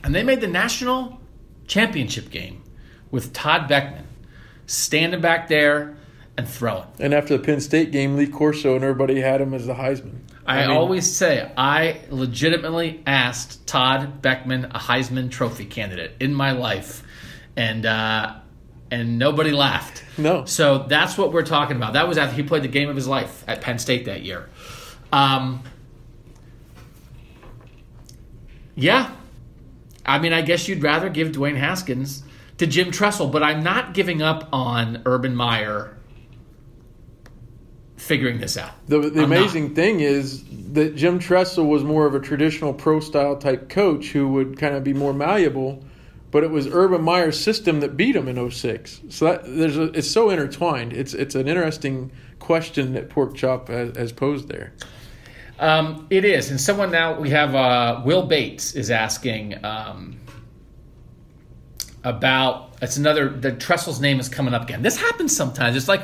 And 0.04 0.16
they 0.16 0.24
made 0.24 0.42
the 0.42 0.48
national 0.48 1.20
championship 1.68 2.30
game 2.30 2.64
with 3.12 3.34
Todd 3.34 3.70
Boeckman 3.70 4.06
standing 4.66 5.20
back 5.22 5.48
there 5.48 5.98
and 6.38 6.48
throwing. 6.48 6.88
And 7.00 7.14
after 7.14 7.38
the 7.38 7.44
Penn 7.44 7.60
State 7.60 7.92
game, 7.92 8.16
Lee 8.16 8.28
Corso 8.28 8.76
and 8.76 8.84
everybody 8.84 9.20
had 9.20 9.42
him 9.42 9.54
as 9.54 9.66
the 9.66 9.74
Heisman. 9.74 10.20
I, 10.46 10.64
I 10.64 10.68
mean- 10.68 10.78
always 10.78 11.14
say 11.14 11.52
I 11.58 12.00
legitimately 12.10 13.04
asked 13.06 13.68
Todd 13.68 14.22
Boeckman 14.22 14.66
a 14.74 14.80
Heisman 14.80 15.30
Trophy 15.30 15.66
candidate 15.66 16.14
in 16.22 16.34
my 16.34 16.52
life, 16.52 17.04
and 17.58 17.86
uh, 17.86 18.36
and 18.90 19.20
nobody 19.20 19.52
laughed. 19.52 20.04
No. 20.18 20.46
So 20.46 20.86
that's 20.88 21.18
what 21.18 21.34
we're 21.34 21.46
talking 21.46 21.76
about. 21.76 21.94
That 21.94 22.08
was 22.08 22.18
after 22.18 22.36
he 22.36 22.44
played 22.44 22.64
the 22.64 22.70
game 22.70 22.88
of 22.88 22.96
his 22.96 23.08
life 23.08 23.44
at 23.48 23.60
Penn 23.60 23.80
State 23.80 24.06
that 24.06 24.22
year. 24.22 24.48
Um, 25.12 25.64
yeah, 28.76 29.12
I 30.06 30.20
mean, 30.20 30.32
I 30.32 30.42
guess 30.42 30.68
you'd 30.68 30.84
rather 30.84 31.10
give 31.10 31.30
Dwayne 31.30 31.58
Haskins 31.58 32.24
to 32.60 32.68
Jim 32.68 32.92
Tressel, 32.92 33.28
but 33.28 33.44
I'm 33.44 33.64
not 33.64 33.94
giving 33.94 34.22
up 34.22 34.48
on 34.54 35.02
Urban 35.06 35.36
Meyer 35.36 35.98
figuring 37.96 38.40
this 38.40 38.58
out. 38.58 38.72
The, 38.88 39.00
the 39.00 39.24
I'm 39.24 39.30
not. 39.30 39.38
amazing 39.38 39.76
thing 39.76 40.00
is 40.00 40.44
that 40.74 40.96
Jim 40.96 41.20
Tressel 41.20 41.66
was 41.66 41.84
more 41.84 42.06
of 42.06 42.16
a 42.16 42.20
traditional 42.20 42.74
pro 42.74 43.00
style 43.00 43.36
type 43.36 43.70
coach 43.70 44.08
who 44.10 44.30
would 44.30 44.58
kind 44.58 44.76
of 44.76 44.84
be 44.84 44.94
more 44.94 45.14
malleable, 45.14 45.84
but 46.32 46.44
it 46.44 46.52
was 46.52 46.68
Urban 46.68 47.02
Meyer's 47.04 47.40
system 47.40 47.80
that 47.80 47.96
beat 47.96 48.16
him 48.16 48.28
in 48.28 48.52
06. 48.52 49.02
So 49.10 49.26
that, 49.26 49.44
there's 49.46 49.78
a, 49.78 49.84
it's 49.94 50.10
so 50.10 50.30
intertwined. 50.30 50.94
It's 50.94 51.14
it's 51.14 51.36
an 51.36 51.48
interesting 51.48 52.12
question 52.40 52.94
that 52.94 53.10
Pork 53.10 53.36
Chop 53.36 53.70
has, 53.70 53.96
has 53.98 54.12
posed 54.12 54.48
there. 54.48 54.74
Um, 55.60 56.06
it 56.10 56.24
is, 56.24 56.52
and 56.52 56.62
someone 56.62 56.92
now 56.92 57.20
we 57.20 57.32
have 57.32 57.56
uh, 57.56 58.02
Will 58.06 58.24
Bates 58.24 58.76
is 58.76 58.92
asking 58.92 59.64
um, 59.66 60.20
about. 62.04 62.74
It's 62.82 62.98
another. 62.98 63.30
The 63.30 63.54
Tressel's 63.54 64.00
name 64.00 64.20
is 64.20 64.30
coming 64.30 64.54
up 64.54 64.64
again. 64.64 64.84
This 64.84 64.98
happens 64.98 65.36
sometimes. 65.36 65.76
It's 65.76 65.88
like 65.88 66.02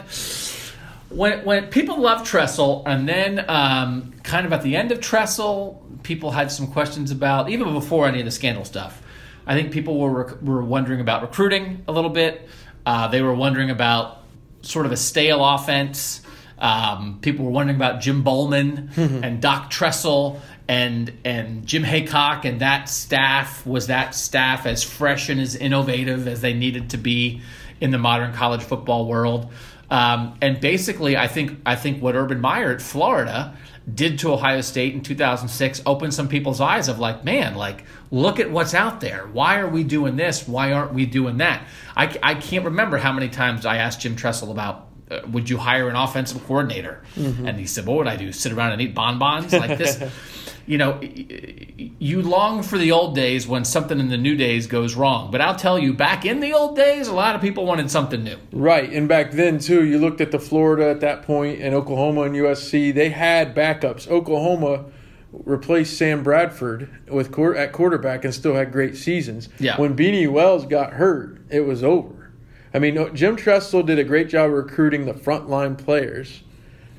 when 1.10 1.46
when 1.46 1.68
people 1.68 2.00
love 2.00 2.28
Tressel, 2.28 2.82
and 2.88 3.08
then 3.08 3.46
um, 3.48 4.14
kind 4.24 4.48
of 4.48 4.54
at 4.54 4.64
the 4.64 4.76
end 4.76 4.92
of 4.92 5.02
Tressel, 5.02 5.84
people 6.02 6.32
had 6.32 6.52
some 6.52 6.68
questions 6.68 7.12
about 7.12 7.50
even 7.50 7.74
before 7.74 8.08
any 8.08 8.20
of 8.20 8.26
the 8.26 8.32
scandal 8.32 8.66
stuff. 8.66 9.03
I 9.46 9.56
think 9.56 9.72
people 9.72 10.00
were 10.00 10.24
rec- 10.24 10.41
were 10.41 10.64
wondering 10.64 11.02
about 11.02 11.22
recruiting 11.22 11.84
a 11.88 11.91
little 11.91 12.10
bit. 12.10 12.48
Uh, 12.86 13.08
they 13.08 13.22
were 13.22 13.34
wondering 13.34 13.70
about 13.70 14.20
sort 14.62 14.86
of 14.86 14.91
a 14.91 14.98
stale 14.98 15.44
offense. 15.44 16.22
Um, 16.58 17.20
people 17.22 17.46
were 17.46 17.52
wondering 17.52 17.76
about 17.76 18.00
Jim 18.02 18.24
Bollman 18.24 18.96
and 18.98 19.41
Dick 19.41 19.70
Tressel 19.70 20.39
and 20.68 21.12
and 21.26 21.66
Jim 21.66 21.84
Heacock 21.84 22.46
and 22.46 22.62
that 22.62 22.88
staff. 22.88 23.66
Was 23.66 23.88
that 23.88 24.16
staff 24.16 24.66
as 24.66 24.84
fresh 24.84 25.30
and 25.30 25.41
as 25.41 25.56
innovative 25.56 26.28
as 26.28 26.39
they 26.41 26.54
needed 26.54 26.91
to 26.91 26.98
be 26.98 27.41
in 27.82 27.91
the 27.91 27.98
modern 27.98 28.34
college 28.34 28.62
football 28.64 29.08
world? 29.08 29.52
Um, 29.89 30.38
and 30.41 30.60
basically, 30.62 31.18
I 31.18 31.28
think 31.28 31.60
I 31.66 31.76
think 31.76 32.02
what 32.02 32.16
Urban 32.16 32.39
Meyer 32.39 32.72
at 32.72 32.82
Florida 32.82 33.58
did 33.92 34.20
to 34.20 34.32
Ohio 34.32 34.62
State 34.62 34.94
in 34.94 35.02
2006 35.02 35.82
opened 35.86 36.14
some 36.14 36.28
people's 36.28 36.62
eyes 36.62 36.88
of 36.88 37.00
like, 37.00 37.24
man, 37.24 37.56
like 37.56 37.84
look 38.12 38.40
at 38.40 38.50
what's 38.50 38.74
out 38.74 39.02
there. 39.02 39.28
Why 39.32 39.60
are 39.60 39.68
we 39.68 39.84
doing 39.84 40.16
this? 40.16 40.48
Why 40.48 40.72
aren't 40.72 40.94
we 40.94 41.06
doing 41.06 41.38
that? 41.38 41.68
I, 41.96 42.16
I 42.24 42.36
can't 42.36 42.66
remember 42.66 42.98
how 42.98 43.12
many 43.12 43.30
times 43.30 43.66
I 43.66 43.78
asked 43.78 44.02
Jim 44.02 44.16
Tressel 44.16 44.52
about. 44.52 44.88
Uh, 45.12 45.20
would 45.32 45.50
you 45.50 45.58
hire 45.58 45.90
an 45.90 45.98
offensive 45.98 46.42
coordinator? 46.48 47.04
And 47.48 47.60
he 47.60 47.66
said, 47.68 47.86
"What 47.86 47.98
would 47.98 48.08
I 48.08 48.16
do? 48.16 48.32
Sit 48.32 48.54
around 48.54 48.72
and 48.72 48.82
eat 48.82 48.96
bonbons 48.96 49.52
like 49.52 49.78
this?" 49.78 50.02
you 50.66 50.78
know, 50.78 50.99
you 51.01 52.22
long 52.22 52.64
for 52.64 52.78
the 52.78 52.91
old 52.91 53.16
days 53.16 53.47
when 53.47 53.66
something 53.66 53.99
in 53.99 54.09
the 54.09 54.18
new 54.18 54.36
days 54.36 54.68
goes 54.68 54.95
wrong. 54.95 55.32
But 55.32 55.41
I'll 55.41 55.55
tell 55.55 55.78
you, 55.78 55.93
back 55.93 56.26
in 56.26 56.39
the 56.39 56.53
old 56.53 56.76
days, 56.76 57.07
a 57.07 57.14
lot 57.14 57.36
of 57.36 57.41
people 57.41 57.66
wanted 57.66 57.91
something 57.91 58.24
new. 58.24 58.38
Right, 58.51 58.91
and 58.91 59.07
back 59.07 59.32
then 59.32 59.59
too, 59.59 59.84
you 59.84 59.97
looked 59.97 60.22
at 60.22 60.32
the 60.32 60.39
Florida 60.39 60.89
at 60.89 61.01
that 61.01 61.24
point, 61.24 61.61
and 61.61 61.76
Oklahoma 61.76 62.22
and 62.22 62.36
USC. 62.36 62.93
They 62.93 63.09
had 63.09 63.55
backups. 63.55 64.07
Oklahoma 64.07 64.86
replaced 65.34 65.97
Sam 65.97 66.24
Bradford 66.24 66.89
with 67.09 67.38
at 67.55 67.72
quarterback 67.74 68.24
and 68.24 68.34
still 68.34 68.53
had 68.53 68.72
great 68.72 68.95
seasons. 68.95 69.49
Yeah. 69.59 69.80
When 69.80 69.95
Beanie 69.95 70.32
Wells 70.32 70.66
got 70.66 70.93
hurt, 70.93 71.41
it 71.49 71.61
was 71.61 71.84
over. 71.84 72.32
I 72.74 72.80
mean, 72.80 73.14
Jim 73.16 73.36
Tressel 73.36 73.84
did 73.84 73.99
a 73.99 74.03
great 74.03 74.30
job 74.30 74.51
recruiting 74.51 75.05
the 75.05 75.14
frontline 75.14 75.78
players, 75.78 76.41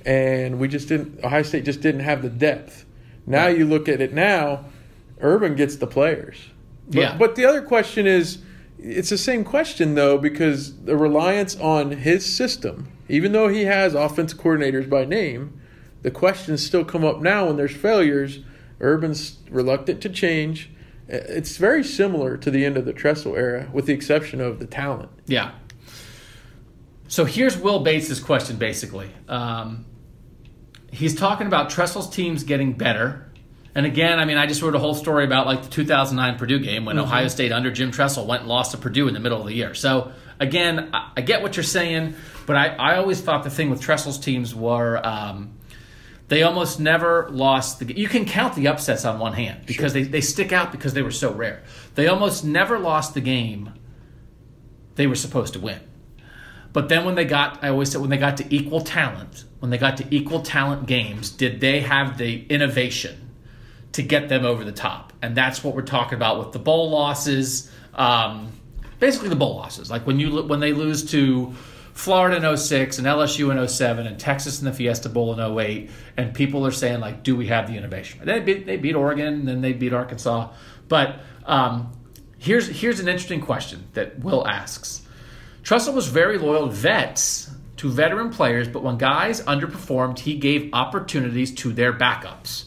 and 0.05 0.59
we 0.59 0.69
just 0.69 0.89
didn't. 0.89 1.25
Ohio 1.25 1.43
State 1.43 1.65
just 1.65 1.81
didn't 1.81 2.03
have 2.03 2.23
the 2.23 2.29
depth. 2.29 2.84
Now 3.27 3.47
you 3.47 3.65
look 3.65 3.89
at 3.89 4.01
it 4.01 4.13
now, 4.13 4.67
Urban 5.21 5.55
gets 5.55 5.77
the 5.77 5.87
players. 5.87 6.37
But, 6.87 6.97
Yeah. 6.97 7.17
But 7.17 7.37
the 7.37 7.45
other 7.45 7.63
question 7.63 8.07
is, 8.07 8.39
it's 8.79 9.11
the 9.11 9.19
same 9.19 9.45
question 9.45 9.95
though 9.95 10.19
because 10.19 10.83
the 10.83 10.97
reliance 10.97 11.57
on 11.57 11.93
his 11.93 12.27
system, 12.27 12.89
even 13.09 13.33
though 13.33 13.49
he 13.49 13.63
has 13.65 13.95
offense 13.95 14.35
coordinators 14.35 14.89
by 14.89 15.05
name, 15.05 15.59
the 16.03 16.11
questions 16.11 16.65
still 16.65 16.85
come 16.85 17.05
up 17.05 17.23
now 17.23 17.47
when 17.47 17.57
there's 17.57 17.75
failures. 17.75 18.41
Urban's 18.81 19.39
reluctant 19.49 20.03
to 20.03 20.11
change. 20.11 20.71
It's 21.09 21.57
very 21.57 21.85
similar 21.85 22.37
to 22.37 22.51
the 22.51 22.65
end 22.65 22.77
of 22.77 22.85
the 22.85 22.93
Tressel 22.93 23.37
era, 23.37 23.69
with 23.73 23.87
the 23.87 23.93
exception 23.93 24.41
of 24.41 24.59
the 24.59 24.67
talent. 24.67 25.11
Yeah. 25.27 25.53
So 27.09 27.25
here's 27.25 27.57
Will 27.57 27.81
Bates' 27.81 28.21
question 28.21 28.57
basically. 28.57 29.09
Um, 29.29 29.87
he's 30.95 31.15
talking 31.15 31.47
about 31.47 31.71
Tressel's 31.71 32.09
teams 32.09 32.45
getting 32.45 32.73
better. 32.73 33.31
And 33.75 33.87
again, 33.87 34.21
I 34.21 34.25
mean, 34.25 34.39
I 34.39 34.47
just 34.47 34.63
wrote 34.63 34.77
a 34.77 34.79
whole 34.79 34.95
story 34.95 35.25
about 35.25 35.47
like 35.47 35.63
the 35.63 35.69
2009 35.69 36.39
Purdue 36.39 36.61
game 36.61 36.85
when 36.85 36.99
Ohio 36.99 37.27
State 37.27 37.51
under 37.51 37.73
Jim 37.73 37.91
Tressel 37.91 38.27
went 38.27 38.43
and 38.43 38.49
lost 38.49 38.71
to 38.71 38.79
Purdue 38.79 39.09
in 39.09 39.15
the 39.15 39.21
middle 39.21 39.41
of 39.41 39.47
the 39.47 39.55
year. 39.55 39.75
So 39.75 40.13
again, 40.39 40.91
I, 40.93 41.13
I 41.17 41.21
get 41.23 41.43
what 41.43 41.57
you're 41.57 41.65
saying, 41.65 42.15
but 42.47 42.57
I, 42.57 42.69
I 42.69 42.97
always 42.97 43.21
thought 43.21 43.43
the 43.43 43.51
thing 43.51 43.71
with 43.71 43.81
Tressel's 43.81 44.19
teams 44.19 44.55
were 44.55 45.05
um, 45.05 45.59
they 46.29 46.45
almost 46.45 46.79
never 46.79 47.29
lost 47.31 47.81
the. 47.81 47.99
You 47.99 48.09
can 48.09 48.25
count 48.25 48.55
the 48.55 48.69
upsets 48.69 49.05
on 49.05 49.19
one 49.19 49.33
hand 49.33 49.67
because 49.67 49.93
they, 49.93 50.05
they 50.05 50.21
stick 50.21 50.53
out 50.53 50.71
because 50.71 50.95
they 50.95 51.03
were 51.03 51.11
so 51.11 51.33
rare. 51.33 51.65
They 51.97 52.07
almost 52.07 52.45
never 52.45 52.79
lost 52.79 53.15
the 53.15 53.21
game 53.21 53.73
they 54.95 55.07
were 55.09 55.17
supposed 55.17 55.55
to 55.55 55.61
win. 55.61 55.81
But 56.75 56.89
then 56.89 57.05
when 57.05 57.15
they 57.15 57.25
got, 57.25 57.63
I 57.63 57.69
always 57.69 57.93
said, 57.93 58.01
when 58.01 58.11
they 58.11 58.19
got 58.19 58.37
to 58.39 58.55
equal 58.55 58.81
talent, 58.81 59.45
when 59.61 59.71
they 59.71 59.79
got 59.79 59.97
to 59.99 60.07
equal 60.11 60.43
talent 60.43 60.87
games, 60.87 61.31
did 61.31 61.61
they 61.61 61.81
have 61.81 62.19
the 62.19 62.45
innovation 62.49 63.31
to 63.93 64.03
get 64.03 64.29
them 64.29 64.45
over 64.45 64.65
the 64.65 64.73
top? 64.73 65.13
And 65.23 65.37
that's 65.37 65.63
what 65.63 65.77
we're 65.77 65.83
talking 65.83 66.17
about 66.17 66.41
with 66.41 66.53
the 66.53 66.59
bowl 66.59 66.91
losses. 66.91 67.71
Um, 67.95 68.51
basically, 68.99 69.29
the 69.29 69.37
bowl 69.37 69.55
losses, 69.55 69.89
like 69.89 70.05
when 70.05 70.19
you 70.19 70.43
when 70.43 70.59
they 70.59 70.73
lose 70.73 71.09
to 71.13 71.55
Florida 71.93 72.45
in 72.45 72.57
06 72.57 72.99
and 72.99 73.07
LSU 73.07 73.57
in 73.57 73.69
07 73.69 74.09
and 74.09 74.19
Texas 74.19 74.59
in 74.59 74.65
the 74.65 74.73
Fiesta 74.73 75.09
Bowl 75.09 75.33
in 75.33 75.59
08, 75.59 75.91
and 76.17 76.35
people 76.35 76.67
are 76.67 76.73
saying 76.73 76.99
like, 76.99 77.23
do 77.23 77.37
we 77.37 77.47
have 77.47 77.69
the 77.69 77.77
innovation? 77.77 78.21
They 78.25 78.41
beat, 78.41 78.67
they 78.67 78.79
beat 78.79 78.97
Oregon, 78.97 79.27
and 79.29 79.47
then 79.47 79.61
they 79.61 79.75
beat 79.75 79.93
Arkansas. 79.93 80.53
But 80.89 81.21
um, 81.47 81.93
here's 82.37 82.67
here's 82.67 82.99
an 82.99 83.07
interesting 83.07 83.41
question 83.41 83.87
that 83.93 84.19
Will 84.19 84.45
asks. 84.45 85.03
Tressel 85.65 85.95
was 85.95 86.07
very 86.07 86.39
loyal 86.39 86.69
vets, 86.69 87.51
to 87.77 87.91
veteran 87.91 88.31
players, 88.31 88.69
but 88.69 88.83
when 88.83 88.97
guys 88.97 89.43
underperformed, 89.43 90.19
he 90.19 90.37
gave 90.37 90.71
opportunities 90.73 91.53
to 91.53 91.73
their 91.73 91.93
backups. 91.93 92.65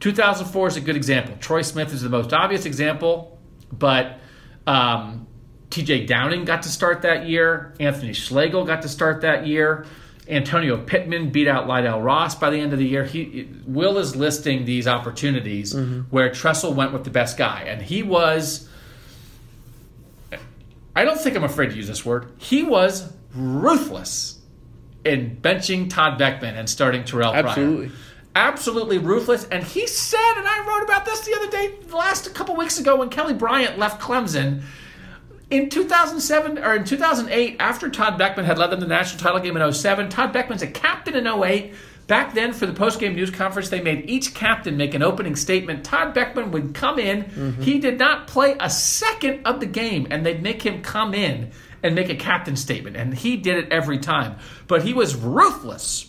2004 0.00 0.68
is 0.68 0.76
a 0.76 0.80
good 0.80 0.96
example. 0.96 1.36
Troy 1.40 1.62
Smith 1.62 1.92
is 1.92 2.02
the 2.02 2.08
most 2.08 2.32
obvious 2.32 2.64
example, 2.64 3.38
but 3.70 4.18
um, 4.66 5.26
TJ 5.70 6.06
Downing 6.06 6.44
got 6.44 6.62
to 6.62 6.68
start 6.68 7.02
that 7.02 7.26
year. 7.26 7.74
Anthony 7.80 8.12
Schlegel 8.12 8.64
got 8.64 8.82
to 8.82 8.88
start 8.88 9.22
that 9.22 9.46
year. 9.46 9.86
Antonio 10.28 10.76
Pittman 10.76 11.30
beat 11.30 11.46
out 11.46 11.68
Lydell 11.68 12.02
Ross 12.02 12.34
by 12.34 12.50
the 12.50 12.58
end 12.58 12.72
of 12.72 12.80
the 12.80 12.86
year. 12.86 13.04
He 13.04 13.48
Will 13.66 13.98
is 13.98 14.16
listing 14.16 14.64
these 14.64 14.88
opportunities 14.88 15.74
where 16.10 16.30
Tressel 16.30 16.74
went 16.74 16.92
with 16.92 17.04
the 17.04 17.10
best 17.10 17.36
guy, 17.36 17.62
and 17.62 17.82
he 17.82 18.02
was. 18.02 18.68
I 20.96 21.04
don't 21.04 21.20
think 21.20 21.36
I'm 21.36 21.44
afraid 21.44 21.70
to 21.70 21.76
use 21.76 21.86
this 21.86 22.04
word. 22.04 22.32
He 22.38 22.62
was 22.62 23.12
ruthless 23.34 24.40
in 25.04 25.38
benching 25.40 25.90
Todd 25.90 26.18
Boeckman 26.18 26.54
and 26.54 26.68
starting 26.68 27.02
Terrelle 27.02 27.32
Pryor. 27.32 27.46
Absolutely. 27.46 27.90
Absolutely 28.34 28.98
ruthless. 28.98 29.44
And 29.44 29.62
he 29.62 29.86
said, 29.86 30.34
and 30.36 30.48
I 30.48 30.66
wrote 30.66 30.84
about 30.84 31.04
this 31.04 31.20
the 31.20 31.34
other 31.34 31.50
day, 31.50 31.74
last 31.90 32.26
a 32.26 32.30
couple 32.30 32.56
weeks 32.56 32.78
ago 32.78 32.96
when 32.96 33.10
Kelly 33.10 33.34
Bryant 33.34 33.78
left 33.78 34.00
Clemson. 34.00 34.62
In 35.48 35.68
2007 35.68 36.58
or 36.58 36.74
in 36.74 36.84
2008, 36.84 37.56
after 37.60 37.88
Todd 37.88 38.18
Boeckman 38.18 38.44
had 38.44 38.58
led 38.58 38.70
them 38.70 38.80
to 38.80 38.86
the 38.86 38.88
national 38.88 39.22
title 39.22 39.38
game 39.38 39.56
in 39.56 39.72
07, 39.72 40.08
Todd 40.08 40.32
Boeckman's 40.32 40.62
a 40.62 40.66
captain 40.66 41.14
in 41.14 41.26
08. 41.26 41.72
Back 42.06 42.34
then, 42.34 42.52
for 42.52 42.66
the 42.66 42.72
post-game 42.72 43.16
news 43.16 43.30
conference, 43.30 43.68
they 43.68 43.80
made 43.80 44.08
each 44.08 44.32
captain 44.32 44.76
make 44.76 44.94
an 44.94 45.02
opening 45.02 45.34
statement. 45.34 45.84
Todd 45.84 46.14
Boeckman 46.14 46.52
would 46.52 46.72
come 46.72 47.00
in. 47.00 47.24
Mm-hmm. 47.24 47.62
He 47.62 47.80
did 47.80 47.98
not 47.98 48.28
play 48.28 48.56
a 48.60 48.70
second 48.70 49.44
of 49.44 49.58
the 49.58 49.66
game, 49.66 50.06
and 50.10 50.24
they'd 50.24 50.42
make 50.42 50.62
him 50.62 50.82
come 50.82 51.14
in 51.14 51.50
and 51.82 51.96
make 51.96 52.08
a 52.08 52.14
captain 52.14 52.54
statement. 52.54 52.96
And 52.96 53.12
he 53.12 53.36
did 53.36 53.58
it 53.58 53.72
every 53.72 53.98
time. 53.98 54.38
But 54.68 54.82
he 54.84 54.94
was 54.94 55.16
ruthless 55.16 56.08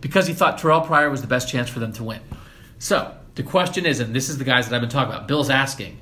because 0.00 0.26
he 0.26 0.32
thought 0.32 0.58
Terrelle 0.58 0.86
Pryor 0.86 1.10
was 1.10 1.20
the 1.20 1.28
best 1.28 1.48
chance 1.48 1.68
for 1.68 1.78
them 1.78 1.92
to 1.92 2.04
win. 2.04 2.20
So 2.78 3.14
the 3.34 3.42
question 3.42 3.84
is, 3.84 4.00
and 4.00 4.14
this 4.14 4.30
is 4.30 4.38
the 4.38 4.44
guys 4.44 4.68
that 4.68 4.74
I've 4.74 4.80
been 4.80 4.90
talking 4.90 5.12
about. 5.12 5.28
Bill's 5.28 5.50
asking, 5.50 6.00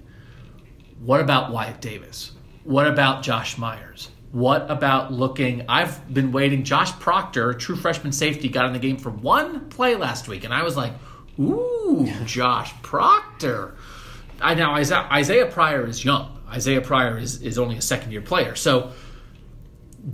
what 1.00 1.20
about 1.20 1.50
Wyatt 1.52 1.80
Davis? 1.80 2.32
What 2.62 2.86
about 2.86 3.22
Josh 3.24 3.58
Myers? 3.58 4.10
What 4.32 4.70
about 4.70 5.12
looking? 5.12 5.64
I've 5.68 6.12
been 6.12 6.32
waiting. 6.32 6.62
Josh 6.62 6.92
Proctor, 6.98 7.54
true 7.54 7.76
freshman 7.76 8.12
safety, 8.12 8.48
got 8.48 8.66
in 8.66 8.74
the 8.74 8.78
game 8.78 8.98
for 8.98 9.10
one 9.10 9.70
play 9.70 9.94
last 9.94 10.28
week, 10.28 10.44
and 10.44 10.52
I 10.52 10.62
was 10.62 10.76
like, 10.76 10.92
"Ooh, 11.40 12.06
Josh 12.26 12.74
Proctor." 12.82 13.74
I 14.40 14.54
now 14.54 14.74
Isaiah, 14.74 15.08
Isaiah 15.10 15.46
Pryor 15.46 15.86
is 15.86 16.04
young. 16.04 16.38
Isaiah 16.48 16.80
Pryor 16.80 17.18
is, 17.18 17.42
is 17.42 17.58
only 17.58 17.76
a 17.76 17.82
second 17.82 18.12
year 18.12 18.20
player. 18.20 18.54
So, 18.54 18.92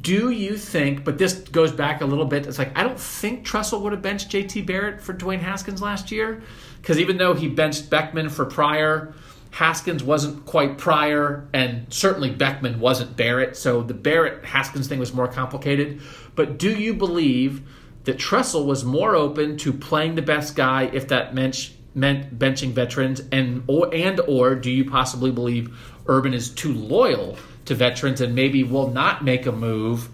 do 0.01 0.31
you 0.31 0.57
think? 0.57 1.05
But 1.05 1.19
this 1.19 1.35
goes 1.35 1.73
back 1.73 2.01
a 2.01 2.07
little 2.07 2.25
bit. 2.25 2.47
It's 2.47 2.59
like 2.59 2.77
I 2.79 2.85
don't 2.85 2.99
think 2.99 3.45
Tressel 3.45 3.81
would 3.83 3.93
have 3.93 4.03
benched 4.03 4.31
J.T. 4.31 4.63
Barrett 4.63 5.01
for 5.01 5.13
Dwayne 5.13 5.41
Haskins 5.41 5.83
last 5.83 6.11
year 6.13 6.43
because 6.81 6.99
even 6.99 7.17
though 7.17 7.35
he 7.35 7.49
benched 7.49 7.91
Boeckman 7.91 8.31
for 8.31 8.45
Pryor 8.45 9.15
Haskins 9.55 10.03
wasn't 10.03 10.45
quite 10.47 10.79
Pryor, 10.79 11.49
and 11.53 11.87
certainly 11.89 12.29
Boeckman 12.29 12.79
wasn't 12.79 13.17
Barrett. 13.17 13.57
So 13.57 13.85
the 13.85 13.95
Barrett 13.95 14.45
Haskins 14.45 14.89
thing 14.89 14.99
was 14.99 15.15
more 15.15 15.29
complicated. 15.29 16.01
But 16.35 16.59
do 16.59 16.75
you 16.75 16.93
believe 16.93 17.63
that 18.03 18.19
Tressel 18.19 18.67
was 18.67 18.85
more 18.85 19.15
open 19.15 19.57
to 19.59 19.73
playing 19.73 20.17
the 20.17 20.23
best 20.23 20.57
guy 20.57 20.91
if 20.93 21.07
that 21.09 21.37
meant 21.37 21.71
meant 21.95 22.37
benching 22.37 22.73
veterans, 22.73 23.23
and 23.31 23.63
or 23.69 23.95
and 23.95 24.19
or 24.27 24.57
do 24.57 24.73
you 24.73 24.91
possibly 24.91 25.31
believe 25.31 25.73
Urban 26.09 26.35
is 26.35 26.51
too 26.51 26.75
loyal 26.75 27.37
to 27.67 27.77
veterans 27.77 28.21
and 28.21 28.35
maybe 28.35 28.65
will 28.65 28.91
not 28.91 29.23
make 29.23 29.47
a 29.47 29.53
move? 29.53 30.09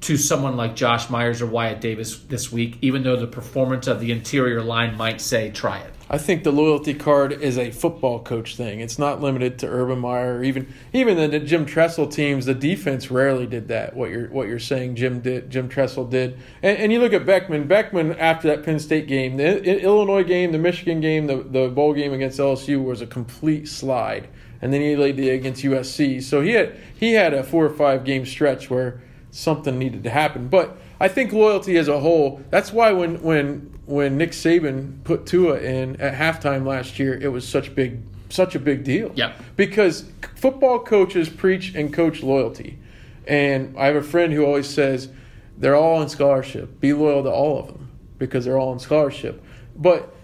to 0.00 0.16
someone 0.16 0.56
like 0.56 0.76
Josh 0.76 1.10
Myers 1.10 1.42
or 1.42 1.46
Wyatt 1.46 1.80
Davis 1.80 2.20
this 2.20 2.52
week, 2.52 2.78
even 2.82 3.02
though 3.02 3.16
the 3.16 3.26
performance 3.26 3.88
of 3.88 3.98
the 3.98 4.12
interior 4.12 4.62
line 4.62 4.96
might 4.96 5.20
say 5.20 5.50
try 5.50 5.80
it. 5.80 5.92
I 6.10 6.16
think 6.16 6.42
the 6.42 6.52
loyalty 6.52 6.94
card 6.94 7.32
is 7.32 7.58
a 7.58 7.70
football 7.70 8.22
coach 8.22 8.56
thing. 8.56 8.80
It's 8.80 8.98
not 8.98 9.20
limited 9.20 9.58
to 9.58 9.68
Urban 9.68 9.98
Meyer 9.98 10.38
or 10.38 10.44
even 10.44 10.72
even 10.92 11.30
the 11.30 11.38
Jim 11.38 11.66
Tressel 11.66 12.06
teams. 12.06 12.46
The 12.46 12.54
defense 12.54 13.10
rarely 13.10 13.46
did 13.46 13.68
that. 13.68 13.94
What 13.94 14.10
you're 14.10 14.28
what 14.28 14.48
you're 14.48 14.58
saying, 14.58 14.96
Jim 14.96 15.20
did, 15.20 15.50
Jim 15.50 15.68
Tressel 15.68 16.06
did. 16.06 16.38
And, 16.62 16.78
and 16.78 16.92
you 16.92 16.98
look 16.98 17.12
at 17.12 17.26
Boeckman. 17.26 17.68
Boeckman 17.68 18.16
after 18.18 18.48
that 18.48 18.64
Penn 18.64 18.78
State 18.78 19.06
game, 19.06 19.36
the 19.36 19.82
Illinois 19.82 20.24
game, 20.24 20.52
the 20.52 20.58
Michigan 20.58 21.00
game, 21.00 21.26
the 21.26 21.42
the 21.42 21.68
bowl 21.68 21.92
game 21.92 22.14
against 22.14 22.38
LSU 22.38 22.82
was 22.82 23.02
a 23.02 23.06
complete 23.06 23.68
slide. 23.68 24.28
And 24.60 24.72
then 24.72 24.80
he 24.80 24.96
laid 24.96 25.16
the 25.16 25.28
against 25.30 25.62
USC. 25.62 26.22
So 26.22 26.40
he 26.40 26.52
had 26.52 26.74
he 26.98 27.12
had 27.12 27.34
a 27.34 27.44
four 27.44 27.66
or 27.66 27.70
five 27.70 28.04
game 28.04 28.24
stretch 28.24 28.70
where 28.70 29.02
something 29.30 29.78
needed 29.78 30.04
to 30.04 30.10
happen. 30.10 30.48
But 30.48 30.78
I 30.98 31.08
think 31.08 31.32
loyalty 31.32 31.76
as 31.76 31.86
a 31.86 32.00
whole. 32.00 32.40
That's 32.50 32.72
why 32.72 32.92
when 32.92 33.22
when 33.22 33.77
when 33.88 34.18
Nick 34.18 34.32
Saban 34.32 35.02
put 35.02 35.24
Tua 35.24 35.58
in 35.60 35.98
at 35.98 36.12
halftime 36.14 36.66
last 36.66 36.98
year, 36.98 37.18
it 37.18 37.28
was 37.28 37.48
such 37.48 37.74
big 37.74 38.02
such 38.28 38.54
a 38.54 38.58
big 38.58 38.84
deal. 38.84 39.10
Yeah. 39.14 39.32
Because 39.56 40.10
football 40.36 40.80
coaches 40.80 41.30
preach 41.30 41.74
and 41.74 41.90
coach 41.90 42.22
loyalty. 42.22 42.78
And 43.26 43.74
I 43.78 43.86
have 43.86 43.96
a 43.96 44.02
friend 44.02 44.34
who 44.34 44.44
always 44.44 44.68
says 44.68 45.08
they're 45.56 45.74
all 45.74 46.02
in 46.02 46.10
scholarship. 46.10 46.78
Be 46.80 46.92
loyal 46.92 47.22
to 47.22 47.30
all 47.30 47.58
of 47.58 47.68
them 47.68 47.88
because 48.18 48.44
they're 48.44 48.58
all 48.58 48.74
in 48.74 48.78
scholarship. 48.78 49.42
But 49.74 50.14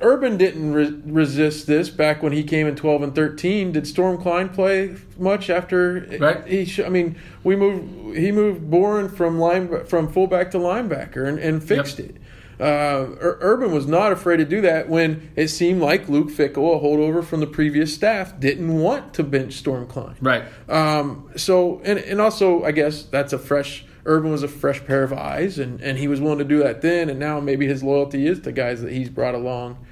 Urban 0.00 0.36
didn't 0.36 0.72
re- 0.72 1.02
resist 1.04 1.66
this 1.66 1.90
back 1.90 2.22
when 2.22 2.32
he 2.32 2.44
came 2.44 2.68
in 2.68 2.76
12 2.76 3.02
and 3.02 3.14
13. 3.16 3.72
Did 3.72 3.88
Storm 3.88 4.22
Klein 4.22 4.48
play 4.48 4.94
much 5.18 5.50
after 5.50 6.06
right. 6.20 6.46
he 6.46 6.64
sh- 6.64 6.80
I 6.80 6.88
mean, 6.88 7.16
we 7.42 7.56
moved 7.56 8.16
he 8.16 8.30
moved 8.30 8.70
Boren 8.70 9.08
from 9.08 9.40
line 9.40 9.84
from 9.86 10.12
fullback 10.12 10.52
to 10.52 10.58
linebacker 10.58 11.26
and, 11.26 11.40
and 11.40 11.64
fixed 11.64 11.98
yep. 11.98 12.10
it 12.10 12.16
uh, 12.60 13.06
Urban 13.20 13.72
was 13.72 13.86
not 13.86 14.12
afraid 14.12 14.36
to 14.36 14.44
do 14.44 14.60
that 14.60 14.88
when 14.88 15.32
it 15.36 15.48
seemed 15.48 15.80
like 15.80 16.08
Luke 16.08 16.28
Fickell, 16.28 16.76
a 16.76 16.80
holdover 16.80 17.24
from 17.24 17.40
the 17.40 17.46
previous 17.46 17.94
staff, 17.94 18.38
didn't 18.38 18.78
want 18.78 19.14
to 19.14 19.22
bench 19.22 19.54
Storm 19.54 19.86
Klein. 19.86 20.16
Right. 20.20 20.44
Um, 20.68 21.30
so, 21.36 21.80
and, 21.84 21.98
and 21.98 22.20
also, 22.20 22.62
I 22.64 22.72
guess 22.72 23.04
that's 23.04 23.32
a 23.32 23.38
fresh. 23.38 23.84
Urban 24.04 24.30
was 24.30 24.42
a 24.42 24.48
fresh 24.48 24.84
pair 24.84 25.02
of 25.02 25.12
eyes, 25.12 25.58
and, 25.58 25.80
and 25.80 25.98
he 25.98 26.08
was 26.08 26.20
willing 26.20 26.38
to 26.38 26.44
do 26.44 26.58
that 26.58 26.82
then. 26.82 27.08
And 27.08 27.18
now 27.18 27.40
maybe 27.40 27.66
his 27.66 27.82
loyalty 27.82 28.26
is 28.26 28.40
to 28.40 28.52
guys 28.52 28.82
that 28.82 28.92
he's 28.92 29.08
brought 29.08 29.34
along. 29.34 29.84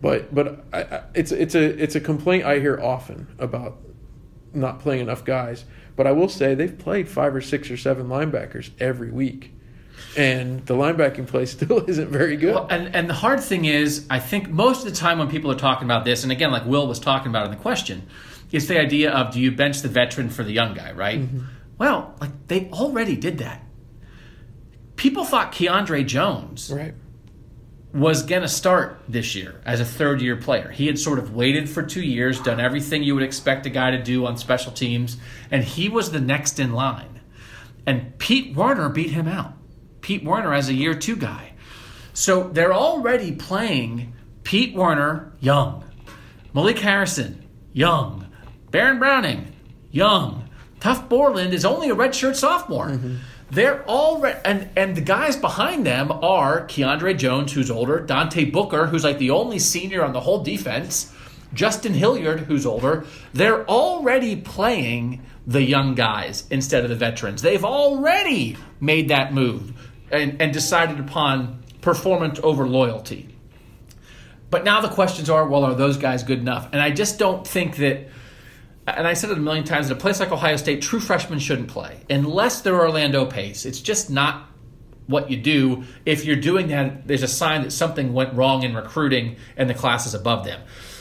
But 0.00 0.34
but 0.34 0.64
I, 0.72 0.82
I, 0.82 1.02
it's 1.14 1.32
it's 1.32 1.54
a 1.54 1.82
it's 1.82 1.94
a 1.94 2.00
complaint 2.00 2.44
I 2.44 2.60
hear 2.60 2.80
often 2.80 3.26
about 3.38 3.78
not 4.54 4.80
playing 4.80 5.00
enough 5.00 5.24
guys. 5.24 5.64
But 5.96 6.06
I 6.06 6.12
will 6.12 6.28
say 6.28 6.54
they've 6.54 6.78
played 6.78 7.08
five 7.08 7.34
or 7.34 7.40
six 7.40 7.70
or 7.70 7.76
seven 7.76 8.06
linebackers 8.06 8.70
every 8.78 9.10
week 9.10 9.52
and 10.18 10.66
the 10.66 10.74
linebacking 10.74 11.28
play 11.28 11.46
still 11.46 11.84
isn't 11.88 12.08
very 12.08 12.36
good. 12.36 12.54
Well, 12.54 12.66
and 12.68 12.94
and 12.94 13.08
the 13.08 13.14
hard 13.14 13.40
thing 13.40 13.64
is, 13.64 14.06
I 14.10 14.18
think 14.18 14.50
most 14.50 14.84
of 14.84 14.92
the 14.92 14.98
time 14.98 15.18
when 15.18 15.28
people 15.28 15.50
are 15.50 15.58
talking 15.58 15.86
about 15.86 16.04
this, 16.04 16.24
and 16.24 16.32
again, 16.32 16.50
like 16.50 16.66
Will 16.66 16.86
was 16.86 16.98
talking 16.98 17.28
about 17.28 17.44
in 17.44 17.52
the 17.52 17.56
question, 17.56 18.08
it's 18.50 18.66
the 18.66 18.80
idea 18.80 19.12
of 19.12 19.32
do 19.32 19.40
you 19.40 19.52
bench 19.52 19.80
the 19.80 19.88
veteran 19.88 20.28
for 20.28 20.42
the 20.42 20.52
young 20.52 20.74
guy, 20.74 20.92
right? 20.92 21.20
Mm-hmm. 21.20 21.44
Well, 21.78 22.14
like 22.20 22.48
they 22.48 22.68
already 22.70 23.16
did 23.16 23.38
that. 23.38 23.64
People 24.96 25.24
thought 25.24 25.52
Keandre 25.52 26.04
Jones 26.04 26.72
right. 26.74 26.94
was 27.94 28.24
going 28.24 28.42
to 28.42 28.48
start 28.48 29.00
this 29.08 29.36
year 29.36 29.60
as 29.64 29.78
a 29.78 29.84
third 29.84 30.20
year 30.20 30.34
player. 30.34 30.70
He 30.70 30.88
had 30.88 30.98
sort 30.98 31.20
of 31.20 31.36
waited 31.36 31.70
for 31.70 31.84
two 31.84 32.02
years, 32.02 32.40
done 32.40 32.58
everything 32.58 33.04
you 33.04 33.14
would 33.14 33.22
expect 33.22 33.64
a 33.66 33.70
guy 33.70 33.92
to 33.92 34.02
do 34.02 34.26
on 34.26 34.36
special 34.36 34.72
teams, 34.72 35.16
and 35.52 35.62
he 35.62 35.88
was 35.88 36.10
the 36.10 36.20
next 36.20 36.58
in 36.58 36.72
line. 36.72 37.20
And 37.86 38.18
Pete 38.18 38.56
Werner 38.56 38.88
beat 38.88 39.10
him 39.10 39.28
out. 39.28 39.54
Pete 40.00 40.24
Werner 40.24 40.54
as 40.54 40.68
a 40.68 40.74
year 40.74 40.94
two 40.94 41.16
guy. 41.16 41.52
So 42.14 42.48
they're 42.48 42.74
already 42.74 43.32
playing 43.32 44.12
Pete 44.42 44.74
Werner 44.74 45.32
young, 45.40 45.84
Malik 46.52 46.78
Harrison 46.78 47.44
young, 47.72 48.26
Baron 48.70 48.98
Browning 48.98 49.54
young, 49.90 50.48
Tuf 50.80 51.08
Borland 51.08 51.52
is 51.52 51.64
only 51.64 51.90
a 51.90 51.94
redshirt 51.94 52.36
sophomore. 52.36 52.88
Mm-hmm. 52.88 53.16
They're 53.50 53.82
all 53.84 54.20
re- 54.20 54.40
and 54.44 54.68
and 54.76 54.94
the 54.94 55.00
guys 55.00 55.36
behind 55.36 55.86
them 55.86 56.12
are 56.12 56.66
Keandre 56.66 57.16
Jones, 57.16 57.52
who's 57.52 57.70
older, 57.70 58.00
Dante 58.00 58.44
Booker, 58.44 58.86
who's 58.86 59.04
like 59.04 59.18
the 59.18 59.30
only 59.30 59.58
senior 59.58 60.04
on 60.04 60.12
the 60.12 60.20
whole 60.20 60.42
defense, 60.42 61.12
Justin 61.54 61.94
Hilliard, 61.94 62.40
who's 62.40 62.66
older. 62.66 63.06
They're 63.32 63.66
already 63.66 64.36
playing 64.36 65.24
the 65.46 65.62
young 65.62 65.94
guys 65.94 66.46
instead 66.50 66.84
of 66.84 66.90
the 66.90 66.96
veterans. 66.96 67.40
They've 67.40 67.64
already 67.64 68.58
made 68.80 69.08
that 69.08 69.32
move 69.32 69.87
and, 70.10 70.40
and 70.40 70.52
decided 70.52 71.00
upon 71.00 71.62
performance 71.80 72.40
over 72.42 72.66
loyalty. 72.66 73.34
But 74.50 74.64
now 74.64 74.80
the 74.80 74.88
questions 74.88 75.28
are 75.28 75.46
well, 75.46 75.64
are 75.64 75.74
those 75.74 75.98
guys 75.98 76.22
good 76.22 76.38
enough? 76.38 76.68
And 76.72 76.80
I 76.80 76.90
just 76.90 77.18
don't 77.18 77.46
think 77.46 77.76
that, 77.76 78.08
and 78.86 79.06
I 79.06 79.12
said 79.12 79.30
it 79.30 79.36
a 79.36 79.40
million 79.40 79.64
times, 79.64 79.90
at 79.90 79.96
a 79.96 80.00
place 80.00 80.20
like 80.20 80.32
Ohio 80.32 80.56
State, 80.56 80.80
true 80.80 81.00
freshmen 81.00 81.38
shouldn't 81.38 81.68
play 81.68 82.00
unless 82.08 82.62
they're 82.62 82.78
Orlando 82.78 83.26
Pace. 83.26 83.66
It's 83.66 83.80
just 83.80 84.10
not 84.10 84.46
what 85.06 85.30
you 85.30 85.36
do. 85.36 85.84
If 86.06 86.24
you're 86.24 86.36
doing 86.36 86.68
that, 86.68 87.06
there's 87.06 87.22
a 87.22 87.28
sign 87.28 87.62
that 87.62 87.72
something 87.72 88.12
went 88.12 88.34
wrong 88.34 88.62
in 88.62 88.74
recruiting 88.74 89.36
and 89.56 89.68
the 89.68 89.74
classes 89.74 90.14
above 90.14 90.44
them. 90.44 90.60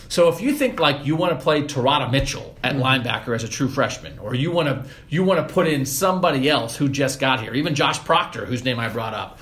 So 0.09 0.29
if 0.29 0.41
you 0.41 0.53
think 0.53 0.79
like 0.79 1.05
you 1.05 1.15
want 1.15 1.37
to 1.37 1.43
play 1.43 1.63
Teradja 1.63 2.11
Mitchell 2.11 2.55
at 2.63 2.73
mm-hmm. 2.73 2.83
linebacker 2.83 3.35
as 3.35 3.43
a 3.43 3.47
true 3.47 3.67
freshman, 3.67 4.17
or 4.19 4.35
you 4.35 4.51
want 4.51 4.67
to 4.67 4.89
you 5.09 5.23
want 5.23 5.45
to 5.45 5.53
put 5.53 5.67
in 5.67 5.85
somebody 5.85 6.49
else 6.49 6.75
who 6.75 6.89
just 6.89 7.19
got 7.19 7.41
here, 7.41 7.53
even 7.53 7.75
Josh 7.75 7.99
Proctor, 8.03 8.45
whose 8.45 8.63
name 8.63 8.79
I 8.79 8.89
brought 8.89 9.13
up, 9.13 9.39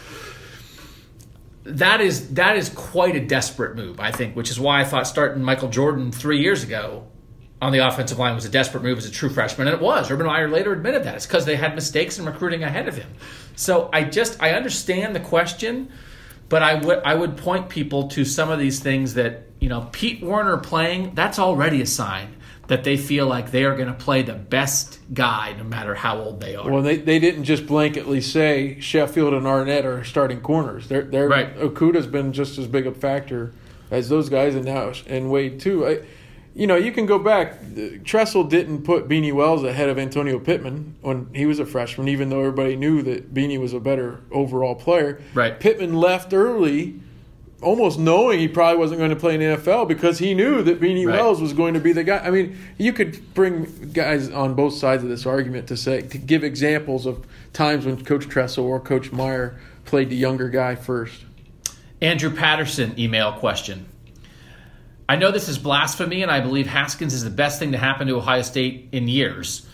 that 1.63 2.01
is 2.01 2.34
that 2.34 2.55
is 2.55 2.70
quite 2.70 3.16
a 3.16 3.26
desperate 3.26 3.76
move, 3.76 3.99
I 3.99 4.11
think, 4.11 4.36
which 4.36 4.49
is 4.49 4.59
why 4.59 4.82
I 4.82 4.86
thought 4.86 5.07
starting 5.07 5.43
Michael 5.43 5.70
Jordan 5.70 6.11
three 6.11 6.39
years 6.39 6.63
ago 6.63 7.07
on 7.61 7.72
the 7.72 7.80
offensive 7.80 8.20
line 8.20 8.36
was 8.36 8.45
a 8.45 8.49
desperate 8.49 8.84
move 8.84 8.97
as 8.97 9.05
a 9.05 9.11
true 9.11 9.30
freshman, 9.30 9.68
and 9.68 9.76
it 9.76 9.82
was. 9.82 10.11
Urban 10.11 10.28
Meyer 10.28 10.49
later 10.49 10.74
admitted 10.74 11.03
that 11.03 11.16
it's 11.16 11.26
because 11.26 11.45
they 11.45 11.55
had 11.55 11.74
mistakes 11.74 12.20
in 12.20 12.26
recruiting 12.26 12.63
ahead 12.63 12.88
of 12.88 12.95
him. 12.95 13.09
So 13.55 13.89
I 13.93 14.03
just 14.03 14.41
I 14.41 14.51
understand 14.51 15.16
the 15.16 15.20
question, 15.20 15.92
but 16.50 16.63
I 16.63 16.76
would 16.76 17.00
I 17.04 17.16
would 17.16 17.38
point 17.38 17.70
people 17.70 18.08
to 18.09 18.26
some 18.26 18.50
of 18.50 18.59
these 18.59 18.80
things 18.80 19.13
that 19.16 19.46
you 19.59 19.70
know, 19.70 19.89
Pete 19.92 20.22
Werner 20.22 20.58
playing, 20.58 21.16
that's 21.16 21.39
already 21.39 21.82
a 21.82 21.86
sign 21.86 22.36
that 22.67 22.84
they 22.84 22.97
feel 22.97 23.28
like 23.28 23.50
they 23.50 23.63
are 23.63 23.76
going 23.76 23.88
to 23.88 23.93
play 23.93 24.22
the 24.22 24.34
best 24.34 25.00
guy 25.13 25.55
no 25.58 25.63
matter 25.63 25.96
how 25.96 26.20
old 26.20 26.39
they 26.42 26.55
are. 26.55 26.70
Well, 26.70 26.82
they, 26.82 26.97
they 26.97 27.17
didn't 27.17 27.46
just 27.46 27.66
blanketly 27.66 28.22
say 28.22 28.80
Sheffield 28.80 29.34
and 29.34 29.46
Arnette 29.46 29.86
are 29.86 30.04
starting 30.04 30.42
corners. 30.42 30.88
They're, 30.88 31.04
they're, 31.04 31.28
right. 31.28 31.55
Okudah's 31.58 32.08
been 32.08 32.34
just 32.34 32.58
as 32.58 32.67
big 32.67 32.88
a 32.88 32.92
factor 32.92 33.54
as 33.92 34.09
those 34.09 34.30
guys, 34.30 34.55
and 34.55 34.66
now 34.66 34.92
and 35.08 35.32
Wade 35.32 35.59
too. 35.59 35.88
I, 35.88 36.00
you 36.55 36.67
know, 36.67 36.77
you 36.77 36.91
can 36.91 37.05
go 37.05 37.19
back. 37.19 37.59
Tressel 38.05 38.45
didn't 38.45 38.83
put 38.83 39.09
Beanie 39.09 39.33
Wells 39.33 39.63
ahead 39.63 39.89
of 39.89 39.99
Antonio 39.99 40.39
Pittman 40.39 40.95
when 41.01 41.29
he 41.33 41.45
was 41.45 41.59
a 41.59 41.65
freshman, 41.65 42.07
even 42.07 42.29
though 42.29 42.39
everybody 42.39 42.77
knew 42.77 43.01
that 43.03 43.33
Beanie 43.33 43.59
was 43.59 43.73
a 43.73 43.79
better 43.79 44.21
overall 44.32 44.73
player. 44.73 45.21
Right. 45.33 45.59
Pittman 45.59 45.95
left 45.95 46.33
early 46.33 47.01
almost 47.61 47.97
knowing 47.97 48.39
he 48.39 48.47
probably 48.47 48.77
wasn't 48.77 48.99
going 48.99 49.09
to 49.09 49.15
play 49.15 49.33
in 49.33 49.39
the 49.39 49.57
NFL 49.57 49.87
because 49.87 50.19
he 50.19 50.33
knew 50.33 50.61
that 50.61 50.79
Beanie 50.79 51.05
right. 51.05 51.15
Wells 51.15 51.41
was 51.41 51.51
going 51.51 51.73
to 51.73 51.79
be 51.79 51.91
the 51.91 52.03
guy. 52.03 52.19
I 52.19 52.29
mean, 52.29 52.57
you 52.77 52.93
could 52.93 53.33
bring 53.33 53.91
guys 53.91 54.29
on 54.29 54.53
both 54.53 54.75
sides 54.75 55.03
of 55.03 55.09
this 55.09 55.25
argument 55.25 55.67
to 55.67 55.77
say 55.77 56.01
to 56.01 56.17
give 56.17 56.43
examples 56.43 57.05
of 57.05 57.25
times 57.53 57.86
when 57.86 58.03
Coach 58.03 58.27
Tressel 58.29 58.65
or 58.65 58.79
Coach 58.79 59.11
Meyer 59.11 59.59
played 59.83 60.09
the 60.09 60.15
younger 60.15 60.49
guy 60.49 60.75
first. 60.75 61.23
Andrew 62.01 62.29
Patterson 62.29 62.97
email 62.99 63.33
question. 63.33 63.87
I 65.07 65.17
know 65.17 65.32
this 65.32 65.49
is 65.49 65.57
blasphemy, 65.59 66.23
and 66.23 66.32
I 66.32 66.39
believe 66.41 66.65
Haskins 66.67 67.13
is 67.13 67.23
the 67.23 67.29
best 67.29 67.59
thing 67.59 67.73
to 67.73 67.77
happen 67.77 68.07
to 68.07 68.15
Ohio 68.15 68.41
State 68.41 68.89
in 68.91 69.07
years. 69.07 69.65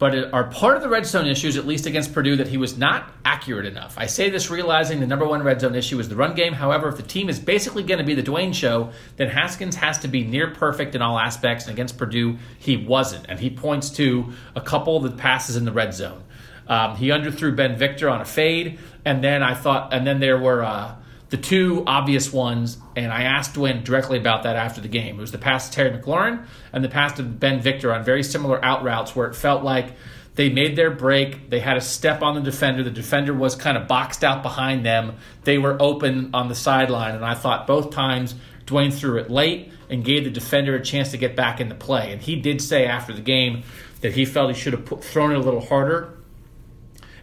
but 0.00 0.14
it 0.14 0.32
are 0.32 0.44
part 0.44 0.76
of 0.76 0.82
the 0.82 0.88
red 0.88 1.04
zone 1.04 1.26
issues, 1.26 1.58
at 1.58 1.66
least 1.66 1.84
against 1.84 2.14
Purdue, 2.14 2.36
that 2.36 2.48
he 2.48 2.56
was 2.56 2.78
not 2.78 3.12
accurate 3.22 3.66
enough. 3.66 3.94
I 3.98 4.06
say 4.06 4.30
this 4.30 4.50
realizing 4.50 4.98
the 4.98 5.06
number 5.06 5.26
one 5.26 5.42
red 5.42 5.60
zone 5.60 5.74
issue 5.74 6.00
is 6.00 6.08
the 6.08 6.16
run 6.16 6.34
game. 6.34 6.54
However, 6.54 6.88
if 6.88 6.96
the 6.96 7.02
team 7.02 7.28
is 7.28 7.38
basically 7.38 7.82
going 7.82 7.98
to 7.98 8.04
be 8.04 8.14
the 8.14 8.22
Dwayne 8.22 8.54
show, 8.54 8.92
then 9.18 9.28
Haskins 9.28 9.76
has 9.76 9.98
to 9.98 10.08
be 10.08 10.24
near 10.24 10.48
perfect 10.52 10.94
in 10.94 11.02
all 11.02 11.18
aspects. 11.18 11.66
And 11.66 11.74
against 11.74 11.98
Purdue, 11.98 12.38
he 12.58 12.78
wasn't. 12.78 13.26
And 13.28 13.38
he 13.38 13.50
points 13.50 13.90
to 13.90 14.32
a 14.56 14.62
couple 14.62 14.96
of 14.96 15.02
the 15.02 15.10
passes 15.10 15.56
in 15.56 15.66
the 15.66 15.72
red 15.72 15.92
zone. 15.92 16.24
Um, 16.66 16.96
he 16.96 17.08
underthrew 17.08 17.54
Ben 17.54 17.76
Victor 17.76 18.08
on 18.08 18.22
a 18.22 18.24
fade, 18.24 18.78
and 19.04 19.22
then 19.22 19.42
I 19.42 19.52
thought, 19.54 19.92
and 19.92 20.06
then 20.06 20.18
there 20.18 20.38
were. 20.38 20.64
Uh, 20.64 20.94
the 21.30 21.36
two 21.36 21.84
obvious 21.86 22.32
ones, 22.32 22.78
and 22.96 23.12
I 23.12 23.22
asked 23.22 23.54
Dwayne 23.54 23.84
directly 23.84 24.18
about 24.18 24.42
that 24.42 24.56
after 24.56 24.80
the 24.80 24.88
game. 24.88 25.18
It 25.18 25.20
was 25.20 25.32
the 25.32 25.38
pass 25.38 25.68
to 25.68 25.74
Terry 25.74 25.96
McLaurin 25.96 26.44
and 26.72 26.84
the 26.84 26.88
pass 26.88 27.14
to 27.14 27.22
Ben 27.22 27.60
Victor 27.60 27.94
on 27.94 28.04
very 28.04 28.24
similar 28.24 28.62
out 28.64 28.82
routes 28.82 29.14
where 29.14 29.28
it 29.28 29.36
felt 29.36 29.62
like 29.62 29.94
they 30.34 30.48
made 30.48 30.74
their 30.74 30.90
break. 30.90 31.48
They 31.48 31.60
had 31.60 31.76
a 31.76 31.80
step 31.80 32.22
on 32.22 32.34
the 32.34 32.40
defender. 32.40 32.82
The 32.82 32.90
defender 32.90 33.32
was 33.32 33.54
kind 33.54 33.76
of 33.76 33.86
boxed 33.86 34.24
out 34.24 34.42
behind 34.42 34.84
them. 34.84 35.16
They 35.44 35.56
were 35.58 35.80
open 35.80 36.30
on 36.34 36.48
the 36.48 36.54
sideline, 36.56 37.14
and 37.14 37.24
I 37.24 37.34
thought 37.34 37.66
both 37.66 37.90
times 37.90 38.34
Dwayne 38.66 38.92
threw 38.92 39.18
it 39.18 39.30
late 39.30 39.72
and 39.88 40.04
gave 40.04 40.24
the 40.24 40.30
defender 40.30 40.74
a 40.74 40.82
chance 40.82 41.12
to 41.12 41.16
get 41.16 41.36
back 41.36 41.60
into 41.60 41.76
play. 41.76 42.12
And 42.12 42.20
he 42.20 42.36
did 42.36 42.60
say 42.60 42.86
after 42.86 43.12
the 43.12 43.20
game 43.20 43.62
that 44.00 44.14
he 44.14 44.24
felt 44.24 44.52
he 44.52 44.60
should 44.60 44.72
have 44.72 44.84
put, 44.84 45.04
thrown 45.04 45.30
it 45.30 45.36
a 45.36 45.40
little 45.40 45.60
harder. 45.60 46.16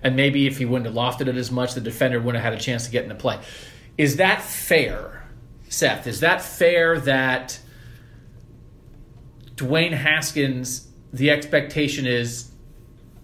And 0.02 0.16
maybe 0.16 0.48
if 0.48 0.58
he 0.58 0.66
wouldn't 0.66 0.86
have 0.86 0.96
lofted 0.96 1.28
it 1.28 1.36
as 1.36 1.52
much, 1.52 1.74
the 1.74 1.82
defender 1.82 2.20
wouldn't 2.20 2.42
have 2.42 2.54
had 2.54 2.62
a 2.62 2.64
chance 2.64 2.86
to 2.86 2.92
get 2.92 3.04
into 3.04 3.16
play. 3.16 3.40
Is 3.98 4.18
that 4.18 4.42
fair, 4.42 5.28
Seth? 5.70 6.08
Is 6.08 6.20
that 6.20 6.42
fair 6.42 7.00
that 7.02 7.60
Dwayne 9.56 9.94
Haskins, 9.94 10.88
the 11.12 11.32
expectation 11.32 12.06
is 12.06 12.52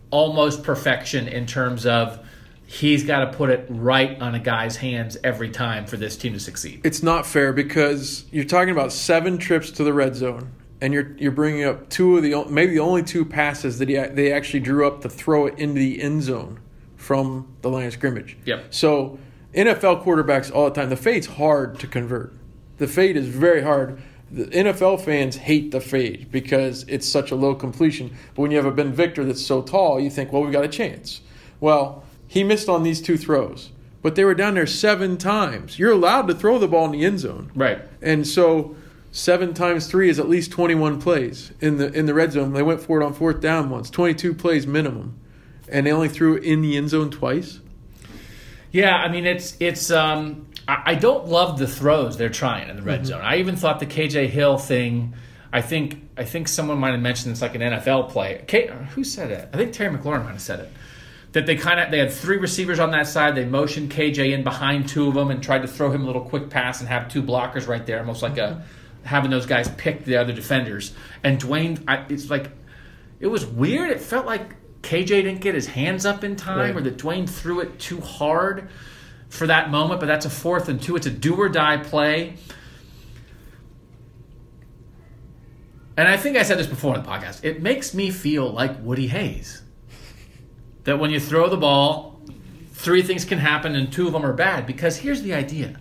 almost 0.09 0.63
perfection 0.63 1.27
in 1.27 1.45
terms 1.45 1.85
of 1.85 2.19
he's 2.65 3.03
got 3.03 3.19
to 3.19 3.37
put 3.37 3.49
it 3.49 3.65
right 3.69 4.19
on 4.19 4.33
a 4.33 4.39
guy's 4.39 4.77
hands 4.77 5.17
every 5.23 5.49
time 5.49 5.85
for 5.85 5.97
this 5.97 6.17
team 6.17 6.33
to 6.33 6.39
succeed? 6.39 6.81
It's 6.83 7.03
not 7.03 7.25
fair 7.25 7.53
because 7.53 8.25
you're 8.31 8.45
talking 8.45 8.71
about 8.71 8.91
seven 8.91 9.37
trips 9.37 9.69
to 9.71 9.83
the 9.83 9.93
red 9.93 10.15
zone, 10.15 10.51
and 10.81 10.91
you're 10.93 11.15
you're 11.17 11.31
bringing 11.31 11.65
up 11.65 11.89
two 11.89 12.17
of 12.17 12.23
the 12.23 12.45
maybe 12.49 12.73
the 12.73 12.79
only 12.79 13.03
two 13.03 13.25
passes 13.25 13.77
that 13.79 13.89
he, 13.89 13.95
they 13.95 14.33
actually 14.33 14.59
drew 14.59 14.87
up 14.87 15.01
to 15.01 15.09
throw 15.09 15.45
it 15.45 15.59
into 15.59 15.79
the 15.79 16.01
end 16.01 16.23
zone 16.23 16.59
from 16.95 17.53
the 17.61 17.69
line 17.69 17.85
of 17.85 17.93
scrimmage. 17.93 18.37
Yep. 18.45 18.73
So 18.73 19.19
NFL 19.53 20.03
quarterbacks 20.03 20.53
all 20.53 20.65
the 20.65 20.71
time. 20.71 20.89
The 20.89 20.95
fade's 20.97 21.27
hard 21.27 21.79
to 21.79 21.87
convert. 21.87 22.33
The 22.77 22.87
fade 22.87 23.15
is 23.17 23.27
very 23.27 23.61
hard. 23.61 24.01
The 24.31 24.45
NFL 24.45 25.01
fans 25.01 25.35
hate 25.35 25.71
the 25.71 25.79
fade 25.79 26.31
because 26.31 26.83
it's 26.87 27.07
such 27.07 27.29
a 27.29 27.35
low 27.35 27.53
completion. 27.53 28.15
But 28.33 28.41
when 28.41 28.51
you 28.51 28.57
have 28.57 28.65
a 28.65 28.71
Ben 28.71 28.91
Victor 28.91 29.23
that's 29.23 29.45
so 29.45 29.61
tall, 29.61 29.99
you 29.99 30.09
think, 30.09 30.31
well, 30.33 30.41
we've 30.41 30.51
got 30.51 30.63
a 30.63 30.69
chance. 30.69 31.21
Well, 31.59 32.03
he 32.27 32.43
missed 32.43 32.67
on 32.67 32.81
these 32.81 32.99
two 32.99 33.15
throws, 33.15 33.69
but 34.01 34.15
they 34.15 34.25
were 34.25 34.33
down 34.33 34.55
there 34.55 34.65
seven 34.65 35.17
times. 35.17 35.77
You're 35.77 35.91
allowed 35.91 36.27
to 36.29 36.33
throw 36.33 36.57
the 36.57 36.67
ball 36.67 36.85
in 36.85 36.91
the 36.91 37.05
end 37.05 37.19
zone, 37.19 37.51
Right. 37.53 37.79
and 38.01 38.25
so 38.27 38.75
seven 39.11 39.53
times 39.53 39.85
three 39.85 40.09
is 40.09 40.17
at 40.19 40.27
least 40.27 40.49
21 40.51 40.99
plays 40.99 41.51
in 41.61 41.77
the 41.77 41.91
in 41.93 42.07
the 42.07 42.13
red 42.15 42.31
zone. 42.31 42.53
They 42.53 42.63
went 42.63 42.81
for 42.81 42.99
it 42.99 43.05
on 43.05 43.13
fourth 43.13 43.39
down 43.39 43.69
once, 43.69 43.91
22 43.91 44.33
plays 44.33 44.65
minimum, 44.65 45.13
and 45.69 45.85
they 45.85 45.91
only 45.91 46.09
threw 46.09 46.37
it 46.37 46.43
in 46.43 46.61
the 46.63 46.75
end 46.75 46.89
zone 46.89 47.11
twice. 47.11 47.59
Yeah, 48.73 48.95
I 48.95 49.07
mean 49.07 49.25
it's 49.25 49.55
it's 49.59 49.91
um 49.91 50.47
I, 50.67 50.81
I 50.87 50.95
don't 50.95 51.27
love 51.27 51.57
the 51.59 51.67
throws 51.67 52.17
they're 52.17 52.29
trying 52.29 52.69
in 52.69 52.75
the 52.75 52.81
red 52.81 53.05
zone. 53.05 53.21
I 53.21 53.37
even 53.37 53.55
thought 53.55 53.79
the 53.79 53.85
KJ 53.85 54.27
Hill 54.27 54.57
thing. 54.57 55.13
I 55.53 55.61
think 55.61 56.01
I 56.17 56.25
think 56.25 56.47
someone 56.47 56.79
might 56.79 56.91
have 56.91 56.99
mentioned 56.99 57.31
it's 57.31 57.41
like 57.41 57.55
an 57.55 57.61
NFL 57.61 58.09
play. 58.09 58.43
K, 58.47 58.67
who 58.95 59.03
said 59.03 59.31
it? 59.31 59.47
I 59.53 59.57
think 59.57 59.73
Terry 59.73 59.95
McLaurin 59.95 60.25
might 60.25 60.31
have 60.31 60.41
said 60.41 60.59
it. 60.59 60.71
That 61.33 61.45
they 61.45 61.55
kind 61.55 61.79
of 61.79 61.91
they 61.91 61.99
had 61.99 62.11
three 62.11 62.37
receivers 62.37 62.79
on 62.79 62.91
that 62.91 63.07
side. 63.07 63.35
They 63.35 63.45
motioned 63.45 63.91
KJ 63.91 64.33
in 64.33 64.43
behind 64.43 64.89
two 64.89 65.07
of 65.07 65.13
them 65.13 65.29
and 65.29 65.41
tried 65.41 65.61
to 65.61 65.67
throw 65.67 65.91
him 65.91 66.01
a 66.01 66.05
little 66.05 66.23
quick 66.23 66.49
pass 66.49 66.79
and 66.79 66.89
have 66.89 67.09
two 67.09 67.21
blockers 67.21 67.67
right 67.67 67.85
there, 67.85 67.99
almost 67.99 68.23
like 68.23 68.39
a 68.39 68.63
having 69.03 69.29
those 69.29 69.45
guys 69.45 69.69
pick 69.77 70.03
the 70.05 70.17
other 70.17 70.33
defenders. 70.33 70.93
And 71.23 71.39
Dwayne, 71.39 71.83
I, 71.87 72.05
it's 72.09 72.31
like 72.31 72.49
it 73.19 73.27
was 73.27 73.45
weird. 73.45 73.91
It 73.91 74.01
felt 74.01 74.25
like 74.25 74.55
KJ 74.83 75.07
didn't 75.23 75.41
get 75.41 75.55
his 75.55 75.67
hands 75.67 76.05
up 76.05 76.23
in 76.23 76.35
time, 76.35 76.57
Right. 76.59 76.75
or 76.75 76.81
that 76.81 76.97
Dwayne 76.97 77.27
threw 77.27 77.59
it 77.61 77.79
too 77.79 77.99
hard 78.01 78.69
for 79.29 79.47
that 79.47 79.71
moment. 79.71 79.99
But 79.99 80.05
that's 80.07 80.25
a 80.25 80.29
fourth 80.29 80.69
and 80.69 80.81
two. 80.81 80.95
It's 80.95 81.07
a 81.07 81.09
do 81.11 81.35
or 81.35 81.49
die 81.49 81.77
play. 81.77 82.35
And 85.95 86.07
I 86.07 86.17
think 86.17 86.37
I 86.37 86.43
said 86.43 86.57
this 86.57 86.67
before 86.67 86.95
on 86.95 87.03
the 87.03 87.07
podcast. 87.09 87.43
It 87.43 87.61
makes 87.61 87.93
me 87.93 88.09
feel 88.09 88.49
like 88.51 88.79
Woody 88.83 89.07
Hayes. 89.07 89.61
That 90.85 90.99
when 90.99 91.11
you 91.11 91.19
throw 91.19 91.49
the 91.49 91.57
ball, 91.57 92.19
three 92.73 93.03
things 93.03 93.25
can 93.25 93.37
happen 93.37 93.75
and 93.75 93.91
two 93.91 94.07
of 94.07 94.13
them 94.13 94.25
are 94.25 94.33
bad. 94.33 94.65
Because 94.65 94.97
here's 94.97 95.21
the 95.21 95.33
idea 95.33 95.79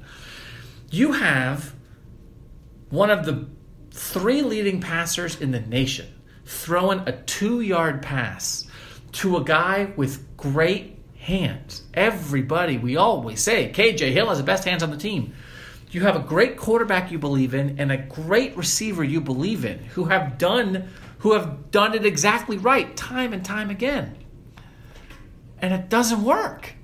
you 0.90 1.12
have 1.12 1.72
one 2.90 3.10
of 3.10 3.24
the 3.24 3.46
three 3.90 4.42
leading 4.42 4.80
passers 4.80 5.40
in 5.40 5.50
the 5.50 5.60
nation 5.60 6.06
throwing 6.44 7.00
a 7.08 7.12
two 7.22 7.60
yard 7.62 8.02
pass 8.02 8.66
to 9.12 9.36
a 9.36 9.44
guy 9.44 9.92
with 9.96 10.36
great 10.36 10.98
hands. 11.18 11.82
Everybody, 11.94 12.78
we 12.78 12.96
always 12.96 13.42
say 13.42 13.70
KJ 13.72 14.12
Hill 14.12 14.28
has 14.28 14.38
the 14.38 14.44
best 14.44 14.64
hands 14.64 14.82
on 14.82 14.90
the 14.90 14.96
team. 14.96 15.34
You 15.90 16.00
have 16.02 16.16
a 16.16 16.20
great 16.20 16.56
quarterback 16.56 17.12
you 17.12 17.18
believe 17.18 17.54
in 17.54 17.78
and 17.78 17.92
a 17.92 17.98
great 17.98 18.56
receiver 18.56 19.04
you 19.04 19.20
believe 19.20 19.64
in 19.64 19.78
who 19.78 20.04
have 20.06 20.38
done 20.38 20.88
who 21.18 21.34
have 21.34 21.70
done 21.70 21.94
it 21.94 22.04
exactly 22.04 22.56
right 22.56 22.96
time 22.96 23.32
and 23.32 23.44
time 23.44 23.70
again. 23.70 24.16
And 25.60 25.72
it 25.72 25.88
doesn't 25.88 26.24
work. 26.24 26.74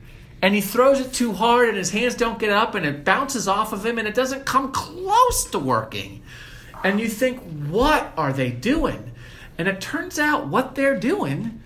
And 0.40 0.54
he 0.54 0.60
throws 0.60 1.00
it 1.00 1.12
too 1.12 1.32
hard 1.32 1.68
and 1.68 1.76
his 1.76 1.90
hands 1.90 2.14
don't 2.14 2.38
get 2.38 2.50
up 2.50 2.76
and 2.76 2.86
it 2.86 3.04
bounces 3.04 3.48
off 3.48 3.72
of 3.72 3.84
him 3.84 3.98
and 3.98 4.06
it 4.06 4.14
doesn't 4.14 4.46
come 4.46 4.70
close 4.70 5.46
to 5.46 5.58
working. 5.58 6.22
And 6.84 7.00
you 7.00 7.08
think, 7.08 7.40
what 7.66 8.12
are 8.16 8.32
they 8.32 8.52
doing? 8.52 9.10
And 9.56 9.66
it 9.66 9.80
turns 9.80 10.20
out 10.20 10.46
what 10.46 10.76
they're 10.76 11.00
doing 11.00 11.60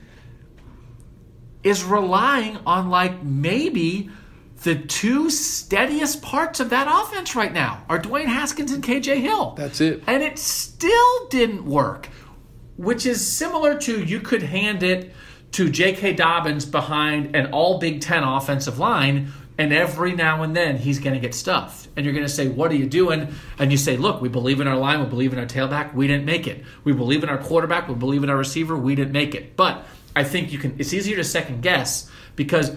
is 1.62 1.84
relying 1.84 2.58
on 2.66 2.90
like 2.90 3.22
maybe 3.22 4.10
the 4.62 4.76
two 4.76 5.28
steadiest 5.28 6.22
parts 6.22 6.60
of 6.60 6.70
that 6.70 6.86
offense 6.88 7.34
right 7.34 7.52
now 7.52 7.84
are 7.88 7.98
Dwayne 7.98 8.26
Haskins 8.26 8.70
and 8.72 8.82
KJ 8.82 9.20
Hill. 9.20 9.54
That's 9.56 9.80
it. 9.80 10.02
And 10.06 10.22
it 10.22 10.38
still 10.38 11.28
didn't 11.28 11.64
work, 11.64 12.08
which 12.76 13.06
is 13.06 13.26
similar 13.26 13.76
to 13.78 14.04
you 14.04 14.20
could 14.20 14.42
hand 14.42 14.82
it 14.82 15.12
to 15.52 15.68
J.K. 15.68 16.14
Dobbins 16.14 16.64
behind 16.64 17.36
an 17.36 17.46
all 17.52 17.78
Big 17.78 18.00
Ten 18.00 18.22
offensive 18.22 18.78
line, 18.78 19.32
and 19.58 19.72
every 19.72 20.14
now 20.14 20.42
and 20.42 20.56
then 20.56 20.78
he's 20.78 20.98
going 20.98 21.14
to 21.14 21.20
get 21.20 21.34
stuffed. 21.34 21.88
And 21.94 22.06
you're 22.06 22.14
going 22.14 22.24
to 22.24 22.32
say, 22.32 22.48
What 22.48 22.70
are 22.70 22.76
you 22.76 22.86
doing? 22.86 23.34
And 23.58 23.70
you 23.70 23.76
say, 23.76 23.96
Look, 23.96 24.22
we 24.22 24.28
believe 24.28 24.60
in 24.60 24.66
our 24.66 24.76
line, 24.76 25.00
we 25.00 25.06
believe 25.06 25.32
in 25.32 25.38
our 25.38 25.46
tailback, 25.46 25.92
we 25.92 26.06
didn't 26.06 26.24
make 26.24 26.46
it. 26.46 26.64
We 26.84 26.92
believe 26.92 27.22
in 27.22 27.28
our 27.28 27.38
quarterback, 27.38 27.88
we 27.88 27.94
believe 27.94 28.24
in 28.24 28.30
our 28.30 28.36
receiver, 28.38 28.76
we 28.76 28.94
didn't 28.94 29.12
make 29.12 29.34
it. 29.34 29.56
But 29.56 29.84
I 30.14 30.24
think 30.24 30.52
you 30.52 30.58
can, 30.58 30.76
it's 30.78 30.92
easier 30.92 31.16
to 31.16 31.24
second 31.24 31.62
guess 31.62 32.10
because 32.36 32.76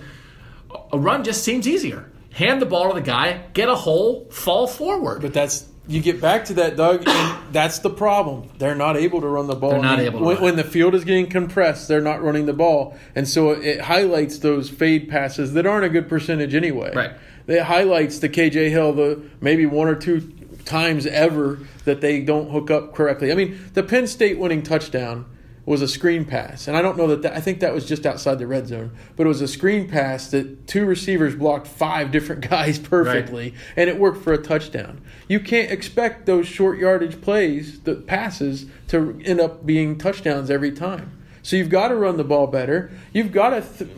a 0.91 0.97
run 0.97 1.23
just 1.23 1.43
seems 1.43 1.67
easier. 1.67 2.11
Hand 2.31 2.61
the 2.61 2.65
ball 2.65 2.89
to 2.89 2.95
the 2.95 3.05
guy, 3.05 3.43
get 3.53 3.69
a 3.69 3.75
hole, 3.75 4.25
fall 4.29 4.67
forward. 4.67 5.21
But 5.21 5.33
that's 5.33 5.65
you 5.87 6.01
get 6.01 6.19
back 6.19 6.45
to 6.45 6.55
that, 6.55 6.75
Doug, 6.75 7.07
and 7.07 7.53
that's 7.53 7.79
the 7.79 7.89
problem. 7.89 8.49
They're 8.57 8.75
not 8.75 8.97
able 8.97 9.21
to 9.21 9.27
run 9.27 9.47
the 9.47 9.55
ball. 9.55 9.71
They're 9.71 9.81
not 9.81 9.99
able 9.99 10.19
to 10.19 10.25
when, 10.25 10.35
run. 10.35 10.43
when 10.43 10.55
the 10.55 10.63
field 10.63 10.95
is 10.95 11.03
getting 11.03 11.29
compressed, 11.29 11.87
they're 11.87 12.01
not 12.01 12.23
running 12.23 12.45
the 12.45 12.53
ball, 12.53 12.97
and 13.13 13.27
so 13.27 13.51
it 13.51 13.81
highlights 13.81 14.39
those 14.39 14.69
fade 14.69 15.09
passes 15.09 15.53
that 15.53 15.65
aren't 15.65 15.85
a 15.85 15.89
good 15.89 16.09
percentage 16.09 16.55
anyway. 16.55 16.91
Right. 16.93 17.11
It 17.47 17.61
highlights 17.61 18.19
the 18.19 18.29
KJ 18.29 18.71
Hill, 18.71 18.93
the 18.93 19.21
maybe 19.39 19.67
one 19.67 19.87
or 19.87 19.95
two 19.95 20.33
times 20.65 21.05
ever 21.05 21.59
that 21.85 22.01
they 22.01 22.21
don't 22.21 22.49
hook 22.49 22.71
up 22.71 22.95
correctly. 22.95 23.31
I 23.31 23.35
mean, 23.35 23.59
the 23.73 23.83
Penn 23.83 24.07
State 24.07 24.39
winning 24.39 24.63
touchdown 24.63 25.25
was 25.65 25.81
a 25.81 25.87
screen 25.87 26.25
pass, 26.25 26.67
and 26.67 26.77
I 26.77 26.81
don't 26.81 26.97
know 26.97 27.07
that, 27.07 27.23
that 27.23 27.33
I 27.33 27.41
think 27.41 27.59
that 27.59 27.73
was 27.73 27.85
just 27.85 28.05
outside 28.05 28.37
the 28.37 28.45
red 28.45 28.67
zone, 28.67 28.91
but 29.15 29.25
it 29.25 29.29
was 29.29 29.41
a 29.41 29.47
screen 29.47 29.89
pass 29.89 30.27
that 30.29 30.67
two 30.67 30.85
receivers 30.85 31.35
blocked 31.35 31.65
five 31.65 32.11
different 32.11 32.47
guys 32.49 32.77
perfectly, 32.77 33.53
and 33.75 33.89
it 33.89 33.99
worked 33.99 34.23
for 34.23 34.33
a 34.33 34.37
touchdown. 34.37 35.01
You 35.27 35.39
can't 35.39 35.71
expect 35.71 36.27
those 36.27 36.47
short 36.47 36.77
yardage 36.77 37.19
plays, 37.19 37.79
the 37.81 37.95
passes, 37.95 38.67
to 38.89 39.19
end 39.25 39.39
up 39.39 39.65
being 39.65 39.97
touchdowns 39.97 40.51
every 40.51 40.71
time. 40.71 41.11
So 41.41 41.55
you've 41.55 41.69
got 41.69 41.87
to 41.89 41.95
run 41.95 42.17
the 42.17 42.23
ball 42.23 42.47
better. 42.47 42.91
You've 43.13 43.31
got 43.31 43.51
to 43.51 43.61
th- 43.61 43.91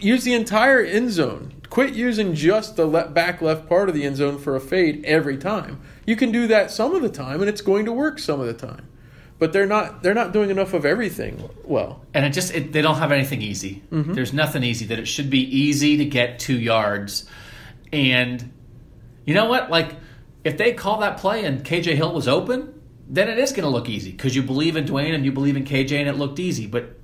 use 0.00 0.24
the 0.24 0.34
entire 0.34 0.82
end 0.82 1.10
zone. 1.10 1.52
Quit 1.70 1.94
using 1.94 2.34
just 2.34 2.76
the 2.76 2.86
le- 2.86 3.08
back 3.08 3.42
left 3.42 3.68
part 3.68 3.88
of 3.88 3.94
the 3.94 4.04
end 4.04 4.16
zone 4.16 4.38
for 4.38 4.56
a 4.56 4.60
fade 4.60 5.04
every 5.04 5.36
time. 5.36 5.80
You 6.06 6.16
can 6.16 6.30
do 6.32 6.46
that 6.46 6.70
some 6.70 6.94
of 6.94 7.02
the 7.02 7.08
time, 7.08 7.40
and 7.40 7.48
it's 7.48 7.60
going 7.60 7.84
to 7.86 7.92
work 7.92 8.18
some 8.18 8.40
of 8.40 8.46
the 8.46 8.54
time. 8.54 8.88
But 9.38 9.52
they're 9.52 9.66
not. 9.66 10.02
They're 10.02 10.14
not 10.14 10.32
doing 10.32 10.50
enough 10.50 10.74
of 10.74 10.84
everything 10.86 11.48
well. 11.64 12.00
and 12.14 12.24
it 12.24 12.30
just 12.30 12.54
it, 12.54 12.72
they 12.72 12.82
don't 12.82 12.96
have 12.98 13.10
anything 13.12 13.42
easy. 13.42 13.82
Mm-hmm. 13.90 14.14
There's 14.14 14.32
nothing 14.32 14.62
easy. 14.62 14.86
That 14.86 14.98
it 14.98 15.06
should 15.08 15.28
be 15.28 15.40
easy 15.40 15.96
to 15.98 16.04
get 16.04 16.38
two 16.38 16.58
yards, 16.58 17.26
and 17.92 18.52
you 19.24 19.34
know 19.34 19.46
what? 19.46 19.70
Like 19.70 19.96
if 20.44 20.56
they 20.56 20.72
call 20.72 21.00
that 21.00 21.18
play 21.18 21.44
and 21.44 21.64
KJ 21.64 21.94
Hill 21.96 22.12
was 22.14 22.28
open, 22.28 22.80
then 23.08 23.28
it 23.28 23.38
is 23.38 23.50
going 23.50 23.64
to 23.64 23.70
look 23.70 23.88
easy 23.88 24.12
because 24.12 24.36
you 24.36 24.42
believe 24.42 24.76
in 24.76 24.84
Dwayne 24.84 25.14
and 25.14 25.24
you 25.24 25.32
believe 25.32 25.56
in 25.56 25.64
KJ, 25.64 25.98
and 25.98 26.08
it 26.08 26.14
looked 26.16 26.38
easy. 26.38 26.66
But 26.66 26.96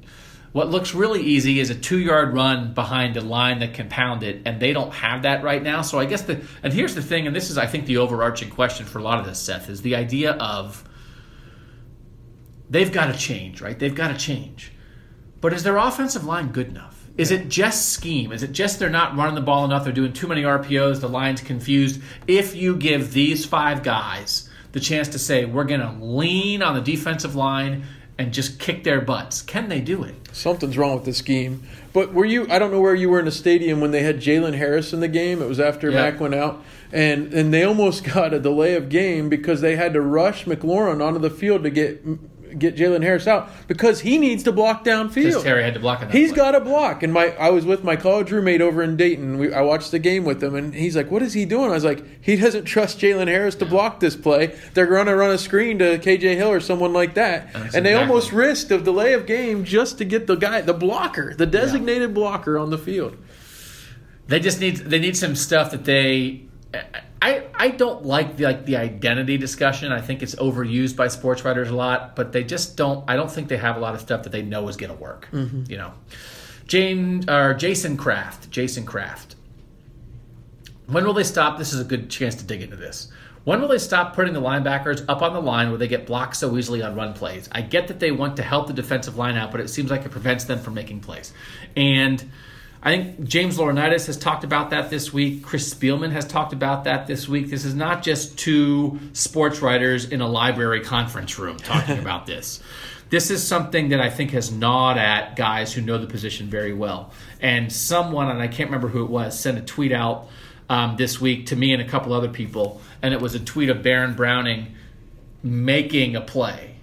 What 0.52 0.68
looks 0.70 0.94
really 0.94 1.22
easy 1.22 1.58
is 1.60 1.70
a 1.70 1.74
two 1.74 1.98
yard 1.98 2.32
run 2.34 2.74
behind 2.74 3.16
a 3.16 3.20
line 3.22 3.58
that 3.60 3.74
can 3.74 3.88
pound 3.88 4.22
it, 4.22 4.42
and 4.44 4.60
they 4.60 4.72
don't 4.72 4.92
have 4.92 5.22
that 5.22 5.42
right 5.42 5.62
now. 5.62 5.82
So 5.82 5.98
I 5.98 6.04
guess 6.06 6.22
the 6.22 6.42
and 6.62 6.72
here's 6.72 6.94
the 6.94 7.02
thing, 7.02 7.26
and 7.26 7.34
this 7.34 7.50
is 7.50 7.58
I 7.58 7.66
think 7.66 7.86
the 7.86 7.96
overarching 7.98 8.50
question 8.50 8.86
for 8.86 8.98
a 8.98 9.02
lot 9.02 9.18
of 9.18 9.26
this, 9.26 9.38
Seth, 9.40 9.68
is 9.68 9.82
the 9.82 9.96
idea 9.96 10.32
of 10.32 10.84
they've 12.70 12.92
got 12.92 13.12
to 13.12 13.18
change, 13.18 13.60
right? 13.60 13.78
They've 13.78 13.94
got 13.94 14.08
to 14.08 14.16
change. 14.16 14.72
But 15.40 15.52
is 15.52 15.62
their 15.62 15.76
offensive 15.76 16.24
line 16.24 16.48
good 16.48 16.68
enough? 16.68 16.96
Is 17.16 17.30
it 17.30 17.48
just 17.48 17.90
scheme? 17.90 18.32
Is 18.32 18.42
it 18.42 18.52
just 18.52 18.78
they're 18.78 18.88
not 18.88 19.16
running 19.16 19.34
the 19.34 19.40
ball 19.40 19.64
enough? 19.64 19.84
They're 19.84 19.92
doing 19.92 20.12
too 20.12 20.26
many 20.28 20.42
RPOs. 20.42 21.00
The 21.00 21.08
line's 21.08 21.40
confused. 21.42 22.00
If 22.26 22.54
you 22.54 22.76
give 22.76 23.12
these 23.12 23.44
five 23.44 23.82
guys 23.82 24.48
the 24.72 24.80
chance 24.80 25.08
to 25.08 25.18
say, 25.18 25.44
we're 25.44 25.64
going 25.64 25.80
to 25.80 25.92
lean 26.04 26.62
on 26.62 26.74
the 26.74 26.80
defensive 26.80 27.34
line 27.34 27.84
and 28.16 28.32
just 28.32 28.58
kick 28.58 28.84
their 28.84 29.00
butts, 29.00 29.42
can 29.42 29.68
they 29.68 29.80
do 29.80 30.02
it? 30.04 30.14
Something's 30.32 30.78
wrong 30.78 30.94
with 30.94 31.04
the 31.04 31.12
scheme. 31.12 31.62
But 31.92 32.14
were 32.14 32.24
you? 32.24 32.46
I 32.48 32.58
don't 32.58 32.70
know 32.70 32.80
where 32.80 32.94
you 32.94 33.10
were 33.10 33.18
in 33.18 33.24
the 33.24 33.32
stadium 33.32 33.80
when 33.80 33.90
they 33.90 34.02
had 34.02 34.20
Jalen 34.20 34.54
Harris 34.56 34.92
in 34.92 35.00
the 35.00 35.08
game. 35.08 35.42
It 35.42 35.48
was 35.48 35.58
after 35.58 35.90
Yeah. 35.90 36.02
Mac 36.10 36.20
went 36.20 36.34
out, 36.34 36.62
and 36.92 37.34
and 37.34 37.52
they 37.52 37.64
almost 37.64 38.04
got 38.14 38.32
a 38.32 38.38
delay 38.38 38.74
of 38.74 38.88
game 38.88 39.28
because 39.28 39.60
they 39.60 39.74
had 39.76 39.92
to 39.94 40.00
rush 40.00 40.44
McLaurin 40.44 41.04
onto 41.04 41.18
the 41.18 41.30
field 41.30 41.64
to 41.64 41.70
get 41.70 42.04
get 42.58 42.76
Jalen 42.76 43.02
Harris 43.02 43.26
out 43.26 43.50
because 43.68 44.00
he 44.00 44.18
needs 44.18 44.42
to 44.44 44.52
block 44.52 44.84
downfield. 44.84 45.42
Terry 45.42 45.62
had 45.62 45.74
to 45.74 45.80
block 45.80 46.00
that 46.00 46.10
He's 46.10 46.32
got 46.32 46.52
to 46.52 46.60
block. 46.60 47.02
And 47.02 47.12
my 47.12 47.28
I 47.36 47.50
was 47.50 47.64
with 47.64 47.84
my 47.84 47.96
college 47.96 48.30
roommate 48.30 48.60
over 48.60 48.82
in 48.82 48.96
Dayton. 48.96 49.38
We, 49.38 49.52
I 49.52 49.62
watched 49.62 49.90
the 49.90 49.98
game 49.98 50.24
with 50.24 50.42
him, 50.42 50.54
and 50.54 50.74
he's 50.74 50.96
like, 50.96 51.10
"What 51.10 51.22
is 51.22 51.32
he 51.32 51.44
doing?" 51.44 51.70
I 51.70 51.74
was 51.74 51.84
like, 51.84 52.04
"He 52.22 52.36
doesn't 52.36 52.64
trust 52.64 52.98
Jalen 52.98 53.28
Harris 53.28 53.54
to 53.56 53.66
block 53.66 54.00
this 54.00 54.16
play. 54.16 54.54
They're 54.74 54.86
going 54.86 55.06
to 55.06 55.16
run 55.16 55.30
a 55.30 55.38
screen 55.38 55.78
to 55.78 55.98
KJ 55.98 56.36
Hill 56.36 56.50
or 56.50 56.60
someone 56.60 56.92
like 56.92 57.14
that." 57.14 57.52
That's 57.52 57.74
and 57.74 57.86
they 57.86 57.90
exactly- 57.90 57.94
almost 57.94 58.32
risked 58.32 58.70
a 58.70 58.78
delay 58.78 59.12
of 59.12 59.26
game 59.26 59.64
just 59.64 59.98
to 59.98 60.04
get 60.04 60.26
the 60.26 60.36
guy, 60.36 60.60
the 60.60 60.74
blocker, 60.74 61.34
the 61.34 61.46
designated 61.46 62.14
blocker 62.14 62.58
on 62.58 62.70
the 62.70 62.78
field. 62.78 63.16
They 64.28 64.38
just 64.40 64.60
need 64.60 64.76
they 64.76 64.98
need 64.98 65.16
some 65.16 65.34
stuff 65.34 65.70
that 65.72 65.84
they. 65.84 66.42
I 66.74 67.46
I 67.54 67.68
don't 67.68 68.04
like 68.04 68.36
the 68.36 68.44
like 68.44 68.64
the 68.64 68.76
identity 68.76 69.36
discussion. 69.36 69.92
I 69.92 70.00
think 70.00 70.22
it's 70.22 70.34
overused 70.36 70.96
by 70.96 71.08
sports 71.08 71.44
writers 71.44 71.70
a 71.70 71.74
lot, 71.74 72.16
but 72.16 72.32
they 72.32 72.44
just 72.44 72.76
don't. 72.76 73.04
I 73.08 73.16
don't 73.16 73.30
think 73.30 73.48
they 73.48 73.56
have 73.56 73.76
a 73.76 73.80
lot 73.80 73.94
of 73.94 74.00
stuff 74.00 74.22
that 74.22 74.30
they 74.30 74.42
know 74.42 74.68
is 74.68 74.76
going 74.76 74.92
to 74.92 74.96
work. 74.96 75.28
Mm-hmm. 75.32 75.64
You 75.68 75.76
know, 75.76 75.92
Jane 76.66 77.28
or 77.28 77.54
Jason 77.54 77.96
Kraft. 77.96 78.50
Jason 78.50 78.84
Kraft. 78.84 79.36
When 80.86 81.04
will 81.04 81.14
they 81.14 81.24
stop? 81.24 81.58
This 81.58 81.72
is 81.72 81.80
a 81.80 81.84
good 81.84 82.10
chance 82.10 82.34
to 82.36 82.44
dig 82.44 82.62
into 82.62 82.76
this. 82.76 83.12
When 83.44 83.60
will 83.60 83.68
they 83.68 83.78
stop 83.78 84.14
putting 84.14 84.34
the 84.34 84.40
linebackers 84.40 85.04
up 85.08 85.22
on 85.22 85.32
the 85.32 85.40
line 85.40 85.70
where 85.70 85.78
they 85.78 85.88
get 85.88 86.06
blocked 86.06 86.36
so 86.36 86.56
easily 86.58 86.82
on 86.82 86.94
run 86.94 87.14
plays? 87.14 87.48
I 87.52 87.62
get 87.62 87.88
that 87.88 87.98
they 87.98 88.10
want 88.10 88.36
to 88.36 88.42
help 88.42 88.66
the 88.66 88.74
defensive 88.74 89.16
line 89.16 89.36
out, 89.36 89.50
but 89.50 89.60
it 89.60 89.68
seems 89.68 89.90
like 89.90 90.04
it 90.04 90.10
prevents 90.10 90.44
them 90.44 90.58
from 90.58 90.74
making 90.74 91.00
plays. 91.00 91.32
And 91.74 92.22
I 92.82 92.96
think 92.96 93.24
James 93.24 93.58
Laurinaitis 93.58 94.06
has 94.06 94.16
talked 94.16 94.42
about 94.42 94.70
that 94.70 94.88
this 94.88 95.12
week. 95.12 95.42
Chris 95.42 95.72
Spielman 95.72 96.12
has 96.12 96.24
talked 96.24 96.54
about 96.54 96.84
that 96.84 97.06
this 97.06 97.28
week. 97.28 97.50
This 97.50 97.66
is 97.66 97.74
not 97.74 98.02
just 98.02 98.38
two 98.38 98.98
sports 99.12 99.60
writers 99.60 100.06
in 100.06 100.22
a 100.22 100.26
library 100.26 100.80
conference 100.80 101.38
room 101.38 101.58
talking 101.58 101.98
about 102.06 102.24
this. 102.24 102.60
This 103.10 103.30
is 103.30 103.46
something 103.46 103.90
that 103.90 104.00
I 104.00 104.08
think 104.08 104.30
has 104.30 104.50
gnawed 104.50 104.96
at 104.96 105.36
guys 105.36 105.74
who 105.74 105.82
know 105.82 105.98
the 105.98 106.06
position 106.06 106.48
very 106.48 106.72
well. 106.72 107.12
And 107.40 107.70
someone, 107.70 108.30
and 108.30 108.40
I 108.40 108.48
can't 108.48 108.70
remember 108.70 108.88
who 108.88 109.04
it 109.04 109.10
was, 109.10 109.38
sent 109.38 109.58
a 109.58 109.62
tweet 109.62 109.92
out 109.92 110.28
um, 110.70 110.96
this 110.96 111.20
week 111.20 111.46
to 111.46 111.56
me 111.56 111.72
and 111.72 111.82
a 111.82 111.88
couple 111.88 112.12
other 112.12 112.28
people, 112.28 112.80
and 113.02 113.12
it 113.12 113.20
was 113.20 113.34
a 113.34 113.40
tweet 113.40 113.68
of 113.68 113.82
Baron 113.82 114.14
Browning 114.14 114.74
making 115.42 116.14
a 116.16 116.20
play, 116.20 116.76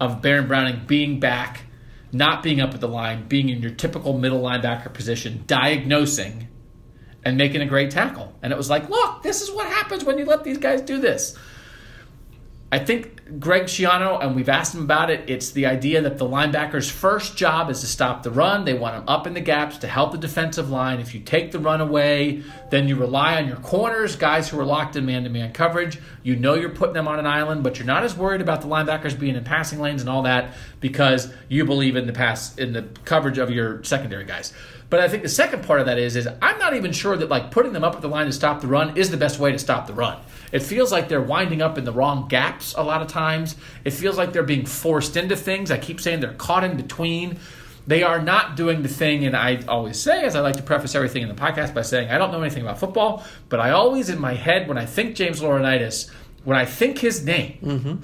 of 0.00 0.20
Baron 0.20 0.48
Browning 0.48 0.82
being 0.86 1.20
back, 1.20 1.62
not 2.12 2.42
being 2.42 2.60
up 2.60 2.74
at 2.74 2.80
the 2.80 2.88
line, 2.88 3.28
being 3.28 3.48
in 3.48 3.60
your 3.60 3.70
typical 3.70 4.18
middle 4.18 4.40
linebacker 4.40 4.92
position, 4.92 5.44
diagnosing, 5.46 6.48
and 7.24 7.36
making 7.36 7.60
a 7.60 7.66
great 7.66 7.90
tackle. 7.90 8.34
And 8.42 8.52
it 8.52 8.56
was 8.56 8.70
like, 8.70 8.88
look, 8.88 9.22
this 9.22 9.42
is 9.42 9.50
what 9.50 9.66
happens 9.68 10.04
when 10.04 10.18
you 10.18 10.24
let 10.24 10.44
these 10.44 10.58
guys 10.58 10.80
do 10.80 10.98
this. 10.98 11.36
I 12.70 12.78
think 12.78 13.40
Greg 13.40 13.62
Schiano, 13.64 14.22
and 14.22 14.36
we've 14.36 14.50
asked 14.50 14.74
him 14.74 14.82
about 14.82 15.10
it, 15.10 15.28
it's 15.28 15.52
the 15.52 15.64
idea 15.64 16.02
that 16.02 16.18
the 16.18 16.26
linebacker's 16.26 16.90
first 16.90 17.34
job 17.34 17.70
is 17.70 17.80
to 17.80 17.86
stop 17.86 18.22
the 18.22 18.30
run. 18.30 18.66
They 18.66 18.74
want 18.74 18.94
them 18.94 19.04
up 19.08 19.26
in 19.26 19.32
the 19.32 19.40
gaps 19.40 19.78
to 19.78 19.86
help 19.86 20.12
the 20.12 20.18
defensive 20.18 20.68
line. 20.68 21.00
If 21.00 21.14
you 21.14 21.20
take 21.20 21.50
the 21.50 21.58
run 21.58 21.80
away, 21.80 22.42
then 22.68 22.86
you 22.86 22.96
rely 22.96 23.36
on 23.36 23.48
your 23.48 23.56
corners, 23.56 24.16
guys 24.16 24.50
who 24.50 24.60
are 24.60 24.66
locked 24.66 24.96
in 24.96 25.06
man 25.06 25.24
to 25.24 25.30
man 25.30 25.52
coverage. 25.54 25.98
You 26.22 26.36
know 26.36 26.54
you're 26.54 26.68
putting 26.68 26.92
them 26.92 27.08
on 27.08 27.18
an 27.18 27.26
island, 27.26 27.62
but 27.62 27.78
you're 27.78 27.86
not 27.86 28.04
as 28.04 28.14
worried 28.14 28.42
about 28.42 28.60
the 28.60 28.68
linebackers 28.68 29.18
being 29.18 29.34
in 29.34 29.44
passing 29.44 29.80
lanes 29.80 30.02
and 30.02 30.10
all 30.10 30.22
that 30.22 30.52
because 30.80 31.32
you 31.48 31.64
believe 31.64 31.96
in 31.96 32.06
the 32.06 32.12
pass 32.12 32.56
in 32.58 32.74
the 32.74 32.82
coverage 33.06 33.38
of 33.38 33.50
your 33.50 33.82
secondary 33.82 34.26
guys. 34.26 34.52
But 34.90 35.00
I 35.00 35.08
think 35.08 35.22
the 35.22 35.28
second 35.30 35.64
part 35.64 35.80
of 35.80 35.86
that 35.86 35.98
is 35.98 36.16
is 36.16 36.28
I'm 36.42 36.58
not 36.58 36.74
even 36.74 36.92
sure 36.92 37.16
that 37.16 37.30
like 37.30 37.50
putting 37.50 37.72
them 37.72 37.84
up 37.84 37.94
at 37.94 38.02
the 38.02 38.08
line 38.08 38.26
to 38.26 38.32
stop 38.32 38.60
the 38.60 38.66
run 38.66 38.96
is 38.96 39.10
the 39.10 39.16
best 39.16 39.38
way 39.38 39.52
to 39.52 39.58
stop 39.58 39.86
the 39.86 39.94
run. 39.94 40.18
It 40.52 40.60
feels 40.60 40.90
like 40.90 41.08
they're 41.08 41.20
winding 41.20 41.62
up 41.62 41.78
in 41.78 41.84
the 41.84 41.92
wrong 41.92 42.28
gaps 42.28 42.74
a 42.76 42.82
lot 42.82 43.02
of 43.02 43.08
times. 43.08 43.56
It 43.84 43.90
feels 43.90 44.16
like 44.16 44.32
they're 44.32 44.42
being 44.42 44.66
forced 44.66 45.16
into 45.16 45.36
things. 45.36 45.70
I 45.70 45.78
keep 45.78 46.00
saying 46.00 46.20
they're 46.20 46.32
caught 46.34 46.64
in 46.64 46.76
between. 46.76 47.38
They 47.86 48.02
are 48.02 48.20
not 48.20 48.54
doing 48.54 48.82
the 48.82 48.88
thing, 48.88 49.24
and 49.24 49.34
I 49.34 49.62
always 49.66 49.98
say, 49.98 50.22
as 50.24 50.36
I 50.36 50.40
like 50.40 50.56
to 50.56 50.62
preface 50.62 50.94
everything 50.94 51.22
in 51.22 51.28
the 51.28 51.34
podcast 51.34 51.72
by 51.72 51.80
saying, 51.80 52.10
I 52.10 52.18
don't 52.18 52.32
know 52.32 52.42
anything 52.42 52.62
about 52.62 52.78
football, 52.78 53.24
but 53.48 53.60
I 53.60 53.70
always 53.70 54.10
in 54.10 54.20
my 54.20 54.34
head 54.34 54.68
when 54.68 54.76
I 54.76 54.84
think 54.84 55.16
James 55.16 55.40
Laurinaitis, 55.40 56.10
when 56.44 56.58
I 56.58 56.66
think 56.66 56.98
his 56.98 57.24
name, 57.24 57.58
mm-hmm. 57.62 57.94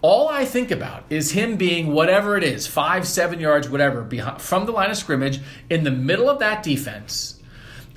all 0.00 0.30
I 0.30 0.46
think 0.46 0.70
about 0.70 1.04
is 1.10 1.32
him 1.32 1.56
being 1.56 1.92
whatever 1.92 2.38
it 2.38 2.42
is, 2.42 2.66
five, 2.66 3.06
seven 3.06 3.38
yards, 3.38 3.68
whatever, 3.68 4.02
behind, 4.02 4.40
from 4.40 4.64
the 4.64 4.72
line 4.72 4.90
of 4.90 4.96
scrimmage 4.96 5.40
in 5.68 5.84
the 5.84 5.90
middle 5.90 6.30
of 6.30 6.38
that 6.38 6.62
defense 6.62 7.38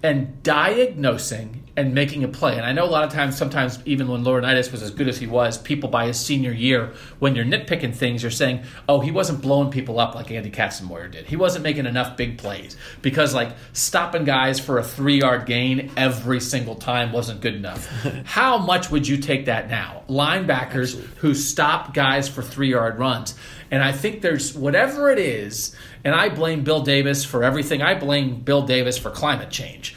and 0.04 0.44
diagnosing 0.44 1.63
and 1.76 1.94
making 1.96 2.24
a 2.24 2.28
play. 2.28 2.56
And 2.56 2.66
I 2.66 2.72
know 2.72 2.86
a 2.86 2.90
lot 2.90 3.04
of 3.04 3.12
times, 3.12 3.36
sometimes 3.36 3.80
even 3.86 4.08
when 4.08 4.24
Laurinaitis 4.24 4.72
was 4.72 4.84
as 4.84 4.92
good 4.92 5.08
as 5.08 5.18
he 5.18 5.26
was, 5.26 5.58
people 5.58 5.90
by 5.90 6.06
his 6.06 6.20
senior 6.20 6.52
year, 6.52 6.94
when 7.18 7.36
you're 7.36 7.46
nitpicking 7.46 7.96
things, 7.96 8.22
you're 8.22 8.32
saying, 8.32 8.64
oh, 8.88 9.00
he 9.00 9.10
wasn't 9.10 9.42
blowing 9.42 9.72
people 9.72 10.00
up 10.00 10.14
like 10.14 10.30
Andy 10.30 10.52
Katzenmoyer 10.52 11.12
did. 11.12 11.26
He 11.26 11.36
wasn't 11.36 11.64
making 11.64 11.88
enough 11.88 12.16
big 12.16 12.38
plays 12.38 12.78
because, 13.02 13.34
like, 13.34 13.54
stopping 13.74 14.24
guys 14.24 14.60
for 14.60 14.78
a 14.78 14.84
three 14.84 15.20
yard 15.20 15.48
gain 15.48 15.92
every 15.98 16.40
single 16.40 16.76
time 16.76 17.12
wasn't 17.12 17.42
good 17.42 17.56
enough. 17.56 17.88
How 18.26 18.60
much 18.60 18.92
would 18.92 19.08
you 19.08 19.18
take 19.18 19.46
that 19.46 19.68
now? 19.68 20.04
Linebackers 20.08 21.00
who 21.18 21.34
stop 21.34 21.94
guys 21.94 22.30
for 22.30 22.44
three 22.44 22.70
yard 22.70 23.00
runs. 23.00 23.34
And 23.72 23.84
I 23.84 23.92
think 23.92 24.22
there's 24.22 24.54
whatever 24.54 25.10
it 25.10 25.18
is, 25.18 25.76
and 26.04 26.14
I 26.14 26.30
blame 26.30 26.64
Bill 26.64 26.82
Davis 26.82 27.26
for 27.26 27.44
everything. 27.44 27.82
I 27.82 27.96
blame 27.96 28.42
Bill 28.42 28.62
Davis 28.62 29.00
for 29.00 29.10
climate 29.10 29.50
change. 29.50 29.96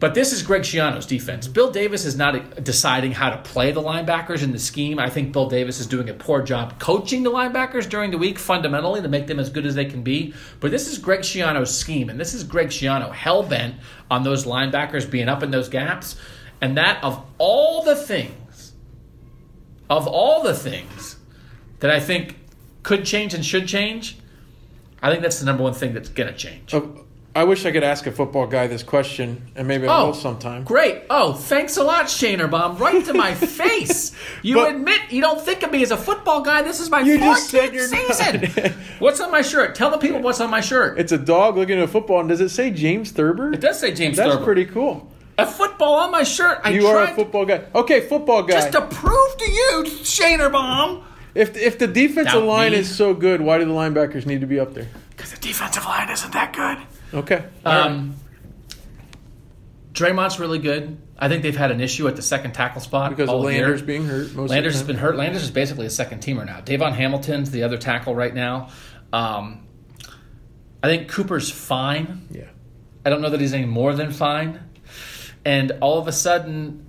But 0.00 0.14
this 0.14 0.32
is 0.32 0.42
Greg 0.42 0.62
Schiano's 0.62 1.04
defense. 1.04 1.46
Bill 1.46 1.70
Davis 1.70 2.06
is 2.06 2.16
not 2.16 2.64
deciding 2.64 3.12
how 3.12 3.28
to 3.28 3.36
play 3.36 3.70
the 3.70 3.82
linebackers 3.82 4.42
in 4.42 4.50
the 4.50 4.58
scheme. 4.58 4.98
I 4.98 5.10
think 5.10 5.30
Bill 5.30 5.46
Davis 5.46 5.78
is 5.78 5.86
doing 5.86 6.08
a 6.08 6.14
poor 6.14 6.40
job 6.42 6.78
coaching 6.78 7.22
the 7.22 7.30
linebackers 7.30 7.86
during 7.86 8.10
the 8.10 8.16
week 8.16 8.38
fundamentally 8.38 9.02
to 9.02 9.08
make 9.08 9.26
them 9.26 9.38
as 9.38 9.50
good 9.50 9.66
as 9.66 9.74
they 9.74 9.84
can 9.84 10.02
be. 10.02 10.32
But 10.58 10.70
this 10.70 10.90
is 10.90 10.96
Greg 10.96 11.20
Schiano's 11.20 11.78
scheme, 11.78 12.08
and 12.08 12.18
this 12.18 12.32
is 12.32 12.44
Greg 12.44 12.68
Schiano 12.68 13.12
hell 13.12 13.42
bent 13.42 13.74
on 14.10 14.22
those 14.22 14.46
linebackers 14.46 15.08
being 15.08 15.28
up 15.28 15.42
in 15.42 15.50
those 15.50 15.68
gaps. 15.68 16.16
And 16.62 16.78
that 16.78 17.04
of 17.04 17.22
all 17.36 17.84
the 17.84 17.94
things, 17.94 18.72
of 19.90 20.06
all 20.06 20.42
the 20.42 20.54
things 20.54 21.16
that 21.80 21.90
I 21.90 22.00
think 22.00 22.38
could 22.82 23.04
change 23.04 23.34
and 23.34 23.44
should 23.44 23.68
change, 23.68 24.16
I 25.02 25.10
think 25.10 25.22
that's 25.22 25.40
the 25.40 25.46
number 25.46 25.62
one 25.62 25.74
thing 25.74 25.92
that's 25.92 26.08
going 26.08 26.32
to 26.32 26.38
change. 26.38 26.72
Oh, 26.72 27.04
I 27.32 27.44
wish 27.44 27.64
I 27.64 27.70
could 27.70 27.84
ask 27.84 28.06
a 28.06 28.10
football 28.12 28.48
guy 28.48 28.66
this 28.66 28.82
question, 28.82 29.42
and 29.54 29.68
maybe 29.68 29.86
I 29.86 30.02
will 30.02 30.08
oh, 30.08 30.12
sometime. 30.12 30.64
Great. 30.64 31.02
Oh, 31.08 31.32
thanks 31.32 31.76
a 31.76 31.84
lot, 31.84 32.06
ShanerBomb. 32.06 32.80
Right 32.80 33.04
to 33.04 33.14
my 33.14 33.34
face. 33.60 34.12
You 34.42 34.56
But- 34.56 34.74
admit 34.74 35.00
you 35.10 35.20
don't 35.20 35.40
think 35.40 35.62
of 35.62 35.70
me 35.70 35.80
as 35.82 35.92
a 35.92 35.96
football 35.96 36.40
guy. 36.40 36.62
This 36.62 36.80
is 36.80 36.90
my 36.90 37.00
You 37.00 37.18
14th 37.18 37.20
just 37.20 37.50
said 37.50 37.72
you're 37.74 37.86
season. 37.86 38.74
what's 38.98 39.20
on 39.20 39.30
my 39.30 39.42
shirt? 39.42 39.76
Tell 39.76 39.90
the 39.92 39.98
people 39.98 40.20
what's 40.20 40.40
on 40.40 40.50
my 40.50 40.60
shirt. 40.60 40.98
It's 40.98 41.12
a 41.12 41.18
dog 41.18 41.56
looking 41.56 41.78
at 41.78 41.84
a 41.84 41.88
football, 41.88 42.18
and 42.18 42.28
does 42.28 42.40
it 42.40 42.48
say 42.48 42.72
James 42.72 43.12
Thurber? 43.12 43.52
It 43.52 43.60
does 43.60 43.78
say 43.78 43.94
James 43.94 44.16
That's 44.16 44.32
Thurber. 44.32 44.44
pretty 44.44 44.64
cool. 44.66 45.08
A 45.38 45.46
football 45.46 45.94
on 45.94 46.10
my 46.10 46.24
shirt. 46.24 46.58
I 46.64 46.70
You 46.70 46.88
are 46.88 47.04
a 47.04 47.14
football 47.14 47.46
guy. 47.46 47.62
Okay, 47.76 48.00
football 48.00 48.42
guy. 48.42 48.54
just 48.54 48.72
to 48.72 48.82
prove 48.82 49.36
to 49.38 49.50
you, 49.50 49.84
ShanerBomb, 49.86 51.04
if 51.34 51.56
if 51.56 51.78
the 51.78 51.86
defensive 51.86 52.32
Doubt 52.40 52.44
line 52.44 52.72
me. 52.72 52.78
is 52.78 52.92
so 52.94 53.14
good, 53.14 53.40
why 53.40 53.58
do 53.58 53.64
the 53.64 53.72
linebackers 53.72 54.26
need 54.26 54.40
to 54.40 54.46
be 54.48 54.58
up 54.58 54.74
there? 54.74 54.88
because 55.10 55.32
the 55.32 55.40
defensive 55.40 55.84
line 55.84 56.08
isn't 56.10 56.32
that 56.32 56.52
good. 56.54 56.78
Okay. 57.12 57.44
All 57.64 57.72
right. 57.72 57.86
Um, 57.86 58.16
Dre'Mont's 59.92 60.38
really 60.38 60.58
good. 60.58 60.96
I 61.18 61.28
think 61.28 61.42
they've 61.42 61.56
had 61.56 61.70
an 61.70 61.80
issue 61.80 62.08
at 62.08 62.16
the 62.16 62.22
second 62.22 62.52
tackle 62.52 62.80
spot 62.80 63.10
because 63.10 63.28
of 63.28 63.34
all 63.34 63.50
year. 63.50 63.62
Landers 63.62 63.82
being 63.82 64.06
hurt. 64.06 64.34
Most 64.34 64.50
Landers 64.50 64.74
has 64.74 64.82
of 64.82 64.86
been 64.86 64.96
hurt. 64.96 65.16
Landers 65.16 65.42
is 65.42 65.50
basically 65.50 65.86
a 65.86 65.90
second 65.90 66.22
teamer 66.22 66.46
now. 66.46 66.60
Davon 66.60 66.94
Hamilton's 66.94 67.50
the 67.50 67.64
other 67.64 67.76
tackle 67.76 68.14
right 68.14 68.34
now. 68.34 68.70
Um, 69.12 69.66
I 70.82 70.88
think 70.88 71.10
Cooper's 71.10 71.50
fine. 71.50 72.26
Yeah. 72.30 72.44
I 73.04 73.10
don't 73.10 73.20
know 73.20 73.30
that 73.30 73.40
he's 73.40 73.52
any 73.52 73.66
more 73.66 73.94
than 73.94 74.12
fine. 74.12 74.60
And 75.44 75.72
all 75.80 75.98
of 75.98 76.08
a 76.08 76.12
sudden, 76.12 76.86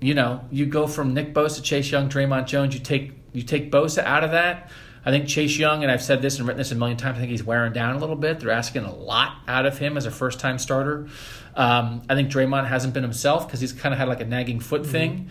you 0.00 0.14
know, 0.14 0.44
you 0.50 0.66
go 0.66 0.86
from 0.86 1.12
Nick 1.12 1.34
Bosa, 1.34 1.62
Chase 1.62 1.90
Young, 1.90 2.08
Dre'Mont 2.08 2.46
Jones. 2.46 2.74
You 2.74 2.80
take 2.80 3.12
you 3.32 3.42
take 3.42 3.70
Bosa 3.70 4.02
out 4.04 4.24
of 4.24 4.30
that. 4.30 4.70
I 5.04 5.10
think 5.10 5.28
Chase 5.28 5.56
Young, 5.58 5.82
and 5.82 5.90
I've 5.90 6.02
said 6.02 6.20
this 6.20 6.38
and 6.38 6.46
written 6.46 6.58
this 6.58 6.72
a 6.72 6.74
million 6.74 6.96
times, 6.98 7.16
I 7.16 7.20
think 7.20 7.30
he's 7.30 7.42
wearing 7.42 7.72
down 7.72 7.96
a 7.96 7.98
little 7.98 8.16
bit. 8.16 8.40
They're 8.40 8.50
asking 8.50 8.84
a 8.84 8.94
lot 8.94 9.34
out 9.48 9.64
of 9.64 9.78
him 9.78 9.96
as 9.96 10.04
a 10.04 10.10
first 10.10 10.40
time 10.40 10.58
starter. 10.58 11.08
Um, 11.56 12.02
I 12.08 12.14
think 12.14 12.30
Dre'Mont 12.30 12.66
hasn't 12.66 12.92
been 12.92 13.02
himself 13.02 13.46
because 13.46 13.60
he's 13.60 13.72
kind 13.72 13.92
of 13.94 13.98
had 13.98 14.08
like 14.08 14.20
a 14.20 14.26
nagging 14.26 14.60
foot 14.60 14.82
Mm-hmm. 14.82 14.90
thing. 14.92 15.28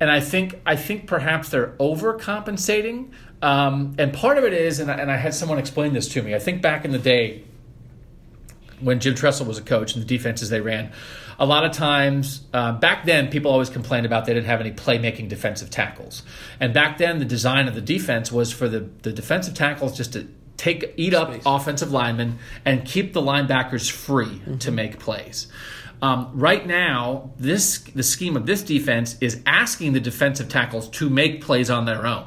And 0.00 0.10
I 0.10 0.20
think 0.20 0.60
I 0.66 0.76
think 0.76 1.06
perhaps 1.06 1.48
they're 1.48 1.68
overcompensating. 1.78 3.12
Um, 3.42 3.94
and 3.98 4.12
part 4.12 4.38
of 4.38 4.44
it 4.44 4.52
is, 4.52 4.80
and 4.80 4.90
I, 4.90 4.94
and 4.94 5.10
I 5.10 5.16
had 5.16 5.34
someone 5.34 5.58
explain 5.58 5.92
this 5.92 6.08
to 6.08 6.22
me. 6.22 6.34
I 6.34 6.38
think 6.38 6.60
back 6.60 6.84
in 6.84 6.90
the 6.90 6.98
day, 6.98 7.44
when 8.80 9.00
Jim 9.00 9.14
Tressel 9.14 9.46
was 9.46 9.56
a 9.56 9.62
coach 9.62 9.94
and 9.94 10.02
the 10.02 10.06
defenses 10.06 10.50
they 10.50 10.60
ran, 10.60 10.92
a 11.38 11.46
lot 11.46 11.64
of 11.64 11.72
times 11.72 12.42
uh, 12.52 12.72
back 12.72 13.04
then 13.04 13.28
people 13.28 13.50
always 13.50 13.70
complained 13.70 14.06
about 14.06 14.26
they 14.26 14.34
didn't 14.34 14.46
have 14.46 14.60
any 14.60 14.72
playmaking 14.72 15.28
defensive 15.28 15.70
tackles, 15.70 16.22
and 16.60 16.72
back 16.72 16.98
then 16.98 17.18
the 17.18 17.24
design 17.24 17.68
of 17.68 17.74
the 17.74 17.80
defense 17.80 18.32
was 18.32 18.52
for 18.52 18.68
the 18.68 18.80
the 19.02 19.12
defensive 19.12 19.54
tackles 19.54 19.96
just 19.96 20.12
to 20.14 20.26
take 20.56 20.94
eat 20.96 21.14
up 21.14 21.32
offensive 21.44 21.92
linemen 21.92 22.38
and 22.64 22.84
keep 22.84 23.12
the 23.12 23.20
linebackers 23.20 23.90
free 23.90 24.40
to 24.58 24.70
make 24.70 24.98
plays. 24.98 25.48
Um, 26.02 26.30
right 26.34 26.66
now, 26.66 27.30
this 27.38 27.78
the 27.78 28.02
scheme 28.02 28.36
of 28.36 28.46
this 28.46 28.62
defense 28.62 29.16
is 29.20 29.42
asking 29.46 29.92
the 29.92 30.00
defensive 30.00 30.48
tackles 30.48 30.88
to 30.90 31.08
make 31.08 31.42
plays 31.42 31.70
on 31.70 31.86
their 31.86 32.06
own. 32.06 32.26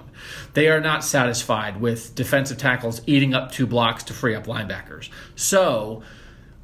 They 0.53 0.69
are 0.69 0.81
not 0.81 1.03
satisfied 1.03 1.79
with 1.79 2.15
defensive 2.15 2.57
tackles 2.57 3.01
eating 3.05 3.33
up 3.33 3.51
two 3.51 3.67
blocks 3.67 4.03
to 4.05 4.13
free 4.13 4.35
up 4.35 4.47
linebackers. 4.47 5.09
So 5.35 6.03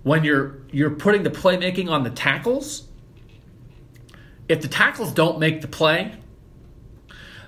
when 0.06 0.24
you're 0.24 0.60
you're 0.72 0.92
putting 0.92 1.24
the 1.24 1.32
playmaking 1.32 1.90
on 1.90 2.04
the 2.04 2.12
tackles, 2.12 2.88
if 4.48 4.62
the 4.62 4.68
tackles 4.68 5.12
don't 5.12 5.40
make 5.40 5.62
the 5.62 5.68
play, 5.68 6.14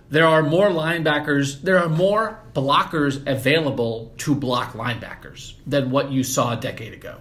there 0.10 0.26
are 0.26 0.42
more 0.42 0.70
linebackers, 0.70 1.62
there 1.62 1.78
are 1.78 1.88
more 1.88 2.40
blockers 2.54 3.22
available 3.28 4.12
to 4.18 4.34
block 4.34 4.74
linebackers 4.74 5.54
than 5.68 5.92
what 5.92 6.12
you 6.12 6.24
saw 6.24 6.58
a 6.58 6.60
decade 6.60 6.94
ago. 6.94 7.20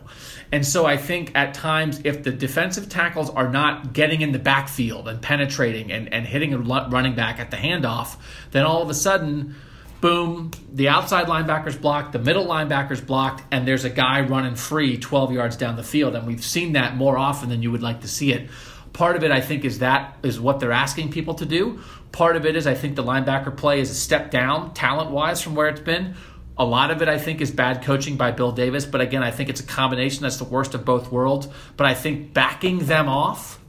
And 0.53 0.65
so 0.65 0.87
I 0.87 0.97
think 0.97 1.33
at 1.35 1.53
times, 1.53 2.01
if 2.05 2.23
the 2.23 2.33
defensive 2.33 2.89
tackles 2.89 3.29
are 3.29 3.51
not 3.51 3.93
getting 3.93 4.23
in 4.23 4.33
the 4.33 4.39
backfield 4.39 5.07
and 5.07 5.21
penetrating 5.21 5.93
and, 5.93 6.11
and 6.15 6.25
hitting 6.25 6.55
a 6.55 6.59
running 6.59 7.15
back 7.15 7.41
at 7.41 7.51
the 7.51 7.59
handoff, 7.59 8.17
then 8.53 8.65
all 8.65 8.81
of 8.81 8.89
a 8.89 8.95
sudden, 8.95 9.55
boom, 10.01 10.51
the 10.73 10.89
outside 10.89 11.27
linebackers 11.27 11.81
blocked, 11.81 12.13
the 12.13 12.19
middle 12.19 12.47
linebackers 12.47 13.05
blocked, 13.05 13.43
and 13.51 13.67
there's 13.67 13.85
a 13.85 13.91
guy 13.91 14.21
running 14.21 14.55
free 14.55 14.99
12 14.99 15.33
yards 15.33 15.57
down 15.57 15.77
the 15.77 15.83
field. 15.83 16.15
And 16.15 16.27
we've 16.27 16.45
seen 16.45 16.73
that 16.73 16.97
more 16.97 17.19
often 17.19 17.49
than 17.49 17.63
you 17.63 17.71
would 17.73 17.83
like 17.83 18.03
to 18.03 18.09
see 18.09 18.33
it. 18.33 18.51
Part 18.93 19.17
of 19.17 19.25
it, 19.25 19.31
I 19.31 19.41
think, 19.41 19.65
is 19.65 19.81
that 19.81 20.17
is 20.23 20.41
what 20.41 20.61
they're 20.61 20.73
asking 20.73 21.11
people 21.11 21.35
to 21.35 21.47
do. 21.47 21.81
Part 22.13 22.37
of 22.37 22.47
it 22.47 22.57
is 22.57 22.67
I 22.67 22.75
think 22.75 22.97
the 22.97 23.05
linebacker 23.05 23.55
play 23.55 23.81
is 23.81 23.91
a 23.91 23.95
step 23.95 24.31
down 24.31 24.73
talent 24.73 25.11
wise 25.11 25.43
from 25.43 25.55
where 25.55 25.69
it's 25.69 25.81
been. 25.81 26.15
A 26.59 26.65
lot 26.65 26.91
of 26.91 27.03
it, 27.03 27.09
I 27.09 27.19
think, 27.19 27.43
is 27.43 27.51
bad 27.51 27.83
coaching 27.83 28.17
by 28.17 28.31
Bill 28.31 28.53
Davis. 28.53 28.87
But 28.87 29.03
again, 29.03 29.23
I 29.23 29.31
think 29.31 29.51
it's 29.51 29.61
a 29.61 29.67
combination 29.67 30.23
that's 30.23 30.39
the 30.39 30.45
worst 30.45 30.75
of 30.75 30.87
both 30.87 31.13
worlds. 31.13 31.49
But 31.77 31.87
I 31.87 31.93
think 31.93 32.33
backing 32.33 32.79
them 32.87 33.09
off 33.09 33.61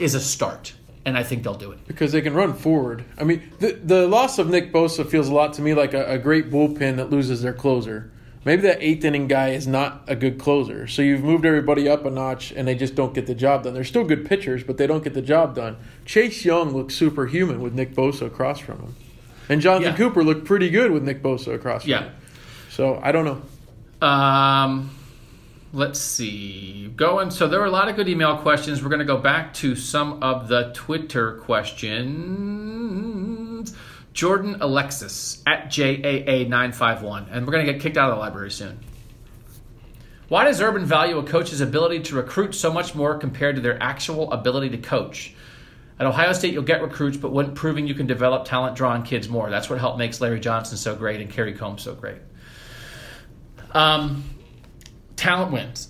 is 0.00 0.16
a 0.16 0.20
start. 0.20 0.72
And 1.04 1.16
I 1.16 1.22
think 1.22 1.42
they'll 1.44 1.54
do 1.54 1.72
it. 1.72 1.78
because 1.88 2.12
they 2.12 2.20
can 2.20 2.34
run 2.34 2.52
forward. 2.52 3.04
I 3.18 3.24
mean, 3.24 3.42
the 3.58 3.72
the 3.72 4.06
loss 4.06 4.38
of 4.38 4.48
Nick 4.50 4.70
Bosa 4.72 5.08
feels 5.08 5.28
a 5.28 5.34
lot 5.34 5.54
to 5.54 5.62
me 5.62 5.72
like 5.74 5.94
a, 5.94 6.04
a 6.12 6.18
great 6.18 6.50
bullpen 6.50 6.96
that 6.96 7.08
loses 7.10 7.40
their 7.42 7.54
closer. 7.54 8.10
Maybe 8.44 8.62
that 8.62 8.78
eighth 8.82 9.04
inning 9.04 9.26
guy 9.26 9.50
is 9.50 9.66
not 9.66 10.02
a 10.06 10.16
good 10.16 10.38
closer. 10.38 10.86
So 10.86 11.02
you've 11.02 11.22
moved 11.22 11.44
everybody 11.44 11.88
up 11.88 12.04
a 12.06 12.10
notch, 12.10 12.52
and 12.52 12.66
they 12.68 12.74
just 12.74 12.94
don't 12.94 13.12
get 13.14 13.26
the 13.26 13.34
job 13.34 13.64
done. 13.64 13.74
They're 13.74 13.84
still 13.84 14.04
good 14.04 14.24
pitchers, 14.26 14.62
but 14.64 14.76
they 14.78 14.86
don't 14.86 15.04
get 15.04 15.12
the 15.14 15.20
job 15.22 15.54
done. 15.54 15.76
Chase 16.06 16.42
Young 16.44 16.70
looks 16.74 16.94
superhuman 16.94 17.60
with 17.60 17.74
Nick 17.74 17.94
Bosa 17.94 18.26
across 18.26 18.58
from 18.58 18.78
him, 18.80 18.94
and 19.50 19.60
Jonathan 19.60 19.92
Yeah. 19.92 19.96
Cooper 19.96 20.22
looked 20.24 20.44
pretty 20.46 20.68
good 20.70 20.90
with 20.90 21.02
Nick 21.02 21.22
Bosa 21.22 21.54
across 21.54 21.82
from 21.82 21.90
Yeah. 21.90 22.02
him. 22.04 22.12
So 22.70 22.98
I 23.02 23.12
don't 23.12 23.24
know. 23.26 24.06
Um, 24.06 24.90
let's 25.72 26.00
see. 26.00 26.88
Going. 26.96 27.30
So 27.30 27.48
there 27.48 27.60
were 27.60 27.66
a 27.66 27.70
lot 27.70 27.88
of 27.88 27.96
good 27.96 28.08
email 28.08 28.36
questions. 28.38 28.82
We're 28.82 28.88
going 28.88 29.00
to 29.00 29.04
go 29.04 29.18
back 29.18 29.54
to 29.54 29.74
some 29.76 30.22
of 30.22 30.48
the 30.48 30.72
Twitter 30.74 31.38
questions. 31.38 32.00
Jordan 34.12 34.56
Alexis 34.60 35.42
at 35.46 35.66
JAA951. 35.66 37.28
And 37.30 37.46
we're 37.46 37.52
going 37.52 37.64
to 37.66 37.72
get 37.72 37.80
kicked 37.80 37.96
out 37.96 38.10
of 38.10 38.16
the 38.16 38.20
library 38.20 38.50
soon. 38.50 38.78
Why 40.28 40.44
does 40.44 40.60
Urban 40.60 40.84
value 40.84 41.18
a 41.18 41.24
coach's 41.24 41.60
ability 41.60 42.00
to 42.00 42.14
recruit 42.16 42.54
so 42.54 42.72
much 42.72 42.94
more 42.94 43.18
compared 43.18 43.56
to 43.56 43.62
their 43.62 43.82
actual 43.82 44.30
ability 44.32 44.70
to 44.70 44.78
coach? 44.78 45.34
At 45.98 46.06
Ohio 46.06 46.32
State, 46.32 46.54
you'll 46.54 46.62
get 46.62 46.82
recruits, 46.82 47.16
but 47.16 47.32
when 47.32 47.52
proving 47.52 47.86
you 47.86 47.94
can 47.94 48.06
develop 48.06 48.46
talent 48.46 48.76
drawing 48.76 49.02
kids 49.02 49.28
more. 49.28 49.50
That's 49.50 49.68
what 49.68 49.78
helped 49.80 49.98
makes 49.98 50.20
Larry 50.20 50.40
Johnson 50.40 50.78
so 50.78 50.94
great 50.94 51.20
and 51.20 51.28
Kerry 51.28 51.52
Coombs 51.52 51.82
so 51.82 51.94
great. 51.94 52.18
Um, 53.72 54.24
talent 55.20 55.52
wins. 55.52 55.88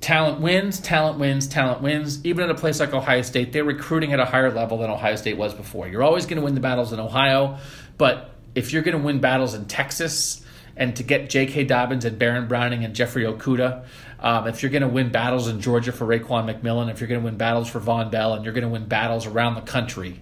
Talent 0.00 0.40
wins, 0.40 0.80
talent 0.80 1.18
wins, 1.18 1.48
talent 1.48 1.82
wins. 1.82 2.24
Even 2.24 2.44
at 2.44 2.50
a 2.50 2.54
place 2.54 2.78
like 2.80 2.94
Ohio 2.94 3.22
State, 3.22 3.52
they're 3.52 3.64
recruiting 3.64 4.12
at 4.12 4.20
a 4.20 4.24
higher 4.24 4.52
level 4.52 4.78
than 4.78 4.88
Ohio 4.90 5.16
State 5.16 5.36
was 5.36 5.52
before. 5.52 5.88
You're 5.88 6.02
always 6.02 6.26
going 6.26 6.38
to 6.38 6.44
win 6.44 6.54
the 6.54 6.60
battles 6.60 6.92
in 6.92 7.00
Ohio, 7.00 7.58
but 7.98 8.30
if 8.54 8.72
you're 8.72 8.82
going 8.82 8.96
to 8.96 9.02
win 9.02 9.20
battles 9.20 9.54
in 9.54 9.66
Texas 9.66 10.44
and 10.76 10.94
to 10.96 11.02
get 11.02 11.28
J.K. 11.28 11.64
Dobbins 11.64 12.04
and 12.04 12.18
Baron 12.18 12.46
Browning 12.48 12.84
and 12.84 12.94
Jeffrey 12.94 13.24
Okudah, 13.24 13.84
um, 14.20 14.46
if 14.46 14.62
you're 14.62 14.70
going 14.70 14.82
to 14.82 14.88
win 14.88 15.10
battles 15.10 15.48
in 15.48 15.60
Georgia 15.60 15.90
for 15.90 16.06
Raekwon 16.06 16.46
McMillan, 16.46 16.88
if 16.90 17.00
you're 17.00 17.08
going 17.08 17.20
to 17.20 17.24
win 17.24 17.36
battles 17.36 17.68
for 17.68 17.80
Vonn 17.80 18.10
Bell, 18.12 18.34
and 18.34 18.44
you're 18.44 18.54
going 18.54 18.62
to 18.62 18.70
win 18.70 18.86
battles 18.86 19.26
around 19.26 19.56
the 19.56 19.60
country, 19.62 20.20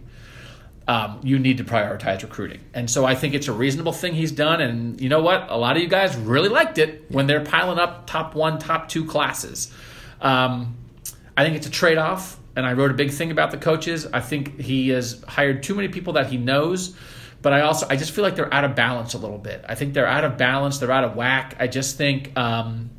um, 0.90 1.20
you 1.22 1.38
need 1.38 1.58
to 1.58 1.64
prioritize 1.64 2.20
recruiting. 2.22 2.58
And 2.74 2.90
so 2.90 3.04
I 3.04 3.14
think 3.14 3.34
it's 3.34 3.46
a 3.46 3.52
reasonable 3.52 3.92
thing 3.92 4.12
he's 4.12 4.32
done. 4.32 4.60
And 4.60 5.00
you 5.00 5.08
know 5.08 5.22
what? 5.22 5.46
A 5.48 5.56
lot 5.56 5.76
of 5.76 5.82
you 5.84 5.88
guys 5.88 6.16
really 6.16 6.48
liked 6.48 6.78
it 6.78 7.04
when 7.08 7.28
they're 7.28 7.44
piling 7.44 7.78
up 7.78 8.08
top 8.08 8.34
one, 8.34 8.58
top 8.58 8.88
two 8.88 9.04
classes. 9.04 9.72
Um, 10.20 10.76
I 11.36 11.44
think 11.44 11.54
it's 11.54 11.68
a 11.68 11.70
trade 11.70 11.96
off. 11.96 12.40
And 12.56 12.66
I 12.66 12.72
wrote 12.72 12.90
a 12.90 12.94
big 12.94 13.12
thing 13.12 13.30
about 13.30 13.52
the 13.52 13.56
coaches. 13.56 14.04
I 14.12 14.18
think 14.18 14.58
he 14.58 14.88
has 14.88 15.22
hired 15.28 15.62
too 15.62 15.76
many 15.76 15.86
people 15.86 16.14
that 16.14 16.26
he 16.26 16.36
knows. 16.36 16.96
But 17.40 17.52
I 17.52 17.60
also, 17.60 17.86
I 17.88 17.94
just 17.94 18.10
feel 18.10 18.24
like 18.24 18.34
they're 18.34 18.52
out 18.52 18.64
of 18.64 18.74
balance 18.74 19.14
a 19.14 19.18
little 19.18 19.38
bit. 19.38 19.64
I 19.68 19.76
think 19.76 19.94
they're 19.94 20.08
out 20.08 20.24
of 20.24 20.38
balance. 20.38 20.78
They're 20.78 20.90
out 20.90 21.04
of 21.04 21.14
whack. 21.14 21.54
I 21.60 21.68
just 21.68 21.98
think, 21.98 22.36
um, 22.36 22.90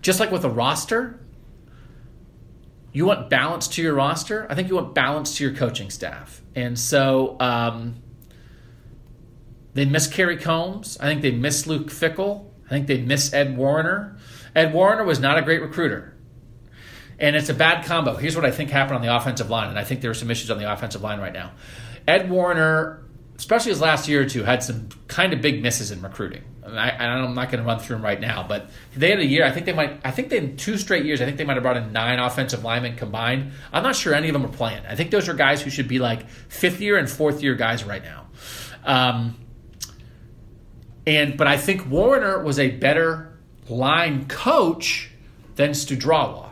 just 0.00 0.20
like 0.20 0.32
with 0.32 0.46
a 0.46 0.50
roster, 0.50 1.20
you 2.92 3.06
want 3.06 3.30
balance 3.30 3.68
to 3.68 3.82
your 3.82 3.94
roster. 3.94 4.46
I 4.50 4.54
think 4.54 4.68
you 4.68 4.74
want 4.74 4.94
balance 4.94 5.36
to 5.36 5.44
your 5.44 5.54
coaching 5.54 5.90
staff. 5.90 6.42
And 6.54 6.78
so 6.78 7.36
um, 7.40 7.96
they 9.74 9.84
miss 9.84 10.06
Kerry 10.06 10.36
Coombs. 10.36 10.98
I 11.00 11.06
think 11.06 11.22
they 11.22 11.30
miss 11.30 11.66
Luke 11.66 11.88
Fickell. 11.88 12.46
I 12.66 12.68
think 12.68 12.86
they 12.86 13.00
miss 13.00 13.32
Ed 13.32 13.56
Warinner. 13.56 14.16
Ed 14.54 14.74
Warinner 14.74 15.04
was 15.04 15.20
not 15.20 15.38
a 15.38 15.42
great 15.42 15.62
recruiter. 15.62 16.14
And 17.18 17.36
it's 17.36 17.48
a 17.48 17.54
bad 17.54 17.84
combo. 17.84 18.16
Here's 18.16 18.36
what 18.36 18.44
I 18.44 18.50
think 18.50 18.70
happened 18.70 18.96
on 18.96 19.02
the 19.02 19.14
offensive 19.14 19.48
line, 19.48 19.68
and 19.68 19.78
I 19.78 19.84
think 19.84 20.00
there 20.00 20.10
are 20.10 20.14
some 20.14 20.30
issues 20.30 20.50
on 20.50 20.58
the 20.58 20.70
offensive 20.70 21.02
line 21.02 21.20
right 21.20 21.32
now. 21.32 21.52
Ed 22.06 22.28
Warinner, 22.28 23.01
especially 23.36 23.70
his 23.70 23.80
last 23.80 24.08
year 24.08 24.22
or 24.22 24.26
two, 24.26 24.42
had 24.44 24.62
some 24.62 24.88
kind 25.08 25.32
of 25.32 25.40
big 25.40 25.62
misses 25.62 25.90
in 25.90 26.02
recruiting. 26.02 26.42
And 26.62 26.78
I, 26.78 26.88
and 26.88 27.02
I'm 27.02 27.34
not 27.34 27.50
going 27.50 27.62
to 27.62 27.66
run 27.66 27.80
through 27.80 27.96
them 27.96 28.04
right 28.04 28.20
now, 28.20 28.44
but 28.46 28.70
they 28.94 29.10
had 29.10 29.18
a 29.18 29.26
year. 29.26 29.44
I 29.44 29.50
think 29.50 29.66
they 29.66 29.72
might. 29.72 30.00
I 30.04 30.12
think 30.12 30.28
they 30.28 30.38
in 30.38 30.56
two 30.56 30.78
straight 30.78 31.04
years. 31.04 31.20
I 31.20 31.24
think 31.24 31.36
they 31.36 31.44
might 31.44 31.54
have 31.54 31.62
brought 31.62 31.76
in 31.76 31.92
nine 31.92 32.18
offensive 32.18 32.62
linemen 32.62 32.96
combined. 32.96 33.52
I'm 33.72 33.82
not 33.82 33.96
sure 33.96 34.14
any 34.14 34.28
of 34.28 34.32
them 34.32 34.44
are 34.44 34.48
playing. 34.48 34.82
I 34.88 34.94
think 34.94 35.10
those 35.10 35.28
are 35.28 35.34
guys 35.34 35.60
who 35.60 35.70
should 35.70 35.88
be 35.88 35.98
like 35.98 36.28
fifth 36.28 36.80
year 36.80 36.96
and 36.98 37.10
fourth 37.10 37.42
year 37.42 37.54
guys 37.54 37.84
right 37.84 38.02
now. 38.04 38.26
Um, 38.84 39.38
and 41.06 41.36
but 41.36 41.46
I 41.48 41.56
think 41.56 41.82
Warinner 41.90 42.44
was 42.44 42.58
a 42.58 42.70
better 42.70 43.36
line 43.68 44.28
coach 44.28 45.10
than 45.56 45.70
Studrawa. 45.70 46.50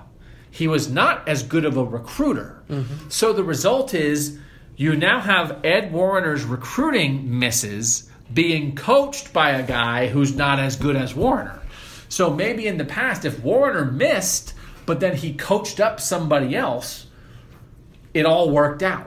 He 0.50 0.66
was 0.66 0.90
not 0.90 1.28
as 1.28 1.44
good 1.44 1.64
of 1.64 1.76
a 1.76 1.84
recruiter. 1.84 2.62
So 3.08 3.32
the 3.32 3.44
result 3.44 3.94
is 3.94 4.38
you 4.80 4.96
now 4.96 5.20
have 5.20 5.62
Ed 5.62 5.92
Warinner's 5.92 6.42
recruiting 6.42 7.38
misses 7.38 8.08
being 8.32 8.74
coached 8.74 9.30
by 9.30 9.50
a 9.50 9.62
guy 9.62 10.06
who's 10.06 10.34
not 10.34 10.58
as 10.58 10.76
good 10.76 10.96
as 10.96 11.14
Warinner. 11.14 11.60
So 12.08 12.30
maybe 12.32 12.66
in 12.66 12.78
the 12.78 12.86
past, 12.86 13.26
if 13.26 13.40
Warinner 13.40 13.84
missed, 13.84 14.54
but 14.86 14.98
then 14.98 15.14
he 15.14 15.34
coached 15.34 15.80
up 15.80 16.00
somebody 16.00 16.56
else, 16.56 17.08
it 18.14 18.24
all 18.24 18.48
worked 18.48 18.82
out. 18.82 19.06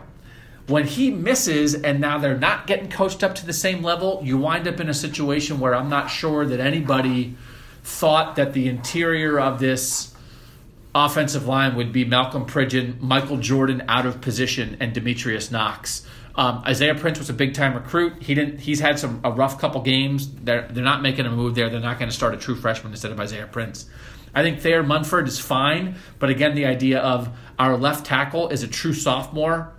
When 0.67 0.85
he 0.85 1.09
misses 1.09 1.73
and 1.73 1.99
now 1.99 2.19
they're 2.19 2.37
not 2.37 2.67
getting 2.67 2.91
coached 2.91 3.23
up 3.23 3.33
to 3.33 3.45
the 3.47 3.51
same 3.51 3.81
level, 3.81 4.21
you 4.23 4.37
wind 4.37 4.67
up 4.67 4.79
in 4.79 4.89
a 4.89 4.93
situation 4.93 5.59
where 5.59 5.73
I'm 5.73 5.89
not 5.89 6.05
sure 6.05 6.45
that 6.45 6.59
anybody 6.59 7.35
thought 7.83 8.35
that 8.35 8.53
the 8.53 8.67
interior 8.67 9.39
of 9.39 9.57
this 9.57 10.12
offensive 10.95 11.47
line 11.47 11.75
would 11.75 11.91
be 11.91 12.05
Malcolm 12.05 12.45
Pridgeon, 12.45 12.99
Michael 13.01 13.37
Jordan 13.37 13.83
out 13.87 14.05
of 14.05 14.21
position, 14.21 14.77
and 14.79 14.93
Demetrius 14.93 15.51
Knox. 15.51 16.05
Um, 16.35 16.63
Isaiah 16.65 16.95
Prince 16.95 17.19
was 17.19 17.29
a 17.29 17.33
big 17.33 17.53
time 17.53 17.75
recruit. 17.75 18.23
He 18.23 18.33
didn't. 18.33 18.59
He's 18.59 18.79
had 18.79 18.97
some 18.97 19.21
a 19.23 19.31
rough 19.31 19.59
couple 19.59 19.81
games. 19.81 20.29
They're 20.33 20.67
they're 20.67 20.83
not 20.83 21.01
making 21.01 21.25
a 21.25 21.31
move 21.31 21.55
there. 21.55 21.69
They're 21.69 21.79
not 21.79 21.99
going 21.99 22.09
to 22.09 22.15
start 22.15 22.33
a 22.33 22.37
true 22.37 22.55
freshman 22.55 22.91
instead 22.91 23.11
of 23.11 23.19
Isaiah 23.19 23.47
Prince. 23.47 23.87
I 24.35 24.41
think 24.41 24.61
Thayer 24.61 24.81
Munford 24.81 25.27
is 25.27 25.39
fine, 25.39 25.95
but 26.17 26.31
again, 26.31 26.55
the 26.55 26.65
idea 26.65 26.99
of 26.99 27.29
our 27.59 27.77
left 27.77 28.05
tackle 28.05 28.49
is 28.49 28.63
a 28.63 28.67
true 28.67 28.93
sophomore 28.93 29.73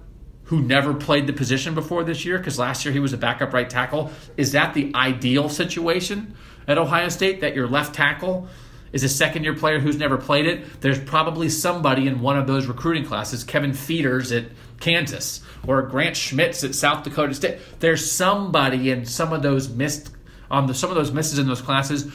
who 0.45 0.63
never 0.63 0.95
played 0.95 1.27
the 1.27 1.33
position 1.33 1.75
before 1.75 2.05
this 2.05 2.25
year 2.25 2.39
because 2.39 2.57
last 2.57 2.85
year 2.85 2.93
he 2.93 3.01
was 3.01 3.13
a 3.13 3.17
backup 3.17 3.53
right 3.53 3.69
tackle. 3.69 4.13
Is 4.37 4.53
that 4.53 4.75
the 4.75 4.93
ideal 4.95 5.49
situation 5.49 6.37
at 6.69 6.79
Ohio 6.79 7.09
State 7.09 7.41
that 7.41 7.57
your 7.57 7.67
left 7.67 7.95
tackle 7.95 8.49
is 8.95 9.03
a 9.03 9.09
second 9.09 9.43
year 9.43 9.55
player 9.55 9.81
who's 9.81 9.99
never 9.99 10.17
played 10.17 10.47
it? 10.47 10.81
There's 10.81 11.01
probably 11.01 11.49
somebody 11.49 12.07
in 12.07 12.21
one 12.21 12.39
of 12.39 12.47
those 12.47 12.67
recruiting 12.67 13.05
classes, 13.05 13.43
Kevin 13.43 13.75
Feeders 13.75 14.31
at 14.31 14.45
Kansas 14.79 15.41
or 15.67 15.83
Grant 15.83 16.17
Schmitz 16.17 16.63
at 16.63 16.77
South 16.77 17.03
Dakota 17.03 17.35
State. 17.35 17.59
There's 17.81 18.09
somebody 18.09 18.91
in 18.91 19.05
some 19.05 19.33
of 19.33 19.43
those 19.43 19.69
missed 19.69 20.11
on 20.49 20.69
the 20.69 20.75
some 20.75 20.91
of 20.91 20.97
those 20.97 21.11
misses 21.11 21.41
in 21.41 21.49
those 21.49 21.61
classes 21.61 22.11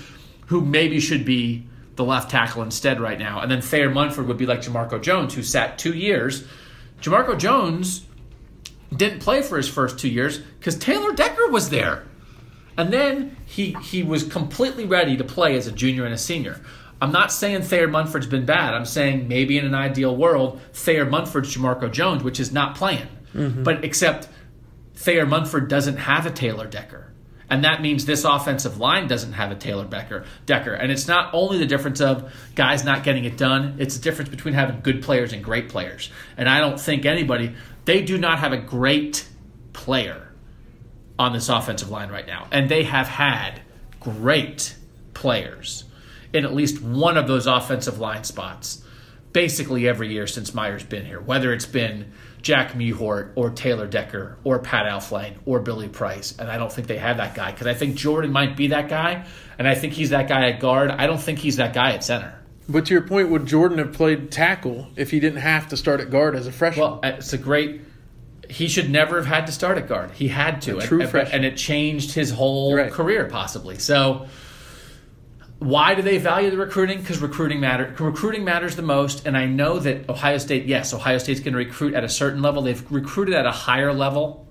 who 0.47 0.61
maybe 0.61 1.01
should 1.01 1.25
be 1.25 1.67
the 1.97 2.05
left 2.05 2.31
tackle 2.31 2.63
instead 2.63 3.01
right 3.01 3.19
now. 3.19 3.41
And 3.41 3.51
then 3.51 3.61
Thayer 3.61 3.89
Munford 3.89 4.27
would 4.27 4.37
be 4.37 4.45
like 4.45 4.61
Jamarco 4.61 5.01
Jones, 5.01 5.33
who 5.33 5.43
sat 5.43 5.77
two 5.77 5.93
years. 5.93 6.45
Jamarco 7.01 7.37
Jones 7.37 8.05
didn't 8.95 9.19
play 9.19 9.41
for 9.41 9.57
his 9.57 9.67
first 9.67 9.99
two 9.99 10.07
years 10.07 10.37
because 10.37 10.77
Taylor 10.77 11.11
Decker 11.11 11.49
was 11.49 11.69
there. 11.69 12.03
And 12.79 12.93
then 12.93 13.35
he 13.45 13.75
he 13.83 14.03
was 14.03 14.23
completely 14.23 14.85
ready 14.85 15.17
to 15.17 15.23
play 15.25 15.57
as 15.57 15.67
a 15.67 15.71
junior 15.71 16.05
and 16.05 16.13
a 16.13 16.17
senior. 16.17 16.61
I'm 17.01 17.11
not 17.11 17.29
saying 17.29 17.63
Thayer 17.63 17.89
Munford's 17.89 18.25
been 18.25 18.45
bad. 18.45 18.73
I'm 18.73 18.85
saying 18.85 19.27
maybe 19.27 19.57
in 19.57 19.65
an 19.65 19.75
ideal 19.75 20.15
world, 20.15 20.61
Thayer 20.71 21.05
Munford's 21.05 21.53
Jamarco 21.53 21.91
Jones, 21.91 22.23
which 22.23 22.39
is 22.39 22.53
not 22.53 22.75
playing. 22.75 23.09
Mm-hmm. 23.35 23.63
But 23.63 23.83
except 23.83 24.29
Thayer 24.95 25.25
Munford 25.25 25.67
doesn't 25.67 25.97
have 25.97 26.25
a 26.25 26.31
Taylor 26.31 26.67
Decker. 26.67 27.11
And 27.49 27.65
that 27.65 27.81
means 27.81 28.05
this 28.05 28.23
offensive 28.23 28.77
line 28.77 29.07
doesn't 29.07 29.33
have 29.33 29.51
a 29.51 29.55
Taylor 29.55 29.85
Becker 29.85 30.23
Decker. 30.45 30.73
And 30.73 30.89
it's 30.89 31.05
not 31.05 31.33
only 31.33 31.57
the 31.57 31.65
difference 31.65 31.99
of 31.99 32.33
guys 32.55 32.85
not 32.85 33.03
getting 33.03 33.25
it 33.25 33.35
done, 33.35 33.75
it's 33.79 33.97
the 33.97 34.01
difference 34.01 34.29
between 34.29 34.53
having 34.53 34.79
good 34.79 35.03
players 35.03 35.33
and 35.33 35.43
great 35.43 35.67
players. 35.67 36.11
And 36.37 36.47
I 36.47 36.61
don't 36.61 36.79
think 36.79 37.05
anybody 37.05 37.55
they 37.83 38.03
do 38.03 38.17
not 38.17 38.39
have 38.39 38.53
a 38.53 38.57
great 38.57 39.27
player 39.73 40.28
on 41.19 41.33
this 41.33 41.49
offensive 41.49 41.91
line 41.91 42.09
right 42.09 42.25
now. 42.25 42.47
And 42.51 42.69
they 42.69 42.83
have 42.83 43.07
had 43.07 43.61
great 43.99 44.75
players 45.13 45.83
in 46.33 46.45
at 46.45 46.53
least 46.53 46.81
one 46.81 47.17
of 47.17 47.27
those 47.27 47.45
offensive 47.45 47.99
line 47.99 48.23
spots 48.23 48.83
basically 49.33 49.87
every 49.87 50.11
year 50.11 50.25
since 50.25 50.53
Meyer's 50.53 50.83
been 50.83 51.05
here, 51.05 51.19
whether 51.19 51.53
it's 51.53 51.65
been 51.65 52.11
Jack 52.41 52.73
Mewhort 52.73 53.31
or 53.35 53.49
Taylor 53.49 53.85
Decker 53.85 54.37
or 54.43 54.59
Pat 54.59 54.85
Elflein 54.85 55.35
or 55.45 55.59
Billy 55.59 55.87
Price. 55.89 56.37
And 56.39 56.49
I 56.49 56.57
don't 56.57 56.71
think 56.71 56.87
they 56.87 56.97
have 56.97 57.17
that 57.17 57.35
guy 57.35 57.51
because 57.51 57.67
I 57.67 57.73
think 57.73 57.95
Jordan 57.95 58.31
might 58.31 58.55
be 58.55 58.67
that 58.67 58.89
guy. 58.89 59.25
And 59.57 59.67
I 59.67 59.75
think 59.75 59.93
he's 59.93 60.11
that 60.11 60.27
guy 60.27 60.49
at 60.49 60.59
guard. 60.59 60.89
I 60.89 61.05
don't 61.05 61.21
think 61.21 61.39
he's 61.39 61.57
that 61.57 61.73
guy 61.73 61.91
at 61.91 62.03
center. 62.03 62.33
But 62.67 62.85
to 62.85 62.93
your 62.93 63.01
point, 63.01 63.29
would 63.29 63.45
Jordan 63.45 63.79
have 63.79 63.93
played 63.93 64.31
tackle 64.31 64.87
if 64.95 65.11
he 65.11 65.19
didn't 65.19 65.39
have 65.39 65.67
to 65.69 65.77
start 65.77 65.99
at 65.99 66.11
guard 66.11 66.35
as 66.35 66.47
a 66.47 66.51
freshman? 66.51 66.85
Well, 66.85 66.99
it's 67.03 67.33
a 67.33 67.37
great. 67.37 67.81
He 68.49 68.67
should 68.67 68.89
never 68.89 69.17
have 69.17 69.27
had 69.27 69.45
to 69.45 69.51
start 69.51 69.77
at 69.77 69.87
guard. 69.87 70.11
He 70.11 70.27
had 70.27 70.61
to, 70.63 70.79
and, 70.79 71.15
and 71.15 71.45
it 71.45 71.55
changed 71.55 72.13
his 72.13 72.31
whole 72.31 72.75
Right. 72.75 72.91
career 72.91 73.25
possibly. 73.25 73.77
So, 73.77 74.27
why 75.59 75.93
do 75.93 76.01
they 76.01 76.17
value 76.17 76.49
the 76.49 76.57
recruiting? 76.57 76.99
Because 76.99 77.19
recruiting 77.21 77.59
matter. 77.59 77.93
Recruiting 77.99 78.43
matters 78.45 78.75
the 78.75 78.81
most, 78.81 79.27
and 79.27 79.37
I 79.37 79.45
know 79.45 79.77
that 79.79 80.09
Ohio 80.09 80.37
State. 80.37 80.65
Yes, 80.65 80.93
Ohio 80.93 81.17
State's 81.17 81.41
going 81.41 81.51
to 81.53 81.57
recruit 81.57 81.93
at 81.93 82.03
a 82.03 82.09
certain 82.09 82.41
level. 82.41 82.61
They've 82.61 82.83
recruited 82.91 83.35
at 83.35 83.45
a 83.45 83.51
higher 83.51 83.93
level 83.93 84.47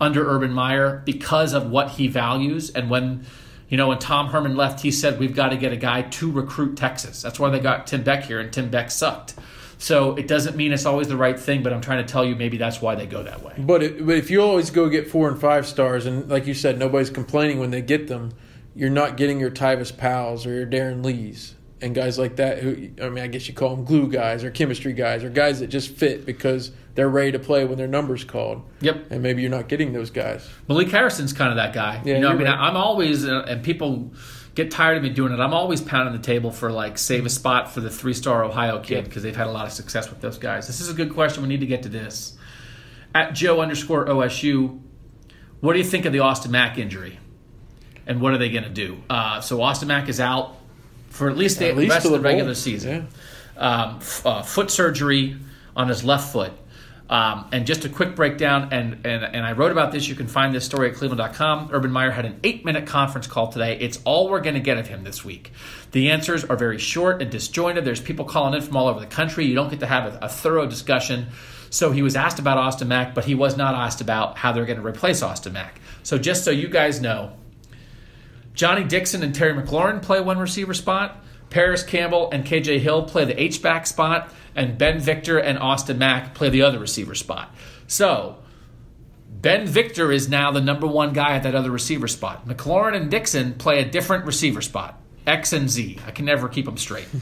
under 0.00 0.28
Urban 0.28 0.52
Meyer 0.52 1.02
because 1.06 1.54
of 1.54 1.70
what 1.70 1.92
he 1.92 2.06
values. 2.06 2.68
And 2.70 2.90
when 2.90 3.24
you 3.70 3.76
know 3.78 3.88
when 3.88 3.98
Tom 3.98 4.26
Herman 4.28 4.56
left, 4.56 4.80
he 4.80 4.90
said 4.90 5.18
we've 5.18 5.34
got 5.34 5.48
to 5.48 5.56
get 5.56 5.72
a 5.72 5.76
guy 5.76 6.02
to 6.02 6.30
recruit 6.30 6.76
Texas. 6.76 7.22
That's 7.22 7.40
why 7.40 7.48
they 7.50 7.58
got 7.58 7.86
Tim 7.86 8.02
Beck 8.02 8.24
here, 8.24 8.38
and 8.38 8.52
Tim 8.52 8.68
Beck 8.68 8.90
sucked. 8.90 9.34
So 9.78 10.14
it 10.14 10.26
doesn't 10.26 10.56
mean 10.56 10.72
it's 10.72 10.86
always 10.86 11.08
the 11.08 11.16
right 11.16 11.38
thing, 11.38 11.62
but 11.62 11.72
I'm 11.72 11.80
trying 11.80 12.04
to 12.04 12.10
tell 12.10 12.24
you 12.24 12.34
maybe 12.34 12.56
that's 12.56 12.80
why 12.80 12.94
they 12.94 13.06
go 13.06 13.22
that 13.22 13.42
way. 13.42 13.54
But 13.58 13.82
it, 13.82 14.06
but 14.06 14.16
if 14.16 14.30
you 14.30 14.40
always 14.40 14.70
go 14.70 14.88
get 14.88 15.08
four 15.08 15.28
and 15.28 15.38
five 15.38 15.66
stars, 15.66 16.06
and 16.06 16.28
like 16.28 16.46
you 16.46 16.54
said, 16.54 16.78
nobody's 16.78 17.10
complaining 17.10 17.58
when 17.58 17.70
they 17.70 17.82
get 17.82 18.08
them, 18.08 18.32
you're 18.74 18.90
not 18.90 19.16
getting 19.16 19.38
your 19.38 19.50
Tyvis 19.50 19.96
Powells 19.96 20.46
or 20.46 20.54
your 20.54 20.66
Darron 20.66 21.04
Lees 21.04 21.54
and 21.80 21.94
guys 21.94 22.18
like 22.18 22.36
that. 22.36 22.58
Who 22.58 22.90
I 23.02 23.08
mean, 23.08 23.22
I 23.22 23.26
guess 23.26 23.48
you 23.48 23.54
call 23.54 23.74
them 23.74 23.84
glue 23.84 24.08
guys 24.08 24.44
or 24.44 24.50
chemistry 24.50 24.92
guys 24.92 25.22
or 25.22 25.30
guys 25.30 25.60
that 25.60 25.68
just 25.68 25.90
fit 25.90 26.24
because 26.24 26.72
they're 26.94 27.08
ready 27.08 27.32
to 27.32 27.38
play 27.38 27.64
when 27.64 27.76
their 27.76 27.86
number's 27.86 28.24
called. 28.24 28.62
Yep. 28.80 29.10
And 29.10 29.22
maybe 29.22 29.42
you're 29.42 29.50
not 29.50 29.68
getting 29.68 29.92
those 29.92 30.10
guys. 30.10 30.48
Malik 30.68 30.88
Harrison's 30.88 31.32
kind 31.32 31.50
of 31.50 31.56
that 31.56 31.74
guy. 31.74 32.00
Yeah, 32.04 32.14
you 32.14 32.20
know, 32.20 32.30
I 32.30 32.34
mean 32.34 32.46
right. 32.46 32.58
I'm 32.58 32.76
always, 32.76 33.26
uh, 33.26 33.44
and 33.46 33.62
people 33.62 34.10
get 34.56 34.72
tired 34.72 34.96
of 34.96 35.02
me 35.04 35.10
doing 35.10 35.32
it. 35.32 35.38
I'm 35.38 35.54
always 35.54 35.80
pounding 35.80 36.12
the 36.20 36.26
table 36.26 36.50
for 36.50 36.72
like 36.72 36.98
save 36.98 37.24
a 37.24 37.28
spot 37.30 37.72
for 37.72 37.80
the 37.80 37.90
three 37.90 38.14
star 38.14 38.42
Ohio 38.42 38.80
kid 38.80 39.04
because 39.04 39.22
they've 39.22 39.36
had 39.36 39.46
a 39.46 39.52
lot 39.52 39.66
of 39.66 39.72
success 39.72 40.10
with 40.10 40.20
those 40.20 40.38
guys. 40.38 40.66
This 40.66 40.80
is 40.80 40.88
a 40.88 40.94
good 40.94 41.12
question. 41.14 41.42
We 41.42 41.48
need 41.48 41.60
to 41.60 41.66
get 41.66 41.84
to 41.84 41.88
this. 41.88 42.36
At 43.14 43.34
Joe 43.34 43.60
underscore 43.60 44.06
OSU, 44.06 44.80
what 45.60 45.74
do 45.74 45.78
you 45.78 45.84
think 45.84 46.04
of 46.06 46.12
the 46.12 46.18
Austin 46.20 46.50
Mack 46.50 46.76
injury? 46.78 47.18
And 48.08 48.20
what 48.20 48.32
are 48.32 48.38
they 48.38 48.50
going 48.50 48.64
to 48.64 48.70
do? 48.70 48.98
Uh, 49.08 49.40
so 49.40 49.62
Austin 49.62 49.88
Mack 49.88 50.08
is 50.08 50.20
out 50.20 50.56
for 51.10 51.30
at 51.30 51.36
least 51.36 51.58
the 51.60 51.68
At 51.68 51.76
least 51.76 51.90
rest 51.92 52.06
of 52.06 52.12
the 52.12 52.20
regular 52.20 52.48
bowl. 52.48 52.54
season 52.54 53.08
um, 53.56 53.96
f- 54.00 54.26
uh, 54.26 54.42
foot 54.42 54.70
surgery 54.70 55.36
on 55.74 55.88
his 55.88 56.04
left 56.04 56.32
foot. 56.32 56.52
Um, 57.08 57.46
and 57.52 57.66
just 57.66 57.84
a 57.84 57.88
quick 57.88 58.16
breakdown, 58.16 58.70
and, 58.72 59.06
and, 59.06 59.22
and 59.22 59.46
I 59.46 59.52
wrote 59.52 59.70
about 59.70 59.92
this. 59.92 60.08
You 60.08 60.16
can 60.16 60.26
find 60.26 60.52
this 60.52 60.64
story 60.64 60.90
at 60.90 60.96
cleveland.com. 60.96 61.70
Urban 61.72 61.92
Meyer 61.92 62.10
had 62.10 62.24
an 62.24 62.40
eight 62.42 62.64
minute 62.64 62.86
conference 62.86 63.28
call 63.28 63.48
today. 63.52 63.78
It's 63.78 64.00
all 64.04 64.28
we're 64.28 64.40
going 64.40 64.54
to 64.54 64.60
get 64.60 64.76
of 64.76 64.88
him 64.88 65.04
this 65.04 65.24
week. 65.24 65.52
The 65.92 66.10
answers 66.10 66.44
are 66.44 66.56
very 66.56 66.78
short 66.78 67.22
and 67.22 67.30
disjointed. 67.30 67.84
There's 67.84 68.00
people 68.00 68.24
calling 68.24 68.54
in 68.54 68.62
from 68.62 68.76
all 68.76 68.88
over 68.88 68.98
the 68.98 69.06
country. 69.06 69.46
You 69.46 69.54
don't 69.54 69.70
get 69.70 69.80
to 69.80 69.86
have 69.86 70.14
a, 70.14 70.18
a 70.22 70.28
thorough 70.28 70.66
discussion. 70.66 71.28
So 71.70 71.92
he 71.92 72.02
was 72.02 72.16
asked 72.16 72.40
about 72.40 72.58
Austin 72.58 72.88
Mack, 72.88 73.14
but 73.14 73.24
he 73.24 73.36
was 73.36 73.56
not 73.56 73.74
asked 73.74 74.00
about 74.00 74.36
how 74.36 74.52
they're 74.52 74.66
going 74.66 74.80
to 74.80 74.86
replace 74.86 75.22
Austin 75.22 75.52
Mack. 75.52 75.80
So 76.02 76.18
just 76.18 76.44
so 76.44 76.50
you 76.50 76.68
guys 76.68 77.00
know, 77.00 77.32
Johnnie 78.54 78.84
Dixon 78.84 79.22
and 79.22 79.34
Terry 79.34 79.54
McLaurin 79.54 80.02
play 80.02 80.20
one 80.20 80.38
receiver 80.38 80.74
spot. 80.74 81.22
Parris 81.50 81.82
Campbell 81.82 82.30
and 82.30 82.44
KJ 82.44 82.80
Hill 82.80 83.04
play 83.04 83.24
the 83.24 83.40
H 83.40 83.62
back 83.62 83.86
spot, 83.86 84.32
and 84.54 84.78
Ben 84.78 84.98
Victor 84.98 85.38
and 85.38 85.58
Austin 85.58 85.98
Mack 85.98 86.34
play 86.34 86.48
the 86.48 86.62
other 86.62 86.78
receiver 86.78 87.14
spot. 87.14 87.54
So 87.86 88.38
Ben 89.28 89.66
Victor 89.66 90.10
is 90.10 90.28
now 90.28 90.50
the 90.50 90.60
number 90.60 90.86
one 90.86 91.12
guy 91.12 91.36
at 91.36 91.42
that 91.44 91.54
other 91.54 91.70
receiver 91.70 92.08
spot. 92.08 92.48
McLaurin 92.48 92.96
and 92.96 93.10
Dixon 93.10 93.54
play 93.54 93.80
a 93.80 93.84
different 93.84 94.24
receiver 94.24 94.62
spot, 94.62 95.00
X 95.26 95.52
and 95.52 95.70
Z. 95.70 95.98
I 96.06 96.10
can 96.10 96.24
never 96.24 96.48
keep 96.48 96.64
them 96.64 96.78
straight. 96.78 97.06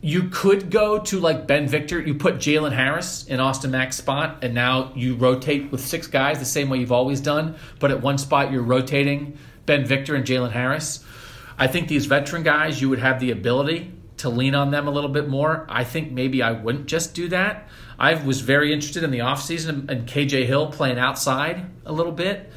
you 0.00 0.24
could 0.30 0.70
go 0.70 0.98
to 0.98 1.20
like 1.20 1.46
Ben 1.46 1.66
Victor. 1.66 2.00
You 2.00 2.14
put 2.14 2.36
Jalen 2.36 2.72
Harris 2.72 3.26
in 3.26 3.40
Austin 3.40 3.70
Mack's 3.70 3.96
spot, 3.96 4.38
and 4.42 4.54
now 4.54 4.92
you 4.94 5.14
rotate 5.14 5.70
with 5.70 5.80
six 5.80 6.06
guys 6.06 6.38
the 6.38 6.44
same 6.44 6.68
way 6.68 6.78
you've 6.78 6.92
always 6.92 7.20
done. 7.20 7.56
But 7.78 7.90
at 7.90 8.00
one 8.00 8.18
spot, 8.18 8.52
you're 8.52 8.62
rotating 8.62 9.38
Ben 9.68 9.84
Victor 9.84 10.14
and 10.14 10.24
Jalen 10.24 10.50
Harris. 10.50 11.04
I 11.58 11.66
think 11.66 11.88
these 11.88 12.06
veteran 12.06 12.42
guys, 12.42 12.80
you 12.80 12.88
would 12.88 13.00
have 13.00 13.20
the 13.20 13.30
ability 13.30 13.92
to 14.16 14.30
lean 14.30 14.54
on 14.54 14.70
them 14.70 14.88
a 14.88 14.90
little 14.90 15.10
bit 15.10 15.28
more. 15.28 15.66
I 15.68 15.84
think 15.84 16.10
maybe 16.10 16.42
I 16.42 16.52
wouldn't 16.52 16.86
just 16.86 17.14
do 17.14 17.28
that. 17.28 17.68
I 17.98 18.14
was 18.14 18.40
very 18.40 18.72
interested 18.72 19.04
in 19.04 19.10
the 19.10 19.18
offseason 19.18 19.90
and 19.90 20.08
KJ 20.08 20.46
Hill 20.46 20.72
playing 20.72 20.98
outside 20.98 21.66
a 21.84 21.92
little 21.92 22.12
bit. 22.12 22.50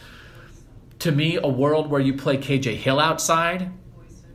To 1.00 1.12
me, 1.12 1.36
a 1.36 1.50
world 1.50 1.90
where 1.90 2.00
you 2.00 2.14
play 2.14 2.38
KJ 2.38 2.76
Hill 2.76 3.00
outside 3.00 3.72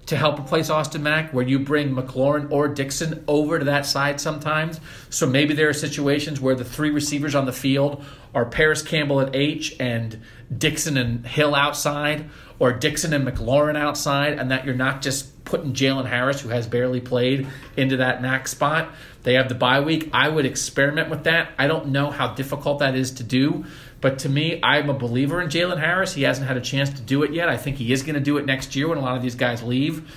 to 0.07 0.17
help 0.17 0.39
replace 0.39 0.71
Austin 0.71 1.03
Mack, 1.03 1.33
where 1.33 1.47
you 1.47 1.59
bring 1.59 1.95
McLaurin 1.95 2.51
or 2.51 2.69
Dixon 2.69 3.25
over 3.27 3.59
to 3.59 3.65
that 3.65 3.87
side 3.87 4.21
sometimes. 4.21 4.81
So 5.11 5.27
maybe 5.27 5.55
there 5.55 5.69
are 5.69 5.75
situations 5.75 6.41
where 6.41 6.55
the 6.55 6.65
three 6.65 6.91
receivers 6.91 7.35
on 7.35 7.45
the 7.45 7.53
field 7.53 8.05
are 8.35 8.45
Parris 8.45 8.83
Campbell 8.83 9.21
at 9.21 9.35
H 9.35 9.75
and 9.81 10.21
Dixon 10.57 10.97
and 10.97 11.27
Hill 11.27 11.55
outside, 11.55 12.31
or 12.59 12.73
Dixon 12.73 13.13
and 13.13 13.27
McLaurin 13.27 13.77
outside, 13.77 14.39
and 14.39 14.51
that 14.51 14.65
you're 14.65 14.75
not 14.75 15.03
just 15.03 15.45
putting 15.45 15.73
Jalen 15.73 16.07
Harris, 16.07 16.41
who 16.41 16.49
has 16.49 16.67
barely 16.67 17.01
played, 17.01 17.47
into 17.77 17.99
that 17.99 18.23
Mack 18.23 18.49
spot. 18.49 18.93
They 19.23 19.35
have 19.35 19.49
the 19.49 19.55
bye 19.55 19.81
week. 19.81 20.11
I 20.13 20.29
would 20.29 20.47
experiment 20.47 21.11
with 21.11 21.25
that. 21.25 21.51
I 21.59 21.67
don't 21.67 21.89
know 21.89 22.11
how 22.11 22.35
difficult 22.35 22.79
that 22.79 22.95
is 22.95 23.13
to 23.13 23.25
do. 23.25 23.65
But 24.01 24.21
to 24.21 24.29
me, 24.29 24.61
I'm 24.63 24.91
a 24.91 24.95
believer 24.95 25.41
in 25.41 25.49
Jalen 25.49 25.79
Harris. 25.79 26.15
He 26.15 26.23
hasn't 26.23 26.47
had 26.47 26.57
a 26.57 26.61
chance 26.61 26.91
to 26.91 27.01
do 27.01 27.23
it 27.23 27.33
yet. 27.33 27.49
I 27.49 27.57
think 27.57 27.77
he 27.77 27.93
is 27.93 28.03
going 28.03 28.15
to 28.15 28.21
do 28.21 28.37
it 28.37 28.47
next 28.47 28.77
year 28.77 28.89
when 28.89 28.99
a 28.99 29.01
lot 29.01 29.17
of 29.17 29.23
these 29.23 29.35
guys 29.35 29.63
leave. 29.63 30.11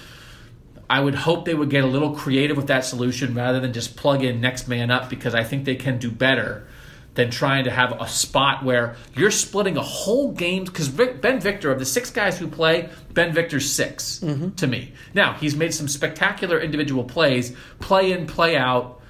I 0.90 0.99
would 0.99 1.16
hope 1.16 1.45
they 1.45 1.53
would 1.53 1.70
get 1.70 1.84
a 1.84 1.88
little 1.88 2.16
creative 2.16 2.57
with 2.57 2.68
that 2.68 2.84
solution 2.84 3.36
rather 3.36 3.60
than 3.60 3.74
just 3.74 3.95
plug 3.95 4.24
in 4.24 4.41
next 4.41 4.68
man 4.68 4.90
up 4.90 5.10
because 5.10 5.36
I 5.36 5.44
think 5.44 5.66
they 5.66 5.76
can 5.76 5.99
do 5.99 6.10
better 6.10 6.68
than 7.15 7.30
trying 7.31 7.64
to 7.64 7.72
have 7.72 7.99
a 7.99 8.07
spot 8.07 8.64
where 8.64 8.95
you're 9.15 9.31
splitting 9.31 9.77
a 9.77 9.81
whole 9.81 10.31
game. 10.31 10.64
Because 10.64 10.90
Ben 10.90 11.40
Victor, 11.40 11.72
of 11.72 11.80
the 11.80 11.86
six 11.86 12.10
guys 12.10 12.38
who 12.38 12.48
play, 12.48 12.90
Ben 13.14 13.34
Victor's 13.34 13.72
6 13.72 14.19
mm-hmm. 14.19 14.49
to 14.52 14.68
me. 14.68 14.94
Now, 15.14 15.34
he's 15.34 15.56
made 15.56 15.73
some 15.73 15.88
spectacular 15.88 16.60
individual 16.60 17.03
plays, 17.03 17.56
play 17.80 18.11
in, 18.11 18.27
play 18.27 18.56
out, 18.56 19.02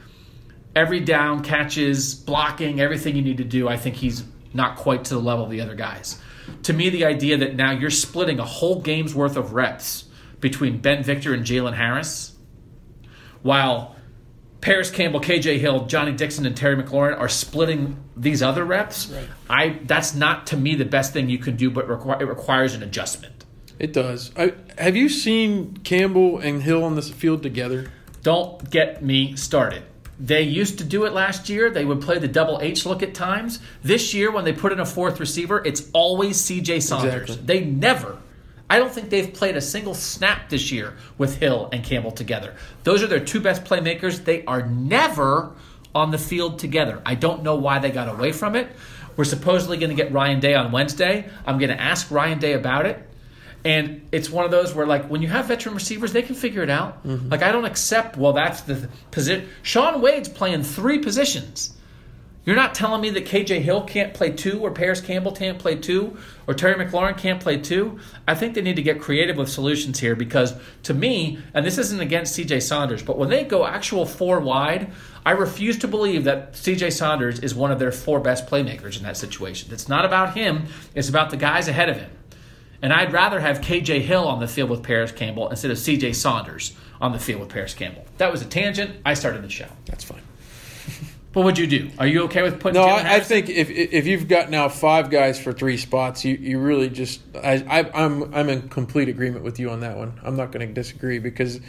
every 0.76 0.99
down, 0.99 1.43
catches, 1.43 2.15
blocking, 2.15 2.80
everything 2.80 3.15
you 3.15 3.21
need 3.21 3.38
to 3.38 3.43
do. 3.43 3.67
I 3.67 3.77
think 3.77 3.95
he's 3.95 4.23
not 4.53 4.77
quite 4.77 5.05
to 5.05 5.13
the 5.13 5.21
level 5.21 5.45
of 5.45 5.51
the 5.51 5.61
other 5.61 5.76
guys. 5.76 6.19
To 6.63 6.73
me, 6.73 6.89
the 6.89 7.05
idea 7.05 7.38
that 7.38 7.55
now 7.55 7.71
you're 7.71 7.89
splitting 7.91 8.39
a 8.39 8.45
whole 8.45 8.81
game's 8.81 9.13
worth 9.13 9.38
of 9.38 9.53
reps 9.53 10.05
between 10.39 10.80
Ben 10.80 11.03
Victor 11.03 11.34
and 11.34 11.45
Jalen 11.45 11.76
Harris, 11.76 12.35
while 13.41 13.95
Parris 14.61 14.91
Campbell, 14.91 15.22
KJ 15.22 15.60
Hill, 15.60 15.86
Johnnie 15.86 16.11
Dixon, 16.11 16.45
and 16.45 16.56
Terry 16.56 16.81
McLaurin 16.81 17.18
are 17.18 17.30
splitting 17.30 17.98
these 18.18 18.41
other 18.41 18.65
reps, 18.65 19.14
I 19.49 19.80
that's 19.84 20.14
not 20.14 20.48
to 20.48 20.57
me 20.57 20.76
the 20.76 20.86
best 20.86 21.14
thing 21.14 21.30
you 21.30 21.38
can 21.38 21.56
do, 21.56 21.72
but 21.72 21.88
require, 21.88 22.22
it 22.22 22.26
requires 22.26 22.73
an 22.73 22.84
adjustment. 22.84 23.45
It 23.80 23.94
does. 23.94 24.31
I, 24.36 24.53
have 24.77 24.98
you 24.98 25.07
seen 25.07 25.77
Campbell 25.77 26.40
and 26.40 26.61
Hill 26.61 26.84
on 26.84 26.95
this 26.95 27.10
field 27.10 27.41
together? 27.41 27.90
Don't 28.22 28.69
get 28.69 29.02
me 29.02 29.38
started. 29.38 29.84
They 30.19 30.41
used 30.41 30.80
to 30.80 30.84
do 30.84 31.06
it 31.06 31.14
last 31.14 31.48
year. 31.48 31.69
They 31.69 31.86
would 31.86 32.02
play 32.02 32.19
the 32.19 32.27
double 32.27 32.60
H 32.61 32.86
look 32.86 33.02
at 33.02 33.14
times. 33.14 33.60
This 33.81 34.14
year, 34.14 34.31
when 34.31 34.44
they 34.44 34.52
put 34.52 34.73
in 34.73 34.81
a 34.81 34.86
fourth 34.86 35.18
receiver, 35.22 35.64
it's 35.65 35.90
always 35.94 36.38
CJ 36.41 36.81
Saunders. 36.81 37.22
Exactly. 37.30 37.45
They 37.45 37.65
never. 37.65 38.18
I 38.69 38.77
don't 38.77 38.91
think 38.91 39.09
they've 39.09 39.33
played 39.33 39.57
a 39.57 39.61
single 39.61 39.95
snap 39.95 40.49
this 40.49 40.71
year 40.71 40.95
with 41.17 41.37
Hill 41.37 41.69
and 41.71 41.83
Campbell 41.83 42.11
together. 42.11 42.55
Those 42.83 43.01
are 43.01 43.07
their 43.07 43.19
two 43.19 43.39
best 43.39 43.63
playmakers. 43.63 44.23
They 44.23 44.45
are 44.45 44.65
never 44.65 45.51
on 45.95 46.11
the 46.11 46.19
field 46.19 46.59
together. 46.59 47.01
I 47.05 47.15
don't 47.15 47.41
know 47.41 47.55
why 47.55 47.79
they 47.79 47.89
got 47.89 48.09
away 48.09 48.31
from 48.31 48.55
it. 48.55 48.69
We're 49.17 49.23
supposedly 49.23 49.77
going 49.77 49.89
to 49.89 49.95
get 49.95 50.13
Ryan 50.13 50.39
Day 50.39 50.53
on 50.53 50.71
Wednesday. 50.71 51.29
I'm 51.45 51.57
going 51.57 51.71
to 51.71 51.81
ask 51.81 52.11
Ryan 52.11 52.39
Day 52.39 52.53
about 52.53 52.85
it. 52.85 53.05
And 53.65 54.07
it's 54.11 54.29
one 54.29 54.45
of 54.45 54.51
those 54.51 54.73
where, 54.73 54.85
like, 54.85 55.09
when 55.09 55.21
you 55.21 55.27
have 55.27 55.47
veteran 55.47 55.75
receivers, 55.75 56.13
they 56.13 56.21
can 56.21 56.35
figure 56.35 56.63
it 56.63 56.69
out. 56.69 57.05
Mm-hmm. 57.05 57.29
Like, 57.29 57.43
I 57.43 57.51
don't 57.51 57.65
accept, 57.65 58.15
well, 58.15 58.33
that's 58.33 58.61
the 58.61 58.87
position. 59.11 59.49
Shaun 59.63 59.99
Wade's 59.99 60.29
playing 60.29 60.63
three 60.63 60.99
positions. 60.99 61.75
You're 62.45 62.56
not 62.56 62.74
telling 62.74 63.02
me 63.02 63.10
that 63.11 63.26
KJ 63.26 63.61
Hill 63.61 63.84
can't 63.84 64.14
play 64.14 64.32
two, 64.32 64.60
or 64.61 64.72
Parris 64.72 65.02
Campbell 65.02 65.34
can't 65.34 65.60
play 65.60 65.76
two, 65.76 66.18
or 66.48 66.53
Terry 66.53 66.74
McLaurin 66.74 67.18
can't 67.18 67.40
play 67.40 67.57
two. 67.57 67.99
I 68.28 68.34
think 68.34 68.56
they 68.56 68.61
need 68.61 68.78
to 68.78 68.82
get 68.82 69.02
creative 69.02 69.36
with 69.38 69.49
solutions 69.49 69.99
here 69.99 70.16
because, 70.16 70.56
to 70.84 70.94
me, 70.94 71.40
and 71.53 71.66
this 71.66 71.78
isn't 71.78 71.99
against 71.99 72.40
CJ 72.40 72.61
Saunders, 72.64 73.03
but 73.03 73.18
when 73.18 73.30
they 73.30 73.44
go 73.44 73.66
actual 73.66 74.06
four 74.06 74.40
wide, 74.40 74.91
I 75.26 75.32
refuse 75.32 75.78
to 75.80 75.88
believe 75.88 76.24
that 76.24 76.53
CJ 76.53 76.94
Saunders 76.94 77.40
is 77.40 77.53
one 77.53 77.72
of 77.72 77.80
their 77.80 77.91
four 77.91 78.20
best 78.22 78.48
playmakers 78.48 78.98
in 78.98 79.03
that 79.03 79.18
situation. 79.18 79.72
It's 79.74 79.90
not 79.90 80.06
about 80.06 80.36
him, 80.36 80.68
it's 80.95 81.10
about 81.10 81.30
the 81.30 81.38
guys 81.38 81.68
ahead 81.68 81.90
of 81.90 81.98
him. 81.98 82.10
And 82.82 82.94
I'd 82.94 83.11
rather 83.11 83.41
have 83.41 83.60
KJ 83.60 84.02
Hill 84.02 84.26
on 84.26 84.40
the 84.40 84.48
field 84.48 84.70
with 84.70 84.82
Parris 84.82 85.11
Campbell 85.11 85.49
instead 85.49 85.72
of 85.72 85.78
CJ 85.78 86.16
Saunders 86.16 86.74
on 87.02 87.11
the 87.11 87.20
field 87.20 87.41
with 87.41 87.49
Parris 87.49 87.74
Campbell. 87.74 88.06
That 88.18 88.32
was 88.32 88.41
a 88.41 88.45
tangent. 88.45 89.02
I 89.06 89.14
started 89.14 89.44
the 89.44 89.49
show. 89.49 89.68
That's 89.86 90.06
fine. 90.06 90.22
What 91.34 91.45
would 91.45 91.60
you 91.60 91.68
do? 91.68 91.91
Are 91.99 92.07
you 92.07 92.23
okay 92.23 92.41
with 92.41 92.60
putting? 92.60 92.81
No, 92.81 92.88
I, 92.88 93.15
I 93.15 93.19
think 93.19 93.49
if 93.49 93.69
if 93.69 94.07
you've 94.07 94.27
got 94.27 94.49
now 94.49 94.68
five 94.68 95.11
guys 95.11 95.39
for 95.39 95.53
three 95.53 95.77
spots, 95.77 96.26
you, 96.26 96.34
you 96.35 96.60
really 96.60 96.89
just 96.89 97.22
I, 97.35 97.64
I 97.69 98.03
I'm 98.03 98.34
I'm 98.34 98.49
in 98.49 98.68
complete 98.69 99.10
agreement 99.10 99.43
with 99.43 99.60
you 99.60 99.69
on 99.69 99.81
that 99.81 99.95
one. 99.95 100.19
I'm 100.23 100.35
not 100.35 100.51
going 100.51 100.68
to 100.68 100.73
disagree 100.73 101.19
because 101.19 101.60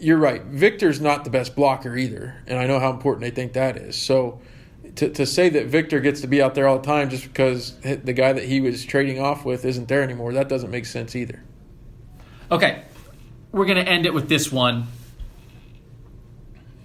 you're 0.00 0.18
right. 0.18 0.42
Victor's 0.42 1.00
not 1.00 1.22
the 1.22 1.30
best 1.30 1.54
blocker 1.54 1.96
either, 1.96 2.42
and 2.48 2.58
I 2.58 2.66
know 2.66 2.80
how 2.80 2.90
important 2.90 3.22
they 3.22 3.30
think 3.30 3.52
that 3.52 3.76
is. 3.76 3.94
So 3.94 4.40
to 4.96 5.08
to 5.08 5.24
say 5.24 5.48
that 5.50 5.66
Victor 5.66 6.00
gets 6.00 6.20
to 6.22 6.26
be 6.26 6.42
out 6.42 6.56
there 6.56 6.66
all 6.66 6.78
the 6.80 6.86
time 6.86 7.10
just 7.10 7.22
because 7.22 7.76
the 7.80 8.12
guy 8.12 8.32
that 8.32 8.44
he 8.44 8.60
was 8.60 8.84
trading 8.84 9.20
off 9.20 9.44
with 9.44 9.64
isn't 9.64 9.86
there 9.86 10.02
anymore, 10.02 10.32
that 10.32 10.48
doesn't 10.48 10.70
make 10.70 10.86
sense 10.86 11.14
either. 11.14 11.44
Okay, 12.50 12.82
we're 13.52 13.66
gonna 13.66 13.82
end 13.82 14.04
it 14.04 14.12
with 14.12 14.28
this 14.28 14.50
one. 14.50 14.88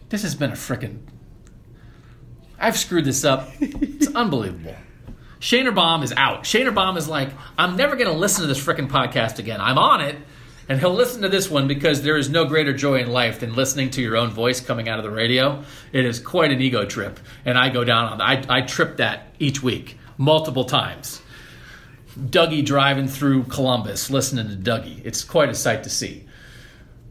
This 0.10 0.22
has 0.22 0.36
been 0.36 0.52
a 0.52 0.56
frickin' 0.56 1.00
I've 2.60 2.78
screwed 2.78 3.06
this 3.06 3.24
up. 3.24 3.50
It's 3.60 4.08
unbelievable. 4.16 4.76
ShanerBomb 5.40 6.04
is 6.04 6.14
out. 6.14 6.44
ShanerBomb 6.44 6.98
is 6.98 7.08
like, 7.08 7.30
I'm 7.58 7.76
never 7.76 7.96
going 7.96 8.08
to 8.12 8.18
listen 8.18 8.42
to 8.42 8.48
this 8.48 8.64
frickin' 8.64 8.90
podcast 8.90 9.38
again. 9.40 9.62
I'm 9.62 9.78
on 9.78 10.02
it, 10.02 10.16
and 10.68 10.80
he'll 10.80 10.94
listen 10.94 11.22
to 11.22 11.30
this 11.30 11.50
one 11.50 11.68
because 11.68 12.02
there 12.02 12.18
is 12.18 12.30
no 12.30 12.46
greater 12.46 12.74
joy 12.74 13.00
in 13.00 13.12
life 13.12 13.42
than 13.42 13.54
listening 13.54 13.92
to 13.92 14.02
your 14.02 14.18
own 14.18 14.32
voice 14.32 14.60
coming 14.60 14.90
out 14.90 14.98
of 14.98 15.04
the 15.04 15.12
radio. 15.12 15.64
It 15.92 16.06
is 16.06 16.20
quite 16.20 16.52
an 16.52 16.62
ego 16.62 16.86
trip, 16.86 17.20
and 17.44 17.58
I 17.58 17.70
go 17.70 17.84
down 17.84 18.14
on 18.14 18.22
I, 18.22 18.44
I 18.50 18.62
trip 18.62 18.98
that 18.98 19.36
each 19.38 19.62
week, 19.62 19.98
multiple 20.18 20.66
times. 20.66 21.22
Dougie 22.18 22.66
driving 22.66 23.08
through 23.08 23.44
Columbus, 23.44 24.10
listening 24.10 24.48
to 24.48 24.56
Dougie. 24.56 25.06
It's 25.06 25.24
quite 25.24 25.50
a 25.50 25.56
sight 25.56 25.84
to 25.84 25.90
see. 25.90 26.26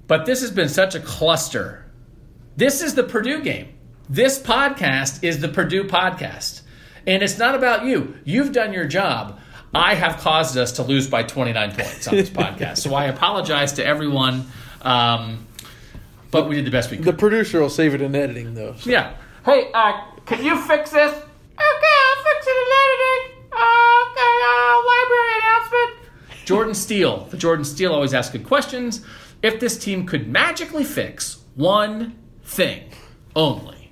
But 0.07 0.27
this 0.27 0.41
has 0.41 0.51
been 0.51 0.69
such 0.69 0.95
a 0.95 1.01
cluster. 1.01 1.85
This 2.57 2.83
is 2.83 2.95
the 2.95 3.03
Purdue 3.03 3.43
game. 3.43 3.74
This 4.09 4.39
podcast 4.39 5.23
is 5.25 5.41
the 5.41 5.49
Purdue 5.49 5.85
podcast. 5.85 6.63
And 7.07 7.23
it's 7.23 7.39
not 7.39 7.55
about 7.55 7.85
you. 7.85 8.17
You've 8.25 8.53
done 8.53 8.73
your 8.73 8.87
job. 8.87 9.39
I 9.75 9.95
have 9.95 10.19
caused 10.19 10.57
us 10.57 10.73
to 10.73 10.83
lose 10.83 11.09
by 11.09 11.23
29 11.23 11.73
points 11.75 12.09
on 12.09 12.15
this 12.17 12.31
podcast. 12.43 12.79
So 12.79 12.95
I 12.95 13.07
apologize 13.07 13.73
to 13.75 13.85
everyone. 13.87 14.47
Um, 14.83 15.47
but 16.31 16.49
we 16.49 16.57
did 16.57 16.65
the 16.67 16.71
best 16.71 16.91
we 16.91 16.97
could. 16.99 17.07
The 17.07 17.13
producer 17.13 17.61
will 17.61 17.71
save 17.71 17.95
it 17.95 18.01
in 18.03 18.15
editing 18.15 18.55
though. 18.55 18.75
so- 18.79 18.91
Yeah. 18.91 19.15
Hey, 19.45 19.71
uh, 19.75 19.93
can 20.25 20.43
you 20.45 20.59
fix 20.63 20.91
this? 20.91 21.13
Okay, 21.13 21.21
I'll 21.59 22.25
fix 22.25 22.47
it 22.47 22.57
in 22.57 22.73
editing. 22.85 23.45
Okay, 23.53 24.35
uh, 24.47 24.83
library 24.87 25.33
announcement. 25.43 26.47
Jordan 26.47 26.75
Steele. 26.75 27.27
The 27.31 27.37
Jordan 27.37 27.65
Steele 27.65 27.93
always 27.93 28.15
asks 28.15 28.33
good 28.33 28.47
questions. 28.47 29.05
If 29.43 29.61
this 29.61 29.77
team 29.79 30.07
could 30.07 30.29
magically 30.29 30.85
fix 30.85 31.39
one 31.55 32.17
thing 32.43 32.85
only, 33.37 33.84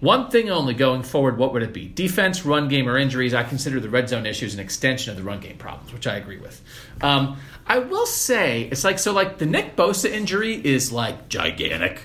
one 0.00 0.30
thing 0.30 0.48
only 0.48 0.74
going 0.74 1.02
forward, 1.02 1.38
what 1.38 1.52
would 1.52 1.62
it 1.62 1.72
be? 1.72 1.88
Defense, 1.88 2.44
run 2.44 2.68
game, 2.68 2.88
or 2.88 2.96
injuries? 2.96 3.34
I 3.34 3.42
consider 3.42 3.80
the 3.80 3.90
red 3.90 4.08
zone 4.08 4.26
issues 4.26 4.54
an 4.54 4.60
extension 4.60 5.10
of 5.10 5.16
the 5.16 5.24
run 5.24 5.40
game 5.40 5.56
problems, 5.56 5.92
which 5.92 6.06
I 6.06 6.16
agree 6.16 6.38
with. 6.38 6.62
Um, 7.00 7.38
I 7.66 7.80
will 7.80 8.06
say, 8.06 8.68
it's 8.70 8.84
like, 8.84 8.98
so 8.98 9.12
like 9.12 9.38
the 9.38 9.46
Nick 9.46 9.76
Bosa 9.76 10.10
injury 10.10 10.54
is 10.54 10.92
like 10.92 11.28
gigantic, 11.28 12.02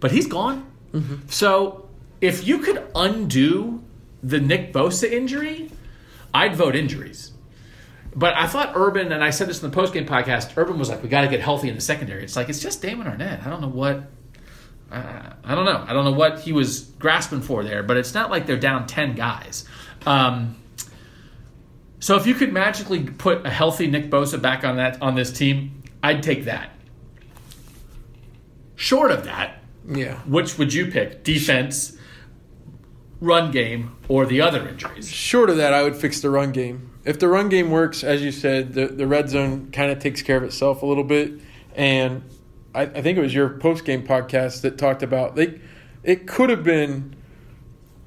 but 0.00 0.10
he's 0.10 0.26
gone. 0.26 0.70
So 1.28 1.88
if 2.20 2.46
you 2.46 2.58
could 2.58 2.84
undo 2.94 3.84
the 4.22 4.40
Nick 4.40 4.72
Bosa 4.72 5.10
injury, 5.10 5.70
I'd 6.34 6.56
vote 6.56 6.74
injuries. 6.74 7.32
But 8.14 8.34
I 8.34 8.46
thought 8.46 8.72
Urban, 8.74 9.12
and 9.12 9.22
I 9.22 9.28
said 9.28 9.46
this 9.46 9.62
in 9.62 9.70
the 9.70 9.76
postgame 9.76 10.06
podcast, 10.06 10.56
Urban 10.56 10.78
was 10.78 10.88
like, 10.88 11.02
we 11.02 11.08
got 11.10 11.20
to 11.20 11.28
get 11.28 11.40
healthy 11.40 11.68
in 11.68 11.74
the 11.74 11.82
secondary. 11.82 12.24
It's 12.24 12.34
like, 12.34 12.48
it's 12.48 12.60
just 12.60 12.80
Damon 12.80 13.06
Arnette. 13.06 13.46
I 13.46 13.50
don't 13.50 13.60
know 13.60 13.68
what. 13.68 14.04
Uh, 14.90 15.30
I 15.44 15.54
don't 15.54 15.64
know. 15.64 15.84
I 15.86 15.92
don't 15.92 16.04
know 16.04 16.12
what 16.12 16.40
he 16.40 16.52
was 16.52 16.80
grasping 16.98 17.40
for 17.40 17.64
there, 17.64 17.82
but 17.82 17.96
it's 17.96 18.14
not 18.14 18.30
like 18.30 18.46
they're 18.46 18.56
down 18.58 18.86
10 18.86 19.14
guys. 19.16 19.64
Um, 20.06 20.56
so 21.98 22.16
if 22.16 22.26
you 22.26 22.34
could 22.34 22.52
magically 22.52 23.02
put 23.04 23.44
a 23.44 23.50
healthy 23.50 23.88
Nick 23.88 24.10
Bosa 24.10 24.40
back 24.40 24.64
on 24.64 24.76
that 24.76 25.02
on 25.02 25.14
this 25.16 25.32
team, 25.32 25.82
I'd 26.02 26.22
take 26.22 26.44
that. 26.44 26.70
Short 28.76 29.10
of 29.10 29.24
that, 29.24 29.62
Yeah. 29.88 30.18
which 30.26 30.58
would 30.58 30.72
you 30.72 30.86
pick? 30.90 31.24
Defense, 31.24 31.96
run 33.20 33.50
game, 33.50 33.96
or 34.08 34.26
the 34.26 34.40
other 34.40 34.68
injuries? 34.68 35.10
Short 35.10 35.48
of 35.50 35.56
that, 35.56 35.72
I 35.72 35.82
would 35.82 35.96
fix 35.96 36.20
the 36.20 36.30
run 36.30 36.52
game. 36.52 36.90
If 37.04 37.18
the 37.18 37.28
run 37.28 37.48
game 37.48 37.70
works, 37.70 38.04
as 38.04 38.22
you 38.22 38.30
said, 38.32 38.74
the, 38.74 38.86
the 38.88 39.06
red 39.06 39.30
zone 39.30 39.70
kind 39.72 39.90
of 39.90 39.98
takes 39.98 40.22
care 40.22 40.36
of 40.36 40.42
itself 40.42 40.82
a 40.82 40.86
little 40.86 41.04
bit. 41.04 41.32
And 41.74 42.22
I, 42.76 42.82
I 42.82 43.02
think 43.02 43.18
it 43.18 43.20
was 43.20 43.34
your 43.34 43.48
post 43.50 43.84
game 43.84 44.06
podcast 44.06 44.60
that 44.62 44.78
talked 44.78 45.02
about 45.02 45.34
they. 45.36 45.60
It 46.04 46.26
could 46.28 46.50
have 46.50 46.62
been 46.62 47.16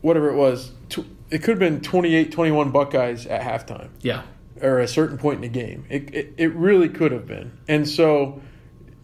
whatever 0.01 0.29
it 0.29 0.35
was. 0.35 0.71
Tw- 0.89 1.05
it 1.29 1.39
could 1.39 1.51
have 1.51 1.59
been 1.59 1.81
28 1.81 2.31
21 2.31 2.71
Buckeyes 2.71 3.25
at 3.27 3.41
halftime 3.41 3.89
Yeah. 4.01 4.23
or 4.61 4.79
a 4.79 4.87
certain 4.87 5.17
point 5.17 5.35
in 5.35 5.41
the 5.41 5.47
game. 5.59 5.85
It, 5.89 6.13
it, 6.13 6.33
it 6.37 6.53
really 6.55 6.89
could 6.89 7.11
have 7.11 7.27
been. 7.27 7.51
And 7.67 7.87
so 7.87 8.41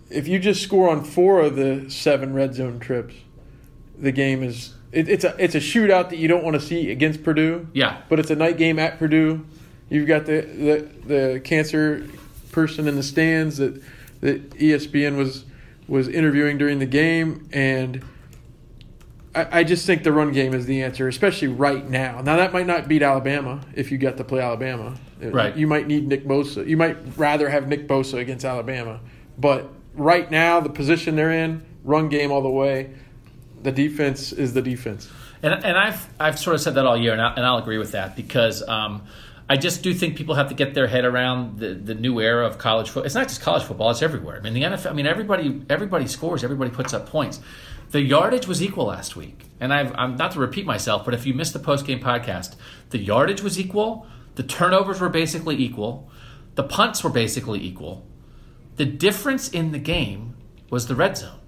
if 0.10 0.28
you 0.28 0.40
just 0.40 0.62
score 0.64 0.90
on 0.90 1.04
four 1.04 1.42
of 1.42 1.56
the 1.56 1.90
seven 1.90 2.34
red 2.34 2.56
zone 2.56 2.80
trips, 2.80 3.16
the 3.98 4.12
game 4.12 4.44
is 4.44 4.74
it, 4.92 5.10
it's 5.10 5.24
a 5.26 5.36
it's 5.38 5.56
a 5.56 5.60
shootout 5.60 6.10
that 6.10 6.18
you 6.18 6.28
don't 6.28 6.44
want 6.44 6.54
to 6.56 6.62
see 6.62 6.90
against 6.92 7.24
Purdue. 7.24 7.68
Yeah. 7.74 8.02
But 8.08 8.20
it's 8.20 8.30
a 8.32 8.36
night 8.36 8.58
game 8.58 8.80
at 8.80 8.98
Purdue. 8.98 9.46
You've 9.90 10.08
got 10.08 10.26
the 10.26 10.42
the, 10.42 10.90
the 11.34 11.40
cancer 11.42 12.08
person 12.52 12.88
in 12.88 12.96
the 12.96 13.04
stands 13.04 13.58
that 13.58 13.82
that 14.22 14.52
ESPN 14.52 15.18
was 15.18 15.44
was 15.88 16.08
interviewing 16.08 16.58
during 16.58 16.80
the 16.80 16.86
game 16.86 17.48
and 17.52 18.04
I, 19.36 19.60
I 19.60 19.64
just 19.64 19.86
think 19.86 20.04
the 20.04 20.12
run 20.12 20.32
game 20.32 20.54
is 20.54 20.66
the 20.66 20.82
answer, 20.82 21.08
especially 21.08 21.50
right 21.50 21.88
now. 21.88 22.22
Now 22.22 22.38
that 22.38 22.54
might 22.54 22.66
not 22.66 22.88
beat 22.88 23.04
Alabama 23.04 23.62
if 23.76 23.92
you 23.92 23.98
got 23.98 24.18
to 24.18 24.24
play 24.24 24.42
Alabama. 24.42 24.98
Right. 25.22 25.56
You 25.56 25.68
might 25.68 25.88
need 25.88 26.08
Nick 26.08 26.26
Bosa. 26.26 26.68
You 26.68 26.78
might 26.78 26.98
rather 27.18 27.50
have 27.50 27.68
Nick 27.68 27.88
Bosa 27.88 28.20
against 28.20 28.46
Alabama. 28.46 29.00
But 29.38 29.70
right 29.94 30.30
now, 30.30 30.60
the 30.60 30.70
position 30.70 31.16
they're 31.16 31.32
in, 31.32 31.66
run 31.84 32.10
game 32.10 32.32
all 32.32 32.42
the 32.42 32.50
way. 32.50 32.92
The 33.64 33.72
defense 33.72 34.32
is 34.32 34.54
the 34.54 34.62
defense. 34.62 35.10
And, 35.42 35.54
and 35.54 35.78
I've 35.78 36.08
I've 36.20 36.40
sort 36.40 36.56
of 36.56 36.62
said 36.62 36.76
that 36.76 36.86
all 36.86 36.98
year, 36.98 37.14
and, 37.14 37.22
I, 37.22 37.34
and 37.34 37.46
I'll 37.46 37.58
agree 37.58 37.78
with 37.78 37.92
that 37.92 38.16
because 38.16 38.68
um, 38.68 39.04
I 39.48 39.58
just 39.58 39.84
do 39.84 39.94
think 39.94 40.16
people 40.16 40.36
have 40.36 40.50
to 40.50 40.56
get 40.56 40.74
their 40.74 40.88
head 40.88 41.06
around 41.06 41.60
the, 41.60 41.76
the 41.76 41.94
new 41.94 42.20
era 42.20 42.48
of 42.48 42.58
college 42.58 42.90
football. 42.90 43.06
It's 43.06 43.16
not 43.16 43.28
just 43.28 43.42
college 43.42 43.64
football; 43.64 43.92
it's 43.92 44.02
everywhere. 44.02 44.38
I 44.38 44.40
mean, 44.40 44.54
the 44.54 44.64
NFL. 44.64 44.90
I 44.90 44.94
mean, 44.94 45.06
everybody 45.06 45.62
everybody 45.70 46.08
scores, 46.08 46.44
everybody 46.44 46.72
puts 46.72 46.94
up 46.94 47.08
points. 47.08 47.40
The 47.92 48.02
yardage 48.02 48.48
was 48.48 48.64
equal 48.64 48.86
last 48.86 49.16
week, 49.16 49.46
and 49.60 49.72
I've, 49.72 49.94
I'm 49.96 50.16
not 50.16 50.32
to 50.32 50.40
repeat 50.40 50.66
myself, 50.66 51.06
but 51.06 51.14
if 51.14 51.26
you 51.26 51.34
missed 51.34 51.54
the 51.54 51.60
post 51.60 51.86
game 51.86 52.00
podcast, 52.00 52.56
the 52.90 52.98
yardage 52.98 53.42
was 53.42 53.60
equal. 53.60 54.08
The 54.34 54.44
turnovers 54.44 55.00
were 55.00 55.10
basically 55.10 55.56
equal. 55.56 56.10
The 56.56 56.64
punts 56.64 57.04
were 57.04 57.10
basically 57.10 57.64
equal. 57.64 58.06
The 58.78 58.86
difference 58.86 59.48
in 59.50 59.72
the 59.72 59.80
game 59.80 60.36
was 60.70 60.88
the 60.88 60.96
red 60.96 61.18
zone. 61.18 61.40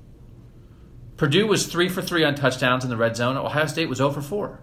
Purdue 1.18 1.48
was 1.48 1.65
three 1.65 1.90
for 1.90 2.02
three 2.02 2.24
on 2.24 2.36
touchdowns 2.36 2.84
in 2.84 2.90
the 2.90 2.98
red 2.98 3.18
zone. 3.18 3.36
Ohio 3.36 3.65
State 3.65 3.90
was 3.90 3.98
0 3.98 4.11
for 4.11 4.22
four. 4.22 4.61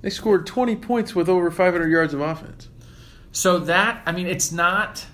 They 0.00 0.10
scored 0.10 0.46
20 0.46 0.76
points 0.76 1.14
with 1.14 1.28
over 1.28 1.50
500 1.50 1.88
yards 1.88 2.14
of 2.14 2.20
offense. 2.20 2.68
So 3.32 3.58
that 3.60 4.02
I 4.06 4.12
mean, 4.12 4.26
it's 4.26 4.52
not. 4.52 5.06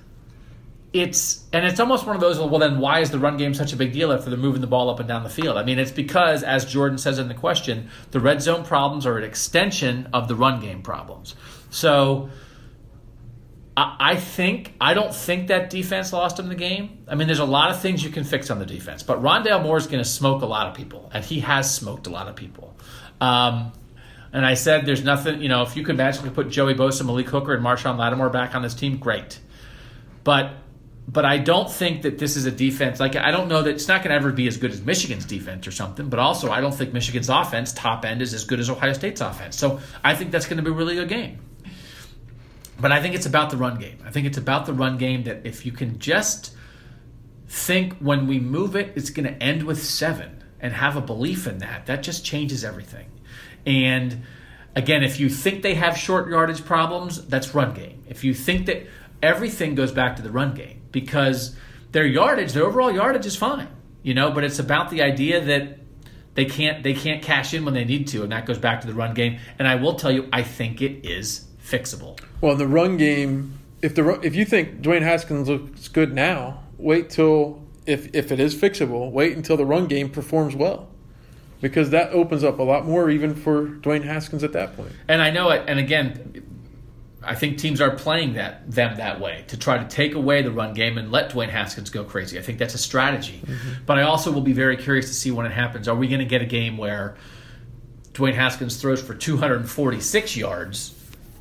It's 0.93 1.45
and 1.53 1.67
it's 1.67 1.81
almost 1.81 2.07
one 2.07 2.15
of 2.15 2.23
those. 2.23 2.39
Well, 2.39 2.59
then 2.59 2.79
why 2.79 3.01
is 3.01 3.11
the 3.11 3.19
run 3.19 3.37
game 3.37 3.53
such 3.53 3.73
a 3.73 3.77
big 3.77 3.93
deal 3.93 4.13
if 4.13 4.25
they're 4.25 4.37
moving 4.37 4.61
the 4.61 4.69
ball 4.69 4.89
up 4.89 5.01
and 5.01 5.09
down 5.09 5.25
the 5.25 5.31
field? 5.31 5.57
I 5.57 5.65
mean, 5.65 5.79
it's 5.79 5.91
because, 5.91 6.45
as 6.45 6.65
Jordan 6.65 6.99
says 6.99 7.19
in 7.19 7.27
the 7.27 7.35
question, 7.35 7.91
the 8.13 8.21
red 8.21 8.41
zone 8.41 8.65
problems 8.65 9.05
are 9.05 9.19
an 9.19 9.25
extension 9.25 10.09
of 10.13 10.29
the 10.29 10.35
run 10.35 10.61
game 10.61 10.83
problems. 10.83 11.35
So. 11.71 12.31
I 13.77 14.15
think 14.15 14.73
I 14.81 14.95
don't 14.95 15.13
think 15.13 15.49
that 15.49 15.69
defense 15.69 16.13
lost 16.13 16.39
him 16.39 16.49
the 16.49 16.55
game. 16.55 17.05
I 17.09 17.17
mean, 17.17 17.27
there's 17.27 17.41
a 17.41 17.45
lot 17.45 17.71
of 17.73 17.81
things 17.81 18.05
you 18.05 18.11
can 18.11 18.23
fix 18.23 18.49
on 18.49 18.61
the 18.61 18.65
defense, 18.65 19.03
but 19.03 19.21
Rondale 19.21 19.61
Moore 19.65 19.79
is 19.79 19.89
going 19.89 20.01
to 20.01 20.09
smoke 20.09 20.43
a 20.43 20.47
lot 20.47 20.69
of 20.69 20.75
people, 20.75 21.11
and 21.13 21.25
he 21.25 21.41
has 21.41 21.75
smoked 21.75 22.07
a 22.07 22.11
lot 22.11 22.29
of 22.29 22.37
people. 22.37 22.77
Um, 23.21 23.73
and 24.35 24.45
I 24.45 24.55
said, 24.55 24.85
there's 24.85 25.05
nothing, 25.05 25.41
you 25.41 25.49
know, 25.49 25.63
if 25.63 25.77
you 25.77 25.85
could 25.85 25.97
magically 25.97 26.31
put 26.31 26.51
Joey 26.51 26.75
Bosa, 26.75 27.07
Malik 27.07 27.29
Hooker, 27.29 27.55
and 27.55 27.65
Marshon 27.65 27.97
Lattimore 27.97 28.31
back 28.31 28.57
on 28.57 28.63
this 28.63 28.75
team, 28.75 28.99
great. 28.99 29.39
But 30.25 30.51
but 31.07 31.25
I 31.25 31.37
don't 31.37 31.71
think 31.71 32.03
that 32.03 32.19
this 32.19 32.35
is 32.35 32.45
a 32.45 32.51
defense. 32.51 32.99
Like 32.99 33.15
I 33.15 33.31
don't 33.31 33.47
know 33.47 33.63
that 33.63 33.71
it's 33.71 33.87
not 33.87 34.03
going 34.03 34.09
to 34.09 34.17
ever 34.17 34.33
be 34.33 34.49
as 34.49 34.57
good 34.57 34.73
as 34.73 34.81
Michigan's 34.83 35.25
defense 35.25 35.67
or 35.69 35.71
something. 35.71 36.09
But 36.09 36.19
also, 36.19 36.51
I 36.51 36.61
don't 36.61 36.75
think 36.75 36.93
Michigan's 36.93 37.29
offense 37.29 37.73
top 37.73 38.05
end 38.05 38.23
is 38.23 38.35
as 38.35 38.45
good 38.45 38.59
as 38.59 38.69
Ohio 38.69 38.93
State's 38.93 39.21
offense. 39.21 39.57
So 39.57 39.81
I 40.03 40.17
think 40.17 40.33
that's 40.33 40.47
going 40.47 40.57
to 40.57 40.63
be 40.63 40.71
a 40.71 40.75
really 40.75 40.97
good 40.97 41.09
game. 41.09 41.39
But 42.81 42.91
I 42.91 43.01
think 43.01 43.15
it's 43.15 43.27
about 43.27 43.51
the 43.51 43.57
run 43.57 43.79
game. 43.79 43.99
I 44.05 44.11
think 44.11 44.27
it's 44.27 44.39
about 44.39 44.67
the 44.67 44.73
run 44.73 44.99
game 44.99 45.25
that 45.25 45.47
if 45.47 45.65
you 45.65 45.71
can 45.71 46.01
just 46.01 46.57
think 47.47 47.99
when 47.99 48.27
we 48.27 48.41
move 48.41 48.75
it, 48.75 48.95
it's 48.97 49.11
going 49.11 49.33
to 49.33 49.43
end 49.43 49.63
with 49.63 49.81
seven 49.81 50.43
and 50.59 50.73
have 50.73 50.97
a 50.97 51.01
belief 51.01 51.47
in 51.47 51.59
that, 51.59 51.87
that 51.87 52.03
just 52.03 52.25
changes 52.25 52.65
everything. 52.65 53.07
And 53.67 54.23
again, 54.75 55.03
if 55.03 55.21
you 55.21 55.29
think 55.29 55.63
they 55.63 55.75
have 55.75 55.97
short 55.97 56.29
yardage 56.29 56.65
problems, 56.65 57.25
that's 57.27 57.55
run 57.55 57.75
game. 57.75 58.03
If 58.09 58.25
you 58.25 58.35
think 58.35 58.67
that 58.67 58.87
everything 59.23 59.75
goes 59.75 59.93
back 59.93 60.17
to 60.17 60.23
the 60.23 60.31
run 60.31 60.55
game 60.55 60.83
because 60.93 61.57
their 61.93 62.07
yardage, 62.07 62.53
their 62.53 62.65
overall 62.65 62.93
yardage 62.93 63.27
is 63.27 63.37
fine, 63.37 63.69
you 64.03 64.15
know, 64.15 64.31
but 64.31 64.45
it's 64.45 64.59
about 64.59 64.91
the 64.91 65.03
idea 65.03 65.45
that 65.45 65.79
they 66.35 66.45
can't 66.45 66.83
they 66.83 66.95
can't 66.95 67.23
cash 67.23 67.55
in 67.55 67.65
when 67.65 67.75
they 67.75 67.85
need 67.85 68.09
to, 68.09 68.23
and 68.23 68.33
that 68.33 68.47
goes 68.47 68.59
back 68.59 68.81
to 68.81 68.87
the 68.87 68.95
run 68.95 69.15
game. 69.15 69.39
And 69.59 69.69
I 69.69 69.77
will 69.77 69.95
tell 69.95 70.11
you, 70.11 70.29
I 70.33 70.43
think 70.43 70.83
it 70.83 71.07
is 71.07 71.47
fixable. 71.65 72.19
Well, 72.41 72.57
the 72.57 72.67
run 72.67 72.97
game, 72.97 73.59
if 73.83 73.95
the 73.95 74.21
if 74.21 74.35
you 74.35 74.45
think 74.45 74.83
Dwayne 74.83 75.03
Haskins 75.03 75.49
looks 75.49 75.89
good 75.89 76.13
now, 76.13 76.65
wait 76.77 77.11
till 77.11 77.63
if 77.87 78.15
if 78.15 78.33
it 78.33 78.41
is 78.41 78.55
fixable, 78.55 79.11
wait 79.11 79.37
until 79.37 79.57
the 79.57 79.65
run 79.65 79.87
game 79.87 80.11
performs 80.11 80.57
well, 80.57 80.89
because 81.65 81.89
that 81.89 82.13
opens 82.13 82.45
up 82.45 82.59
a 82.59 82.63
lot 82.63 82.85
more 82.85 83.09
even 83.09 83.35
for 83.35 83.67
Dwayne 83.67 84.05
Haskins 84.05 84.45
at 84.45 84.53
that 84.53 84.77
point. 84.77 84.93
And 85.09 85.23
I 85.23 85.31
know 85.31 85.49
it. 85.49 85.65
And 85.67 85.79
again, 85.79 86.43
I 87.23 87.35
think 87.35 87.57
teams 87.57 87.81
are 87.81 87.97
playing 87.97 88.35
that 88.35 88.71
them 88.71 88.99
that 88.99 89.19
way 89.19 89.47
to 89.49 89.57
try 89.57 89.79
to 89.79 89.89
take 89.89 90.15
away 90.15 90.43
the 90.43 90.51
run 90.51 90.75
game 90.75 90.99
and 90.99 91.11
let 91.11 91.31
Dwayne 91.31 91.49
Haskins 91.49 91.89
go 91.89 92.05
crazy. 92.05 92.39
I 92.39 92.43
think 92.43 92.59
that's 92.59 92.75
a 92.75 92.79
strategy. 92.79 93.41
Mm-hmm. 93.43 93.85
But 93.87 93.97
I 93.97 94.03
also 94.03 94.31
will 94.31 94.43
be 94.43 94.53
very 94.53 94.77
curious 94.77 95.07
to 95.07 95.15
see 95.15 95.31
when 95.31 95.47
it 95.47 95.53
happens. 95.53 95.89
Are 95.89 95.95
we 95.95 96.07
going 96.07 96.19
to 96.19 96.27
get 96.27 96.43
a 96.43 96.47
game 96.47 96.77
where 96.77 97.17
Dwayne 98.13 98.35
Haskins 98.35 98.77
throws 98.79 99.01
for 99.01 99.15
246 99.15 100.37
yards, 100.37 100.91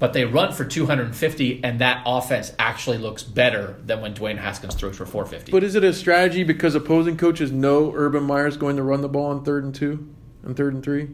but 0.03 0.11
they 0.11 0.25
run 0.25 0.51
for 0.51 0.65
250, 0.65 1.63
and 1.63 1.79
that 1.79 2.03
offense 2.05 2.51
actually 2.59 2.97
looks 2.97 3.23
better 3.23 3.77
than 3.85 4.01
when 4.01 4.13
Dwayne 4.13 4.37
Haskins 4.37 4.75
throws 4.75 4.97
for 4.97 5.05
450? 5.05 5.53
But 5.53 5.63
is 5.63 5.75
it 5.75 5.85
a 5.85 5.93
strategy 5.93 6.43
because 6.43 6.75
opposing 6.75 7.15
coaches 7.15 7.53
know 7.53 7.89
Urban 7.95 8.23
Meyer's 8.23 8.57
going 8.57 8.75
to 8.75 8.83
run 8.83 8.99
the 8.99 9.07
ball 9.07 9.27
on 9.27 9.45
third 9.45 9.63
and 9.63 9.73
two 9.73 10.13
and 10.43 10.57
third 10.57 10.73
and 10.73 10.83
three? 10.83 11.11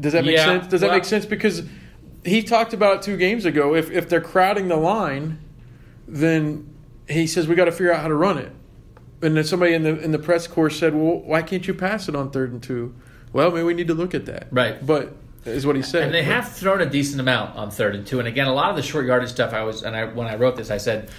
Does 0.00 0.12
that 0.12 0.24
make 0.24 0.34
Yeah, 0.34 0.44
sense? 0.44 0.66
Does 0.66 0.80
that 0.80 0.88
well- 0.88 0.96
make 0.96 1.04
sense? 1.04 1.24
Because 1.24 1.62
he 2.24 2.42
talked 2.42 2.72
about 2.72 2.96
it 2.96 3.02
two 3.02 3.16
games 3.16 3.44
ago. 3.44 3.76
If 3.76 3.92
if 3.92 4.08
they're 4.08 4.20
crowding 4.20 4.66
the 4.66 4.74
line, 4.76 5.38
then 6.08 6.68
he 7.08 7.28
says 7.28 7.46
we 7.46 7.54
got 7.54 7.66
to 7.66 7.70
figure 7.70 7.92
out 7.92 8.02
how 8.02 8.08
to 8.08 8.14
run 8.16 8.38
it. 8.38 8.50
And 9.22 9.36
then 9.36 9.44
somebody 9.44 9.72
in 9.72 9.84
the 9.84 10.00
in 10.00 10.10
the 10.10 10.18
press 10.18 10.48
corps 10.48 10.68
said, 10.68 10.96
"Well, 10.96 11.20
why 11.20 11.42
can't 11.42 11.64
you 11.68 11.74
pass 11.74 12.08
it 12.08 12.16
on 12.16 12.32
third 12.32 12.50
and 12.50 12.60
two? 12.60 12.92
Well, 13.32 13.52
maybe 13.52 13.62
we 13.62 13.74
need 13.74 13.86
to 13.86 13.94
look 13.94 14.14
at 14.14 14.26
that. 14.26 14.48
Right. 14.50 14.84
But 14.84 15.14
is 15.44 15.66
what 15.66 15.76
he 15.76 15.82
said. 15.82 16.04
And 16.04 16.14
they 16.14 16.22
have 16.22 16.52
thrown 16.52 16.80
a 16.80 16.86
decent 16.86 17.20
amount 17.20 17.56
on 17.56 17.70
third 17.70 17.94
and 17.94 18.06
two. 18.06 18.18
And 18.18 18.28
again, 18.28 18.46
a 18.46 18.52
lot 18.52 18.70
of 18.70 18.76
the 18.76 18.82
short 18.82 19.06
yardage 19.06 19.30
stuff. 19.30 19.52
I 19.52 19.62
was 19.62 19.82
and 19.82 19.96
I 19.96 20.04
when 20.04 20.26
I 20.26 20.36
wrote 20.36 20.56
this, 20.56 20.70
I 20.70 20.78
said, 20.78 21.10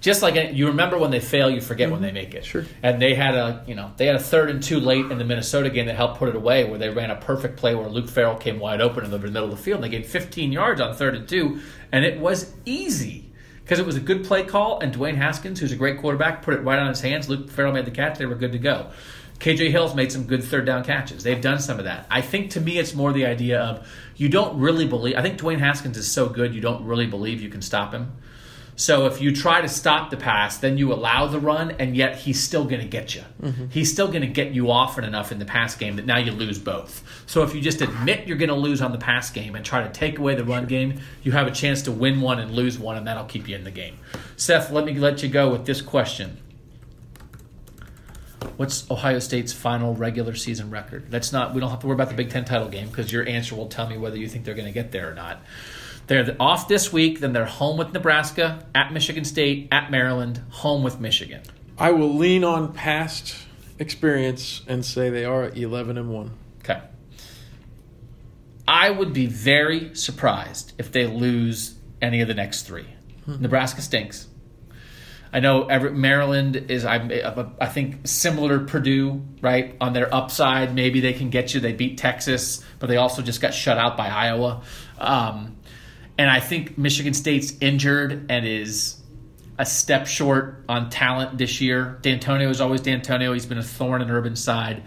just 0.00 0.22
like 0.22 0.54
you 0.54 0.68
remember 0.68 0.96
when 0.96 1.10
they 1.10 1.20
fail, 1.20 1.50
you 1.50 1.60
forget 1.60 1.90
when 1.90 2.02
they 2.02 2.12
make 2.12 2.34
it. 2.34 2.44
Mm-hmm. 2.44 2.50
Sure. 2.50 2.64
And 2.82 3.02
they 3.02 3.14
had 3.14 3.34
a 3.34 3.64
you 3.66 3.74
know 3.74 3.92
they 3.96 4.06
had 4.06 4.16
a 4.16 4.20
third 4.20 4.50
and 4.50 4.62
two 4.62 4.80
late 4.80 5.06
in 5.10 5.18
the 5.18 5.24
Minnesota 5.24 5.70
game 5.70 5.86
that 5.86 5.96
helped 5.96 6.18
put 6.18 6.28
it 6.28 6.36
away, 6.36 6.64
where 6.64 6.78
they 6.78 6.88
ran 6.88 7.10
a 7.10 7.16
perfect 7.16 7.56
play 7.56 7.74
where 7.74 7.88
Luke 7.88 8.08
Farrell 8.08 8.36
came 8.36 8.58
wide 8.58 8.80
open 8.80 9.04
in 9.04 9.10
the 9.10 9.18
middle 9.18 9.44
of 9.44 9.50
the 9.50 9.56
field. 9.56 9.76
And 9.76 9.84
they 9.84 9.96
gained 9.96 10.06
15 10.06 10.52
yards 10.52 10.80
on 10.80 10.94
third 10.94 11.14
and 11.14 11.28
two, 11.28 11.60
and 11.92 12.04
it 12.04 12.20
was 12.20 12.54
easy. 12.64 13.24
Because 13.62 13.80
it 13.80 13.84
was 13.84 13.96
a 13.96 14.00
good 14.00 14.24
play 14.24 14.44
call, 14.44 14.80
and 14.80 14.94
Dwayne 14.94 15.16
Haskins, 15.16 15.60
who's 15.60 15.72
a 15.72 15.76
great 15.76 15.98
quarterback, 15.98 16.40
put 16.40 16.54
it 16.54 16.60
right 16.60 16.78
on 16.78 16.88
his 16.88 17.02
hands. 17.02 17.28
Luke 17.28 17.50
Farrell 17.50 17.72
made 17.72 17.84
the 17.84 17.90
catch; 17.90 18.16
they 18.16 18.24
were 18.24 18.34
good 18.34 18.52
to 18.52 18.58
go. 18.58 18.90
KJ 19.40 19.70
Hill's 19.70 19.94
made 19.94 20.10
some 20.10 20.24
good 20.24 20.42
third 20.42 20.66
down 20.66 20.84
catches. 20.84 21.22
They've 21.22 21.40
done 21.40 21.60
some 21.60 21.78
of 21.78 21.84
that. 21.84 22.06
I 22.10 22.20
think 22.20 22.50
to 22.52 22.60
me, 22.60 22.78
it's 22.78 22.94
more 22.94 23.12
the 23.12 23.26
idea 23.26 23.60
of 23.60 23.88
you 24.16 24.28
don't 24.28 24.58
really 24.58 24.86
believe. 24.86 25.16
I 25.16 25.22
think 25.22 25.38
Dwayne 25.38 25.60
Haskins 25.60 25.96
is 25.96 26.10
so 26.10 26.28
good, 26.28 26.54
you 26.54 26.60
don't 26.60 26.84
really 26.84 27.06
believe 27.06 27.40
you 27.40 27.48
can 27.48 27.62
stop 27.62 27.92
him. 27.92 28.12
So 28.78 29.06
if 29.06 29.20
you 29.20 29.34
try 29.34 29.60
to 29.60 29.68
stop 29.68 30.10
the 30.10 30.16
pass, 30.16 30.58
then 30.58 30.78
you 30.78 30.92
allow 30.92 31.26
the 31.26 31.40
run, 31.40 31.72
and 31.80 31.96
yet 31.96 32.16
he's 32.16 32.40
still 32.40 32.62
going 32.62 32.80
to 32.80 32.86
get 32.86 33.12
you. 33.12 33.22
Mm-hmm. 33.42 33.66
He's 33.70 33.90
still 33.90 34.06
going 34.06 34.20
to 34.20 34.28
get 34.28 34.52
you 34.52 34.70
often 34.70 35.02
enough 35.02 35.32
in 35.32 35.40
the 35.40 35.44
pass 35.44 35.74
game 35.74 35.96
that 35.96 36.06
now 36.06 36.18
you 36.18 36.30
lose 36.30 36.60
both. 36.60 37.02
So 37.26 37.42
if 37.42 37.56
you 37.56 37.60
just 37.60 37.80
admit 37.80 38.28
you're 38.28 38.36
going 38.36 38.50
to 38.50 38.54
lose 38.54 38.80
on 38.80 38.92
the 38.92 38.98
pass 38.98 39.30
game 39.30 39.56
and 39.56 39.64
try 39.64 39.82
to 39.82 39.92
take 39.92 40.20
away 40.20 40.36
the 40.36 40.44
run 40.44 40.66
game, 40.66 41.00
you 41.24 41.32
have 41.32 41.48
a 41.48 41.50
chance 41.50 41.82
to 41.82 41.92
win 41.92 42.20
one 42.20 42.38
and 42.38 42.52
lose 42.52 42.78
one, 42.78 42.96
and 42.96 43.04
that'll 43.08 43.24
keep 43.24 43.48
you 43.48 43.56
in 43.56 43.64
the 43.64 43.72
game. 43.72 43.98
Seth, 44.36 44.70
let 44.70 44.84
me 44.84 44.94
let 44.94 45.24
you 45.24 45.28
go 45.28 45.50
with 45.50 45.66
this 45.66 45.82
question. 45.82 46.38
What's 48.58 48.90
Ohio 48.90 49.20
State's 49.20 49.52
final 49.52 49.94
regular 49.94 50.34
season 50.34 50.70
record? 50.70 51.12
That's 51.12 51.32
not. 51.32 51.54
We 51.54 51.60
don't 51.60 51.70
have 51.70 51.78
to 51.78 51.86
worry 51.86 51.94
about 51.94 52.08
the 52.08 52.16
Big 52.16 52.30
Ten 52.30 52.44
title 52.44 52.68
game 52.68 52.88
because 52.88 53.12
your 53.12 53.24
answer 53.24 53.54
will 53.54 53.68
tell 53.68 53.88
me 53.88 53.96
whether 53.96 54.16
you 54.16 54.26
think 54.28 54.44
they're 54.44 54.56
going 54.56 54.66
to 54.66 54.72
get 54.72 54.90
there 54.90 55.08
or 55.08 55.14
not. 55.14 55.40
They're 56.08 56.36
off 56.40 56.66
this 56.66 56.92
week. 56.92 57.20
Then 57.20 57.32
they're 57.32 57.44
home 57.44 57.78
with 57.78 57.92
Nebraska, 57.92 58.66
at 58.74 58.92
Michigan 58.92 59.24
State, 59.24 59.68
at 59.70 59.92
Maryland, 59.92 60.42
home 60.50 60.82
with 60.82 60.98
Michigan. 60.98 61.42
I 61.78 61.92
will 61.92 62.16
lean 62.16 62.42
on 62.42 62.72
past 62.72 63.36
experience 63.78 64.62
and 64.66 64.84
say 64.84 65.08
they 65.08 65.24
are 65.24 65.50
11 65.50 65.96
and 65.96 66.10
one. 66.10 66.32
Okay. 66.64 66.82
I 68.66 68.90
would 68.90 69.12
be 69.12 69.26
very 69.26 69.94
surprised 69.94 70.72
if 70.78 70.90
they 70.90 71.06
lose 71.06 71.76
any 72.02 72.22
of 72.22 72.26
the 72.26 72.34
next 72.34 72.62
three. 72.62 72.88
Hmm. 73.24 73.40
Nebraska 73.40 73.82
stinks. 73.82 74.26
I 75.32 75.40
know 75.40 75.66
every, 75.66 75.92
Maryland 75.92 76.56
is, 76.56 76.84
I, 76.84 76.96
I 77.60 77.66
think, 77.66 78.06
similar 78.06 78.58
to 78.58 78.64
Purdue, 78.64 79.22
right? 79.40 79.76
On 79.80 79.92
their 79.92 80.12
upside, 80.14 80.74
maybe 80.74 81.00
they 81.00 81.12
can 81.12 81.30
get 81.30 81.52
you. 81.52 81.60
They 81.60 81.72
beat 81.72 81.98
Texas, 81.98 82.64
but 82.78 82.86
they 82.88 82.96
also 82.96 83.20
just 83.22 83.40
got 83.40 83.52
shut 83.52 83.76
out 83.76 83.96
by 83.96 84.08
Iowa. 84.08 84.62
Um, 84.98 85.56
and 86.16 86.30
I 86.30 86.40
think 86.40 86.78
Michigan 86.78 87.14
State's 87.14 87.52
injured 87.60 88.26
and 88.30 88.46
is 88.46 89.00
a 89.58 89.66
step 89.66 90.06
short 90.06 90.64
on 90.68 90.88
talent 90.88 91.36
this 91.36 91.60
year. 91.60 91.98
D'Antonio 92.02 92.48
is 92.48 92.60
always 92.60 92.80
D'Antonio. 92.80 93.32
He's 93.32 93.46
been 93.46 93.58
a 93.58 93.62
thorn 93.62 94.02
in 94.02 94.10
Urban's 94.10 94.42
side. 94.42 94.82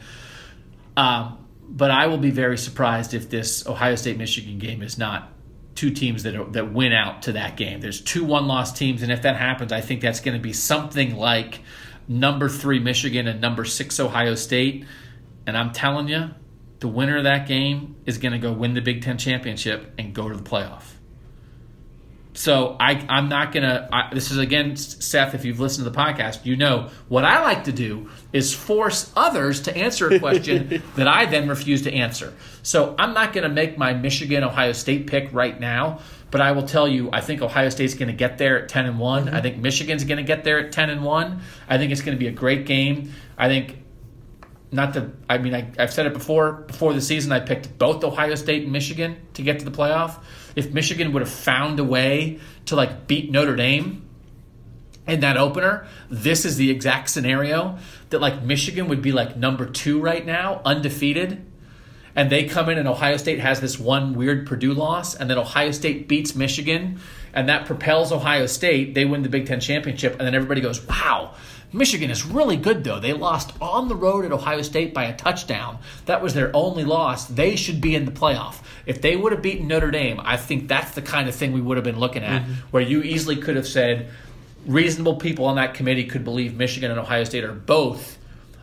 Um, 0.97 1.37
but 1.67 1.91
I 1.91 2.07
will 2.07 2.17
be 2.17 2.31
very 2.31 2.57
surprised 2.57 3.13
if 3.13 3.29
this 3.29 3.65
Ohio 3.67 3.95
State 3.95 4.17
Michigan 4.17 4.59
game 4.59 4.81
is 4.81 4.97
not 4.97 5.30
two 5.75 5.91
teams 5.91 6.23
that 6.23 6.35
are, 6.35 6.45
that 6.51 6.73
win 6.73 6.93
out 6.93 7.23
to 7.23 7.33
that 7.33 7.57
game. 7.57 7.81
There's 7.81 8.01
two 8.01 8.23
one 8.23 8.47
loss 8.47 8.73
teams, 8.73 9.01
and 9.01 9.11
if 9.11 9.21
that 9.23 9.37
happens, 9.37 9.71
I 9.71 9.81
think 9.81 10.01
that's 10.01 10.19
going 10.19 10.37
to 10.37 10.41
be 10.41 10.53
something 10.53 11.15
like 11.15 11.61
number 12.07 12.49
three 12.49 12.79
Michigan 12.79 13.27
and 13.27 13.41
number 13.41 13.65
six 13.65 13.99
Ohio 13.99 14.35
State. 14.35 14.85
And 15.47 15.57
I'm 15.57 15.71
telling 15.71 16.07
you, 16.07 16.31
the 16.79 16.87
winner 16.87 17.17
of 17.17 17.23
that 17.23 17.47
game 17.47 17.95
is 18.05 18.17
going 18.17 18.33
to 18.33 18.39
go 18.39 18.51
win 18.51 18.73
the 18.73 18.81
Big 18.81 19.01
Ten 19.01 19.17
championship 19.17 19.93
and 19.97 20.13
go 20.13 20.29
to 20.29 20.35
the 20.35 20.43
playoff. 20.43 20.83
So 22.33 22.77
I, 22.79 23.05
I'm 23.09 23.27
not 23.27 23.51
gonna. 23.51 23.89
I, 23.91 24.13
this 24.13 24.31
is 24.31 24.37
again, 24.37 24.77
Seth. 24.77 25.35
If 25.35 25.43
you've 25.43 25.59
listened 25.59 25.85
to 25.85 25.89
the 25.89 25.97
podcast, 25.97 26.45
you 26.45 26.55
know 26.55 26.89
what 27.09 27.25
I 27.25 27.41
like 27.41 27.65
to 27.65 27.73
do 27.73 28.09
is 28.31 28.53
force 28.53 29.11
others 29.17 29.61
to 29.63 29.75
answer 29.75 30.09
a 30.09 30.19
question 30.19 30.81
that 30.95 31.09
I 31.09 31.25
then 31.25 31.49
refuse 31.49 31.81
to 31.83 31.93
answer. 31.93 32.33
So 32.63 32.95
I'm 32.97 33.13
not 33.13 33.33
gonna 33.33 33.49
make 33.49 33.77
my 33.77 33.93
Michigan 33.93 34.45
Ohio 34.45 34.71
State 34.71 35.07
pick 35.07 35.33
right 35.33 35.59
now, 35.59 35.99
but 36.29 36.39
I 36.39 36.53
will 36.53 36.63
tell 36.63 36.87
you, 36.87 37.09
I 37.11 37.19
think 37.19 37.41
Ohio 37.41 37.67
State's 37.67 37.95
gonna 37.95 38.13
get 38.13 38.37
there 38.37 38.63
at 38.63 38.69
10 38.69 38.85
and 38.85 38.97
one. 38.99 39.25
Mm-hmm. 39.25 39.35
I 39.35 39.41
think 39.41 39.57
Michigan's 39.57 40.05
gonna 40.05 40.23
get 40.23 40.45
there 40.45 40.59
at 40.59 40.71
10 40.71 40.89
and 40.89 41.03
one. 41.03 41.41
I 41.67 41.77
think 41.77 41.91
it's 41.91 42.01
gonna 42.01 42.17
be 42.17 42.27
a 42.27 42.31
great 42.31 42.65
game. 42.65 43.13
I 43.37 43.49
think 43.49 43.77
not 44.71 44.93
to 44.93 45.11
I 45.29 45.37
mean 45.37 45.53
I, 45.53 45.69
I've 45.77 45.91
said 45.91 46.05
it 46.05 46.13
before 46.13 46.53
before 46.53 46.93
the 46.93 47.01
season 47.01 47.33
I 47.33 47.41
picked 47.41 47.77
both 47.77 48.03
Ohio 48.05 48.35
State 48.35 48.63
and 48.63 48.71
Michigan 48.71 49.17
to 49.33 49.41
get 49.41 49.59
to 49.59 49.65
the 49.65 49.71
playoff. 49.71 50.21
If 50.55 50.73
Michigan 50.73 51.13
would 51.13 51.21
have 51.21 51.31
found 51.31 51.79
a 51.79 51.83
way 51.83 52.39
to 52.65 52.75
like 52.75 53.07
beat 53.07 53.31
Notre 53.31 53.55
Dame, 53.55 54.07
in 55.07 55.19
that 55.21 55.35
opener, 55.35 55.87
this 56.09 56.45
is 56.45 56.57
the 56.57 56.69
exact 56.69 57.09
scenario 57.09 57.77
that 58.09 58.19
like 58.19 58.43
Michigan 58.43 58.87
would 58.87 59.01
be 59.01 59.11
like 59.11 59.35
number 59.35 59.65
two 59.65 59.99
right 59.99 60.25
now, 60.25 60.61
undefeated. 60.63 61.45
And 62.15 62.29
they 62.29 62.43
come 62.43 62.69
in 62.69 62.77
and 62.77 62.87
Ohio 62.87 63.17
State 63.17 63.39
has 63.39 63.61
this 63.61 63.79
one 63.79 64.13
weird 64.13 64.45
Purdue 64.45 64.73
loss, 64.73 65.15
and 65.15 65.29
then 65.29 65.37
Ohio 65.37 65.71
State 65.71 66.07
beats 66.07 66.35
Michigan, 66.35 66.99
and 67.33 67.47
that 67.47 67.65
propels 67.65 68.11
Ohio 68.11 68.45
State. 68.47 68.93
They 68.93 69.05
win 69.05 69.23
the 69.23 69.29
Big 69.29 69.47
Ten 69.47 69.61
championship, 69.61 70.13
and 70.13 70.21
then 70.21 70.35
everybody 70.35 70.59
goes, 70.59 70.85
wow, 70.85 71.35
Michigan 71.73 72.11
is 72.11 72.25
really 72.25 72.57
good, 72.57 72.83
though. 72.83 72.99
They 72.99 73.13
lost 73.13 73.53
on 73.61 73.87
the 73.87 73.95
road 73.95 74.25
at 74.25 74.31
Ohio 74.31 74.61
State 74.61 74.93
by 74.93 75.05
a 75.05 75.15
touchdown. 75.15 75.79
That 76.05 76.21
was 76.21 76.33
their 76.33 76.51
only 76.53 76.83
loss. 76.83 77.27
They 77.27 77.55
should 77.55 77.79
be 77.79 77.95
in 77.95 78.05
the 78.05 78.11
playoff. 78.11 78.61
If 78.85 79.01
they 79.01 79.15
would 79.15 79.31
have 79.31 79.41
beaten 79.41 79.67
Notre 79.67 79.91
Dame, 79.91 80.19
I 80.21 80.35
think 80.37 80.67
that's 80.67 80.95
the 80.95 81.01
kind 81.01 81.29
of 81.29 81.35
thing 81.35 81.53
we 81.53 81.61
would 81.61 81.77
have 81.77 81.83
been 81.83 81.99
looking 81.99 82.23
at, 82.23 82.41
mm-hmm. 82.41 82.53
where 82.71 82.83
you 82.83 83.01
easily 83.03 83.37
could 83.37 83.55
have 83.55 83.67
said, 83.67 84.09
reasonable 84.65 85.15
people 85.15 85.45
on 85.45 85.55
that 85.55 85.73
committee 85.73 86.05
could 86.05 86.23
believe 86.23 86.55
Michigan 86.55 86.91
and 86.91 86.99
Ohio 86.99 87.23
State 87.23 87.43
are 87.43 87.53
both 87.53 88.17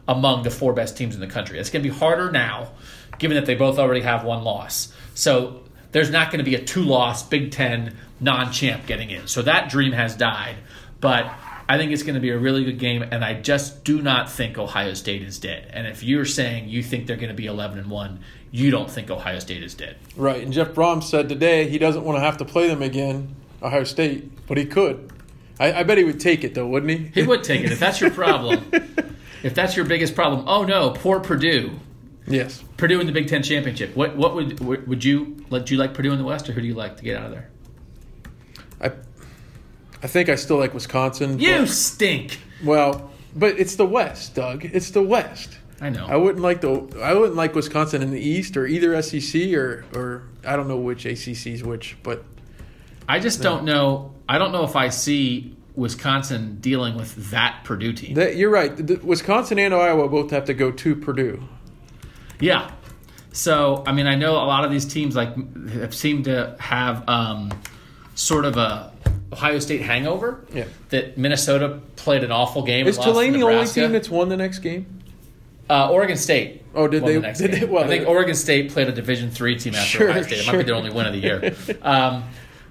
among 0.06 0.42
the 0.42 0.50
four 0.50 0.72
best 0.72 0.96
teams 0.96 1.14
in 1.14 1.20
the 1.20 1.26
country. 1.26 1.58
It's 1.58 1.70
going 1.70 1.82
to 1.82 1.88
be 1.88 1.94
harder 1.94 2.30
now, 2.30 2.72
given 3.18 3.36
that 3.36 3.46
they 3.46 3.54
both 3.54 3.78
already 3.78 4.00
have 4.02 4.24
one 4.24 4.44
loss. 4.44 4.92
So 5.14 5.62
there's 5.92 6.10
not 6.10 6.30
going 6.30 6.38
to 6.38 6.44
be 6.44 6.54
a 6.54 6.64
two 6.64 6.82
loss 6.82 7.22
Big 7.22 7.52
Ten 7.52 7.96
non 8.20 8.52
champ 8.52 8.86
getting 8.86 9.10
in. 9.10 9.26
So 9.26 9.42
that 9.42 9.70
dream 9.70 9.92
has 9.92 10.16
died. 10.16 10.56
But 11.00 11.30
I 11.68 11.76
think 11.76 11.92
it's 11.92 12.02
going 12.02 12.14
to 12.14 12.20
be 12.20 12.30
a 12.30 12.38
really 12.38 12.64
good 12.64 12.78
game, 12.78 13.02
and 13.02 13.22
I 13.22 13.34
just 13.34 13.84
do 13.84 14.00
not 14.00 14.30
think 14.30 14.56
Ohio 14.56 14.94
State 14.94 15.22
is 15.22 15.38
dead. 15.38 15.70
And 15.72 15.86
if 15.86 16.02
you're 16.02 16.24
saying 16.24 16.68
you 16.70 16.82
think 16.82 17.06
they're 17.06 17.16
going 17.16 17.28
to 17.28 17.34
be 17.34 17.44
11 17.44 17.78
and 17.78 17.90
1, 17.90 18.20
you 18.50 18.70
don't 18.70 18.90
think 18.90 19.10
Ohio 19.10 19.38
State 19.38 19.62
is 19.62 19.74
dead. 19.74 19.96
Right. 20.16 20.42
And 20.42 20.50
Jeff 20.50 20.68
Brohm 20.68 21.02
said 21.02 21.28
today 21.28 21.68
he 21.68 21.76
doesn't 21.76 22.04
want 22.04 22.16
to 22.16 22.20
have 22.20 22.38
to 22.38 22.46
play 22.46 22.68
them 22.68 22.80
again, 22.80 23.36
Ohio 23.62 23.84
State, 23.84 24.46
but 24.46 24.56
he 24.56 24.64
could. 24.64 25.12
I, 25.60 25.80
I 25.80 25.82
bet 25.82 25.98
he 25.98 26.04
would 26.04 26.20
take 26.20 26.42
it, 26.42 26.54
though, 26.54 26.66
wouldn't 26.66 26.90
he? 26.90 27.20
He 27.20 27.26
would 27.26 27.44
take 27.44 27.62
it 27.62 27.72
if 27.72 27.78
that's 27.78 28.00
your 28.00 28.12
problem. 28.12 28.64
if 29.42 29.54
that's 29.54 29.76
your 29.76 29.84
biggest 29.84 30.14
problem. 30.14 30.44
Oh, 30.48 30.64
no, 30.64 30.90
poor 30.90 31.20
Purdue. 31.20 31.78
Yes. 32.26 32.62
Purdue 32.76 33.00
in 33.00 33.06
the 33.06 33.12
Big 33.12 33.28
Ten 33.28 33.42
championship. 33.42 33.96
What 33.96 34.16
what 34.16 34.34
would 34.34 34.60
would 34.60 35.04
you 35.04 35.44
would 35.50 35.70
you 35.70 35.78
like 35.78 35.94
Purdue 35.94 36.12
in 36.12 36.18
the 36.18 36.24
West, 36.24 36.48
or 36.48 36.52
who 36.52 36.60
do 36.60 36.66
you 36.66 36.74
like 36.74 36.98
to 36.98 37.02
get 37.02 37.16
out 37.16 37.26
of 37.26 37.32
there? 37.32 37.50
I 40.02 40.06
think 40.06 40.28
I 40.28 40.36
still 40.36 40.58
like 40.58 40.74
Wisconsin. 40.74 41.38
You 41.38 41.60
but, 41.60 41.68
stink. 41.68 42.38
Well, 42.64 43.10
but 43.34 43.58
it's 43.58 43.76
the 43.76 43.86
West, 43.86 44.34
Doug. 44.34 44.64
It's 44.64 44.90
the 44.90 45.02
West. 45.02 45.58
I 45.80 45.90
know. 45.90 46.06
I 46.06 46.16
wouldn't 46.16 46.42
like 46.42 46.60
the 46.60 47.00
I 47.02 47.14
wouldn't 47.14 47.36
like 47.36 47.54
Wisconsin 47.54 48.02
in 48.02 48.10
the 48.10 48.20
East 48.20 48.56
or 48.56 48.66
either 48.66 49.00
SEC 49.00 49.52
or 49.52 49.84
or 49.94 50.24
I 50.44 50.56
don't 50.56 50.68
know 50.68 50.76
which 50.76 51.06
ACC 51.06 51.46
is 51.48 51.62
which, 51.62 51.96
but 52.02 52.24
I 53.08 53.20
just 53.20 53.40
no. 53.40 53.50
don't 53.50 53.64
know. 53.64 54.14
I 54.28 54.38
don't 54.38 54.52
know 54.52 54.64
if 54.64 54.74
I 54.76 54.88
see 54.88 55.56
Wisconsin 55.76 56.58
dealing 56.60 56.96
with 56.96 57.30
that 57.30 57.60
Purdue 57.64 57.92
team. 57.92 58.14
That, 58.14 58.36
you're 58.36 58.50
right. 58.50 58.76
The, 58.76 58.96
Wisconsin 58.96 59.58
and 59.60 59.72
Iowa 59.72 60.08
both 60.08 60.30
have 60.32 60.44
to 60.46 60.54
go 60.54 60.72
to 60.72 60.96
Purdue. 60.96 61.42
Yeah. 62.40 62.72
So 63.32 63.84
I 63.86 63.92
mean, 63.92 64.08
I 64.08 64.16
know 64.16 64.32
a 64.32 64.46
lot 64.46 64.64
of 64.64 64.72
these 64.72 64.84
teams 64.84 65.14
like 65.14 65.34
have 65.70 65.94
seemed 65.94 66.24
to 66.24 66.56
have 66.58 67.08
um, 67.08 67.52
sort 68.18 68.44
of 68.44 68.56
a 68.56 68.92
Ohio 69.32 69.58
State 69.58 69.82
hangover. 69.82 70.44
Yeah. 70.52 70.64
That 70.90 71.16
Minnesota 71.16 71.80
played 71.96 72.24
an 72.24 72.32
awful 72.32 72.62
game. 72.62 72.86
Is 72.86 72.98
Tulane 72.98 73.32
the 73.32 73.42
only 73.42 73.66
team 73.66 73.92
that's 73.92 74.08
won 74.08 74.28
the 74.28 74.36
next 74.36 74.58
game? 74.58 75.02
Uh, 75.70 75.90
Oregon 75.90 76.16
State. 76.16 76.64
Oh, 76.74 76.88
did 76.88 77.04
they? 77.04 77.18
The 77.18 77.32
did 77.32 77.52
they 77.52 77.64
well, 77.64 77.84
I 77.84 77.86
think 77.86 78.08
Oregon 78.08 78.34
State 78.34 78.72
played 78.72 78.88
a 78.88 78.92
Division 78.92 79.30
three 79.30 79.58
team 79.58 79.74
after 79.74 79.98
sure, 79.98 80.10
Ohio 80.10 80.22
State. 80.22 80.38
It 80.38 80.42
sure. 80.42 80.54
might 80.54 80.58
be 80.60 80.64
their 80.64 80.74
only 80.74 80.90
win 80.90 81.06
of 81.06 81.12
the 81.12 81.20
year. 81.20 81.54
Um, 81.82 82.24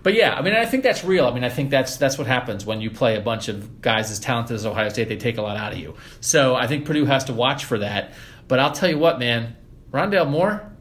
but 0.04 0.14
yeah, 0.14 0.36
I 0.36 0.42
mean, 0.42 0.54
I 0.54 0.66
think 0.66 0.84
that's 0.84 1.04
real. 1.04 1.26
I 1.26 1.34
mean, 1.34 1.44
I 1.44 1.50
think 1.50 1.70
that's 1.70 1.98
that's 1.98 2.18
what 2.18 2.28
happens 2.28 2.66
when 2.66 2.80
you 2.80 2.90
play 2.90 3.18
a 3.18 3.22
bunch 3.22 3.50
of 3.50 3.82
guys 3.82 4.10
as 4.10 4.20
talented 4.20 4.56
as 4.56 4.66
Ohio 4.66 4.90
State. 4.90 5.10
They 5.10 5.18
take 5.18 5.38
a 5.38 5.42
lot 5.42 5.58
out 5.58 5.74
of 5.74 5.80
you. 5.80 5.96
So 6.22 6.56
I 6.56 6.68
think 6.68 6.86
Purdue 6.86 7.06
has 7.06 7.26
to 7.26 7.34
watch 7.34 7.66
for 7.66 7.80
that. 7.80 8.14
But 8.48 8.60
I'll 8.60 8.72
tell 8.72 8.90
you 8.90 8.98
what, 8.98 9.20
man, 9.20 9.56
Rondale 9.92 10.30
Moore, 10.30 10.72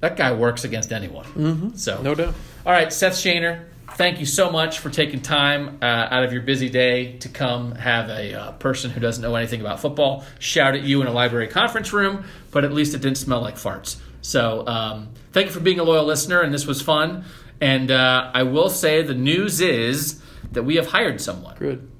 that 0.00 0.16
guy 0.16 0.32
works 0.32 0.64
against 0.64 0.92
anyone. 0.92 1.24
Mm-hmm. 1.24 1.76
So 1.76 2.00
no 2.00 2.14
doubt. 2.14 2.34
All 2.64 2.72
right, 2.72 2.92
Seth 2.92 3.14
Shaner, 3.14 3.64
thank 3.96 4.20
you 4.20 4.26
so 4.26 4.50
much 4.50 4.80
for 4.80 4.90
taking 4.90 5.20
time 5.20 5.78
uh, 5.80 5.84
out 5.84 6.22
of 6.22 6.32
your 6.32 6.42
busy 6.42 6.68
day 6.68 7.16
to 7.18 7.28
come 7.30 7.74
have 7.76 8.10
a 8.10 8.34
uh, 8.34 8.52
person 8.52 8.90
who 8.90 9.00
doesn't 9.00 9.22
know 9.22 9.34
anything 9.34 9.60
about 9.62 9.80
football 9.80 10.24
shout 10.38 10.74
at 10.74 10.82
you 10.82 11.00
in 11.00 11.06
a 11.06 11.12
library 11.12 11.48
conference 11.48 11.92
room, 11.92 12.24
but 12.50 12.64
at 12.64 12.72
least 12.72 12.94
it 12.94 13.00
didn't 13.00 13.18
smell 13.18 13.40
like 13.40 13.56
farts. 13.56 13.96
So 14.20 14.66
um, 14.66 15.08
thank 15.32 15.46
you 15.46 15.52
for 15.52 15.60
being 15.60 15.80
a 15.80 15.84
loyal 15.84 16.04
listener, 16.04 16.42
and 16.42 16.52
this 16.52 16.66
was 16.66 16.82
fun. 16.82 17.24
And 17.60 17.90
uh, 17.90 18.30
I 18.34 18.42
will 18.42 18.68
say 18.68 19.02
the 19.02 19.14
news 19.14 19.60
is 19.62 20.20
that 20.52 20.64
we 20.64 20.76
have 20.76 20.88
hired 20.88 21.20
someone. 21.20 21.56
Good. 21.56 21.90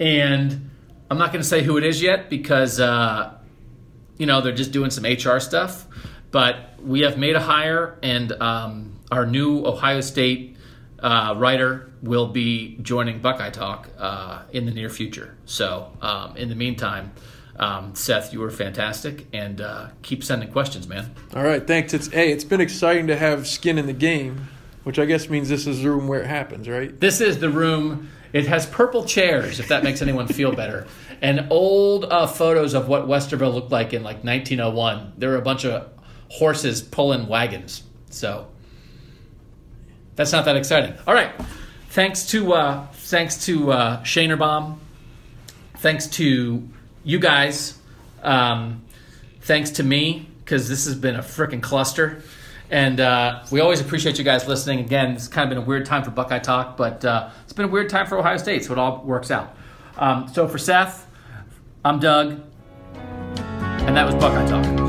And 0.00 0.70
I'm 1.08 1.18
not 1.18 1.32
going 1.32 1.42
to 1.42 1.48
say 1.48 1.62
who 1.62 1.76
it 1.76 1.84
is 1.84 2.02
yet 2.02 2.28
because, 2.28 2.80
uh, 2.80 3.34
you 4.18 4.26
know, 4.26 4.40
they're 4.40 4.52
just 4.52 4.72
doing 4.72 4.90
some 4.90 5.04
HR 5.04 5.38
stuff. 5.38 5.86
But 6.32 6.80
we 6.82 7.00
have 7.02 7.16
made 7.18 7.36
a 7.36 7.40
hire, 7.40 7.98
and 8.02 8.32
um, 8.32 8.98
our 9.12 9.26
new 9.26 9.64
Ohio 9.64 10.00
State 10.00 10.55
uh, 11.00 11.34
writer 11.36 11.92
will 12.02 12.28
be 12.28 12.78
joining 12.82 13.20
Buckeye 13.20 13.50
Talk 13.50 13.88
uh, 13.98 14.42
in 14.52 14.66
the 14.66 14.72
near 14.72 14.88
future. 14.88 15.36
So, 15.44 15.92
um, 16.00 16.36
in 16.36 16.48
the 16.48 16.54
meantime, 16.54 17.12
um, 17.58 17.94
Seth, 17.94 18.32
you 18.32 18.40
were 18.40 18.50
fantastic, 18.50 19.26
and 19.32 19.60
uh, 19.60 19.88
keep 20.02 20.22
sending 20.22 20.50
questions, 20.50 20.88
man. 20.88 21.14
All 21.34 21.42
right, 21.42 21.66
thanks. 21.66 21.94
It's 21.94 22.08
hey, 22.08 22.32
it's 22.32 22.44
been 22.44 22.60
exciting 22.60 23.06
to 23.06 23.16
have 23.16 23.46
skin 23.46 23.78
in 23.78 23.86
the 23.86 23.92
game, 23.92 24.48
which 24.84 24.98
I 24.98 25.06
guess 25.06 25.28
means 25.28 25.48
this 25.48 25.66
is 25.66 25.82
the 25.82 25.90
room 25.90 26.08
where 26.08 26.20
it 26.20 26.26
happens, 26.26 26.68
right? 26.68 26.98
This 26.98 27.20
is 27.20 27.38
the 27.38 27.50
room. 27.50 28.10
It 28.32 28.46
has 28.48 28.66
purple 28.66 29.04
chairs, 29.04 29.60
if 29.60 29.68
that 29.68 29.82
makes 29.82 30.02
anyone 30.02 30.26
feel 30.26 30.52
better, 30.52 30.86
and 31.22 31.46
old 31.50 32.04
uh, 32.04 32.26
photos 32.26 32.74
of 32.74 32.88
what 32.88 33.06
Westerville 33.06 33.54
looked 33.54 33.72
like 33.72 33.94
in 33.94 34.02
like 34.02 34.22
1901. 34.22 35.14
There 35.16 35.30
were 35.30 35.36
a 35.36 35.42
bunch 35.42 35.64
of 35.64 35.88
horses 36.28 36.82
pulling 36.82 37.28
wagons, 37.28 37.84
so 38.10 38.48
that's 40.16 40.32
not 40.32 40.44
that 40.46 40.56
exciting. 40.56 40.94
All 41.06 41.14
right, 41.14 41.30
thanks 41.90 42.26
to 42.28 42.52
uh, 42.52 42.86
thanks 42.92 43.46
to 43.46 43.72
uh, 43.72 44.02
thanks 45.76 46.06
to 46.08 46.68
you 47.04 47.18
guys, 47.18 47.78
um, 48.22 48.82
thanks 49.42 49.70
to 49.70 49.82
me, 49.82 50.28
because 50.44 50.68
this 50.68 50.86
has 50.86 50.96
been 50.96 51.16
a 51.16 51.22
freaking 51.22 51.62
cluster. 51.62 52.22
And 52.68 52.98
uh, 52.98 53.44
we 53.52 53.60
always 53.60 53.80
appreciate 53.80 54.18
you 54.18 54.24
guys 54.24 54.48
listening. 54.48 54.80
Again, 54.80 55.12
it's 55.12 55.28
kind 55.28 55.44
of 55.44 55.50
been 55.50 55.62
a 55.62 55.66
weird 55.66 55.86
time 55.86 56.02
for 56.02 56.10
Buckeye 56.10 56.40
Talk, 56.40 56.76
but 56.76 57.04
uh, 57.04 57.30
it's 57.44 57.52
been 57.52 57.66
a 57.66 57.68
weird 57.68 57.88
time 57.88 58.06
for 58.06 58.18
Ohio 58.18 58.38
State, 58.38 58.64
so 58.64 58.72
it 58.72 58.78
all 58.78 59.04
works 59.04 59.30
out. 59.30 59.54
Um, 59.96 60.26
so 60.26 60.48
for 60.48 60.58
Seth, 60.58 61.06
I'm 61.84 62.00
Doug, 62.00 62.40
and 62.96 63.96
that 63.96 64.04
was 64.04 64.16
Buckeye 64.16 64.48
Talk. 64.48 64.85